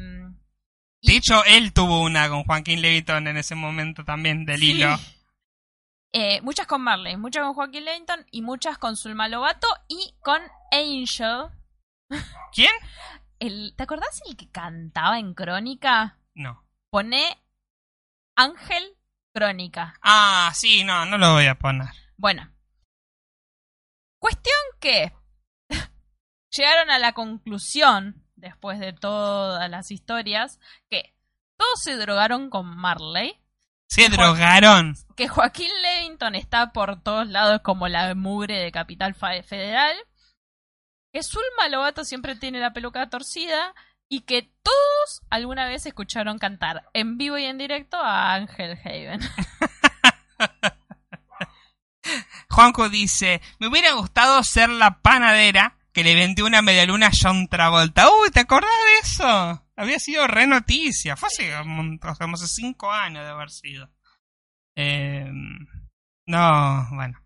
De 1.02 1.16
hecho, 1.16 1.44
él 1.44 1.72
tuvo 1.72 2.00
una 2.02 2.28
con 2.28 2.44
Joaquín 2.44 2.80
Levitón 2.82 3.26
en 3.26 3.36
ese 3.36 3.54
momento 3.54 4.04
también 4.04 4.44
del 4.44 4.58
Sí. 4.60 4.72
hilo. 4.72 4.88
eh, 6.12 6.40
muchas 6.42 6.66
con 6.66 6.82
Marley, 6.82 7.16
muchas 7.16 7.42
con 7.42 7.54
Joaquín 7.54 7.84
Levington 7.84 8.24
y 8.30 8.42
muchas 8.42 8.78
con 8.78 8.96
Zulma 8.96 9.28
Lobato 9.28 9.66
y 9.88 10.14
con 10.20 10.40
Angel. 10.72 11.46
¿Quién? 12.52 12.70
El, 13.46 13.74
¿Te 13.76 13.82
acordás 13.82 14.22
el 14.26 14.36
que 14.36 14.50
cantaba 14.50 15.18
en 15.18 15.34
Crónica? 15.34 16.18
No. 16.34 16.64
Pone 16.88 17.22
Ángel 18.36 18.82
Crónica. 19.34 19.94
Ah, 20.02 20.50
sí, 20.54 20.82
no, 20.82 21.04
no 21.04 21.18
lo 21.18 21.34
voy 21.34 21.46
a 21.46 21.58
poner. 21.58 21.90
Bueno. 22.16 22.50
Cuestión 24.18 24.56
que 24.80 25.12
llegaron 26.56 26.90
a 26.90 26.98
la 26.98 27.12
conclusión, 27.12 28.24
después 28.36 28.78
de 28.78 28.94
todas 28.94 29.68
las 29.68 29.90
historias, 29.90 30.58
que 30.88 31.14
todos 31.58 31.80
se 31.82 31.96
drogaron 31.96 32.48
con 32.48 32.66
Marley, 32.74 33.38
Se 33.88 34.08
drogaron. 34.08 34.94
que 35.16 35.28
Joaquín 35.28 35.70
Levington 35.82 36.34
está 36.34 36.72
por 36.72 37.02
todos 37.02 37.28
lados 37.28 37.60
como 37.62 37.88
la 37.88 38.14
mugre 38.14 38.58
de 38.58 38.72
Capital 38.72 39.14
Federal, 39.14 39.96
que 41.14 41.22
Zulma 41.22 41.68
Lobato 41.70 42.04
siempre 42.04 42.34
tiene 42.34 42.58
la 42.58 42.72
peluca 42.72 43.08
torcida 43.08 43.72
y 44.08 44.22
que 44.22 44.50
todos 44.64 45.22
alguna 45.30 45.66
vez 45.66 45.86
escucharon 45.86 46.40
cantar 46.40 46.88
en 46.92 47.18
vivo 47.18 47.38
y 47.38 47.44
en 47.44 47.56
directo 47.56 47.96
a 47.96 48.34
Ángel 48.34 48.76
Haven. 48.84 49.20
Juanco 52.50 52.88
dice, 52.88 53.40
me 53.60 53.68
hubiera 53.68 53.92
gustado 53.92 54.42
ser 54.42 54.70
la 54.70 54.98
panadera 55.02 55.76
que 55.92 56.02
le 56.02 56.16
vendió 56.16 56.46
una 56.46 56.62
medialuna 56.62 57.06
a 57.06 57.12
John 57.16 57.46
Travolta. 57.46 58.10
Uy, 58.10 58.32
¿te 58.32 58.40
acordás 58.40 58.70
de 58.70 59.08
eso? 59.08 59.64
Había 59.76 60.00
sido 60.00 60.26
re 60.26 60.48
noticia. 60.48 61.16
Fue 61.16 61.28
hace, 61.28 61.54
hace 61.54 62.48
cinco 62.48 62.90
años 62.90 63.22
de 63.22 63.30
haber 63.30 63.50
sido. 63.50 63.88
Eh, 64.74 65.30
no, 66.26 66.88
bueno. 66.92 67.18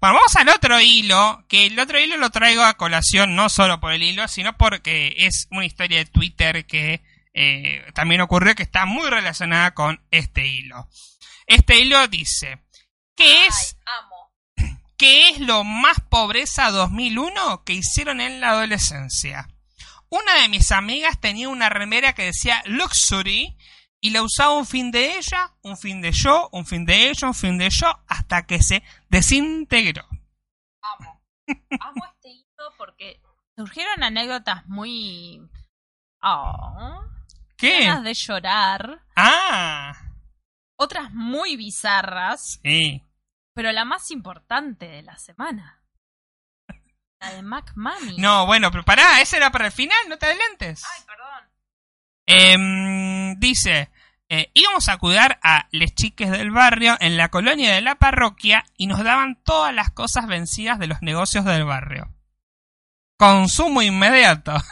Bueno, 0.00 0.16
vamos 0.16 0.36
al 0.36 0.48
otro 0.50 0.80
hilo, 0.80 1.44
que 1.48 1.66
el 1.66 1.78
otro 1.78 1.98
hilo 1.98 2.16
lo 2.16 2.30
traigo 2.30 2.62
a 2.62 2.76
colación 2.76 3.34
no 3.34 3.48
solo 3.48 3.80
por 3.80 3.92
el 3.92 4.02
hilo, 4.02 4.28
sino 4.28 4.56
porque 4.56 5.14
es 5.16 5.48
una 5.50 5.64
historia 5.64 5.98
de 5.98 6.04
Twitter 6.04 6.66
que 6.66 7.02
eh, 7.32 7.84
también 7.94 8.20
ocurrió 8.20 8.54
que 8.54 8.62
está 8.62 8.86
muy 8.86 9.08
relacionada 9.08 9.72
con 9.74 10.00
este 10.10 10.46
hilo. 10.46 10.88
Este 11.46 11.78
hilo 11.78 12.06
dice, 12.08 12.58
¿qué 13.14 13.46
es 13.46 13.76
amo. 13.86 14.78
¿Qué 14.98 15.30
es 15.30 15.40
lo 15.40 15.64
más 15.64 16.00
pobreza 16.00 16.70
2001 16.70 17.64
que 17.64 17.74
hicieron 17.74 18.20
en 18.20 18.40
la 18.40 18.50
adolescencia? 18.50 19.48
Una 20.08 20.34
de 20.36 20.48
mis 20.48 20.72
amigas 20.72 21.20
tenía 21.20 21.48
una 21.48 21.68
remera 21.68 22.14
que 22.14 22.24
decía 22.24 22.62
Luxury 22.66 23.56
y 24.00 24.10
la 24.10 24.22
usaba 24.22 24.52
un 24.52 24.66
fin 24.66 24.90
de 24.90 25.16
ella, 25.18 25.52
un 25.62 25.76
fin 25.76 26.00
de 26.00 26.12
yo, 26.12 26.48
un 26.52 26.66
fin 26.66 26.84
de 26.84 27.10
ella, 27.10 27.28
un 27.28 27.34
fin 27.34 27.58
de 27.58 27.70
yo, 27.70 27.88
hasta 28.06 28.46
que 28.46 28.62
se 28.62 28.82
desintegró. 29.08 30.06
Amo. 30.82 31.22
Amo 31.80 32.04
este 32.14 32.28
hilo 32.30 32.72
porque 32.76 33.20
surgieron 33.56 34.02
anécdotas 34.02 34.66
muy. 34.66 35.40
Oh, 36.22 37.04
¿Qué? 37.56 37.84
ganas 37.86 38.04
de 38.04 38.14
llorar. 38.14 39.02
Ah, 39.16 39.94
Otras 40.78 41.12
muy 41.12 41.56
bizarras. 41.56 42.60
sí. 42.62 43.02
Pero 43.54 43.72
la 43.72 43.86
más 43.86 44.10
importante 44.10 44.86
de 44.86 45.00
la 45.02 45.16
semana. 45.16 45.82
La 47.20 47.32
de 47.32 47.42
Mac 47.42 47.72
Mami. 47.74 48.18
No, 48.18 48.44
bueno, 48.44 48.70
pero 48.70 48.84
pará, 48.84 49.22
ese 49.22 49.38
era 49.38 49.50
para 49.50 49.64
el 49.64 49.72
final, 49.72 49.96
no 50.10 50.18
te 50.18 50.26
adelantes. 50.26 50.84
Ay, 50.84 51.02
perdón. 51.06 51.25
Em, 52.26 53.38
dice, 53.38 53.90
eh, 54.28 54.50
íbamos 54.54 54.88
a 54.88 54.98
cuidar 54.98 55.38
a 55.42 55.68
les 55.70 55.94
chiques 55.94 56.30
del 56.30 56.50
barrio 56.50 56.96
en 57.00 57.16
la 57.16 57.28
colonia 57.28 57.72
de 57.72 57.80
la 57.80 57.94
parroquia 57.94 58.64
y 58.76 58.88
nos 58.88 59.04
daban 59.04 59.40
todas 59.44 59.72
las 59.72 59.90
cosas 59.92 60.26
vencidas 60.26 60.78
de 60.80 60.88
los 60.88 61.00
negocios 61.02 61.44
del 61.44 61.64
barrio. 61.64 62.12
Consumo 63.16 63.82
inmediato. 63.82 64.52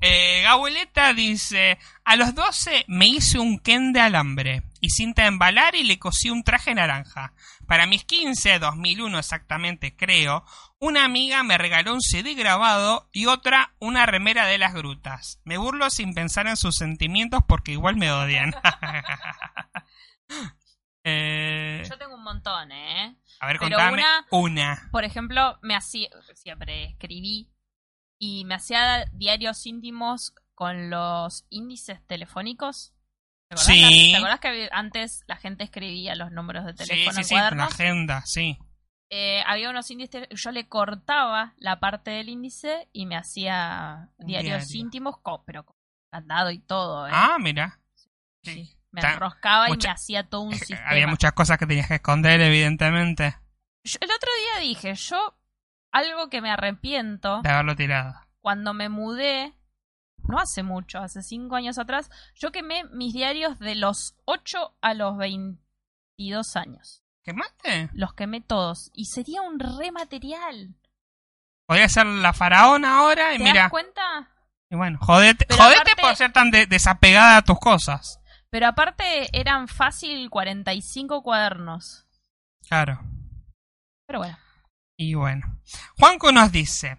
Eh, 0.00 0.42
Gabueleta 0.42 1.12
dice, 1.12 1.76
a 2.04 2.14
los 2.14 2.32
12 2.32 2.84
me 2.86 3.08
hice 3.08 3.40
un 3.40 3.58
Ken 3.58 3.92
de 3.92 4.00
alambre 4.00 4.62
y 4.80 4.90
cinta 4.90 5.22
de 5.22 5.28
embalar 5.28 5.74
y 5.74 5.82
le 5.82 5.98
cosí 5.98 6.30
un 6.30 6.44
traje 6.44 6.72
naranja. 6.72 7.32
Para 7.66 7.86
mis 7.86 8.04
15, 8.04 8.60
2001 8.60 9.18
exactamente 9.18 9.96
creo, 9.96 10.44
una 10.80 11.04
amiga 11.04 11.42
me 11.42 11.58
regaló 11.58 11.92
un 11.94 12.00
CD 12.00 12.34
grabado 12.34 13.08
y 13.12 13.26
otra 13.26 13.74
una 13.80 14.06
remera 14.06 14.46
de 14.46 14.58
las 14.58 14.74
grutas. 14.74 15.40
Me 15.44 15.56
burlo 15.58 15.90
sin 15.90 16.14
pensar 16.14 16.46
en 16.46 16.56
sus 16.56 16.76
sentimientos 16.76 17.40
porque 17.48 17.72
igual 17.72 17.96
me 17.96 18.10
odian. 18.12 18.54
Eh, 21.04 21.82
Yo 21.88 21.96
tengo 21.96 22.16
un 22.16 22.22
montón, 22.24 22.70
¿eh? 22.70 23.16
a 23.40 23.46
ver, 23.46 23.56
pero 23.58 23.70
contame 23.76 23.92
una- 23.94 24.26
una. 24.30 24.88
Por 24.92 25.04
ejemplo, 25.04 25.58
me 25.62 25.74
hacía, 25.74 26.08
siempre 26.34 26.84
escribí 26.84 27.48
y 28.18 28.44
me 28.44 28.56
hacía 28.56 29.06
diarios 29.12 29.64
íntimos 29.64 30.34
con 30.54 30.90
los 30.90 31.46
índices 31.48 32.04
telefónicos. 32.06 32.92
¿Te 33.48 33.54
acordás, 33.54 33.66
Sí. 33.74 34.10
¿Te 34.12 34.16
acordás 34.18 34.40
que 34.40 34.68
antes 34.72 35.22
la 35.26 35.36
gente 35.36 35.64
escribía 35.64 36.14
los 36.14 36.30
números 36.30 36.66
de 36.66 36.72
Sí, 36.72 36.76
teléfono 36.90 37.12
sí, 37.14 37.20
en 37.20 37.24
sí, 37.24 37.34
la 37.56 37.64
agenda, 37.64 38.22
sí. 38.26 38.58
Eh, 39.10 39.42
había 39.46 39.70
unos 39.70 39.90
índices, 39.90 40.28
yo 40.30 40.50
le 40.50 40.68
cortaba 40.68 41.54
la 41.56 41.80
parte 41.80 42.10
del 42.10 42.28
índice 42.28 42.88
y 42.92 43.06
me 43.06 43.16
hacía 43.16 44.10
diarios 44.18 44.68
diario. 44.68 44.80
íntimos, 44.84 45.16
pero 45.46 45.64
con 45.64 45.74
candado 46.12 46.50
y 46.50 46.58
todo. 46.58 47.06
¿eh? 47.06 47.10
Ah, 47.12 47.36
mira. 47.40 47.80
Sí, 48.44 48.70
Me 48.90 49.00
Ta- 49.02 49.14
enroscaba 49.14 49.68
mucha- 49.68 49.88
y 49.88 49.90
me 49.90 49.94
hacía 49.94 50.28
todo 50.28 50.42
un 50.42 50.50
sistema. 50.80 50.88
Había 50.90 51.06
muchas 51.06 51.32
cosas 51.32 51.58
que 51.58 51.66
tenías 51.66 51.88
que 51.88 51.94
esconder, 51.96 52.40
evidentemente, 52.40 53.36
Yo- 53.84 53.98
el 54.00 54.10
otro 54.10 54.30
día 54.42 54.60
dije, 54.60 54.94
yo, 54.94 55.34
algo 55.92 56.28
que 56.28 56.40
me 56.42 56.50
arrepiento, 56.50 57.40
de 57.42 57.48
haberlo 57.50 57.76
tirado. 57.76 58.14
cuando 58.42 58.74
me 58.74 58.88
mudé, 58.90 59.54
no 60.28 60.38
hace 60.38 60.62
mucho, 60.62 60.98
hace 60.98 61.22
cinco 61.22 61.56
años 61.56 61.78
atrás, 61.78 62.10
yo 62.34 62.52
quemé 62.52 62.84
mis 62.84 63.14
diarios 63.14 63.58
de 63.58 63.74
los 63.74 64.16
8 64.26 64.76
a 64.82 64.92
los 64.94 65.16
22 65.16 66.56
años. 66.56 67.02
¿Quemaste? 67.28 67.90
Los 67.92 68.14
quemé 68.14 68.40
todos. 68.40 68.90
Y 68.94 69.04
sería 69.04 69.42
un 69.42 69.58
rematerial. 69.60 70.74
Podría 71.66 71.86
ser 71.90 72.06
la 72.06 72.32
faraona 72.32 73.00
ahora 73.00 73.34
y 73.34 73.36
¿Te 73.36 73.44
mira. 73.44 73.62
das 73.64 73.70
cuenta? 73.70 74.30
Y 74.70 74.76
bueno, 74.76 74.98
jodete, 75.02 75.44
jodete 75.54 75.80
aparte- 75.82 76.00
por 76.00 76.16
ser 76.16 76.32
tan 76.32 76.50
de- 76.50 76.64
desapegada 76.64 77.36
a 77.36 77.42
tus 77.42 77.58
cosas. 77.60 78.18
Pero 78.48 78.66
aparte 78.66 79.28
eran 79.38 79.68
fácil 79.68 80.30
45 80.30 81.22
cuadernos. 81.22 82.06
Claro. 82.66 82.98
Pero 84.06 84.20
bueno. 84.20 84.38
Y 84.96 85.12
bueno. 85.12 85.60
Juanco 85.98 86.32
nos 86.32 86.50
dice. 86.50 86.96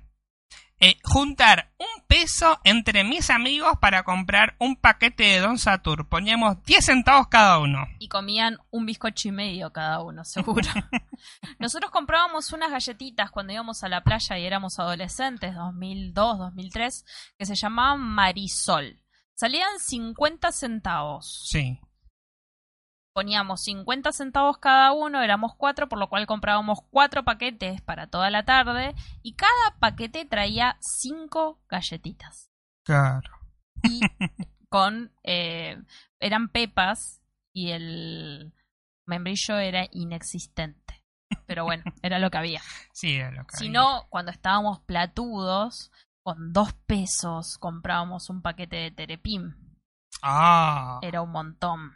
Eh, 0.79 0.97
juntar 1.03 1.71
un 1.77 2.05
peso 2.07 2.59
entre 2.63 3.03
mis 3.03 3.29
amigos 3.29 3.77
para 3.81 4.03
comprar 4.03 4.55
un 4.59 4.75
paquete 4.75 5.23
de 5.23 5.39
Don 5.39 5.57
Satur. 5.57 6.07
Poníamos 6.07 6.63
10 6.63 6.85
centavos 6.85 7.27
cada 7.27 7.59
uno. 7.59 7.85
Y 7.99 8.07
comían 8.07 8.57
un 8.71 8.85
bizcocho 8.85 9.27
y 9.27 9.31
medio 9.31 9.71
cada 9.71 10.01
uno, 10.01 10.23
seguro. 10.23 10.69
Nosotros 11.59 11.91
comprábamos 11.91 12.53
unas 12.53 12.71
galletitas 12.71 13.31
cuando 13.31 13.53
íbamos 13.53 13.83
a 13.83 13.89
la 13.89 14.03
playa 14.03 14.37
y 14.37 14.45
éramos 14.45 14.79
adolescentes, 14.79 15.53
2002, 15.53 16.37
2003, 16.37 17.05
que 17.37 17.45
se 17.45 17.55
llamaban 17.55 17.99
Marisol. 17.99 19.01
Salían 19.35 19.79
50 19.79 20.51
centavos. 20.51 21.45
Sí. 21.45 21.79
Poníamos 23.19 23.63
50 23.63 24.13
centavos 24.13 24.59
cada 24.59 24.93
uno, 24.93 25.21
éramos 25.21 25.53
cuatro, 25.57 25.89
por 25.89 25.99
lo 25.99 26.07
cual 26.07 26.25
comprábamos 26.25 26.79
cuatro 26.89 27.25
paquetes 27.25 27.81
para 27.81 28.07
toda 28.07 28.29
la 28.29 28.45
tarde 28.45 28.95
y 29.23 29.33
cada 29.33 29.77
paquete 29.77 30.23
traía 30.23 30.77
cinco 30.79 31.59
galletitas. 31.67 32.49
Claro. 32.85 33.29
Y 33.83 33.99
con... 34.69 35.11
eh, 35.25 35.77
eran 36.21 36.47
pepas 36.47 37.21
y 37.51 37.71
el 37.71 38.53
membrillo 39.05 39.57
era 39.57 39.85
inexistente. 39.91 41.03
Pero 41.45 41.65
bueno, 41.65 41.83
era 42.01 42.19
lo 42.19 42.31
que 42.31 42.37
había. 42.37 42.61
Sí, 42.93 43.15
era 43.15 43.31
lo 43.31 43.43
que 43.45 43.57
Si 43.57 43.67
había. 43.67 43.81
no, 43.81 44.05
cuando 44.07 44.31
estábamos 44.31 44.79
platudos, 44.79 45.91
con 46.23 46.53
dos 46.53 46.71
pesos 46.85 47.57
comprábamos 47.59 48.29
un 48.29 48.41
paquete 48.41 48.77
de 48.77 48.91
terepim. 48.91 49.55
Ah. 50.23 50.99
Era 51.01 51.21
un 51.21 51.31
montón. 51.31 51.91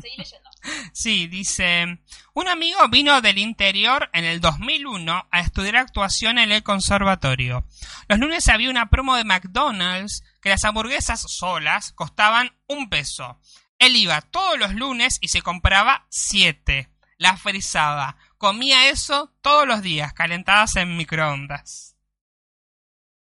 Seguí 0.00 0.16
leyendo. 0.16 0.50
Sí, 0.92 1.26
dice, 1.26 2.00
un 2.34 2.48
amigo 2.48 2.78
vino 2.88 3.20
del 3.20 3.38
interior 3.38 4.10
en 4.12 4.24
el 4.24 4.40
2001 4.40 5.28
a 5.30 5.40
estudiar 5.40 5.76
actuación 5.76 6.38
en 6.38 6.52
el 6.52 6.62
conservatorio. 6.62 7.64
Los 8.08 8.18
lunes 8.18 8.48
había 8.48 8.70
una 8.70 8.90
promo 8.90 9.16
de 9.16 9.24
McDonald's 9.24 10.22
que 10.40 10.50
las 10.50 10.64
hamburguesas 10.64 11.20
solas 11.20 11.92
costaban 11.92 12.56
un 12.66 12.88
peso. 12.88 13.40
Él 13.78 13.96
iba 13.96 14.20
todos 14.22 14.58
los 14.58 14.74
lunes 14.74 15.18
y 15.20 15.28
se 15.28 15.42
compraba 15.42 16.06
siete. 16.08 16.88
Las 17.18 17.40
frizaba. 17.40 18.16
Comía 18.36 18.88
eso 18.90 19.32
todos 19.40 19.66
los 19.66 19.82
días, 19.82 20.12
calentadas 20.12 20.76
en 20.76 20.96
microondas. 20.96 21.96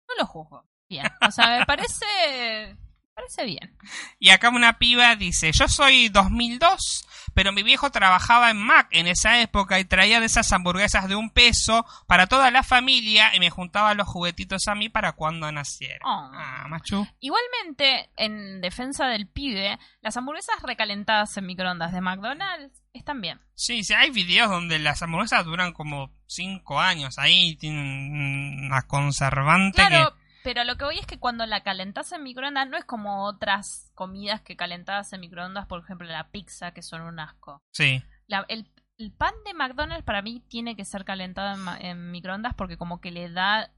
No 0.08 0.16
lo 0.18 0.26
juzgo. 0.26 0.68
Bien. 0.90 1.06
O 1.28 1.32
sea, 1.32 1.60
me 1.60 1.66
parece. 1.66 2.78
Parece 3.14 3.46
bien. 3.46 3.78
Y 4.20 4.30
acá 4.30 4.50
una 4.50 4.78
piba 4.78 5.16
dice, 5.16 5.52
yo 5.52 5.68
soy 5.68 6.10
2002, 6.10 7.08
pero 7.34 7.52
mi 7.52 7.64
viejo 7.64 7.92
trabajaba 7.92 8.52
en 8.52 8.58
Mac 8.58 8.88
en 8.92 9.08
esa 9.08 9.42
época 9.42 9.80
y 9.80 9.86
traía 9.86 10.20
de 10.20 10.26
esas 10.26 10.52
hamburguesas 10.52 11.08
de 11.08 11.16
un 11.16 11.30
peso 11.30 11.86
para 12.08 12.28
toda 12.28 12.52
la 12.52 12.64
familia 12.64 13.36
y 13.36 13.40
me 13.40 13.50
juntaba 13.50 13.94
los 13.94 14.08
juguetitos 14.08 14.68
a 14.68 14.76
mí 14.76 14.90
para 14.90 15.14
cuando 15.14 15.52
naciera. 15.52 16.00
Oh. 16.04 16.32
Ah, 16.34 16.68
machu. 16.70 17.08
Igualmente, 17.20 18.10
en 18.18 18.62
defensa 18.62 19.08
del 19.08 19.28
pibe, 19.28 19.78
las 20.02 20.18
hamburguesas 20.18 20.62
recalentadas 20.64 21.36
en 21.38 21.46
microondas 21.46 21.92
de 21.94 22.02
McDonald's 22.02 22.82
están 22.94 23.22
bien. 23.22 23.40
Sí, 23.56 23.84
sí, 23.84 23.94
hay 23.94 24.12
videos 24.12 24.50
donde 24.50 24.80
las 24.80 25.02
hamburguesas 25.02 25.46
duran 25.46 25.74
como 25.74 26.12
5 26.28 26.80
años 26.80 27.18
ahí, 27.18 27.56
tienen 27.56 28.66
una 28.66 28.84
conservante 28.84 29.86
Claro, 29.88 30.16
pero 30.44 30.64
lo 30.64 30.78
que 30.78 30.86
voy 30.86 31.00
es 31.00 31.08
que 31.08 31.20
cuando 31.20 31.46
la 31.46 31.64
calentás 31.64 32.12
en 32.12 32.24
microondas 32.24 32.68
no 32.70 32.78
es 32.78 32.86
como 32.86 33.26
otras 33.26 33.92
comidas 33.96 34.42
que 34.42 34.56
calentadas 34.56 35.14
en 35.14 35.22
microondas, 35.22 35.66
por 35.68 35.82
ejemplo 35.84 36.08
la 36.08 36.30
pizza, 36.32 36.72
que 36.74 36.82
son 36.82 37.02
un 37.02 37.20
asco. 37.20 37.62
Sí, 37.72 38.04
La- 38.28 38.46
el, 38.50 38.72
el 38.98 39.12
pan 39.12 39.34
de 39.46 39.54
McDonald's 39.54 40.06
para 40.06 40.22
mí 40.22 40.42
tiene 40.50 40.76
que 40.76 40.86
ser 40.86 41.04
calentado 41.06 41.58
en, 41.80 42.12
microondas 42.12 42.54
porque 42.56 42.78
como 42.78 43.02
que 43.02 43.12
le 43.12 43.30
da, 43.30 43.72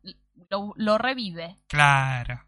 lo, 0.50 0.74
lo 0.76 0.98
revive. 0.98 1.56
claro. 1.68 2.42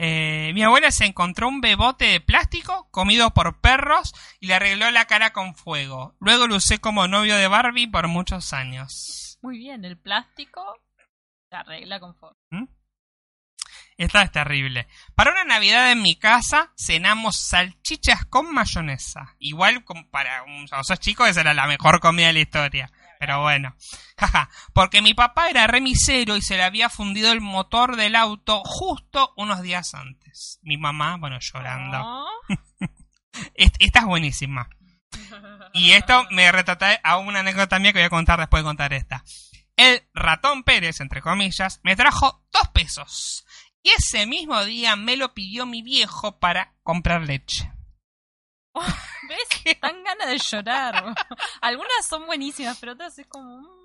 Eh, 0.00 0.52
mi 0.54 0.62
abuela 0.62 0.92
se 0.92 1.06
encontró 1.06 1.48
un 1.48 1.60
bebote 1.60 2.04
de 2.04 2.20
plástico 2.20 2.88
comido 2.92 3.30
por 3.34 3.60
perros 3.60 4.14
y 4.38 4.46
le 4.46 4.54
arregló 4.54 4.88
la 4.92 5.06
cara 5.06 5.32
con 5.32 5.56
fuego. 5.56 6.14
Luego 6.20 6.46
lo 6.46 6.54
usé 6.56 6.78
como 6.78 7.08
novio 7.08 7.36
de 7.36 7.48
Barbie 7.48 7.88
por 7.88 8.06
muchos 8.06 8.52
años. 8.52 9.38
Muy 9.42 9.58
bien, 9.58 9.84
el 9.84 9.98
plástico 9.98 10.62
se 11.50 11.56
arregla 11.56 11.98
con 11.98 12.14
fuego. 12.14 12.36
Esta 13.98 14.22
es 14.22 14.30
terrible. 14.32 14.86
Para 15.16 15.32
una 15.32 15.44
Navidad 15.44 15.90
en 15.92 16.00
mi 16.02 16.16
casa 16.16 16.72
cenamos 16.78 17.36
salchichas 17.36 18.24
con 18.26 18.54
mayonesa. 18.54 19.34
Igual 19.40 19.84
como 19.84 20.08
para 20.08 20.44
un, 20.44 20.66
o 20.72 20.84
sos 20.84 21.00
chicos 21.00 21.28
esa 21.28 21.40
era 21.42 21.52
la 21.52 21.66
mejor 21.66 21.98
comida 22.00 22.28
de 22.28 22.32
la 22.34 22.38
historia. 22.40 22.90
Pero 23.18 23.42
bueno. 23.42 23.74
Jaja. 24.16 24.48
Porque 24.72 25.02
mi 25.02 25.14
papá 25.14 25.50
era 25.50 25.66
remisero 25.66 26.36
y 26.36 26.42
se 26.42 26.56
le 26.56 26.62
había 26.62 26.88
fundido 26.88 27.32
el 27.32 27.40
motor 27.40 27.96
del 27.96 28.14
auto 28.14 28.62
justo 28.64 29.32
unos 29.36 29.62
días 29.62 29.92
antes. 29.94 30.60
Mi 30.62 30.76
mamá, 30.78 31.16
bueno, 31.16 31.38
llorando. 31.40 31.98
Oh. 32.00 32.40
Est- 33.54 33.76
Esta 33.80 33.98
es 34.00 34.04
buenísima. 34.06 34.68
Y 35.72 35.92
esto 35.92 36.26
me 36.30 36.50
retrata 36.52 36.98
a 37.02 37.16
una 37.18 37.40
anécdota 37.40 37.78
mía 37.80 37.92
que 37.92 37.98
voy 37.98 38.06
a 38.06 38.10
contar 38.10 38.38
después 38.38 38.62
de 38.62 38.66
contar 38.68 38.92
esta. 38.92 39.24
El 39.76 40.02
ratón 40.14 40.64
Pérez, 40.64 41.00
entre 41.00 41.20
comillas, 41.22 41.80
me 41.84 41.94
trajo 41.96 42.44
dos 42.52 42.68
pesos. 42.72 43.44
Y 43.82 43.90
ese 43.90 44.26
mismo 44.26 44.64
día 44.64 44.96
me 44.96 45.16
lo 45.16 45.34
pidió 45.34 45.66
mi 45.66 45.82
viejo 45.82 46.38
para 46.38 46.74
comprar 46.82 47.22
leche. 47.22 47.72
¿Ves? 49.28 49.78
Dan 49.82 50.02
ganas 50.04 50.28
de 50.28 50.38
llorar. 50.38 51.14
Algunas 51.60 52.06
son 52.08 52.26
buenísimas, 52.26 52.78
pero 52.78 52.92
otras 52.92 53.18
es 53.18 53.26
como... 53.26 53.60
mm. 53.60 53.78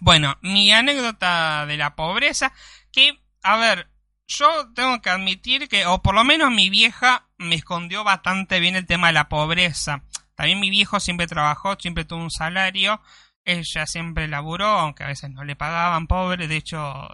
Bueno, 0.00 0.36
mi 0.42 0.70
anécdota 0.70 1.64
de 1.66 1.78
la 1.78 1.96
pobreza, 1.96 2.52
que, 2.92 3.22
a 3.42 3.56
ver, 3.56 3.90
yo 4.26 4.46
tengo 4.74 5.00
que 5.00 5.10
admitir 5.10 5.68
que, 5.68 5.86
o 5.86 6.02
por 6.02 6.14
lo 6.14 6.24
menos 6.24 6.50
mi 6.50 6.68
vieja 6.68 7.26
me 7.38 7.54
escondió 7.54 8.04
bastante 8.04 8.60
bien 8.60 8.76
el 8.76 8.86
tema 8.86 9.06
de 9.06 9.14
la 9.14 9.28
pobreza. 9.30 10.04
También 10.34 10.60
mi 10.60 10.70
viejo 10.70 11.00
siempre 11.00 11.26
trabajó, 11.26 11.76
siempre 11.80 12.04
tuvo 12.04 12.20
un 12.20 12.30
salario, 12.30 13.00
ella 13.44 13.86
siempre 13.86 14.28
laburó, 14.28 14.66
aunque 14.66 15.04
a 15.04 15.08
veces 15.08 15.30
no 15.30 15.42
le 15.42 15.56
pagaban, 15.56 16.06
pobre. 16.06 16.46
De 16.46 16.56
hecho, 16.56 17.08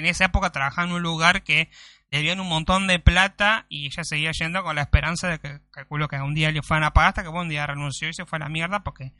en 0.00 0.06
esa 0.06 0.26
época 0.26 0.50
trabajaba 0.50 0.88
en 0.88 0.94
un 0.94 1.02
lugar 1.02 1.42
que 1.42 1.70
dieron 2.10 2.40
un 2.40 2.48
montón 2.48 2.86
de 2.88 2.98
plata 2.98 3.66
y 3.68 3.86
ella 3.86 4.02
seguía 4.02 4.32
yendo 4.32 4.64
con 4.64 4.74
la 4.74 4.82
esperanza 4.82 5.28
de 5.28 5.38
que, 5.38 5.60
calculo 5.70 6.08
que 6.08 6.16
un 6.16 6.34
día 6.34 6.50
le 6.50 6.62
fueran 6.62 6.84
a 6.84 6.92
pagar, 6.92 7.10
hasta 7.10 7.22
que 7.22 7.28
un 7.28 7.48
día 7.48 7.66
renunció 7.66 8.08
y 8.08 8.14
se 8.14 8.26
fue 8.26 8.36
a 8.38 8.40
la 8.40 8.48
mierda 8.48 8.82
porque 8.82 9.12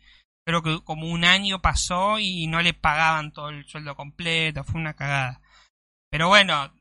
creo 0.44 0.62
que 0.62 0.82
como 0.82 1.06
un 1.06 1.24
año 1.24 1.62
pasó 1.62 2.18
y 2.18 2.48
no 2.48 2.60
le 2.60 2.74
pagaban 2.74 3.32
todo 3.32 3.50
el 3.50 3.64
sueldo 3.66 3.94
completo, 3.94 4.64
fue 4.64 4.80
una 4.80 4.94
cagada. 4.94 5.40
Pero 6.10 6.26
bueno, 6.28 6.72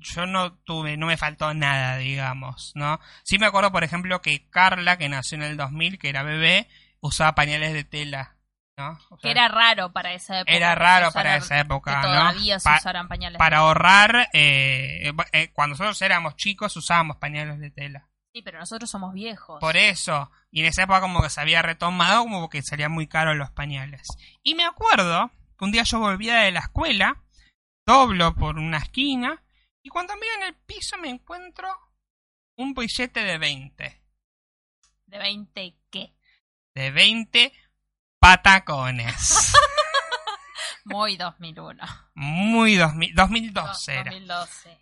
yo 0.00 0.26
no 0.26 0.54
tuve, 0.54 0.96
no 0.96 1.06
me 1.06 1.18
faltó 1.18 1.52
nada, 1.52 1.98
digamos, 1.98 2.72
¿no? 2.74 2.98
Sí 3.24 3.38
me 3.38 3.46
acuerdo, 3.46 3.70
por 3.70 3.84
ejemplo, 3.84 4.22
que 4.22 4.48
Carla, 4.48 4.96
que 4.96 5.10
nació 5.10 5.36
en 5.36 5.42
el 5.42 5.56
2000, 5.58 5.98
que 5.98 6.08
era 6.08 6.22
bebé, 6.22 6.68
usaba 7.00 7.34
pañales 7.34 7.74
de 7.74 7.84
tela, 7.84 8.37
¿no? 8.78 8.98
O 9.10 9.18
Que 9.18 9.30
era 9.32 9.48
raro 9.48 9.92
para 9.92 10.14
esa 10.14 10.38
época. 10.40 10.52
era 10.54 10.74
raro 10.74 11.10
para 11.12 11.36
esa 11.36 11.58
época, 11.58 11.90
que 12.00 12.06
¿no? 12.06 12.14
todavía 12.14 12.58
se 12.60 12.64
Pa- 12.68 12.76
usaran 12.78 13.08
pañales. 13.08 13.38
para 13.38 13.58
ahorrar, 13.58 14.28
eh, 14.32 15.12
eh, 15.32 15.50
cuando 15.52 15.72
nosotros 15.74 16.00
éramos 16.00 16.36
chicos 16.36 16.76
usábamos 16.76 17.16
pañales 17.16 17.58
de 17.58 17.70
tela. 17.70 18.08
Sí, 18.32 18.42
pero 18.42 18.58
nosotros 18.60 18.88
somos 18.88 19.12
viejos. 19.14 19.58
Por 19.60 19.76
eso, 19.76 20.30
y 20.52 20.60
en 20.60 20.66
esa 20.66 20.84
época 20.84 21.00
como 21.00 21.20
que 21.22 21.30
se 21.30 21.40
había 21.40 21.60
retomado, 21.60 22.22
como 22.22 22.48
que 22.48 22.62
salían 22.62 22.92
muy 22.92 23.08
caros 23.08 23.36
los 23.36 23.50
pañales. 23.50 24.06
Y 24.42 24.54
me 24.54 24.64
acuerdo 24.64 25.30
que 25.58 25.64
un 25.64 25.72
día 25.72 25.82
yo 25.82 25.98
volvía 25.98 26.36
de 26.36 26.52
la 26.52 26.60
escuela, 26.60 27.16
doblo 27.84 28.34
por 28.36 28.58
una 28.58 28.78
esquina, 28.78 29.42
y 29.82 29.88
cuando 29.88 30.14
miro 30.14 30.26
en 30.36 30.42
el 30.48 30.54
piso 30.54 30.96
me 30.98 31.08
encuentro 31.08 31.68
un 32.56 32.74
billete 32.74 33.20
de 33.24 33.38
20. 33.38 34.02
¿De 35.06 35.18
20 35.18 35.74
qué? 35.90 36.12
De 36.74 36.90
20 36.90 37.52
patacones. 38.20 39.52
Muy 40.84 41.16
2001. 41.16 41.84
Muy 42.14 42.76
2000, 42.76 43.14
2012 43.14 43.92
era. 43.94 44.10
2012. 44.10 44.78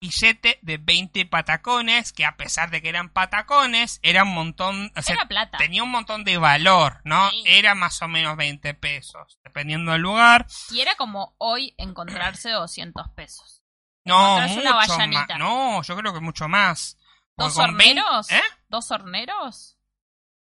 Billete 0.00 0.58
de 0.62 0.78
20 0.78 1.26
patacones, 1.26 2.12
que 2.12 2.24
a 2.24 2.36
pesar 2.36 2.70
de 2.70 2.80
que 2.80 2.88
eran 2.88 3.10
patacones, 3.10 3.98
era 4.02 4.22
un 4.22 4.32
montón... 4.32 4.92
o 4.96 5.02
sea, 5.02 5.16
Era 5.16 5.26
plata. 5.26 5.58
tenía 5.58 5.82
un 5.82 5.90
montón 5.90 6.22
de 6.22 6.38
valor, 6.38 7.00
¿no? 7.02 7.28
Sí. 7.30 7.42
Era 7.46 7.74
más 7.74 8.00
o 8.00 8.06
menos 8.06 8.36
20 8.36 8.74
pesos, 8.74 9.38
dependiendo 9.42 9.90
del 9.90 10.02
lugar. 10.02 10.46
Y 10.70 10.80
era 10.80 10.94
como 10.94 11.34
hoy 11.38 11.74
encontrarse 11.78 12.50
200 12.50 13.08
pesos. 13.10 13.64
No, 14.04 14.40
mucho 14.40 14.60
una 14.60 14.72
más. 14.74 15.28
No, 15.36 15.82
yo 15.82 15.96
creo 15.96 16.14
que 16.14 16.20
mucho 16.20 16.48
más. 16.48 16.96
¿Dos 17.36 17.54
Porque 17.54 17.72
20 17.72 18.00
horneros? 18.00 18.30
¿Eh? 18.30 18.42
¿Dos 18.68 18.90
horneros? 18.92 19.78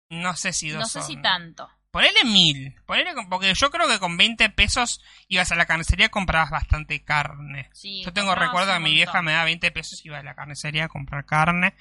No 0.10 0.36
sé 0.36 0.54
si 0.54 0.70
dos 0.70 0.80
No 0.82 0.88
sé 0.88 1.02
si 1.04 1.14
son. 1.14 1.22
tanto. 1.22 1.70
Ponele 1.96 2.26
mil. 2.26 2.76
Ponele 2.86 3.14
porque 3.30 3.54
yo 3.54 3.72
creo 3.72 3.88
que 3.88 4.00
con 4.00 4.18
20 4.18 4.50
pesos 4.50 5.02
ibas 5.30 5.54
a 5.54 5.56
la 5.56 5.66
carnicería 5.66 6.08
y 6.08 6.10
comprabas 6.10 6.50
bastante 6.50 7.02
carne. 7.06 7.70
Sí, 7.72 8.04
yo 8.04 8.12
tengo 8.12 8.36
recuerdo 8.36 8.74
que 8.74 8.82
mi 8.82 8.94
vieja 8.94 9.22
me 9.22 9.32
da 9.32 9.46
20 9.46 9.72
pesos 9.72 10.04
y 10.04 10.10
iba 10.10 10.18
a 10.18 10.24
la 10.24 10.36
carnicería 10.36 10.84
a 10.84 10.90
comprar 10.90 11.26
carne. 11.26 11.74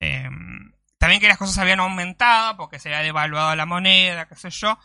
Eh, 0.00 0.26
también 0.96 1.20
que 1.20 1.28
las 1.28 1.36
cosas 1.36 1.58
habían 1.58 1.80
aumentado 1.80 2.56
porque 2.56 2.78
se 2.78 2.88
había 2.88 3.02
devaluado 3.02 3.54
la 3.56 3.66
moneda, 3.66 4.26
qué 4.26 4.36
sé 4.36 4.48
yo. 4.48 4.78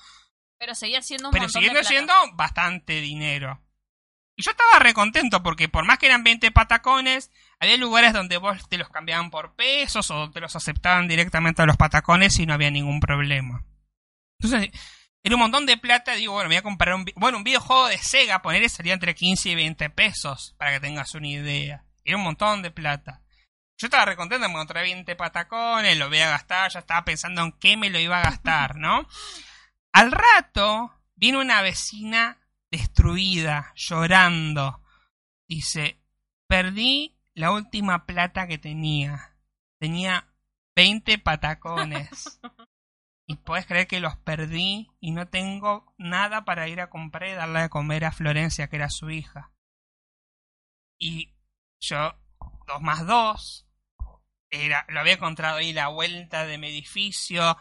Pero 0.58 0.76
seguía 0.76 1.02
siendo 1.02 1.30
un 1.30 1.34
pero 1.34 1.48
siguiendo 1.48 1.80
de 1.80 1.86
siendo 1.86 2.14
bastante 2.34 3.00
dinero. 3.00 3.62
Y 4.36 4.44
yo 4.44 4.52
estaba 4.52 4.80
recontento 4.80 5.44
porque 5.44 5.70
por 5.70 5.86
más 5.86 5.98
que 5.98 6.08
eran 6.08 6.26
20 6.26 6.52
patacones, 6.52 7.32
había 7.58 7.78
lugares 7.78 8.12
donde 8.12 8.36
vos 8.36 8.68
te 8.68 8.78
los 8.78 8.90
cambiaban 8.90 9.32
por 9.32 9.56
pesos 9.56 10.12
o 10.12 10.30
te 10.30 10.42
los 10.42 10.58
aceptaban 10.58 11.08
directamente 11.08 11.62
a 11.62 11.66
los 11.66 11.78
patacones 11.78 12.38
y 12.40 12.46
no 12.46 12.54
había 12.54 12.70
ningún 12.70 13.00
problema. 13.00 13.64
Entonces, 14.44 14.70
era 15.24 15.36
un 15.36 15.42
montón 15.42 15.66
de 15.66 15.78
plata, 15.78 16.16
digo, 16.16 16.34
bueno, 16.34 16.50
me 16.50 16.56
voy 16.56 16.60
a 16.60 16.64
comprar 16.64 16.96
un, 16.96 17.06
bueno, 17.16 17.38
un 17.38 17.46
videojuego 17.46 17.88
de 17.88 17.98
Sega, 17.98 18.42
ponerle 18.42 18.68
salía 18.68 18.94
entre 18.94 19.16
15 19.16 19.50
y 19.50 19.56
20 19.56 19.90
pesos, 19.90 20.54
para 20.58 20.74
que 20.74 20.82
tengas 20.82 21.16
una 21.16 21.30
idea. 21.30 21.86
Era 22.04 22.18
un 22.18 22.24
montón 22.24 22.62
de 22.62 22.72
plata. 22.72 23.22
Yo 23.78 23.88
estaba 23.88 24.06
recontento, 24.06 24.46
me 24.48 24.54
encontré 24.54 24.82
20 24.82 25.16
patacones, 25.16 25.98
lo 25.98 26.10
voy 26.10 26.20
a 26.20 26.30
gastar, 26.30 26.72
ya 26.72 26.80
estaba 26.80 27.06
pensando 27.06 27.42
en 27.42 27.54
qué 27.54 27.78
me 27.78 27.90
lo 27.90 28.00
iba 28.00 28.20
a 28.20 28.24
gastar, 28.24 28.76
¿no? 28.76 29.08
Al 29.94 30.12
rato 30.12 30.92
viene 31.16 31.38
una 31.38 31.62
vecina 31.62 32.40
destruida, 32.70 33.72
llorando. 33.76 34.82
Dice, 35.48 36.02
perdí 36.48 37.18
la 37.34 37.52
última 37.52 38.06
plata 38.06 38.48
que 38.48 38.58
tenía. 38.58 39.38
Tenía 39.80 40.28
20 40.76 41.18
patacones. 41.20 42.40
y 43.26 43.38
puedes 43.38 43.66
creer 43.66 43.88
que 43.88 44.00
los 44.00 44.18
perdí 44.18 44.90
y 45.00 45.12
no 45.12 45.28
tengo 45.28 45.94
nada 45.98 46.44
para 46.46 46.68
ir 46.68 46.82
a 46.82 46.90
comprar 46.90 47.30
y 47.30 47.34
darle 47.34 47.62
de 47.62 47.70
comer 47.70 48.06
a 48.06 48.12
Florencia, 48.12 48.68
que 48.68 48.76
era 48.76 48.90
su 48.90 49.10
hija. 49.10 49.52
Y 51.00 51.34
yo, 51.80 52.14
dos 52.68 52.82
más 52.82 53.06
dos, 53.06 53.68
era, 54.50 54.86
lo 54.90 55.00
había 55.00 55.14
encontrado 55.14 55.58
ahí 55.58 55.74
la 55.74 55.88
vuelta 55.88 56.46
de 56.46 56.58
mi 56.58 56.68
edificio. 56.68 57.58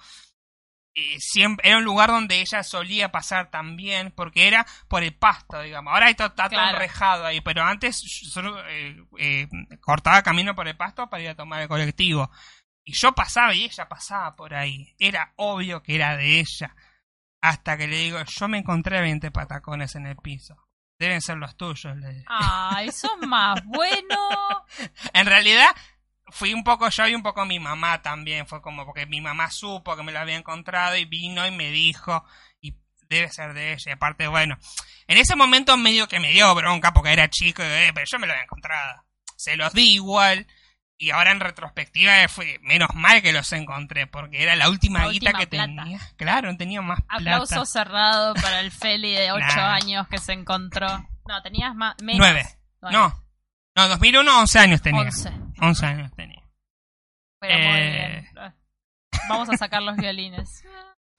Y 0.95 1.19
siempre, 1.21 1.67
era 1.69 1.79
un 1.79 1.85
lugar 1.85 2.11
donde 2.11 2.41
ella 2.41 2.63
solía 2.63 3.11
pasar 3.11 3.51
también, 3.51 4.11
porque 4.15 4.47
era 4.47 4.67
por 4.89 5.03
el 5.03 5.15
pasto, 5.17 5.61
digamos. 5.63 5.93
Ahora 5.95 6.11
está, 6.11 6.27
está 6.27 6.51
todo 6.51 6.61
Claro. 6.61 6.77
enrejado 6.77 7.25
ahí, 7.25 7.41
pero 7.41 7.63
antes 7.63 8.03
yo 8.03 8.29
solo 8.29 8.63
eh, 8.69 8.97
eh, 9.19 9.49
cortaba 9.81 10.23
camino 10.23 10.55
por 10.55 10.69
el 10.69 10.77
pasto 10.77 11.09
para 11.09 11.23
ir 11.23 11.31
a 11.31 11.35
tomar 11.35 11.63
el 11.63 11.69
colectivo. 11.69 12.31
Y 12.85 12.95
yo 12.95 13.13
pasaba 13.13 13.55
y 13.55 13.65
ella 13.65 13.89
pasaba 13.89 14.35
por 14.35 14.55
ahí. 14.55 14.95
Era 14.99 15.33
obvio 15.37 15.83
que 15.83 15.95
era 15.95 16.17
de 16.17 16.41
ella. 16.41 16.75
Hasta 17.41 17.77
que 17.77 17.87
le 17.87 17.97
digo, 17.97 18.19
yo 18.25 18.49
me 18.49 18.59
encontré 18.59 19.01
20 19.01 19.31
patacones 19.31 19.95
en 19.95 20.07
el 20.07 20.17
piso. 20.17 20.57
Deben 20.99 21.21
ser 21.21 21.37
los 21.37 21.57
tuyos, 21.57 21.97
le 21.97 22.13
digo. 22.13 22.27
Ay, 22.29 22.91
sos 22.93 23.19
más 23.27 23.65
bueno. 23.65 24.19
En 25.13 25.27
realidad, 25.27 25.71
fui 26.29 26.55
un 26.55 26.65
poco 26.65 26.89
yo 26.89 27.07
y 27.07 27.15
un 27.15 27.23
poco 27.23 27.45
mi 27.45 27.59
mamá 27.59 28.03
también. 28.03 28.47
Fue 28.47 28.63
como 28.63 28.85
porque 28.85 29.07
mi 29.07 29.21
mamá 29.21 29.51
supo 29.51 29.97
que 29.97 30.03
me 30.03 30.13
lo 30.13 30.21
había 30.21 30.37
encontrado 30.37 30.97
y 30.97 31.05
vino 31.05 31.47
y 31.47 31.51
me 31.51 31.71
dijo, 31.71 32.25
y 32.61 32.77
debe 33.09 33.31
ser 33.31 33.55
de 33.55 33.73
ella. 33.73 33.91
Y 33.91 33.93
aparte, 33.93 34.29
bueno, 34.29 34.57
en 35.07 35.19
ese 35.19 35.37
momento 35.37 35.77
medio 35.77 36.09
que 36.09 36.21
me 36.21 36.33
dio 36.33 36.55
bronca 36.55 36.93
porque 36.93 37.13
era 37.13 37.29
chico, 37.29 37.63
y, 37.63 37.67
eh, 37.67 37.91
pero 37.95 38.07
yo 38.11 38.19
me 38.19 38.27
lo 38.27 38.33
había 38.33 38.45
encontrado. 38.45 39.05
Se 39.37 39.57
los 39.57 39.73
di 39.73 39.95
igual. 39.95 40.47
Y 41.03 41.11
ahora 41.11 41.33
en 41.33 41.41
retrospectiva 41.41 42.13
fue 42.29 42.61
menos 42.63 42.91
mal 42.95 43.23
que 43.23 43.33
los 43.33 43.51
encontré, 43.53 44.07
porque 44.07 44.41
era 44.41 44.55
la 44.55 44.69
última 44.71 45.01
La 45.01 45.09
guita 45.09 45.31
última 45.31 45.39
que 45.41 45.47
plata. 45.49 45.65
tenía. 45.83 45.99
Claro, 46.17 46.53
no 46.53 46.57
tenía 46.57 46.81
más 46.81 47.01
plata. 47.01 47.17
Aplauso 47.17 47.67
cerrado 47.67 48.35
para 48.35 48.61
el 48.61 48.71
Feli 48.71 49.11
de 49.11 49.33
8 49.33 49.45
Nah. 49.57 49.75
años 49.75 50.07
que 50.09 50.19
se 50.19 50.33
encontró. 50.33 50.87
No, 51.27 51.43
tenías 51.43 51.75
más. 51.75 51.97
Menos. 52.01 52.19
Nueve. 52.21 52.47
No, 52.83 53.13
no, 53.75 53.89
2001, 53.89 54.39
11 54.43 54.59
años 54.61 54.81
tenía. 54.81 55.01
11. 55.03 55.33
11 55.61 55.87
años 55.87 56.13
tenía. 56.15 56.43
Pero 57.41 57.59
muy 57.59 57.79
Eh. 57.79 58.29
bien. 58.35 58.55
Vamos 59.29 59.49
a 59.51 59.57
sacar 59.57 59.83
los 59.83 59.97
violines. 59.97 60.63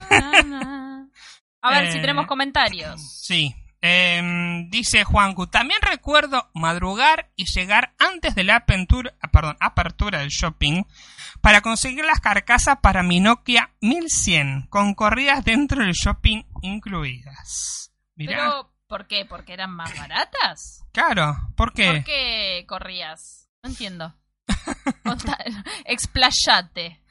A 1.60 1.70
ver 1.70 1.92
si 1.92 1.98
Eh. 1.98 2.00
tenemos 2.00 2.26
comentarios. 2.26 3.00
Sí. 3.22 3.54
Em, 3.86 4.70
dice 4.70 5.04
Juancu, 5.04 5.46
también 5.46 5.78
recuerdo 5.82 6.48
madrugar 6.54 7.30
y 7.36 7.44
llegar 7.44 7.92
antes 7.98 8.34
de 8.34 8.42
la 8.42 8.56
apertura, 8.56 9.12
ah, 9.20 9.30
perdón, 9.30 9.58
apertura 9.60 10.20
del 10.20 10.30
shopping 10.30 10.84
para 11.42 11.60
conseguir 11.60 12.02
las 12.06 12.20
carcasas 12.20 12.78
para 12.80 13.02
mi 13.02 13.20
Nokia 13.20 13.74
1100 13.82 14.68
con 14.70 14.94
corridas 14.94 15.44
dentro 15.44 15.82
del 15.84 15.92
shopping 15.92 16.44
incluidas. 16.62 17.92
Mirá, 18.14 18.36
Pero, 18.36 18.72
¿por 18.86 19.06
qué? 19.06 19.26
¿Porque 19.26 19.52
eran 19.52 19.72
más 19.72 19.94
baratas? 19.98 20.82
claro, 20.90 21.36
¿por 21.54 21.74
qué? 21.74 21.92
¿Por 21.92 22.04
qué 22.04 22.64
corrías? 22.66 23.50
No 23.62 23.68
entiendo. 23.68 24.14
Explayate. 25.84 27.02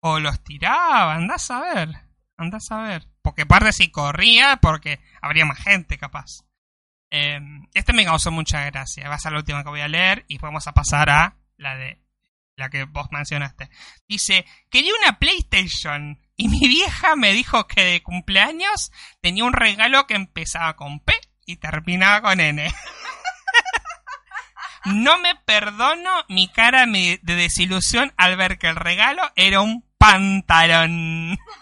O 0.00 0.18
los 0.18 0.42
tiraba, 0.42 1.12
andás 1.14 1.50
a 1.50 1.60
ver, 1.60 1.90
andás 2.36 2.70
a 2.70 2.82
ver. 2.82 3.08
Porque 3.22 3.42
aparte 3.42 3.72
si 3.72 3.90
corría, 3.90 4.58
porque 4.60 5.00
habría 5.20 5.44
más 5.44 5.58
gente 5.58 5.98
capaz. 5.98 6.44
Eh, 7.10 7.40
este 7.74 7.92
me 7.92 8.04
causó 8.04 8.30
mucha 8.30 8.64
gracia. 8.64 9.08
Va 9.08 9.16
a 9.16 9.18
ser 9.18 9.32
la 9.32 9.38
última 9.38 9.62
que 9.62 9.70
voy 9.70 9.80
a 9.80 9.88
leer 9.88 10.24
y 10.28 10.38
vamos 10.38 10.66
a 10.66 10.72
pasar 10.72 11.10
a 11.10 11.36
la 11.56 11.76
de 11.76 12.00
la 12.56 12.70
que 12.70 12.84
vos 12.84 13.08
mencionaste. 13.10 13.70
Dice, 14.08 14.46
quería 14.70 14.92
una 15.02 15.18
PlayStation 15.18 16.20
y 16.36 16.48
mi 16.48 16.60
vieja 16.68 17.16
me 17.16 17.32
dijo 17.32 17.66
que 17.66 17.84
de 17.84 18.02
cumpleaños 18.02 18.92
tenía 19.20 19.44
un 19.44 19.52
regalo 19.52 20.06
que 20.06 20.14
empezaba 20.14 20.76
con 20.76 21.00
P 21.00 21.12
y 21.46 21.56
terminaba 21.56 22.22
con 22.22 22.40
N. 22.40 22.72
No 24.84 25.16
me 25.18 25.36
perdono 25.36 26.10
mi 26.28 26.48
cara 26.48 26.86
de 26.86 27.20
desilusión 27.22 28.12
al 28.16 28.36
ver 28.36 28.58
que 28.58 28.66
el 28.66 28.74
regalo 28.74 29.22
era 29.36 29.60
un 29.60 29.86
pantalón. 29.96 31.38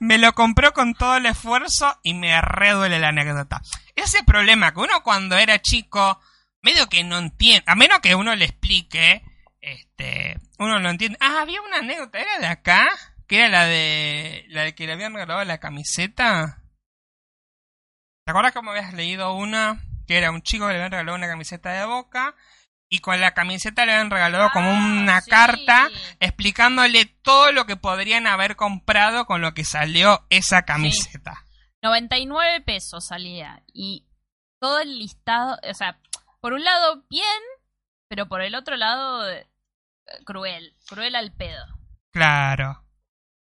Me 0.00 0.18
lo 0.18 0.32
compró 0.32 0.72
con 0.72 0.94
todo 0.94 1.16
el 1.16 1.26
esfuerzo 1.26 1.98
y 2.02 2.14
me 2.14 2.40
reduele 2.40 2.98
la 2.98 3.08
anécdota. 3.08 3.60
Ese 3.94 4.22
problema 4.24 4.72
que 4.72 4.80
uno 4.80 5.02
cuando 5.02 5.36
era 5.36 5.60
chico, 5.60 6.20
medio 6.62 6.88
que 6.88 7.04
no 7.04 7.18
entiende, 7.18 7.64
a 7.66 7.74
menos 7.74 8.00
que 8.00 8.14
uno 8.14 8.34
le 8.34 8.44
explique, 8.46 9.22
este, 9.60 10.38
uno 10.58 10.78
lo 10.78 10.90
entiende. 10.90 11.18
Ah, 11.20 11.40
había 11.40 11.62
una 11.62 11.78
anécdota, 11.78 12.18
¿era 12.18 12.38
de 12.38 12.46
acá? 12.46 12.88
Que 13.26 13.38
era 13.38 13.48
la 13.48 13.64
de, 13.66 14.44
la 14.48 14.62
de 14.62 14.74
que 14.74 14.86
le 14.86 14.92
habían 14.92 15.14
regalado 15.14 15.44
la 15.44 15.58
camiseta. 15.58 16.62
¿Te 18.24 18.30
acuerdas 18.30 18.52
cómo 18.52 18.70
habías 18.70 18.92
leído 18.94 19.34
una? 19.34 19.82
Que 20.06 20.18
era 20.18 20.30
un 20.30 20.42
chico 20.42 20.66
que 20.66 20.72
le 20.72 20.78
habían 20.78 20.92
regalado 20.92 21.16
una 21.16 21.28
camiseta 21.28 21.70
de 21.70 21.84
boca 21.84 22.34
y 22.94 22.98
con 23.00 23.20
la 23.20 23.34
camiseta 23.34 23.84
le 23.86 23.92
habían 23.92 24.10
regalado 24.10 24.48
como 24.52 24.70
Ah, 24.70 24.74
una 25.02 25.20
sí. 25.20 25.30
carta 25.30 25.88
explicándole 26.20 27.06
todo 27.22 27.52
lo 27.52 27.66
que 27.66 27.76
podrían 27.76 28.26
haber 28.26 28.56
comprado 28.56 29.26
con 29.26 29.40
lo 29.40 29.52
que 29.54 29.64
salió 29.64 30.24
esa 30.30 30.62
camiseta. 30.62 31.44
99 31.82 32.60
pesos 32.62 33.06
salía. 33.06 33.62
Y 33.72 34.06
todo 34.60 34.80
el 34.80 34.98
listado, 34.98 35.58
o 35.68 35.74
sea, 35.74 35.98
por 36.40 36.52
un 36.52 36.64
lado, 36.64 37.04
bien, 37.10 37.40
pero 38.08 38.26
por 38.28 38.40
el 38.42 38.54
otro 38.54 38.76
lado, 38.76 39.28
eh, 39.30 39.46
cruel. 40.24 40.74
Cruel 40.86 41.14
al 41.16 41.32
pedo. 41.32 41.64
Claro. 42.12 42.80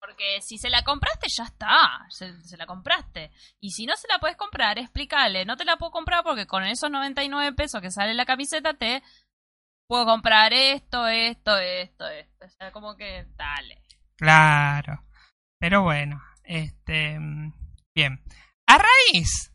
Porque 0.01 0.41
si 0.41 0.59
se 0.59 0.69
la 0.69 0.83
compraste, 0.83 1.29
ya 1.29 1.45
está. 1.45 2.05
Se, 2.09 2.33
se 2.43 2.57
la 2.57 2.67
compraste. 2.67 3.31
Y 3.61 3.71
si 3.71 3.87
no 3.87 3.95
se 3.97 4.09
la 4.09 4.19
puedes 4.19 4.37
comprar, 4.37 4.77
explícale. 4.79 5.45
No 5.45 5.57
te 5.57 5.65
la 5.65 5.77
puedo 5.77 5.93
comprar 5.93 6.25
porque 6.25 6.47
con 6.49 6.65
esos 6.65 6.91
99 6.91 7.53
pesos 7.55 7.81
que 7.81 7.93
sale 7.93 8.13
la 8.15 8.25
camiseta 8.27 8.75
te 8.75 9.03
puedo 9.93 10.07
comprar 10.07 10.55
esto, 10.55 11.07
esto, 11.07 11.55
esto, 11.59 12.09
esto. 12.09 12.47
O 12.47 12.49
sea, 12.49 12.73
como 12.73 12.97
que 12.97 13.27
dale. 13.37 13.83
Claro. 14.17 15.05
Pero 15.59 15.83
bueno, 15.83 16.19
este. 16.45 17.21
mm, 17.21 17.53
Bien. 17.95 18.19
A 18.67 18.79
raíz 18.79 19.53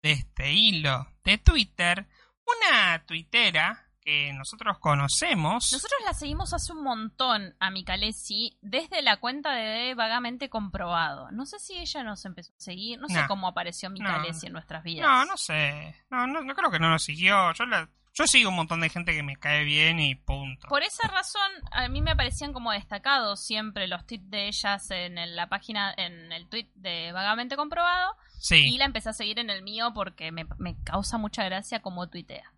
de 0.00 0.12
este 0.12 0.52
hilo 0.52 1.08
de 1.24 1.38
Twitter, 1.38 2.06
una 2.46 3.04
tuitera 3.04 3.88
que 4.00 4.32
nosotros 4.32 4.78
conocemos. 4.78 5.72
Nosotros 5.72 6.00
la 6.04 6.14
seguimos 6.14 6.54
hace 6.54 6.72
un 6.72 6.84
montón 6.84 7.56
a 7.58 7.72
Micalesi 7.72 8.56
desde 8.62 9.02
la 9.02 9.16
cuenta 9.16 9.54
de 9.54 9.96
Vagamente 9.96 10.48
Comprobado. 10.48 11.32
No 11.32 11.46
sé 11.46 11.58
si 11.58 11.76
ella 11.76 12.04
nos 12.04 12.24
empezó 12.24 12.52
a 12.52 12.60
seguir, 12.60 13.00
no 13.00 13.08
sé 13.08 13.24
cómo 13.26 13.48
apareció 13.48 13.90
Micalesi 13.90 14.46
en 14.46 14.52
nuestras 14.52 14.84
vidas. 14.84 15.04
No, 15.04 15.24
no 15.24 15.36
sé. 15.36 15.96
No, 16.10 16.28
no, 16.28 16.42
no 16.42 16.54
creo 16.54 16.70
que 16.70 16.78
no 16.78 16.90
nos 16.90 17.02
siguió. 17.02 17.52
Yo, 17.54 17.66
la, 17.66 17.90
yo 18.12 18.26
sigo 18.26 18.50
un 18.50 18.56
montón 18.56 18.80
de 18.80 18.88
gente 18.88 19.12
que 19.12 19.22
me 19.22 19.36
cae 19.36 19.64
bien 19.64 20.00
y 20.00 20.14
punto. 20.14 20.68
Por 20.68 20.82
esa 20.82 21.06
razón, 21.08 21.50
a 21.72 21.88
mí 21.88 22.02
me 22.02 22.16
parecían 22.16 22.52
como 22.52 22.72
destacados 22.72 23.44
siempre 23.44 23.86
los 23.86 24.06
tweets 24.06 24.28
de 24.30 24.48
ellas 24.48 24.90
en 24.90 25.16
el- 25.18 25.36
la 25.36 25.48
página, 25.48 25.94
en 25.96 26.32
el 26.32 26.48
tweet 26.48 26.68
de 26.74 27.12
Vagamente 27.12 27.56
Comprobado. 27.56 28.14
Y 28.38 28.42
Sí. 28.44 28.78
la 28.78 28.84
empecé 28.86 29.10
a 29.10 29.12
seguir 29.12 29.38
en 29.38 29.50
el 29.50 29.62
mío 29.62 29.92
porque 29.94 30.32
me, 30.32 30.46
me 30.58 30.76
causa 30.82 31.18
mucha 31.18 31.44
gracia 31.44 31.80
como 31.82 32.08
tuitea. 32.08 32.52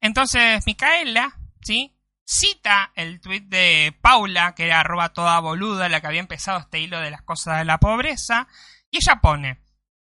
Entonces, 0.00 0.64
Micaela, 0.66 1.36
¿sí? 1.62 1.96
Cita 2.24 2.92
el 2.94 3.20
tuit 3.20 3.44
de 3.48 3.96
Paula, 4.00 4.54
que 4.54 4.66
era 4.66 4.80
arroba 4.80 5.12
toda 5.12 5.40
boluda, 5.40 5.88
la 5.88 6.00
que 6.00 6.06
había 6.06 6.20
empezado 6.20 6.58
este 6.60 6.78
hilo 6.80 7.00
de 7.00 7.10
las 7.10 7.22
cosas 7.22 7.58
de 7.58 7.64
la 7.64 7.78
pobreza. 7.78 8.46
Y 8.90 8.98
ella 8.98 9.20
pone, 9.20 9.60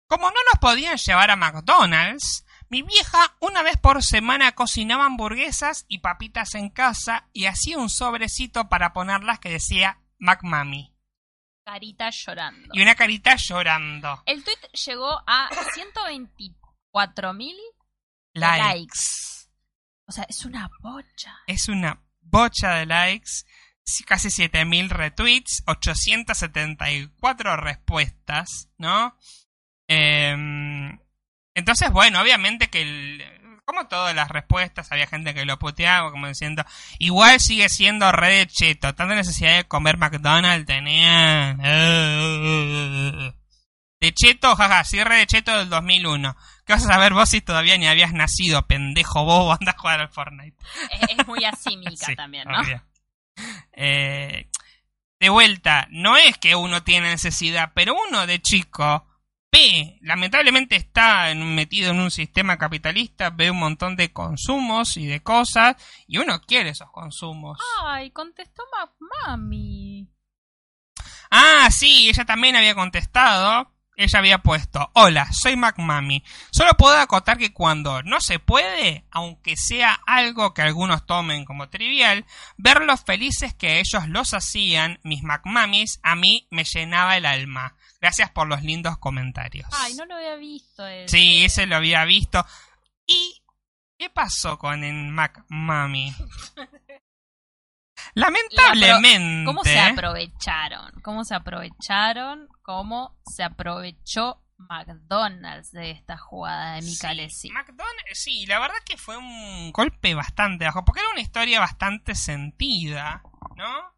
como 0.07 0.27
no 0.29 0.37
nos 0.51 0.59
podían 0.59 0.97
llevar 0.97 1.31
a 1.31 1.35
McDonald's, 1.35 2.45
mi 2.73 2.81
vieja 2.81 3.37
una 3.39 3.61
vez 3.61 3.77
por 3.77 4.01
semana 4.01 4.53
cocinaba 4.53 5.05
hamburguesas 5.05 5.85
y 5.89 5.99
papitas 5.99 6.55
en 6.55 6.71
casa 6.71 7.29
y 7.31 7.45
hacía 7.45 7.77
un 7.77 7.87
sobrecito 7.87 8.67
para 8.67 8.93
ponerlas 8.93 9.37
que 9.37 9.51
decía 9.51 9.99
McMammy. 10.17 10.91
Carita 11.63 12.09
llorando. 12.09 12.69
Y 12.73 12.81
una 12.81 12.95
carita 12.95 13.35
llorando. 13.35 14.23
El 14.25 14.43
tweet 14.43 14.57
llegó 14.87 15.21
a 15.27 15.49
124 15.75 17.33
mil 17.33 17.55
Likes. 18.33 18.63
likes. 18.63 18.99
O 20.07 20.11
sea, 20.11 20.23
es 20.27 20.43
una 20.43 20.67
bocha. 20.81 21.35
Es 21.45 21.67
una 21.69 22.01
bocha 22.21 22.73
de 22.73 22.87
likes. 22.87 23.43
Casi 24.07 24.31
7000 24.31 24.89
retweets. 24.89 25.61
874 25.67 27.55
respuestas, 27.55 28.71
¿no? 28.79 29.15
Em, 29.87 30.97
entonces, 31.55 31.91
bueno, 31.91 32.21
obviamente 32.21 32.69
que 32.69 32.81
el- 32.81 33.23
como 33.65 33.87
todas 33.87 34.13
las 34.13 34.27
respuestas, 34.29 34.91
había 34.91 35.07
gente 35.07 35.33
que 35.33 35.45
lo 35.45 35.57
puteaba, 35.57 36.11
como 36.11 36.27
diciendo, 36.27 36.65
igual 36.99 37.39
sigue 37.39 37.69
siendo 37.69 38.11
re 38.11 38.39
de 38.39 38.47
cheto, 38.47 38.93
tanta 38.93 39.15
necesidad 39.15 39.55
de 39.55 39.63
comer 39.63 39.97
McDonald's 39.97 40.65
tenía. 40.65 41.55
De 44.01 44.13
cheto, 44.13 44.55
jaja, 44.57 44.83
sí, 44.83 45.01
re 45.01 45.15
de 45.17 45.27
cheto 45.27 45.57
del 45.57 45.69
2001. 45.69 46.35
¿Qué 46.65 46.73
vas 46.73 46.83
a 46.83 46.93
saber 46.93 47.13
vos 47.13 47.29
si 47.29 47.39
todavía 47.39 47.77
ni 47.77 47.87
habías 47.87 48.11
nacido, 48.11 48.67
pendejo 48.67 49.23
bobo, 49.23 49.53
anda 49.53 49.71
a 49.71 49.77
jugar 49.79 50.01
al 50.01 50.09
Fortnite? 50.09 50.57
Es, 50.91 51.17
es 51.19 51.27
muy 51.27 51.45
así 51.45 51.77
Mica 51.77 51.91
Sí, 52.07 52.15
también, 52.15 52.45
¿no? 52.47 52.61
Eh, 53.71 54.49
de 55.21 55.29
vuelta, 55.29 55.87
no 55.89 56.17
es 56.17 56.37
que 56.37 56.55
uno 56.57 56.83
tiene 56.83 57.09
necesidad, 57.09 57.71
pero 57.73 57.95
uno 58.09 58.27
de 58.27 58.41
chico 58.41 59.07
ve, 59.53 59.99
lamentablemente 60.01 60.75
está 60.75 61.29
en- 61.29 61.53
metido 61.55 61.91
en 61.91 61.99
un 61.99 62.09
sistema 62.11 62.57
capitalista, 62.57 63.29
ve 63.29 63.51
un 63.51 63.59
montón 63.59 63.95
de 63.95 64.11
consumos 64.11 64.97
y 64.97 65.05
de 65.05 65.21
cosas, 65.21 65.75
y 66.07 66.17
uno 66.17 66.41
quiere 66.41 66.71
esos 66.71 66.89
consumos. 66.91 67.59
Ay, 67.85 68.09
contestó 68.11 68.63
ma- 68.71 68.91
mami. 69.27 70.09
Ah, 71.29 71.69
sí, 71.71 72.09
ella 72.09 72.25
también 72.25 72.55
había 72.55 72.75
contestado. 72.75 73.69
Ella 73.95 74.17
había 74.17 74.39
puesto, 74.39 74.89
hola, 74.95 75.31
soy 75.31 75.55
MacMami. 75.55 76.23
Solo 76.51 76.73
puedo 76.73 76.97
acotar 76.97 77.37
que 77.37 77.53
cuando 77.53 78.01
no 78.01 78.21
se 78.21 78.39
puede, 78.39 79.05
aunque 79.11 79.55
sea 79.55 79.93
algo 80.07 80.51
que 80.55 80.63
algunos 80.63 81.05
tomen 81.05 81.45
como 81.45 81.69
trivial, 81.69 82.25
ver 82.57 82.81
los 82.81 83.03
felices 83.03 83.53
que 83.53 83.79
ellos 83.79 84.07
los 84.07 84.33
hacían, 84.33 84.99
mis 85.03 85.21
MacMamis, 85.21 85.99
a 86.01 86.15
mí 86.15 86.47
me 86.49 86.63
llenaba 86.63 87.17
el 87.17 87.27
alma. 87.27 87.75
Gracias 88.03 88.29
por 88.31 88.49
los 88.49 88.61
lindos 88.63 88.97
comentarios. 88.97 89.65
Ay, 89.71 89.93
no 89.95 90.05
lo 90.05 90.15
había 90.15 90.35
visto. 90.35 90.85
ese. 90.85 91.07
Sí, 91.07 91.45
ese 91.45 91.65
lo 91.67 91.77
había 91.77 92.03
visto. 92.03 92.45
¿Y 93.05 93.41
qué 93.97 94.09
pasó 94.09 94.59
con 94.59 94.83
el 94.83 95.07
MacMami? 95.07 96.13
Lamentablemente. 98.15 99.45
¿Cómo 99.45 99.63
se 99.63 99.79
aprovecharon? 99.79 100.91
¿Cómo 101.01 101.23
se 101.23 101.33
aprovecharon? 101.33 102.49
¿Cómo 102.61 103.17
se 103.33 103.41
aprovechó 103.41 104.43
McDonald's 104.57 105.71
de 105.71 105.91
esta 105.91 106.17
jugada 106.17 106.75
de 106.75 106.81
Micalesi? 106.81 107.47
Sí, 107.47 107.51
McDonald's, 107.51 108.19
sí, 108.21 108.45
la 108.47 108.59
verdad 108.59 108.75
que 108.85 108.97
fue 108.97 109.15
un 109.15 109.71
golpe 109.71 110.13
bastante 110.13 110.65
bajo, 110.65 110.83
porque 110.83 110.99
era 110.99 111.11
una 111.11 111.21
historia 111.21 111.61
bastante 111.61 112.15
sentida, 112.15 113.23
¿no? 113.55 113.93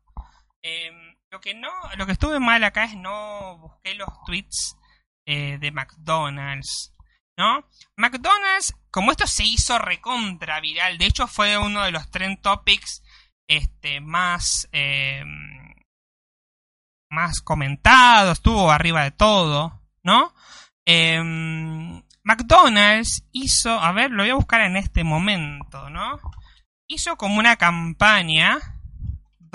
Eh, 0.62 1.15
lo 1.36 1.42
que 1.42 1.54
no, 1.54 1.70
lo 1.98 2.06
que 2.06 2.14
estuve 2.14 2.40
mal 2.40 2.64
acá 2.64 2.86
es 2.86 2.96
no 2.96 3.58
busqué 3.58 3.94
los 3.96 4.08
tweets 4.26 4.78
eh, 5.28 5.58
de 5.60 5.70
McDonald's, 5.72 6.96
¿no? 7.38 7.68
McDonald's, 7.98 8.74
como 8.90 9.12
esto 9.12 9.28
se 9.28 9.44
hizo 9.44 9.78
recontra 9.78 10.62
viral, 10.62 10.98
de 10.98 11.08
hecho 11.08 11.28
fue 11.28 11.58
uno 11.58 11.84
de 11.84 11.92
los 11.92 12.10
trend 12.10 12.42
topics 12.42 13.04
este 13.50 14.00
más 14.00 14.70
eh, 14.72 15.26
más 17.12 17.42
comentados, 17.42 18.38
estuvo 18.38 18.72
arriba 18.72 19.04
de 19.04 19.12
todo, 19.12 19.82
¿no? 20.04 20.34
Em, 20.86 22.02
McDonald's 22.24 23.28
hizo, 23.34 23.78
a 23.78 23.92
ver, 23.92 24.10
lo 24.12 24.24
voy 24.24 24.30
a 24.30 24.36
buscar 24.36 24.62
en 24.62 24.78
este 24.78 25.04
momento, 25.04 25.90
¿no? 25.90 26.18
Hizo 26.88 27.18
como 27.18 27.40
una 27.40 27.58
campaña 27.58 28.75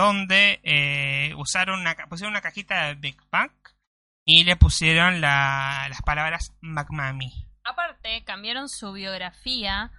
donde 0.01 0.61
eh, 0.65 1.35
usaron 1.37 1.81
una, 1.81 1.95
pusieron 2.09 2.33
una 2.33 2.41
cajita 2.41 2.87
de 2.87 2.95
Big 2.95 3.17
Mac 3.31 3.53
y 4.25 4.45
le 4.45 4.57
pusieron 4.57 5.21
la- 5.21 5.87
las 5.89 6.03
palabras 6.03 6.53
McMammy. 6.61 7.47
Aparte, 7.65 8.25
cambiaron 8.25 8.69
su 8.69 8.93
biografía, 8.93 9.93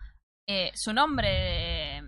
eh, 0.48 0.72
su 0.74 0.94
nombre 0.94 1.30
de, 1.30 2.02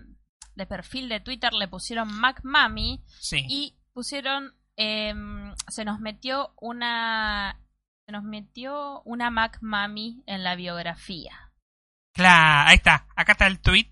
de 0.56 0.66
perfil 0.66 1.08
de 1.08 1.20
Twitter 1.20 1.52
le 1.52 1.68
pusieron 1.68 2.08
MacMami 2.12 3.02
Sí. 3.20 3.44
y 3.48 3.76
pusieron, 3.92 4.54
em, 4.76 5.54
se 5.68 5.84
nos 5.84 6.00
metió 6.00 6.52
una, 6.60 7.60
se 8.06 8.12
nos 8.12 8.24
metió 8.24 9.00
una 9.04 9.30
MacMami 9.30 10.22
en 10.26 10.42
la 10.44 10.56
biografía. 10.56 11.52
Claro, 12.14 12.68
ahí 12.68 12.76
está. 12.76 13.06
Acá 13.16 13.32
está 13.32 13.46
el 13.46 13.60
tweet 13.60 13.90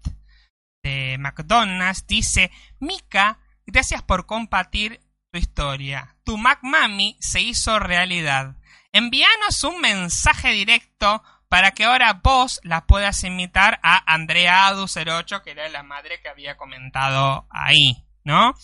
de 0.84 1.16
McDonald's. 1.18 2.06
Dice, 2.06 2.50
Mika, 2.80 3.38
gracias 3.66 4.02
por 4.02 4.26
compartir 4.26 5.00
tu 5.32 5.38
historia. 5.38 6.16
Tu 6.24 6.36
McMammy 6.36 7.16
se 7.20 7.40
hizo 7.40 7.78
realidad. 7.78 8.56
Envíanos 8.92 9.64
un 9.64 9.80
mensaje 9.80 10.50
directo 10.50 11.22
para 11.48 11.72
que 11.72 11.84
ahora 11.84 12.14
vos 12.22 12.60
la 12.62 12.86
puedas 12.86 13.24
imitar 13.24 13.78
a 13.82 14.02
Andrea 14.12 14.68
Adu08, 14.70 15.42
que 15.42 15.50
era 15.52 15.68
la 15.68 15.82
madre 15.82 16.20
que 16.20 16.28
había 16.28 16.56
comentado 16.56 17.46
ahí, 17.50 18.04
¿no? 18.24 18.54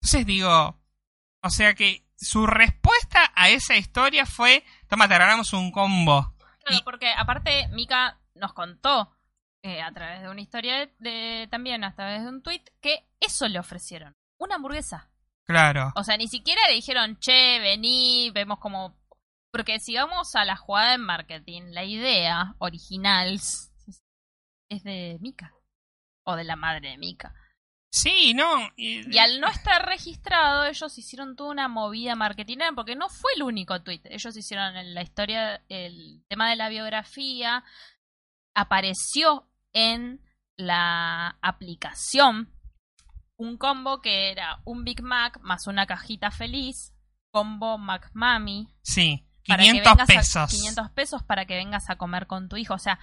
Entonces 0.00 0.26
digo, 0.26 0.80
o 1.42 1.50
sea 1.50 1.74
que 1.74 2.06
su 2.16 2.46
respuesta 2.46 3.30
a 3.34 3.48
esa 3.50 3.76
historia 3.76 4.24
fue, 4.26 4.64
toma, 4.88 5.08
te 5.08 5.14
regalamos 5.18 5.52
un 5.52 5.70
combo. 5.70 6.34
Claro, 6.64 6.78
Y- 6.78 6.82
porque 6.82 7.12
aparte 7.14 7.68
Mika 7.68 8.18
nos 8.34 8.52
contó 8.54 9.10
eh, 9.62 9.80
a 9.82 9.92
través 9.92 10.20
de 10.22 10.28
una 10.28 10.40
historia 10.42 10.76
de, 10.78 10.92
de- 10.98 11.48
también 11.50 11.84
a 11.84 11.94
través 11.94 12.22
de 12.22 12.28
un 12.28 12.42
tweet 12.42 12.62
que 12.82 13.04
eso 13.20 13.48
le 13.48 13.58
ofrecieron, 13.58 14.14
una 14.38 14.56
hamburguesa. 14.56 15.10
Claro. 15.46 15.92
O 15.96 16.04
sea, 16.04 16.16
ni 16.16 16.26
siquiera 16.28 16.60
le 16.68 16.74
dijeron, 16.74 17.18
che, 17.18 17.58
vení, 17.60 18.30
vemos 18.30 18.58
como... 18.58 18.96
Porque 19.52 19.78
si 19.78 19.94
vamos 19.94 20.34
a 20.34 20.44
la 20.44 20.56
jugada 20.56 20.94
en 20.94 21.02
marketing, 21.02 21.62
la 21.72 21.84
idea 21.84 22.54
original 22.58 23.34
es 23.34 24.82
de 24.82 25.18
Mika. 25.20 25.52
O 26.24 26.34
de 26.36 26.44
la 26.44 26.56
madre 26.56 26.90
de 26.90 26.98
Mika. 26.98 27.34
Sí, 27.92 28.34
no. 28.34 28.68
y- 28.76 29.14
Y 29.14 29.18
al 29.18 29.40
no 29.40 29.46
estar 29.46 29.86
registrado, 29.86 30.64
ellos 30.64 30.98
hicieron 30.98 31.36
toda 31.36 31.50
una 31.50 31.68
movida 31.68 32.16
marketingera 32.16 32.72
porque 32.72 32.96
no 32.96 33.08
fue 33.08 33.30
el 33.36 33.42
único 33.44 33.80
tweet. 33.82 34.00
Ellos 34.04 34.36
hicieron 34.36 34.76
en 34.76 34.94
la 34.94 35.02
historia, 35.02 35.62
el 35.68 36.24
tema 36.28 36.50
de 36.50 36.56
la 36.56 36.68
biografía, 36.70 37.62
apareció 38.54 39.46
en 39.72 40.20
la 40.56 41.38
aplicación 41.42 42.50
un 43.36 43.56
combo 43.58 44.00
que 44.00 44.30
era 44.30 44.60
un 44.64 44.84
Big 44.84 45.02
Mac 45.02 45.38
más 45.42 45.66
una 45.66 45.86
cajita 45.86 46.30
feliz, 46.30 46.92
combo 47.30 47.78
McMami. 47.78 48.68
Sí, 48.82 49.26
para 49.46 49.62
que 49.62 49.70
500 49.70 49.96
vengas 49.96 50.10
a- 50.10 50.46
pesos. 50.46 50.50
500 50.50 50.90
pesos 50.90 51.22
para 51.22 51.44
que 51.46 51.56
vengas 51.56 51.90
a 51.90 51.96
comer 51.96 52.26
con 52.26 52.48
tu 52.48 52.56
hijo. 52.56 52.74
O 52.74 52.78
sea, 52.78 52.98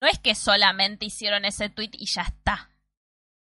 no 0.00 0.08
es 0.08 0.18
que 0.18 0.34
solamente 0.34 1.06
hicieron 1.06 1.44
ese 1.44 1.70
tweet 1.70 1.90
y 1.94 2.06
ya 2.06 2.22
está. 2.22 2.70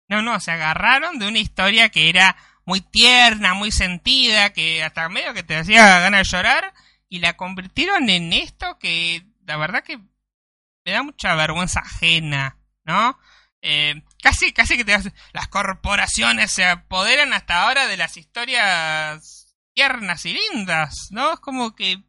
No, 0.09 0.23
no, 0.23 0.41
se 0.41 0.51
agarraron 0.51 1.19
de 1.19 1.29
una 1.29 1.39
historia 1.39 1.91
que 1.91 2.09
era 2.09 2.37
muy 2.65 2.81
tierna, 2.81 3.55
muy 3.55 3.71
sentida, 3.71 4.53
que 4.53 4.83
hasta 4.83 5.09
medio 5.09 5.35
que 5.35 5.43
te 5.43 5.57
hacía 5.57 6.01
ganas 6.01 6.21
de 6.27 6.37
llorar, 6.37 6.75
y 7.09 7.21
la 7.21 7.37
convirtieron 7.37 8.09
en 8.11 8.33
esto 8.33 8.79
que 8.79 9.27
la 9.47 9.57
verdad 9.57 9.83
que 9.85 9.99
me 9.99 10.93
da 10.93 11.03
mucha 11.03 11.35
vergüenza 11.35 11.81
ajena, 11.81 12.57
¿no? 12.85 13.19
Eh, 13.63 14.03
casi, 14.23 14.53
casi 14.53 14.77
que 14.77 14.85
te 14.85 14.93
das- 14.93 15.13
las 15.33 15.49
corporaciones 15.49 16.51
se 16.53 16.65
apoderan 16.67 17.33
hasta 17.33 17.63
ahora 17.63 17.87
de 17.87 17.97
las 17.97 18.17
historias 18.17 19.55
tiernas 19.75 20.25
y 20.27 20.35
lindas, 20.35 21.09
¿no? 21.11 21.35
Es 21.35 21.41
como 21.41 21.75
que 21.75 22.03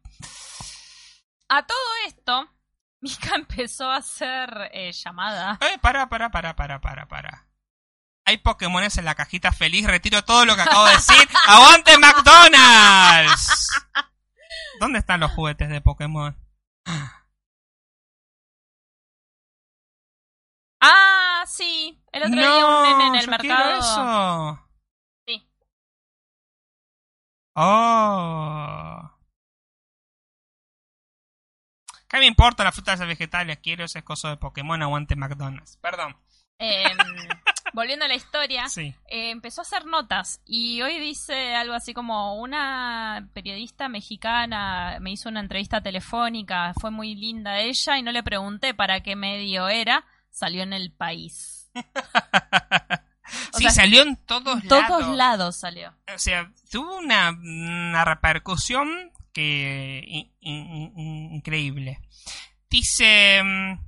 A 1.48 1.66
todo 1.66 1.78
esto, 2.06 2.48
Mika 3.00 3.34
empezó 3.36 3.90
a 3.90 3.96
hacer 3.96 4.70
eh, 4.72 4.92
llamada. 4.92 5.58
Eh, 5.62 5.78
para, 5.80 6.08
para, 6.08 6.30
para, 6.30 6.54
para, 6.56 6.80
para, 6.80 7.06
para. 7.08 7.46
Hay 8.26 8.36
Pokémones 8.38 8.96
en 8.98 9.04
la 9.06 9.14
cajita 9.16 9.50
feliz, 9.50 9.86
retiro 9.86 10.22
todo 10.22 10.44
lo 10.44 10.54
que 10.54 10.62
acabo 10.62 10.84
de 10.86 10.92
decir. 10.92 11.28
¡Aguante 11.48 11.96
McDonald's! 11.98 13.66
¿Dónde 14.78 14.98
están 15.00 15.20
los 15.20 15.32
juguetes 15.32 15.68
de 15.68 15.80
Pokémon? 15.80 16.36
Ah, 16.86 17.24
sí. 21.46 22.02
El 22.12 22.22
otro 22.24 22.34
día 22.36 22.66
un 22.66 22.82
nene 22.82 23.06
en 23.08 23.14
el 23.16 23.24
yo 23.26 23.30
mercado. 23.30 23.78
eso. 23.78 24.68
Sí. 25.26 25.46
Oh. 27.54 29.10
¿Qué 32.08 32.18
me 32.18 32.26
importa 32.26 32.64
las 32.64 32.74
frutas 32.74 33.00
y 33.00 33.06
vegetales? 33.06 33.58
Quiero 33.62 33.84
ese 33.84 34.02
coso 34.02 34.28
de 34.28 34.36
Pokémon, 34.36 34.82
aguante 34.82 35.14
McDonald's. 35.14 35.76
Perdón. 35.76 36.16
Em, 36.58 36.96
volviendo 37.72 38.04
a 38.04 38.08
la 38.08 38.16
historia, 38.16 38.68
Sí. 38.68 38.94
eh, 39.08 39.30
empezó 39.30 39.60
a 39.60 39.62
hacer 39.62 39.86
notas 39.86 40.42
y 40.44 40.82
hoy 40.82 40.98
dice 40.98 41.54
algo 41.54 41.72
así 41.74 41.94
como 41.94 42.34
una 42.34 43.28
periodista 43.32 43.88
mexicana 43.88 44.98
me 45.00 45.12
hizo 45.12 45.28
una 45.28 45.40
entrevista 45.40 45.80
telefónica, 45.80 46.72
fue 46.80 46.90
muy 46.90 47.14
linda 47.14 47.60
ella 47.60 47.96
y 47.96 48.02
no 48.02 48.10
le 48.12 48.22
pregunté 48.22 48.74
para 48.74 49.02
qué 49.02 49.14
medio 49.16 49.68
era, 49.68 50.04
salió 50.30 50.62
en 50.62 50.72
el 50.72 50.92
país. 50.92 51.70
O 53.52 53.58
sí, 53.58 53.62
sea, 53.64 53.70
salió 53.70 54.02
en 54.02 54.16
todos 54.16 54.60
En 54.62 54.68
todos 54.68 54.88
lados. 55.02 55.16
lados 55.16 55.56
salió. 55.60 55.94
o 56.12 56.18
sea, 56.18 56.50
tuvo 56.68 56.96
una, 56.98 57.30
una 57.30 58.04
repercusión 58.04 59.12
que 59.32 60.02
in- 60.04 60.32
in- 60.40 60.92
in- 60.96 61.34
increíble. 61.36 62.00
Dice 62.68 63.40
mm, 63.44 63.78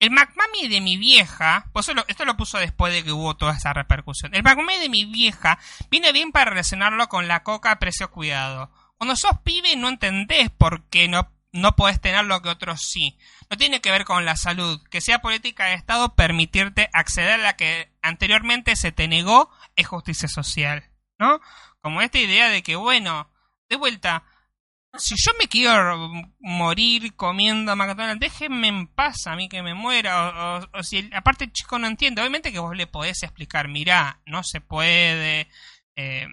el 0.00 0.10
McMami 0.10 0.68
de 0.68 0.82
mi 0.82 0.98
vieja, 0.98 1.70
pues 1.72 1.88
lo- 1.88 2.04
esto 2.08 2.26
lo 2.26 2.36
puso 2.36 2.58
después 2.58 2.92
de 2.92 3.02
que 3.02 3.12
hubo 3.12 3.34
toda 3.34 3.54
esa 3.56 3.72
repercusión. 3.72 4.34
El 4.34 4.42
McMami 4.42 4.76
de 4.78 4.90
mi 4.90 5.06
vieja 5.06 5.58
viene 5.90 6.12
bien 6.12 6.30
para 6.30 6.50
relacionarlo 6.50 7.08
con 7.08 7.28
la 7.28 7.42
coca 7.42 7.78
precio 7.78 8.10
cuidado. 8.10 8.70
Cuando 8.98 9.16
sos 9.16 9.38
pibe 9.42 9.74
no 9.76 9.88
entendés 9.88 10.50
por 10.50 10.86
qué 10.90 11.08
no, 11.08 11.32
no 11.52 11.76
podés 11.76 11.98
tener 11.98 12.26
lo 12.26 12.42
que 12.42 12.50
otros 12.50 12.82
sí. 12.82 13.16
No 13.50 13.56
tiene 13.56 13.80
que 13.80 13.90
ver 13.90 14.04
con 14.04 14.24
la 14.24 14.36
salud. 14.36 14.80
Que 14.90 15.00
sea 15.00 15.20
política 15.20 15.66
de 15.66 15.74
Estado 15.74 16.14
permitirte 16.14 16.88
acceder 16.92 17.32
a 17.32 17.38
la 17.38 17.56
que 17.56 17.92
anteriormente 18.00 18.76
se 18.76 18.92
te 18.92 19.08
negó 19.08 19.50
es 19.76 19.86
justicia 19.88 20.28
social. 20.28 20.84
¿No? 21.18 21.40
Como 21.82 22.00
esta 22.00 22.18
idea 22.18 22.48
de 22.48 22.62
que, 22.62 22.76
bueno, 22.76 23.28
de 23.68 23.76
vuelta, 23.76 24.22
si 24.96 25.14
yo 25.16 25.32
me 25.38 25.48
quiero 25.48 26.10
morir 26.38 27.14
comiendo 27.14 27.76
McDonald's, 27.76 28.20
déjenme 28.20 28.68
en 28.68 28.86
paz 28.86 29.26
a 29.26 29.36
mí 29.36 29.48
que 29.48 29.62
me 29.62 29.74
muera. 29.74 30.58
O, 30.58 30.58
o- 30.64 30.78
o 30.78 30.82
si 30.82 30.98
el- 30.98 31.14
aparte 31.14 31.44
el 31.44 31.52
chico 31.52 31.78
no 31.78 31.86
entiende, 31.88 32.20
obviamente 32.22 32.52
que 32.52 32.58
vos 32.58 32.74
le 32.76 32.86
podés 32.86 33.22
explicar, 33.22 33.68
mirá, 33.68 34.20
no 34.26 34.42
se 34.44 34.60
puede. 34.60 35.48
eh, 35.96 36.26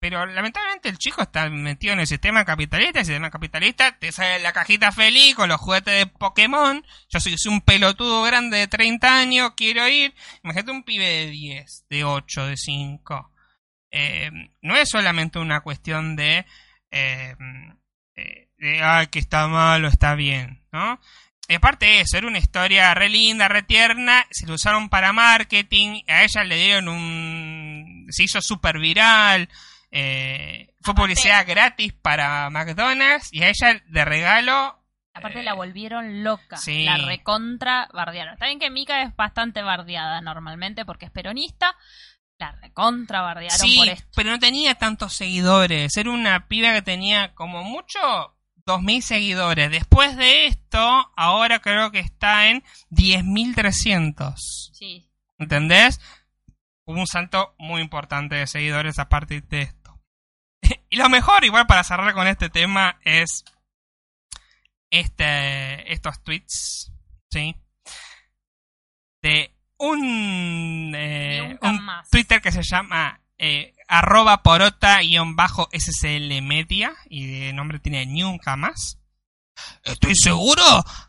pero 0.00 0.24
lamentablemente 0.24 0.88
el 0.88 0.96
chico 0.96 1.20
está 1.20 1.48
metido 1.50 1.92
en 1.92 2.00
el 2.00 2.06
sistema 2.06 2.46
capitalista. 2.46 3.00
El 3.00 3.04
sistema 3.06 3.30
capitalista 3.30 3.98
te 3.98 4.10
sale 4.10 4.38
la 4.40 4.54
cajita 4.54 4.92
feliz 4.92 5.34
con 5.34 5.50
los 5.50 5.60
juguetes 5.60 5.94
de 5.94 6.06
Pokémon. 6.06 6.82
Yo 7.10 7.20
soy, 7.20 7.36
un 7.46 7.60
pelotudo 7.60 8.22
grande 8.22 8.56
de 8.56 8.66
30 8.66 9.20
años, 9.20 9.52
quiero 9.54 9.86
ir. 9.86 10.14
Imagínate 10.42 10.70
un 10.72 10.84
pibe 10.84 11.04
de 11.06 11.26
10, 11.30 11.84
de 11.90 12.04
8, 12.04 12.46
de 12.46 12.56
5. 12.56 13.32
Eh, 13.90 14.30
no 14.62 14.74
es 14.76 14.88
solamente 14.88 15.38
una 15.38 15.60
cuestión 15.60 16.16
de, 16.16 16.46
eh, 16.90 17.36
eh, 18.16 18.48
de 18.56 18.82
"Ay, 18.82 19.08
que 19.08 19.18
está 19.18 19.48
mal 19.48 19.84
o 19.84 19.88
está 19.88 20.14
bien, 20.14 20.64
¿no? 20.72 20.98
Y 21.46 21.54
aparte 21.54 21.84
de 21.84 22.00
eso, 22.02 22.16
era 22.16 22.28
una 22.28 22.38
historia 22.38 22.94
re 22.94 23.08
linda, 23.08 23.48
re 23.48 23.62
tierna, 23.62 24.24
se 24.30 24.46
lo 24.46 24.54
usaron 24.54 24.88
para 24.88 25.12
marketing, 25.12 26.02
a 26.06 26.22
ella 26.22 26.44
le 26.44 26.56
dieron 26.56 26.88
un... 26.88 28.06
se 28.10 28.22
hizo 28.22 28.40
súper 28.40 28.78
viral, 28.78 29.48
eh, 29.90 30.66
fue 30.82 30.92
Aparte- 30.92 31.00
publicidad 31.02 31.46
gratis 31.46 31.92
para 31.94 32.48
McDonald's 32.50 33.28
y 33.32 33.42
a 33.42 33.48
ella 33.48 33.80
de 33.86 34.04
regalo... 34.04 34.76
Aparte 35.12 35.40
eh, 35.40 35.42
la 35.42 35.54
volvieron 35.54 36.22
loca. 36.22 36.56
sí. 36.56 36.84
La 36.84 36.96
recontra 36.98 37.88
bardearon. 37.92 38.34
Está 38.34 38.46
bien 38.46 38.60
que 38.60 38.70
Mika 38.70 39.02
es 39.02 39.14
bastante 39.16 39.62
bardeada 39.62 40.20
normalmente 40.20 40.84
porque 40.84 41.06
es 41.06 41.10
peronista. 41.10 41.74
La 42.38 42.52
recontra 42.52 43.20
bardearon 43.20 43.58
Sí, 43.58 43.76
por 43.78 43.88
esto. 43.88 44.08
pero 44.14 44.30
no 44.30 44.38
tenía 44.38 44.76
tantos 44.76 45.14
seguidores. 45.14 45.96
Era 45.96 46.10
una 46.10 46.46
piba 46.46 46.72
que 46.72 46.80
tenía 46.82 47.34
como 47.34 47.64
mucho 47.64 47.98
2.000 48.64 49.00
seguidores. 49.02 49.70
Después 49.70 50.16
de 50.16 50.46
esto, 50.46 51.12
ahora 51.16 51.58
creo 51.58 51.90
que 51.90 51.98
está 51.98 52.46
en 52.48 52.62
10.300. 52.90 54.34
Sí. 54.72 55.10
¿Entendés? 55.38 56.00
Hubo 56.84 57.00
un 57.00 57.06
salto 57.06 57.54
muy 57.58 57.82
importante 57.82 58.36
de 58.36 58.46
seguidores 58.46 58.98
a 58.98 59.08
partir 59.08 59.44
de 59.48 59.62
esto. 59.62 59.79
y 60.90 60.96
lo 60.96 61.08
mejor, 61.08 61.44
igual 61.44 61.66
para 61.66 61.84
cerrar 61.84 62.14
con 62.14 62.26
este 62.26 62.48
tema, 62.48 62.98
es 63.04 63.44
este, 64.90 65.92
estos 65.92 66.22
tweets, 66.22 66.92
¿sí? 67.30 67.56
De 69.22 69.52
un, 69.78 70.92
eh, 70.94 71.58
un. 71.62 71.80
Twitter 72.10 72.40
que 72.40 72.52
se 72.52 72.62
llama 72.62 73.20
eh, 73.38 73.74
arroba 73.88 74.42
porota-scl 74.42 76.42
media 76.42 76.94
y 77.08 77.26
de 77.26 77.52
nombre 77.52 77.78
tiene 77.78 78.06
nunca 78.06 78.56
más. 78.56 78.99
Estoy 79.82 80.14
seguro 80.14 80.62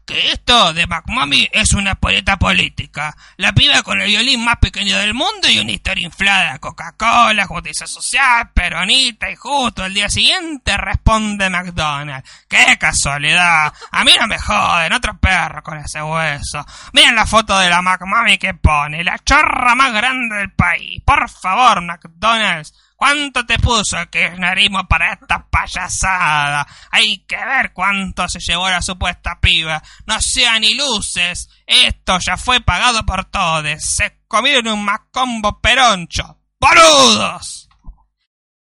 que 0.05 0.31
esto 0.31 0.73
de 0.73 0.87
McMummy 0.87 1.47
es 1.51 1.73
una 1.73 1.95
poeta 1.95 2.37
política. 2.37 3.15
La 3.37 3.53
piba 3.53 3.83
con 3.83 4.01
el 4.01 4.07
violín 4.07 4.43
más 4.43 4.57
pequeño 4.57 4.97
del 4.97 5.13
mundo 5.13 5.49
y 5.49 5.59
una 5.59 5.71
historia 5.71 6.05
inflada. 6.05 6.59
Coca-Cola, 6.59 7.45
justicia 7.45 7.87
social, 7.87 8.49
peronita 8.53 9.29
y 9.29 9.35
justo 9.35 9.85
el 9.85 9.93
día 9.93 10.09
siguiente 10.09 10.77
responde 10.77 11.49
McDonald's. 11.49 12.29
¡Qué 12.47 12.77
casualidad! 12.79 13.73
A 13.91 14.03
mí 14.03 14.11
no 14.19 14.27
me 14.27 14.39
joden, 14.39 14.93
otro 14.93 15.17
perro 15.17 15.63
con 15.63 15.77
ese 15.77 16.01
hueso. 16.01 16.65
Miren 16.93 17.15
la 17.15 17.25
foto 17.25 17.57
de 17.59 17.69
la 17.69 17.81
McMummy 17.81 18.37
que 18.37 18.53
pone, 18.53 19.03
la 19.03 19.19
chorra 19.19 19.75
más 19.75 19.93
grande 19.93 20.35
del 20.37 20.51
país. 20.51 21.01
Por 21.05 21.29
favor, 21.29 21.81
McDonald's. 21.81 22.73
¿Cuánto 23.01 23.43
te 23.47 23.57
puso 23.57 23.97
el 23.97 24.11
kirchnerismo 24.11 24.87
para 24.87 25.13
esta 25.13 25.43
payasada? 25.49 26.67
Hay 26.91 27.25
que 27.25 27.35
ver 27.35 27.73
cuánto 27.73 28.29
se 28.29 28.37
llevó 28.39 28.69
la 28.69 28.79
supuesta 28.79 29.39
piba. 29.41 29.81
No 30.05 30.21
sean 30.21 30.63
iluses. 30.63 31.49
Esto 31.65 32.19
ya 32.19 32.37
fue 32.37 32.61
pagado 32.61 33.03
por 33.03 33.25
todos. 33.25 33.79
Se 33.79 34.19
comieron 34.27 34.67
un 34.67 34.85
macombo 34.85 35.59
peroncho. 35.59 36.37
¡Boludos! 36.59 37.67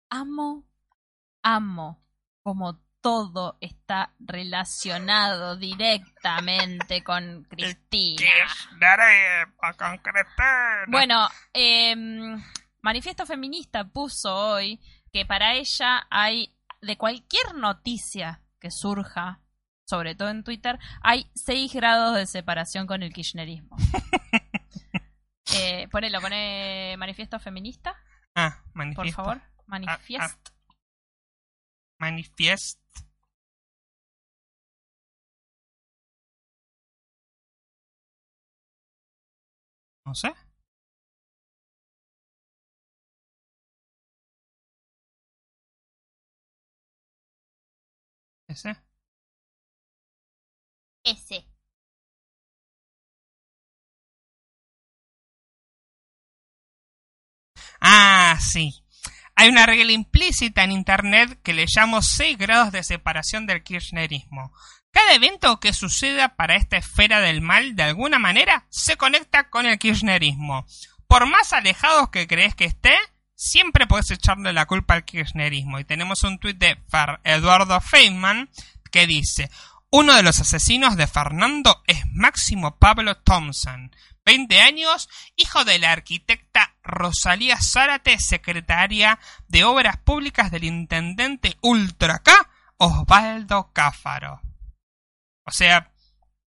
Amo, 0.08 0.64
amo 1.42 2.06
como 2.44 2.78
todo 3.00 3.58
está 3.60 4.14
relacionado 4.20 5.56
directamente 5.56 7.02
con 7.02 7.42
Cristina. 7.50 8.22
Kirchnerismo 8.22 9.76
con 9.76 9.98
Cristina. 9.98 10.84
Bueno, 10.86 11.28
em, 11.52 12.40
Manifiesto 12.88 13.26
Feminista 13.26 13.84
puso 13.86 14.34
hoy 14.34 14.80
que 15.12 15.26
para 15.26 15.52
ella 15.56 16.06
hay, 16.08 16.56
de 16.80 16.96
cualquier 16.96 17.54
noticia 17.54 18.40
que 18.58 18.70
surja, 18.70 19.42
sobre 19.86 20.14
todo 20.14 20.30
en 20.30 20.42
Twitter, 20.42 20.78
hay 21.02 21.30
6 21.34 21.74
grados 21.74 22.14
de 22.16 22.24
separación 22.24 22.86
con 22.86 23.02
el 23.02 23.12
kirchnerismo. 23.12 23.76
eh, 25.54 25.86
ponelo, 25.88 26.18
pone 26.22 26.94
Manifiesto 26.96 27.38
Feminista, 27.38 27.94
Ah, 28.34 28.62
por 28.64 28.76
manifiesto. 28.76 29.16
favor. 29.22 29.42
Manifiesto. 29.66 30.50
Manifiesto. 31.98 32.80
No 40.06 40.14
sé. 40.14 40.32
¿Ese? 48.48 48.76
Ese. 51.04 51.46
Ah, 57.80 58.36
sí. 58.40 58.82
Hay 59.34 59.48
una 59.50 59.66
regla 59.66 59.92
implícita 59.92 60.64
en 60.64 60.72
Internet 60.72 61.40
que 61.44 61.54
le 61.54 61.66
llamo 61.68 62.02
6 62.02 62.36
grados 62.38 62.72
de 62.72 62.82
separación 62.82 63.46
del 63.46 63.62
kirchnerismo. 63.62 64.52
Cada 64.90 65.14
evento 65.14 65.60
que 65.60 65.72
suceda 65.72 66.34
para 66.34 66.56
esta 66.56 66.78
esfera 66.78 67.20
del 67.20 67.40
mal, 67.40 67.76
de 67.76 67.84
alguna 67.84 68.18
manera, 68.18 68.66
se 68.70 68.96
conecta 68.96 69.50
con 69.50 69.66
el 69.66 69.78
kirchnerismo. 69.78 70.66
Por 71.06 71.26
más 71.26 71.52
alejados 71.52 72.10
que 72.10 72.26
crees 72.26 72.54
que 72.54 72.64
esté, 72.64 72.96
siempre 73.38 73.86
puedes 73.86 74.10
echarle 74.10 74.52
la 74.52 74.66
culpa 74.66 74.94
al 74.94 75.04
kirchnerismo. 75.04 75.78
Y 75.78 75.84
tenemos 75.84 76.24
un 76.24 76.38
tuit 76.38 76.58
de 76.58 76.76
Fer 76.88 77.20
Eduardo 77.24 77.80
Feynman 77.80 78.50
que 78.90 79.06
dice, 79.06 79.50
uno 79.90 80.14
de 80.14 80.22
los 80.22 80.40
asesinos 80.40 80.96
de 80.96 81.06
Fernando 81.06 81.82
es 81.86 82.02
Máximo 82.12 82.76
Pablo 82.78 83.16
Thompson, 83.18 83.94
20 84.26 84.60
años, 84.60 85.08
hijo 85.36 85.64
de 85.64 85.78
la 85.78 85.92
arquitecta 85.92 86.76
Rosalía 86.82 87.58
Zárate, 87.60 88.18
secretaria 88.18 89.18
de 89.46 89.64
Obras 89.64 89.96
Públicas 89.98 90.50
del 90.50 90.64
intendente 90.64 91.56
Ultra 91.62 92.18
K, 92.18 92.32
Osvaldo 92.76 93.72
Cáfaro. 93.72 94.42
O 95.46 95.50
sea, 95.50 95.92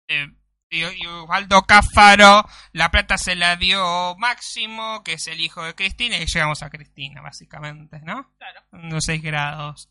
eh, 0.07 0.27
y, 0.72 1.06
Osvaldo 1.06 1.64
Cáfaro, 1.64 2.45
la 2.72 2.89
plata 2.89 3.18
se 3.18 3.35
la 3.35 3.56
dio 3.57 4.15
Máximo, 4.18 5.03
que 5.03 5.14
es 5.14 5.27
el 5.27 5.39
hijo 5.41 5.64
de 5.64 5.76
Cristina, 5.76 6.18
y 6.18 6.26
llegamos 6.26 6.64
a 6.64 6.69
Cristina, 6.69 7.22
básicamente, 7.22 7.99
¿no? 7.99 8.31
Claro. 8.38 8.61
Unos 8.72 9.03
6 9.06 9.22
grados. 9.22 9.89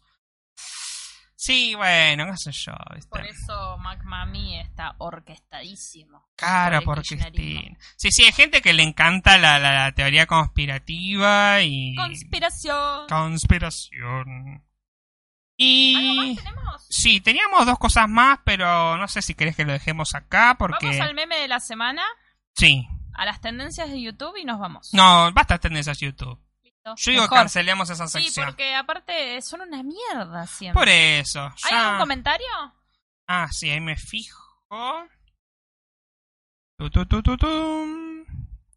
Sí, 1.36 1.74
bueno, 1.74 2.27
qué 2.27 2.36
sé 2.36 2.52
yo, 2.52 2.73
¿viste? 2.94 3.09
Por 3.09 3.24
eso 3.24 3.78
McMami 3.78 4.59
está 4.61 4.94
orquestadísimo. 4.98 6.28
Cara 6.36 6.82
por. 6.82 7.02
Cristina. 7.02 7.78
Sí, 7.97 8.11
sí, 8.11 8.24
hay 8.24 8.32
gente 8.32 8.61
que 8.61 8.74
le 8.74 8.82
encanta 8.82 9.39
la, 9.39 9.59
la- 9.59 9.73
la 9.73 9.93
teoría 9.93 10.27
conspirativa 10.27 11.62
y... 11.62 11.94
Conspiración. 11.97 13.07
Conspiración. 13.09 14.62
¿Algo 15.97 16.15
más 16.15 16.27
Y... 16.27 16.37
tenemos? 16.37 16.87
Sí, 16.89 17.20
teníamos 17.20 17.66
dos 17.66 17.78
cosas 17.78 18.09
más, 18.09 18.39
pero 18.45 18.97
no 18.97 19.07
sé 19.09 19.23
si 19.23 19.35
querés 19.35 19.55
que 19.57 19.65
lo 19.65 19.73
dejemos 19.73 20.15
acá 20.15 20.57
porque... 20.59 20.87
Vamos 20.87 21.01
al 21.01 21.15
meme 21.15 21.37
de 21.37 21.49
la 21.49 21.61
semana, 21.61 22.03
Sí. 22.55 22.87
a 23.15 23.24
las 23.24 23.41
tendencias 23.41 23.89
de 23.91 24.01
YouTube 24.01 24.37
y 24.37 24.45
nos 24.45 24.59
vamos. 24.59 24.93
No, 24.93 25.31
basta 25.32 25.55
de 25.55 25.59
tendencias 25.61 25.99
YouTube. 26.01 26.39
Listo. 26.62 26.95
Yo 26.97 27.11
digo 27.12 27.23
Mejor. 27.24 27.39
cancelemos 27.39 27.91
esa 27.91 28.07
Sí, 28.09 28.23
sección. 28.24 28.47
porque 28.47 28.74
aparte 28.74 29.41
son 29.43 29.61
una 29.62 29.82
mierda 29.82 30.47
siempre. 30.47 30.78
Por 30.81 30.89
eso. 30.89 31.43
¿Hay 31.65 31.70
ya- 31.70 31.85
algún 31.87 32.01
comentario? 32.01 32.47
Ah, 33.28 33.47
sí, 33.53 33.70
ahí 33.70 33.81
me 33.81 33.97
fijo. 33.97 34.43
Tu, 36.78 36.91
tu, 36.91 37.07
tu, 37.07 37.23
tu, 37.23 37.37
tu. 37.37 37.47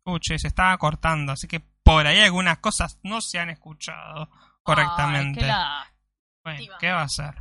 Uy, 0.05 0.19
che, 0.19 0.37
se 0.37 0.47
estaba 0.47 0.77
cortando, 0.77 1.31
así 1.31 1.47
que 1.47 1.61
por 1.61 2.05
ahí 2.05 2.19
algunas 2.19 2.57
cosas 2.59 2.99
no 3.03 3.21
se 3.21 3.39
han 3.39 3.49
escuchado 3.49 4.29
correctamente. 4.61 5.49
Ay, 5.49 5.85
qué 5.87 5.92
Bueno. 6.43 6.73
¿qué 6.79 6.91
va 6.91 7.01
a 7.01 7.05
hacer? 7.05 7.35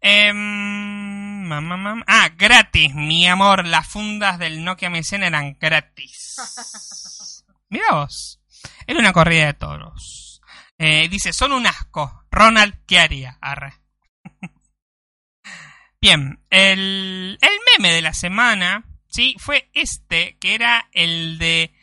Em, 0.00 0.36
mam, 0.36 1.64
mam, 1.64 1.80
mam. 1.80 2.04
Ah, 2.06 2.30
gratis, 2.36 2.94
mi 2.94 3.26
amor. 3.26 3.66
Las 3.66 3.88
fundas 3.88 4.38
del 4.38 4.62
Nokia 4.62 4.90
100 5.02 5.22
eran 5.22 5.56
gratis. 5.58 6.36
Mira 7.70 7.86
vos. 7.92 8.40
Era 8.86 8.98
una 8.98 9.12
corrida 9.12 9.46
de 9.46 9.54
toros. 9.54 10.42
Eh, 10.78 11.08
dice, 11.08 11.32
son 11.32 11.52
un 11.52 11.66
asco. 11.66 12.26
Ronald, 12.30 12.74
¿qué 12.86 12.98
haría? 12.98 13.38
Arre. 13.40 13.74
Bien, 16.00 16.44
el, 16.50 17.38
el 17.40 17.58
meme 17.72 17.94
de 17.94 18.02
la 18.02 18.12
semana, 18.12 18.84
sí, 19.08 19.36
fue 19.38 19.70
este, 19.72 20.36
que 20.38 20.54
era 20.54 20.88
el 20.92 21.38
de... 21.38 21.74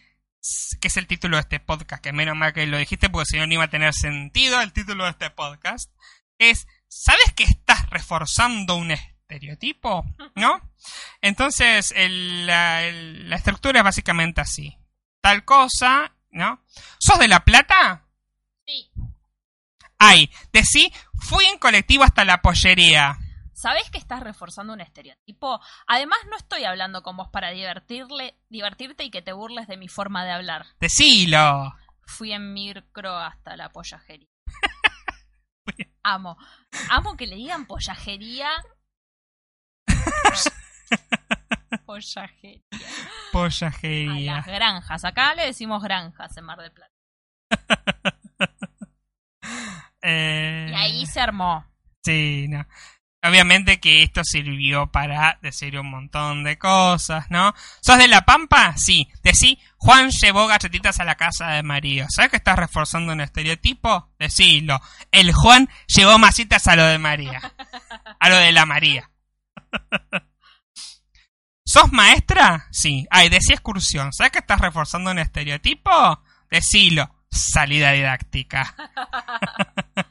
que 0.80 0.88
es 0.90 0.98
el 0.98 1.08
título 1.08 1.38
de 1.38 1.42
este 1.42 1.60
podcast, 1.60 2.04
que 2.04 2.14
menos 2.14 2.36
mal 2.36 2.54
que 2.54 2.68
lo 2.68 2.78
dijiste 2.78 3.10
porque 3.10 3.26
si 3.26 3.38
no 3.38 3.48
no 3.48 3.54
iba 3.54 3.64
a 3.64 3.70
tener 3.70 3.96
sentido 3.96 4.62
el 4.62 4.74
título 4.74 5.06
de 5.06 5.10
este 5.10 5.32
podcast, 5.32 5.92
es, 6.50 6.68
¿sabes 6.88 7.32
que 7.36 7.44
estás 7.44 7.90
reforzando 7.90 8.76
un 8.76 8.92
estereotipo? 8.92 10.04
¿No? 10.36 10.62
Entonces, 11.22 11.94
el- 11.96 12.46
la, 12.48 12.84
el- 12.84 13.30
la 13.30 13.36
estructura 13.36 13.80
es 13.80 13.84
básicamente 13.84 14.42
así. 14.42 14.78
Tal 15.22 15.46
cosa, 15.46 16.14
¿no? 16.32 16.64
¿Sos 17.00 17.20
de 17.20 17.28
La 17.28 17.46
Plata? 17.46 18.06
Sí. 18.66 18.90
Ay, 20.00 20.32
decí, 20.52 20.92
fui 21.20 21.46
en 21.46 21.60
colectivo 21.60 22.04
hasta 22.04 22.26
la 22.26 22.42
pollería. 22.42 23.18
¿Sabés 23.54 23.92
que 23.92 24.00
estás 24.00 24.22
reforzando 24.22 24.74
un 24.74 24.82
estereotipo? 24.82 25.62
Además, 25.86 26.18
no 26.32 26.36
estoy 26.38 26.64
hablando 26.64 27.04
con 27.04 27.16
vos 27.18 27.30
para 27.32 27.52
divertirle, 27.52 28.36
divertirte 28.50 29.04
y 29.04 29.12
que 29.12 29.22
te 29.22 29.34
burles 29.34 29.68
de 29.68 29.78
mi 29.78 29.88
forma 29.88 30.26
de 30.26 30.32
hablar. 30.32 30.66
Decilo. 30.80 31.76
Fui 32.08 32.34
en 32.34 32.52
micro 32.54 33.16
hasta 33.16 33.56
la 33.56 33.70
pollajería. 33.72 34.28
Amo. 36.04 36.38
Amo 36.90 37.16
que 37.18 37.28
le 37.28 37.36
digan 37.36 37.66
pollajería. 37.66 38.50
Pollajería. 41.86 42.62
A 42.72 43.32
Pollajería. 43.32 44.36
las 44.36 44.46
granjas. 44.46 45.06
Acá 45.06 45.36
le 45.36 45.46
decimos 45.46 45.82
granjas 45.84 46.36
en 46.38 46.44
Mar 46.46 46.60
del 46.60 46.72
Plata. 46.72 46.92
Eh, 50.04 50.66
Y 50.72 50.74
ahí 50.74 51.06
se 51.06 51.20
armó. 51.20 51.64
Sí, 52.04 52.48
no. 52.50 52.66
Obviamente 53.24 53.80
que 53.80 54.02
esto 54.02 54.24
sirvió 54.24 54.88
para 54.88 55.38
decir 55.44 55.78
un 55.78 55.92
montón 55.92 56.44
de 56.44 56.58
cosas, 56.58 57.30
¿no? 57.30 57.54
¿Sos 57.80 58.00
de 58.00 58.08
La 58.08 58.26
Pampa? 58.26 58.74
Sí. 58.78 59.08
Decí, 59.22 59.60
Juan 59.78 60.10
llevó 60.10 60.48
galletitas 60.48 61.00
a 61.00 61.04
la 61.04 61.16
casa 61.16 61.50
de 61.50 61.62
María. 61.62 62.08
¿Sabes 62.10 62.32
que 62.32 62.38
estás 62.38 62.58
reforzando 62.58 63.14
un 63.14 63.22
estereotipo? 63.22 64.10
Decilo. 64.18 64.82
El 65.12 65.34
Juan 65.34 65.70
llevó 65.86 66.18
masitas 66.18 66.68
a 66.68 66.76
lo 66.76 66.84
de 66.84 66.98
María. 66.98 67.54
A 68.20 68.30
lo 68.30 68.38
de 68.38 68.52
la 68.52 68.66
María. 68.66 69.12
¿Sos 71.64 71.92
maestra? 71.92 72.68
Sí. 72.72 73.06
Ay, 73.12 73.30
decí 73.30 73.54
excursión. 73.54 74.12
¿Sabes 74.14 74.32
que 74.32 74.40
estás 74.40 74.60
reforzando 74.60 75.12
un 75.12 75.20
estereotipo? 75.20 76.24
Decilo. 76.50 77.08
Salida 77.30 77.92
didáctica. 77.92 78.76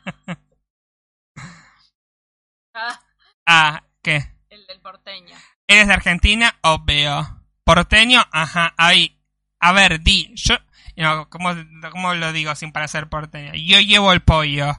Ah, 2.80 3.00
Ah, 3.46 3.82
¿qué? 4.02 4.30
el 4.50 4.66
del 4.66 4.80
porteño. 4.80 5.36
¿Eres 5.66 5.86
de 5.88 5.94
Argentina? 5.94 6.56
Obvio. 6.62 7.42
¿Porteño? 7.64 8.20
Ajá, 8.32 8.74
ahí. 8.76 9.18
A 9.58 9.72
ver, 9.72 10.00
di. 10.00 10.32
Yo. 10.34 10.56
No, 10.96 11.28
¿cómo, 11.30 11.50
cómo 11.90 12.14
lo 12.14 12.32
digo 12.32 12.54
sin 12.54 12.72
parecer 12.72 13.08
porteño? 13.08 13.52
Yo 13.54 13.80
llevo 13.80 14.12
el 14.12 14.22
pollo. 14.22 14.72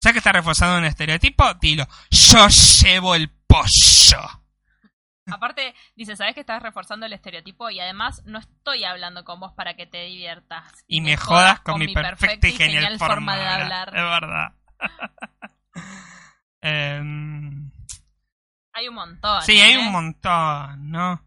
¿Sabes 0.00 0.14
que 0.14 0.18
está 0.18 0.32
reforzando 0.32 0.78
un 0.78 0.84
estereotipo? 0.84 1.54
Dilo. 1.54 1.86
Yo 2.10 2.48
llevo 2.48 3.14
el 3.14 3.30
pollo. 3.30 4.20
Aparte, 5.26 5.74
dice, 5.94 6.16
¿sabes 6.16 6.34
que 6.34 6.40
estás 6.40 6.62
reforzando 6.62 7.06
el 7.06 7.12
estereotipo? 7.12 7.70
Y 7.70 7.78
además, 7.78 8.22
no 8.24 8.38
estoy 8.38 8.84
hablando 8.84 9.24
con 9.24 9.38
vos 9.38 9.52
para 9.52 9.74
que 9.74 9.86
te 9.86 10.04
diviertas. 10.04 10.84
Y 10.88 11.00
me 11.00 11.16
jodas 11.16 11.60
con, 11.60 11.78
mi 11.78 11.94
perfecta 11.94 12.48
y 12.48 12.52
genial, 12.52 12.82
genial 12.82 12.98
forma 12.98 13.36
de 13.36 13.46
hablar. 13.46 13.88
Es 13.88 14.02
verdad. 14.02 14.52
Em, 16.62 17.70
Hay 18.72 18.88
un 18.88 18.94
montón. 18.94 19.42
sí, 19.42 19.60
hay 19.60 19.72
¿eh? 19.74 19.78
un 19.78 19.92
montón, 19.92 20.90
¿no? 20.90 21.22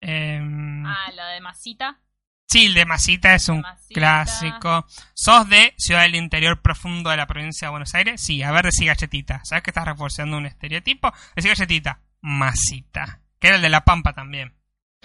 Em, 0.00 0.84
Ah, 0.86 1.10
lo 1.16 1.24
de 1.26 1.40
masita. 1.40 2.00
Sí, 2.46 2.66
el 2.66 2.74
de 2.74 2.84
Masita 2.84 3.34
es 3.34 3.48
un 3.48 3.62
Masita. 3.62 3.94
clásico. 3.94 4.86
¿Sos 5.14 5.48
de 5.48 5.74
Ciudad 5.78 6.02
del 6.02 6.14
Interior 6.14 6.60
Profundo 6.60 7.10
de 7.10 7.16
la 7.16 7.26
provincia 7.26 7.66
de 7.66 7.70
Buenos 7.70 7.94
Aires? 7.94 8.20
Sí, 8.22 8.42
a 8.44 8.52
ver, 8.52 8.66
decí 8.66 8.84
galletita. 8.84 9.40
¿Sabes 9.44 9.64
que 9.64 9.70
estás 9.70 9.86
reforzando 9.86 10.36
un 10.36 10.46
estereotipo? 10.46 11.12
Decí 11.34 11.48
galletita. 11.48 12.00
Masita. 12.20 13.20
Que 13.40 13.48
era 13.48 13.56
el 13.56 13.62
de 13.62 13.70
La 13.70 13.84
Pampa 13.84 14.12
también. 14.12 14.54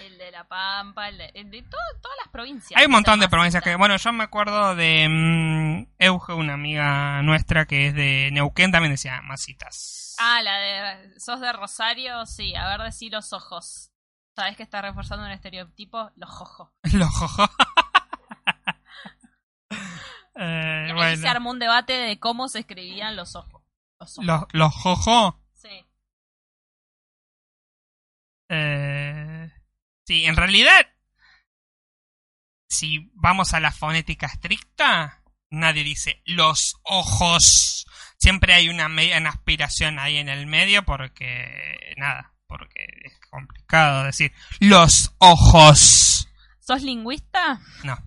El 0.00 0.18
de 0.18 0.30
La 0.30 0.44
Pampa, 0.48 1.08
el 1.08 1.18
de, 1.18 1.30
el 1.34 1.50
de 1.50 1.62
todo- 1.62 1.80
todas 2.00 2.16
las 2.22 2.28
provincias. 2.32 2.78
Hay 2.78 2.86
un 2.86 2.92
montón 2.92 3.20
de 3.20 3.28
provincias 3.28 3.62
que... 3.62 3.76
Bueno, 3.76 3.96
yo 3.96 4.12
me 4.12 4.24
acuerdo 4.24 4.74
de 4.74 5.06
mm, 5.08 5.86
Euge, 5.98 6.32
una 6.32 6.54
amiga 6.54 7.22
nuestra 7.22 7.66
que 7.66 7.88
es 7.88 7.94
de 7.94 8.30
Neuquén, 8.32 8.72
también 8.72 8.92
decía 8.92 9.20
Masitas. 9.22 10.16
Ah, 10.18 10.42
la 10.42 10.56
de. 10.58 11.18
¿Sos 11.20 11.40
de 11.40 11.50
Rosario? 11.52 12.26
Sí, 12.26 12.54
a 12.54 12.68
ver, 12.68 12.82
decí 12.82 13.08
los 13.08 13.32
ojos. 13.32 13.90
¿Sabes 14.36 14.56
que 14.56 14.62
está 14.62 14.82
reforzando 14.82 15.24
un 15.24 15.30
estereotipo? 15.30 16.10
Los 16.16 16.30
ojos. 16.40 16.68
Los 16.92 17.08
jojo. 17.08 17.44
Eh, 20.42 20.84
Y 20.86 20.90
ahí 20.90 20.92
bueno. 20.94 21.16
se 21.20 21.28
armó 21.28 21.50
un 21.50 21.58
debate 21.58 21.92
de 21.92 22.18
cómo 22.18 22.48
se 22.48 22.60
escribían 22.60 23.14
los 23.14 23.36
ojos. 23.36 23.62
Los 23.98 24.16
ojos. 24.18 24.24
Los, 24.24 24.44
los 24.52 24.74
jojo. 24.74 25.38
Sí. 25.52 25.84
Eh, 28.48 29.50
sí, 30.06 30.24
en 30.24 30.36
realidad 30.36 30.86
si 32.70 33.10
vamos 33.14 33.52
a 33.52 33.60
la 33.60 33.72
fonética 33.72 34.26
estricta, 34.26 35.22
nadie 35.50 35.82
dice 35.84 36.22
los 36.24 36.76
ojos. 36.84 37.84
Siempre 38.18 38.54
hay 38.54 38.68
una 38.68 38.88
media 38.88 39.18
una 39.18 39.30
aspiración 39.30 39.98
ahí 39.98 40.18
en 40.18 40.28
el 40.28 40.46
medio 40.46 40.84
porque 40.84 41.94
nada, 41.96 42.32
porque 42.46 42.86
es 43.04 43.18
complicado 43.28 44.04
decir 44.04 44.32
los 44.60 45.14
ojos. 45.18 46.28
¿Sos 46.60 46.82
lingüista? 46.82 47.60
No. 47.82 47.98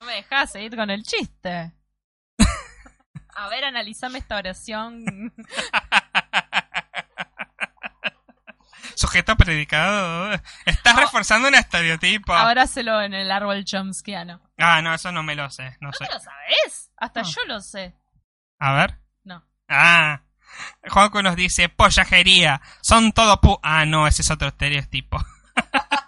No 0.00 0.06
me 0.06 0.14
dejás 0.14 0.52
seguir 0.52 0.74
con 0.76 0.88
el 0.88 1.02
chiste. 1.02 1.72
A 3.34 3.48
ver, 3.48 3.64
analizame 3.64 4.18
esta 4.18 4.36
oración. 4.36 5.04
Sujeto 9.00 9.34
predicado. 9.34 10.30
Estás 10.66 10.94
reforzando 10.96 11.48
un 11.48 11.54
estereotipo. 11.54 12.34
Abrácelo 12.34 13.00
en 13.00 13.14
el 13.14 13.30
árbol 13.30 13.64
chomskiano. 13.64 14.42
Ah, 14.58 14.82
no, 14.82 14.92
eso 14.92 15.10
no 15.10 15.22
me 15.22 15.34
lo 15.34 15.48
sé. 15.48 15.78
No 15.80 15.88
¿No 15.88 15.92
sé. 15.94 16.04
te 16.04 16.12
lo 16.12 16.20
sabes? 16.20 16.90
Hasta 16.98 17.22
No. 17.22 17.28
yo 17.30 17.40
lo 17.46 17.60
sé. 17.60 17.94
A 18.58 18.74
ver. 18.74 18.98
No. 19.24 19.42
Ah. 19.70 20.20
Juanco 20.86 21.22
nos 21.22 21.34
dice, 21.34 21.70
pollajería. 21.70 22.60
Son 22.82 23.12
todo 23.12 23.40
pu... 23.40 23.58
Ah, 23.62 23.86
no, 23.86 24.06
ese 24.06 24.20
es 24.20 24.30
otro 24.30 24.48
estereotipo. 24.48 25.24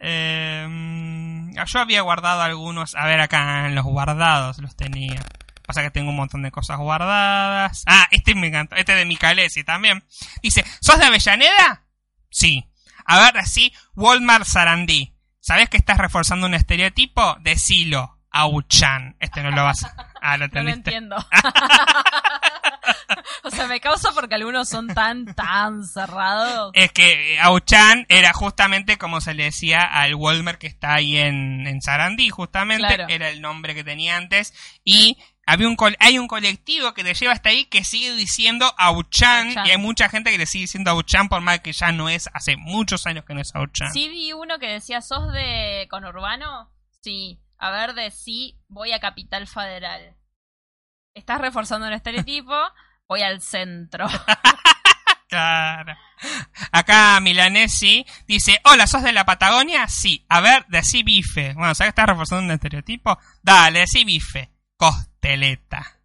Em, 0.00 1.52
yo 1.54 1.80
había 1.80 2.02
guardado 2.02 2.42
algunos. 2.42 2.94
A 2.94 3.06
ver, 3.06 3.20
acá 3.20 3.66
en 3.66 3.74
los 3.74 3.84
guardados 3.84 4.58
los 4.58 4.76
tenía. 4.76 5.20
Pasa 5.68 5.82
que 5.82 5.90
tengo 5.90 6.08
un 6.08 6.16
montón 6.16 6.40
de 6.40 6.50
cosas 6.50 6.78
guardadas. 6.78 7.82
Ah, 7.86 8.08
este 8.10 8.34
me 8.34 8.46
encantó. 8.46 8.74
Este 8.74 8.94
de 8.94 9.04
Micalesi 9.04 9.64
también. 9.64 10.02
Dice, 10.42 10.64
¿sos 10.80 10.98
de 10.98 11.04
Avellaneda? 11.04 11.84
Sí. 12.30 12.66
A 13.04 13.20
ver, 13.20 13.36
así, 13.36 13.74
Walmart 13.94 14.46
Sarandí. 14.46 15.14
¿Sabés 15.40 15.68
que 15.68 15.76
estás 15.76 15.98
reforzando 15.98 16.46
un 16.46 16.54
estereotipo? 16.54 17.36
Decilo. 17.40 18.18
Auchan. 18.30 19.16
Este 19.20 19.42
no 19.42 19.50
lo 19.50 19.62
vas 19.62 19.84
a... 19.84 20.08
Ah, 20.22 20.38
lo 20.38 20.48
No 20.48 20.62
lo 20.62 20.70
entiendo. 20.70 21.16
o 23.44 23.50
sea, 23.50 23.66
me 23.66 23.80
causa 23.80 24.12
porque 24.12 24.36
algunos 24.36 24.70
son 24.70 24.88
tan, 24.88 25.34
tan 25.34 25.84
cerrados. 25.84 26.70
Es 26.74 26.92
que 26.92 27.34
eh, 27.34 27.40
Auchan 27.40 28.06
era 28.08 28.32
justamente 28.32 28.96
como 28.96 29.20
se 29.20 29.34
le 29.34 29.44
decía 29.44 29.82
al 29.82 30.14
Walmart 30.14 30.58
que 30.58 30.66
está 30.66 30.94
ahí 30.94 31.18
en, 31.18 31.66
en 31.66 31.82
Sarandí, 31.82 32.30
justamente. 32.30 32.86
Claro. 32.86 33.04
Era 33.08 33.28
el 33.28 33.42
nombre 33.42 33.74
que 33.74 33.84
tenía 33.84 34.16
antes. 34.16 34.54
Y 34.82 35.18
había 35.48 35.66
un 35.66 35.76
hay 35.98 36.18
un 36.18 36.28
colectivo 36.28 36.92
que 36.92 37.02
te 37.02 37.14
lleva 37.14 37.32
hasta 37.32 37.48
ahí 37.48 37.64
que 37.64 37.82
sigue 37.82 38.14
diciendo 38.14 38.70
Auchan. 38.76 39.48
Auchan. 39.48 39.66
Y 39.66 39.70
hay 39.70 39.78
mucha 39.78 40.10
gente 40.10 40.30
que 40.30 40.36
le 40.36 40.44
sigue 40.44 40.64
diciendo 40.64 40.90
Auchan 40.90 41.30
por 41.30 41.40
más 41.40 41.60
que 41.60 41.72
ya 41.72 41.90
no 41.90 42.10
es, 42.10 42.28
hace 42.34 42.58
muchos 42.58 43.06
años 43.06 43.24
que 43.24 43.32
no 43.32 43.40
es 43.40 43.54
Auchan. 43.54 43.90
Sí 43.92 44.10
vi 44.10 44.34
uno 44.34 44.58
que 44.58 44.66
decía, 44.66 45.00
¿sos 45.00 45.32
de 45.32 45.88
conurbano? 45.90 46.70
Sí. 47.00 47.40
A 47.56 47.70
ver, 47.70 47.94
de 47.94 48.10
sí, 48.10 48.60
voy 48.68 48.92
a 48.92 49.00
Capital 49.00 49.46
Federal. 49.46 50.16
Estás 51.14 51.40
reforzando 51.40 51.86
un 51.86 51.94
estereotipo, 51.94 52.54
voy 53.08 53.22
al 53.22 53.40
centro. 53.40 54.06
Claro. 55.30 55.94
Acá 56.72 57.20
Milanesi 57.20 58.06
dice, 58.26 58.62
hola, 58.64 58.86
¿sos 58.86 59.02
de 59.02 59.12
la 59.12 59.26
Patagonia? 59.26 59.86
Sí. 59.86 60.24
A 60.30 60.40
ver, 60.40 60.64
decí 60.68 61.02
bife. 61.02 61.52
Bueno, 61.52 61.74
¿sabes 61.74 61.88
que 61.88 62.00
estás 62.00 62.06
reforzando 62.06 62.46
un 62.46 62.50
estereotipo? 62.50 63.18
Dale, 63.42 63.80
decí 63.80 64.04
bife. 64.04 64.48
Costeleta. 64.78 65.98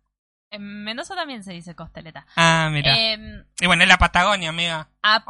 En 0.51 0.83
Mendoza 0.83 1.15
también 1.15 1.43
se 1.43 1.53
dice 1.53 1.75
costeleta. 1.75 2.25
Ah, 2.35 2.69
mira. 2.71 2.95
Em, 2.97 3.45
Y 3.61 3.65
bueno, 3.67 3.83
es 3.83 3.89
la 3.89 3.97
Patagonia, 3.97 4.49
amiga. 4.49 4.89
Ah, 5.01 5.23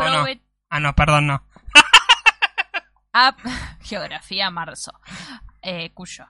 no, 0.80 0.96
perdón, 0.96 1.28
no. 1.28 1.44
ap- 3.14 3.40
Geografía 3.82 4.50
marzo. 4.50 4.92
Eh, 5.62 5.92
cuyo. 5.94 6.26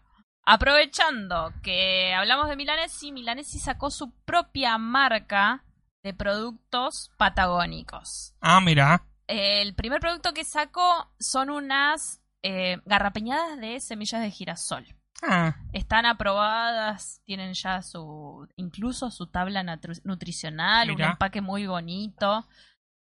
Aprovechando 0.45 1.53
que 1.63 2.13
hablamos 2.13 2.49
de 2.49 2.55
Milanesi, 2.57 3.11
Milanesi 3.11 3.59
sacó 3.59 3.89
su 3.89 4.11
propia 4.25 4.77
marca 4.77 5.63
de 6.03 6.13
productos 6.13 7.11
patagónicos. 7.17 8.35
Ah, 8.41 8.59
mira. 8.59 9.05
El 9.27 9.73
primer 9.73 10.01
producto 10.01 10.33
que 10.33 10.43
sacó 10.43 11.13
son 11.19 11.49
unas 11.49 12.21
eh, 12.43 12.81
garrapeñadas 12.85 13.57
de 13.59 13.79
semillas 13.79 14.21
de 14.21 14.31
girasol. 14.31 14.85
Ah, 15.25 15.55
Están 15.71 16.05
aprobadas, 16.05 17.21
tienen 17.25 17.53
ya 17.53 17.81
su, 17.81 18.47
incluso 18.57 19.09
su 19.09 19.27
tabla 19.27 19.63
nutricional, 20.03 20.91
un 20.91 21.01
empaque 21.01 21.41
muy 21.41 21.65
bonito. 21.65 22.45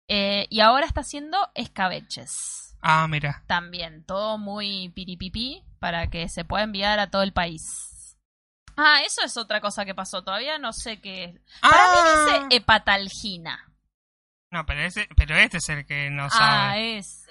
Eh, 0.08 0.46
y 0.50 0.60
ahora 0.60 0.86
está 0.86 1.00
haciendo 1.00 1.38
escabeches. 1.54 2.76
ah, 2.82 3.06
mira. 3.08 3.42
También, 3.46 4.04
todo 4.04 4.38
muy 4.38 4.88
piripipi 4.90 5.62
para 5.78 6.08
que 6.10 6.28
se 6.28 6.44
pueda 6.44 6.64
enviar 6.64 6.98
a 6.98 7.10
todo 7.10 7.22
el 7.22 7.32
país. 7.32 8.16
Ah, 8.76 9.00
eso 9.04 9.22
es 9.22 9.36
otra 9.36 9.60
cosa 9.60 9.84
que 9.84 9.94
pasó. 9.94 10.22
Todavía 10.24 10.58
no 10.58 10.72
sé 10.72 11.00
qué 11.00 11.24
es. 11.24 11.40
Para 11.60 11.76
Ah. 11.76 11.88
mí 11.94 12.42
dice 12.48 12.56
hepatalgina. 12.56 13.68
No, 14.50 14.64
pero, 14.66 14.80
ese, 14.80 15.08
pero 15.16 15.34
este 15.36 15.58
es 15.58 15.68
el 15.70 15.86
que 15.86 16.10
no 16.10 16.24
Ah, 16.24 16.30
sabe. 16.30 16.98
ese. 16.98 17.21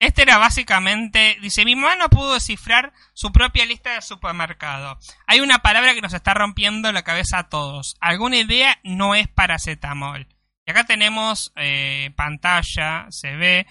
Este 0.00 0.22
era 0.22 0.38
básicamente, 0.38 1.38
dice, 1.40 1.64
mi 1.64 1.74
mamá 1.74 1.96
no 1.96 2.08
pudo 2.08 2.34
descifrar 2.34 2.92
su 3.14 3.32
propia 3.32 3.66
lista 3.66 3.94
de 3.94 4.02
supermercado. 4.02 4.96
Hay 5.26 5.40
una 5.40 5.58
palabra 5.58 5.92
que 5.94 6.00
nos 6.00 6.14
está 6.14 6.34
rompiendo 6.34 6.92
la 6.92 7.02
cabeza 7.02 7.38
a 7.38 7.48
todos. 7.48 7.96
Alguna 8.00 8.36
idea 8.36 8.78
no 8.84 9.16
es 9.16 9.26
paracetamol. 9.26 10.28
Y 10.64 10.70
acá 10.70 10.84
tenemos 10.84 11.52
eh, 11.56 12.12
pantalla, 12.14 13.06
se 13.10 13.34
ve, 13.34 13.66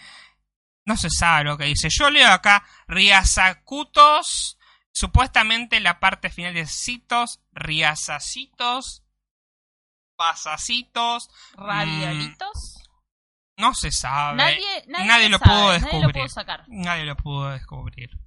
no 0.84 0.98
se 0.98 1.10
sabe 1.10 1.45
lo 1.45 1.58
que 1.58 1.66
dice. 1.66 1.88
Yo 1.90 2.10
leo 2.10 2.30
acá 2.30 2.66
riazacutos, 2.88 4.58
supuestamente 4.91 5.80
la 5.80 5.99
parte 5.99 6.30
final 6.30 6.54
de 6.54 6.66
citos, 6.66 7.40
riazacitos, 7.54 9.04
pasacitos, 10.18 11.30
¿Raviolitos? 11.54 12.86
No 13.57 13.73
se 13.73 13.91
sabe. 13.91 14.38
Nadie, 14.38 14.84
nadie, 14.88 15.05
Nadie 15.05 15.29
lo 15.29 15.39
pudo 15.39 15.53
sabe, 15.55 15.79
Nadie 15.79 15.79
lo 15.79 15.88
descubrir. 15.99 16.13
pudo 16.13 16.29
sacar. 16.29 16.63
Nadie 16.67 17.05
lo 17.05 17.15
pudo 17.17 17.49
descubrir. 17.51 18.09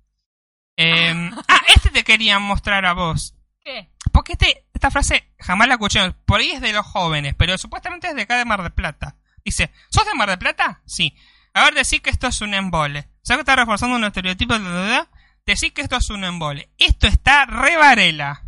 Eh, 0.83 1.31
ah, 1.49 1.61
este 1.75 1.91
te 1.91 2.05
quería 2.05 2.39
mostrar 2.39 2.87
a 2.87 2.95
vos. 2.95 3.35
¿Qué? 3.63 3.91
Porque 4.13 4.33
este, 4.33 4.65
esta 4.73 4.91
frase 4.91 5.31
jamás 5.39 5.69
la 5.69 5.75
escuché. 5.75 6.13
Por 6.25 6.41
ahí 6.41 6.53
es 6.53 6.63
de 6.63 6.73
los 6.73 6.87
jóvenes, 6.87 7.35
pero 7.37 7.59
supuestamente 7.59 8.09
es 8.09 8.15
de 8.15 8.23
acá 8.23 8.39
de 8.39 8.47
Mar 8.47 8.63
del 8.63 8.73
Plata. 8.73 9.17
Dice, 9.45 9.71
¿sos 9.91 10.07
de 10.07 10.15
Mar 10.15 10.31
del 10.31 10.39
Plata? 10.39 10.81
Sí. 10.87 11.15
A 11.53 11.65
ver, 11.65 11.75
decir 11.75 12.01
que 12.01 12.09
esto 12.09 12.29
es 12.29 12.41
un 12.41 12.55
embole. 12.55 13.11
¿Sabes 13.21 13.39
que 13.39 13.51
está 13.51 13.57
reforzando 13.57 13.97
un 13.97 14.05
estereotipo? 14.05 14.55
de 14.55 14.61
la 14.61 14.71
edad? 14.89 15.09
Decir 15.45 15.75
que 15.75 15.83
esto 15.83 15.97
es 15.97 16.09
un 16.09 16.25
embole. 16.25 16.71
Esto 16.79 17.07
está 17.09 17.45
re 17.45 17.77
varela. 17.77 18.43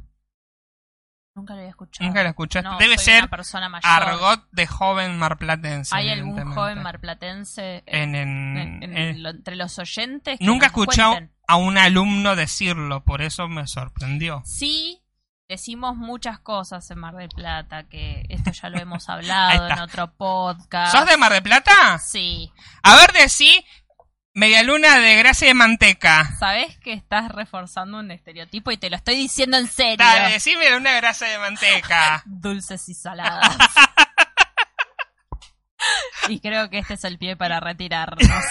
Nunca 1.34 1.54
lo 1.54 1.60
había 1.60 1.70
escuchado. 1.70 2.06
Nunca 2.06 2.22
lo 2.22 2.28
escuchaste. 2.28 2.68
No, 2.68 2.78
Debe 2.78 2.98
ser 2.98 3.20
una 3.22 3.28
persona 3.30 3.68
mayor. 3.70 3.90
argot 3.90 4.46
de 4.52 4.66
joven 4.66 5.18
marplatense. 5.18 5.94
¿Hay 5.96 6.10
algún 6.10 6.52
joven 6.52 6.82
marplatense 6.82 7.82
En, 7.86 8.14
en- 8.14 8.82
en- 8.82 9.22
lo- 9.22 9.30
entre 9.30 9.56
los 9.56 9.78
oyentes? 9.78 10.38
que 10.38 10.44
Nunca 10.44 10.66
he 10.66 10.68
escuchado 10.68 11.12
cuenten? 11.12 11.34
a 11.48 11.56
un 11.56 11.78
alumno 11.78 12.36
decirlo, 12.36 13.02
por 13.04 13.22
eso 13.22 13.48
me 13.48 13.66
sorprendió. 13.66 14.42
Sí, 14.44 15.00
decimos 15.48 15.96
muchas 15.96 16.38
cosas 16.38 16.90
en 16.90 16.98
Mar 16.98 17.14
del 17.16 17.30
Plata, 17.30 17.84
que 17.88 18.24
esto 18.28 18.50
ya 18.52 18.68
lo 18.68 18.78
hemos 18.78 19.08
hablado 19.08 19.68
en 19.68 19.78
otro 19.80 20.12
podcast. 20.14 20.92
¿Sos 20.94 21.06
de 21.06 21.16
Mar 21.16 21.32
del 21.32 21.42
Plata? 21.42 21.98
Sí. 21.98 22.52
A 22.82 22.94
ver, 22.96 23.12
decí 23.12 23.64
media 24.34 24.62
luna 24.62 24.98
de 24.98 25.16
grasa 25.16 25.44
y 25.44 25.48
de 25.48 25.54
manteca. 25.54 26.30
¿Sabés 26.38 26.76
que 26.78 26.92
estás 26.92 27.30
reforzando 27.30 27.98
un 27.98 28.10
estereotipo 28.10 28.70
y 28.70 28.76
te 28.76 28.90
lo 28.90 28.96
estoy 28.96 29.16
diciendo 29.16 29.56
en 29.58 29.68
serio? 29.68 29.96
Dale, 29.98 30.32
decí 30.32 30.56
media 30.56 30.74
luna 30.76 30.90
de 30.90 30.96
grasa 30.96 31.28
y 31.28 31.32
de 31.32 31.38
manteca. 31.38 32.22
Dulces 32.26 32.88
y 32.88 32.94
saladas. 32.94 33.56
y 36.28 36.40
creo 36.40 36.70
que 36.70 36.78
este 36.78 36.94
es 36.94 37.04
el 37.04 37.18
pie 37.18 37.36
para 37.36 37.60
retirarnos. 37.60 38.30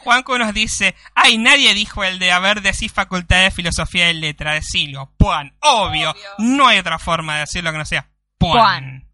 Juanco 0.00 0.38
nos 0.38 0.54
dice, 0.54 0.94
ay, 1.14 1.38
nadie 1.38 1.74
dijo 1.74 2.02
el 2.02 2.18
de 2.18 2.32
haber 2.32 2.62
decí 2.62 2.88
facultad 2.88 3.42
de 3.42 3.50
filosofía 3.50 4.10
y 4.10 4.14
letra, 4.14 4.54
decilo, 4.54 5.12
puan, 5.16 5.54
obvio, 5.60 6.10
Obvio. 6.10 6.22
no 6.38 6.66
hay 6.66 6.78
otra 6.78 6.98
forma 6.98 7.34
de 7.34 7.40
decirlo 7.40 7.72
que 7.72 7.78
no 7.78 7.84
sea 7.84 8.08
puan. 8.38 8.52
Puan. 8.52 9.05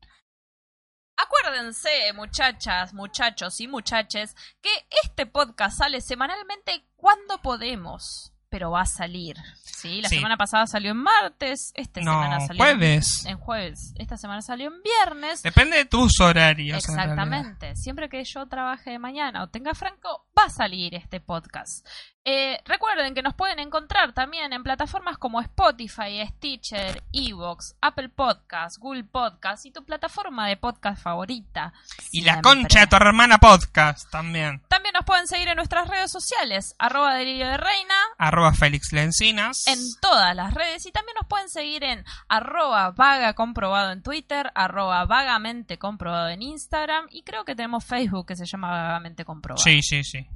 Acuérdense, 1.26 2.12
muchachas, 2.14 2.92
muchachos 2.94 3.60
y 3.60 3.68
muchaches, 3.68 4.34
que 4.60 4.70
este 5.04 5.26
podcast 5.26 5.78
sale 5.78 6.00
semanalmente 6.00 6.84
cuando 6.96 7.40
podemos, 7.42 8.32
pero 8.48 8.70
va 8.70 8.82
a 8.82 8.86
salir. 8.86 9.36
Sí, 9.62 10.00
la 10.00 10.08
Sí. 10.08 10.16
semana 10.16 10.36
pasada 10.36 10.66
salió 10.66 10.90
en 10.92 10.98
martes, 10.98 11.72
esta 11.74 12.00
No, 12.00 12.12
semana 12.12 12.40
salió 12.40 12.62
jueves. 12.62 13.24
En, 13.24 13.32
en 13.32 13.38
jueves, 13.38 13.94
esta 13.98 14.16
semana 14.16 14.42
salió 14.42 14.68
en 14.68 14.82
viernes. 14.82 15.42
Depende 15.42 15.76
de 15.76 15.84
tus 15.84 16.20
horarios. 16.20 16.78
Exactamente. 16.78 17.74
Siempre 17.76 18.08
que 18.08 18.22
yo 18.24 18.46
trabaje 18.48 18.90
de 18.90 18.98
mañana 18.98 19.42
o 19.42 19.48
tenga 19.48 19.74
franco, 19.74 20.26
va 20.38 20.44
a 20.44 20.50
salir 20.50 20.94
este 20.94 21.20
podcast. 21.20 21.86
Eh, 22.24 22.60
recuerden 22.66 23.14
que 23.14 23.22
nos 23.22 23.34
pueden 23.34 23.58
encontrar 23.58 24.12
también 24.12 24.52
en 24.52 24.62
plataformas 24.62 25.18
como 25.18 25.40
Spotify, 25.40 26.24
Stitcher, 26.28 27.02
Evox, 27.12 27.74
Apple 27.80 28.10
Podcasts, 28.10 28.78
Google 28.78 29.02
Podcasts 29.02 29.66
y 29.66 29.72
tu 29.72 29.84
plataforma 29.84 30.46
de 30.46 30.56
podcast 30.56 31.02
favorita. 31.02 31.72
Y 32.12 32.22
la 32.22 32.40
concha 32.40 32.80
de 32.80 32.86
tu 32.86 32.94
hermana 32.94 33.38
podcast 33.38 34.08
también. 34.10 34.62
También 34.68 34.92
nos 34.92 35.04
pueden 35.04 35.26
seguir 35.26 35.48
en 35.48 35.56
nuestras 35.56 35.88
redes 35.88 36.12
sociales, 36.12 36.76
arroba 36.78 37.14
delirio 37.14 37.48
de 37.48 37.56
reina, 37.56 37.94
Arroba 38.18 38.52
Félix 38.52 38.92
Lencinas. 38.92 39.66
en 39.66 39.78
todas 40.00 40.36
las 40.36 40.54
redes 40.54 40.86
y 40.86 40.92
también 40.92 41.16
nos 41.20 41.28
pueden 41.28 41.48
seguir 41.48 41.82
en 41.82 42.04
arroba 42.28 42.92
vaga 42.92 43.34
comprobado 43.34 43.90
en 43.90 44.02
Twitter, 44.02 44.52
arroba 44.54 45.04
vagamente 45.06 45.76
comprobado 45.76 46.28
en 46.28 46.42
Instagram 46.42 47.06
y 47.10 47.24
creo 47.24 47.44
que 47.44 47.56
tenemos 47.56 47.84
Facebook 47.84 48.26
que 48.28 48.36
se 48.36 48.46
llama 48.46 48.70
vagamente 48.70 49.24
comprobado. 49.24 49.62
Sí, 49.62 49.82
sí, 49.82 50.04
sí. 50.04 50.28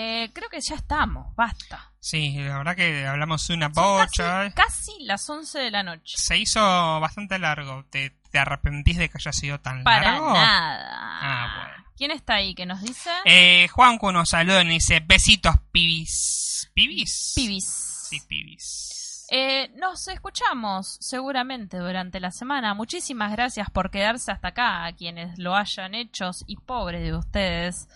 Eh, 0.00 0.30
creo 0.32 0.48
que 0.48 0.60
ya 0.60 0.76
estamos, 0.76 1.34
basta. 1.34 1.92
Sí, 1.98 2.34
la 2.38 2.58
verdad 2.58 2.76
que 2.76 3.04
hablamos 3.04 3.50
una 3.50 3.66
bocha. 3.68 4.52
casi, 4.54 4.92
casi 4.92 5.04
las 5.04 5.28
11 5.28 5.58
de 5.58 5.70
la 5.72 5.82
noche. 5.82 6.14
Se 6.16 6.38
hizo 6.38 6.60
bastante 7.00 7.36
largo. 7.40 7.84
¿Te, 7.90 8.10
te 8.30 8.38
arrepentís 8.38 8.96
de 8.96 9.08
que 9.08 9.18
haya 9.18 9.32
sido 9.32 9.58
tan 9.58 9.82
Para 9.82 10.12
largo? 10.12 10.32
nada. 10.32 10.88
Ah, 11.20 11.56
bueno. 11.56 11.84
¿Quién 11.96 12.12
está 12.12 12.34
ahí 12.34 12.54
que 12.54 12.64
nos 12.64 12.80
dice? 12.80 13.10
Eh, 13.24 13.66
Juancu 13.72 14.12
nos 14.12 14.28
saluda 14.28 14.62
y 14.62 14.66
nos 14.66 14.74
dice 14.74 15.00
besitos 15.04 15.56
pibis. 15.72 16.70
¿Pibis? 16.74 17.32
Pibis. 17.34 18.06
Sí, 18.08 18.20
pibis. 18.28 19.26
Eh, 19.32 19.72
nos 19.74 20.06
escuchamos 20.06 20.96
seguramente 21.00 21.76
durante 21.78 22.20
la 22.20 22.30
semana. 22.30 22.72
Muchísimas 22.74 23.32
gracias 23.32 23.68
por 23.70 23.90
quedarse 23.90 24.30
hasta 24.30 24.48
acá, 24.48 24.84
a 24.86 24.92
quienes 24.92 25.36
lo 25.40 25.56
hayan 25.56 25.96
hecho 25.96 26.30
y 26.46 26.54
pobres 26.56 27.02
de 27.02 27.16
ustedes. 27.16 27.88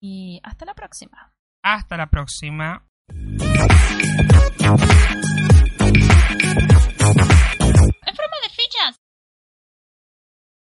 Y 0.00 0.40
hasta 0.44 0.64
la 0.64 0.74
próxima. 0.74 1.32
Hasta 1.62 1.96
la 1.96 2.06
próxima. 2.08 2.84
En 3.08 3.38
forma 8.16 8.36
de 8.42 8.48
fin. 8.50 8.67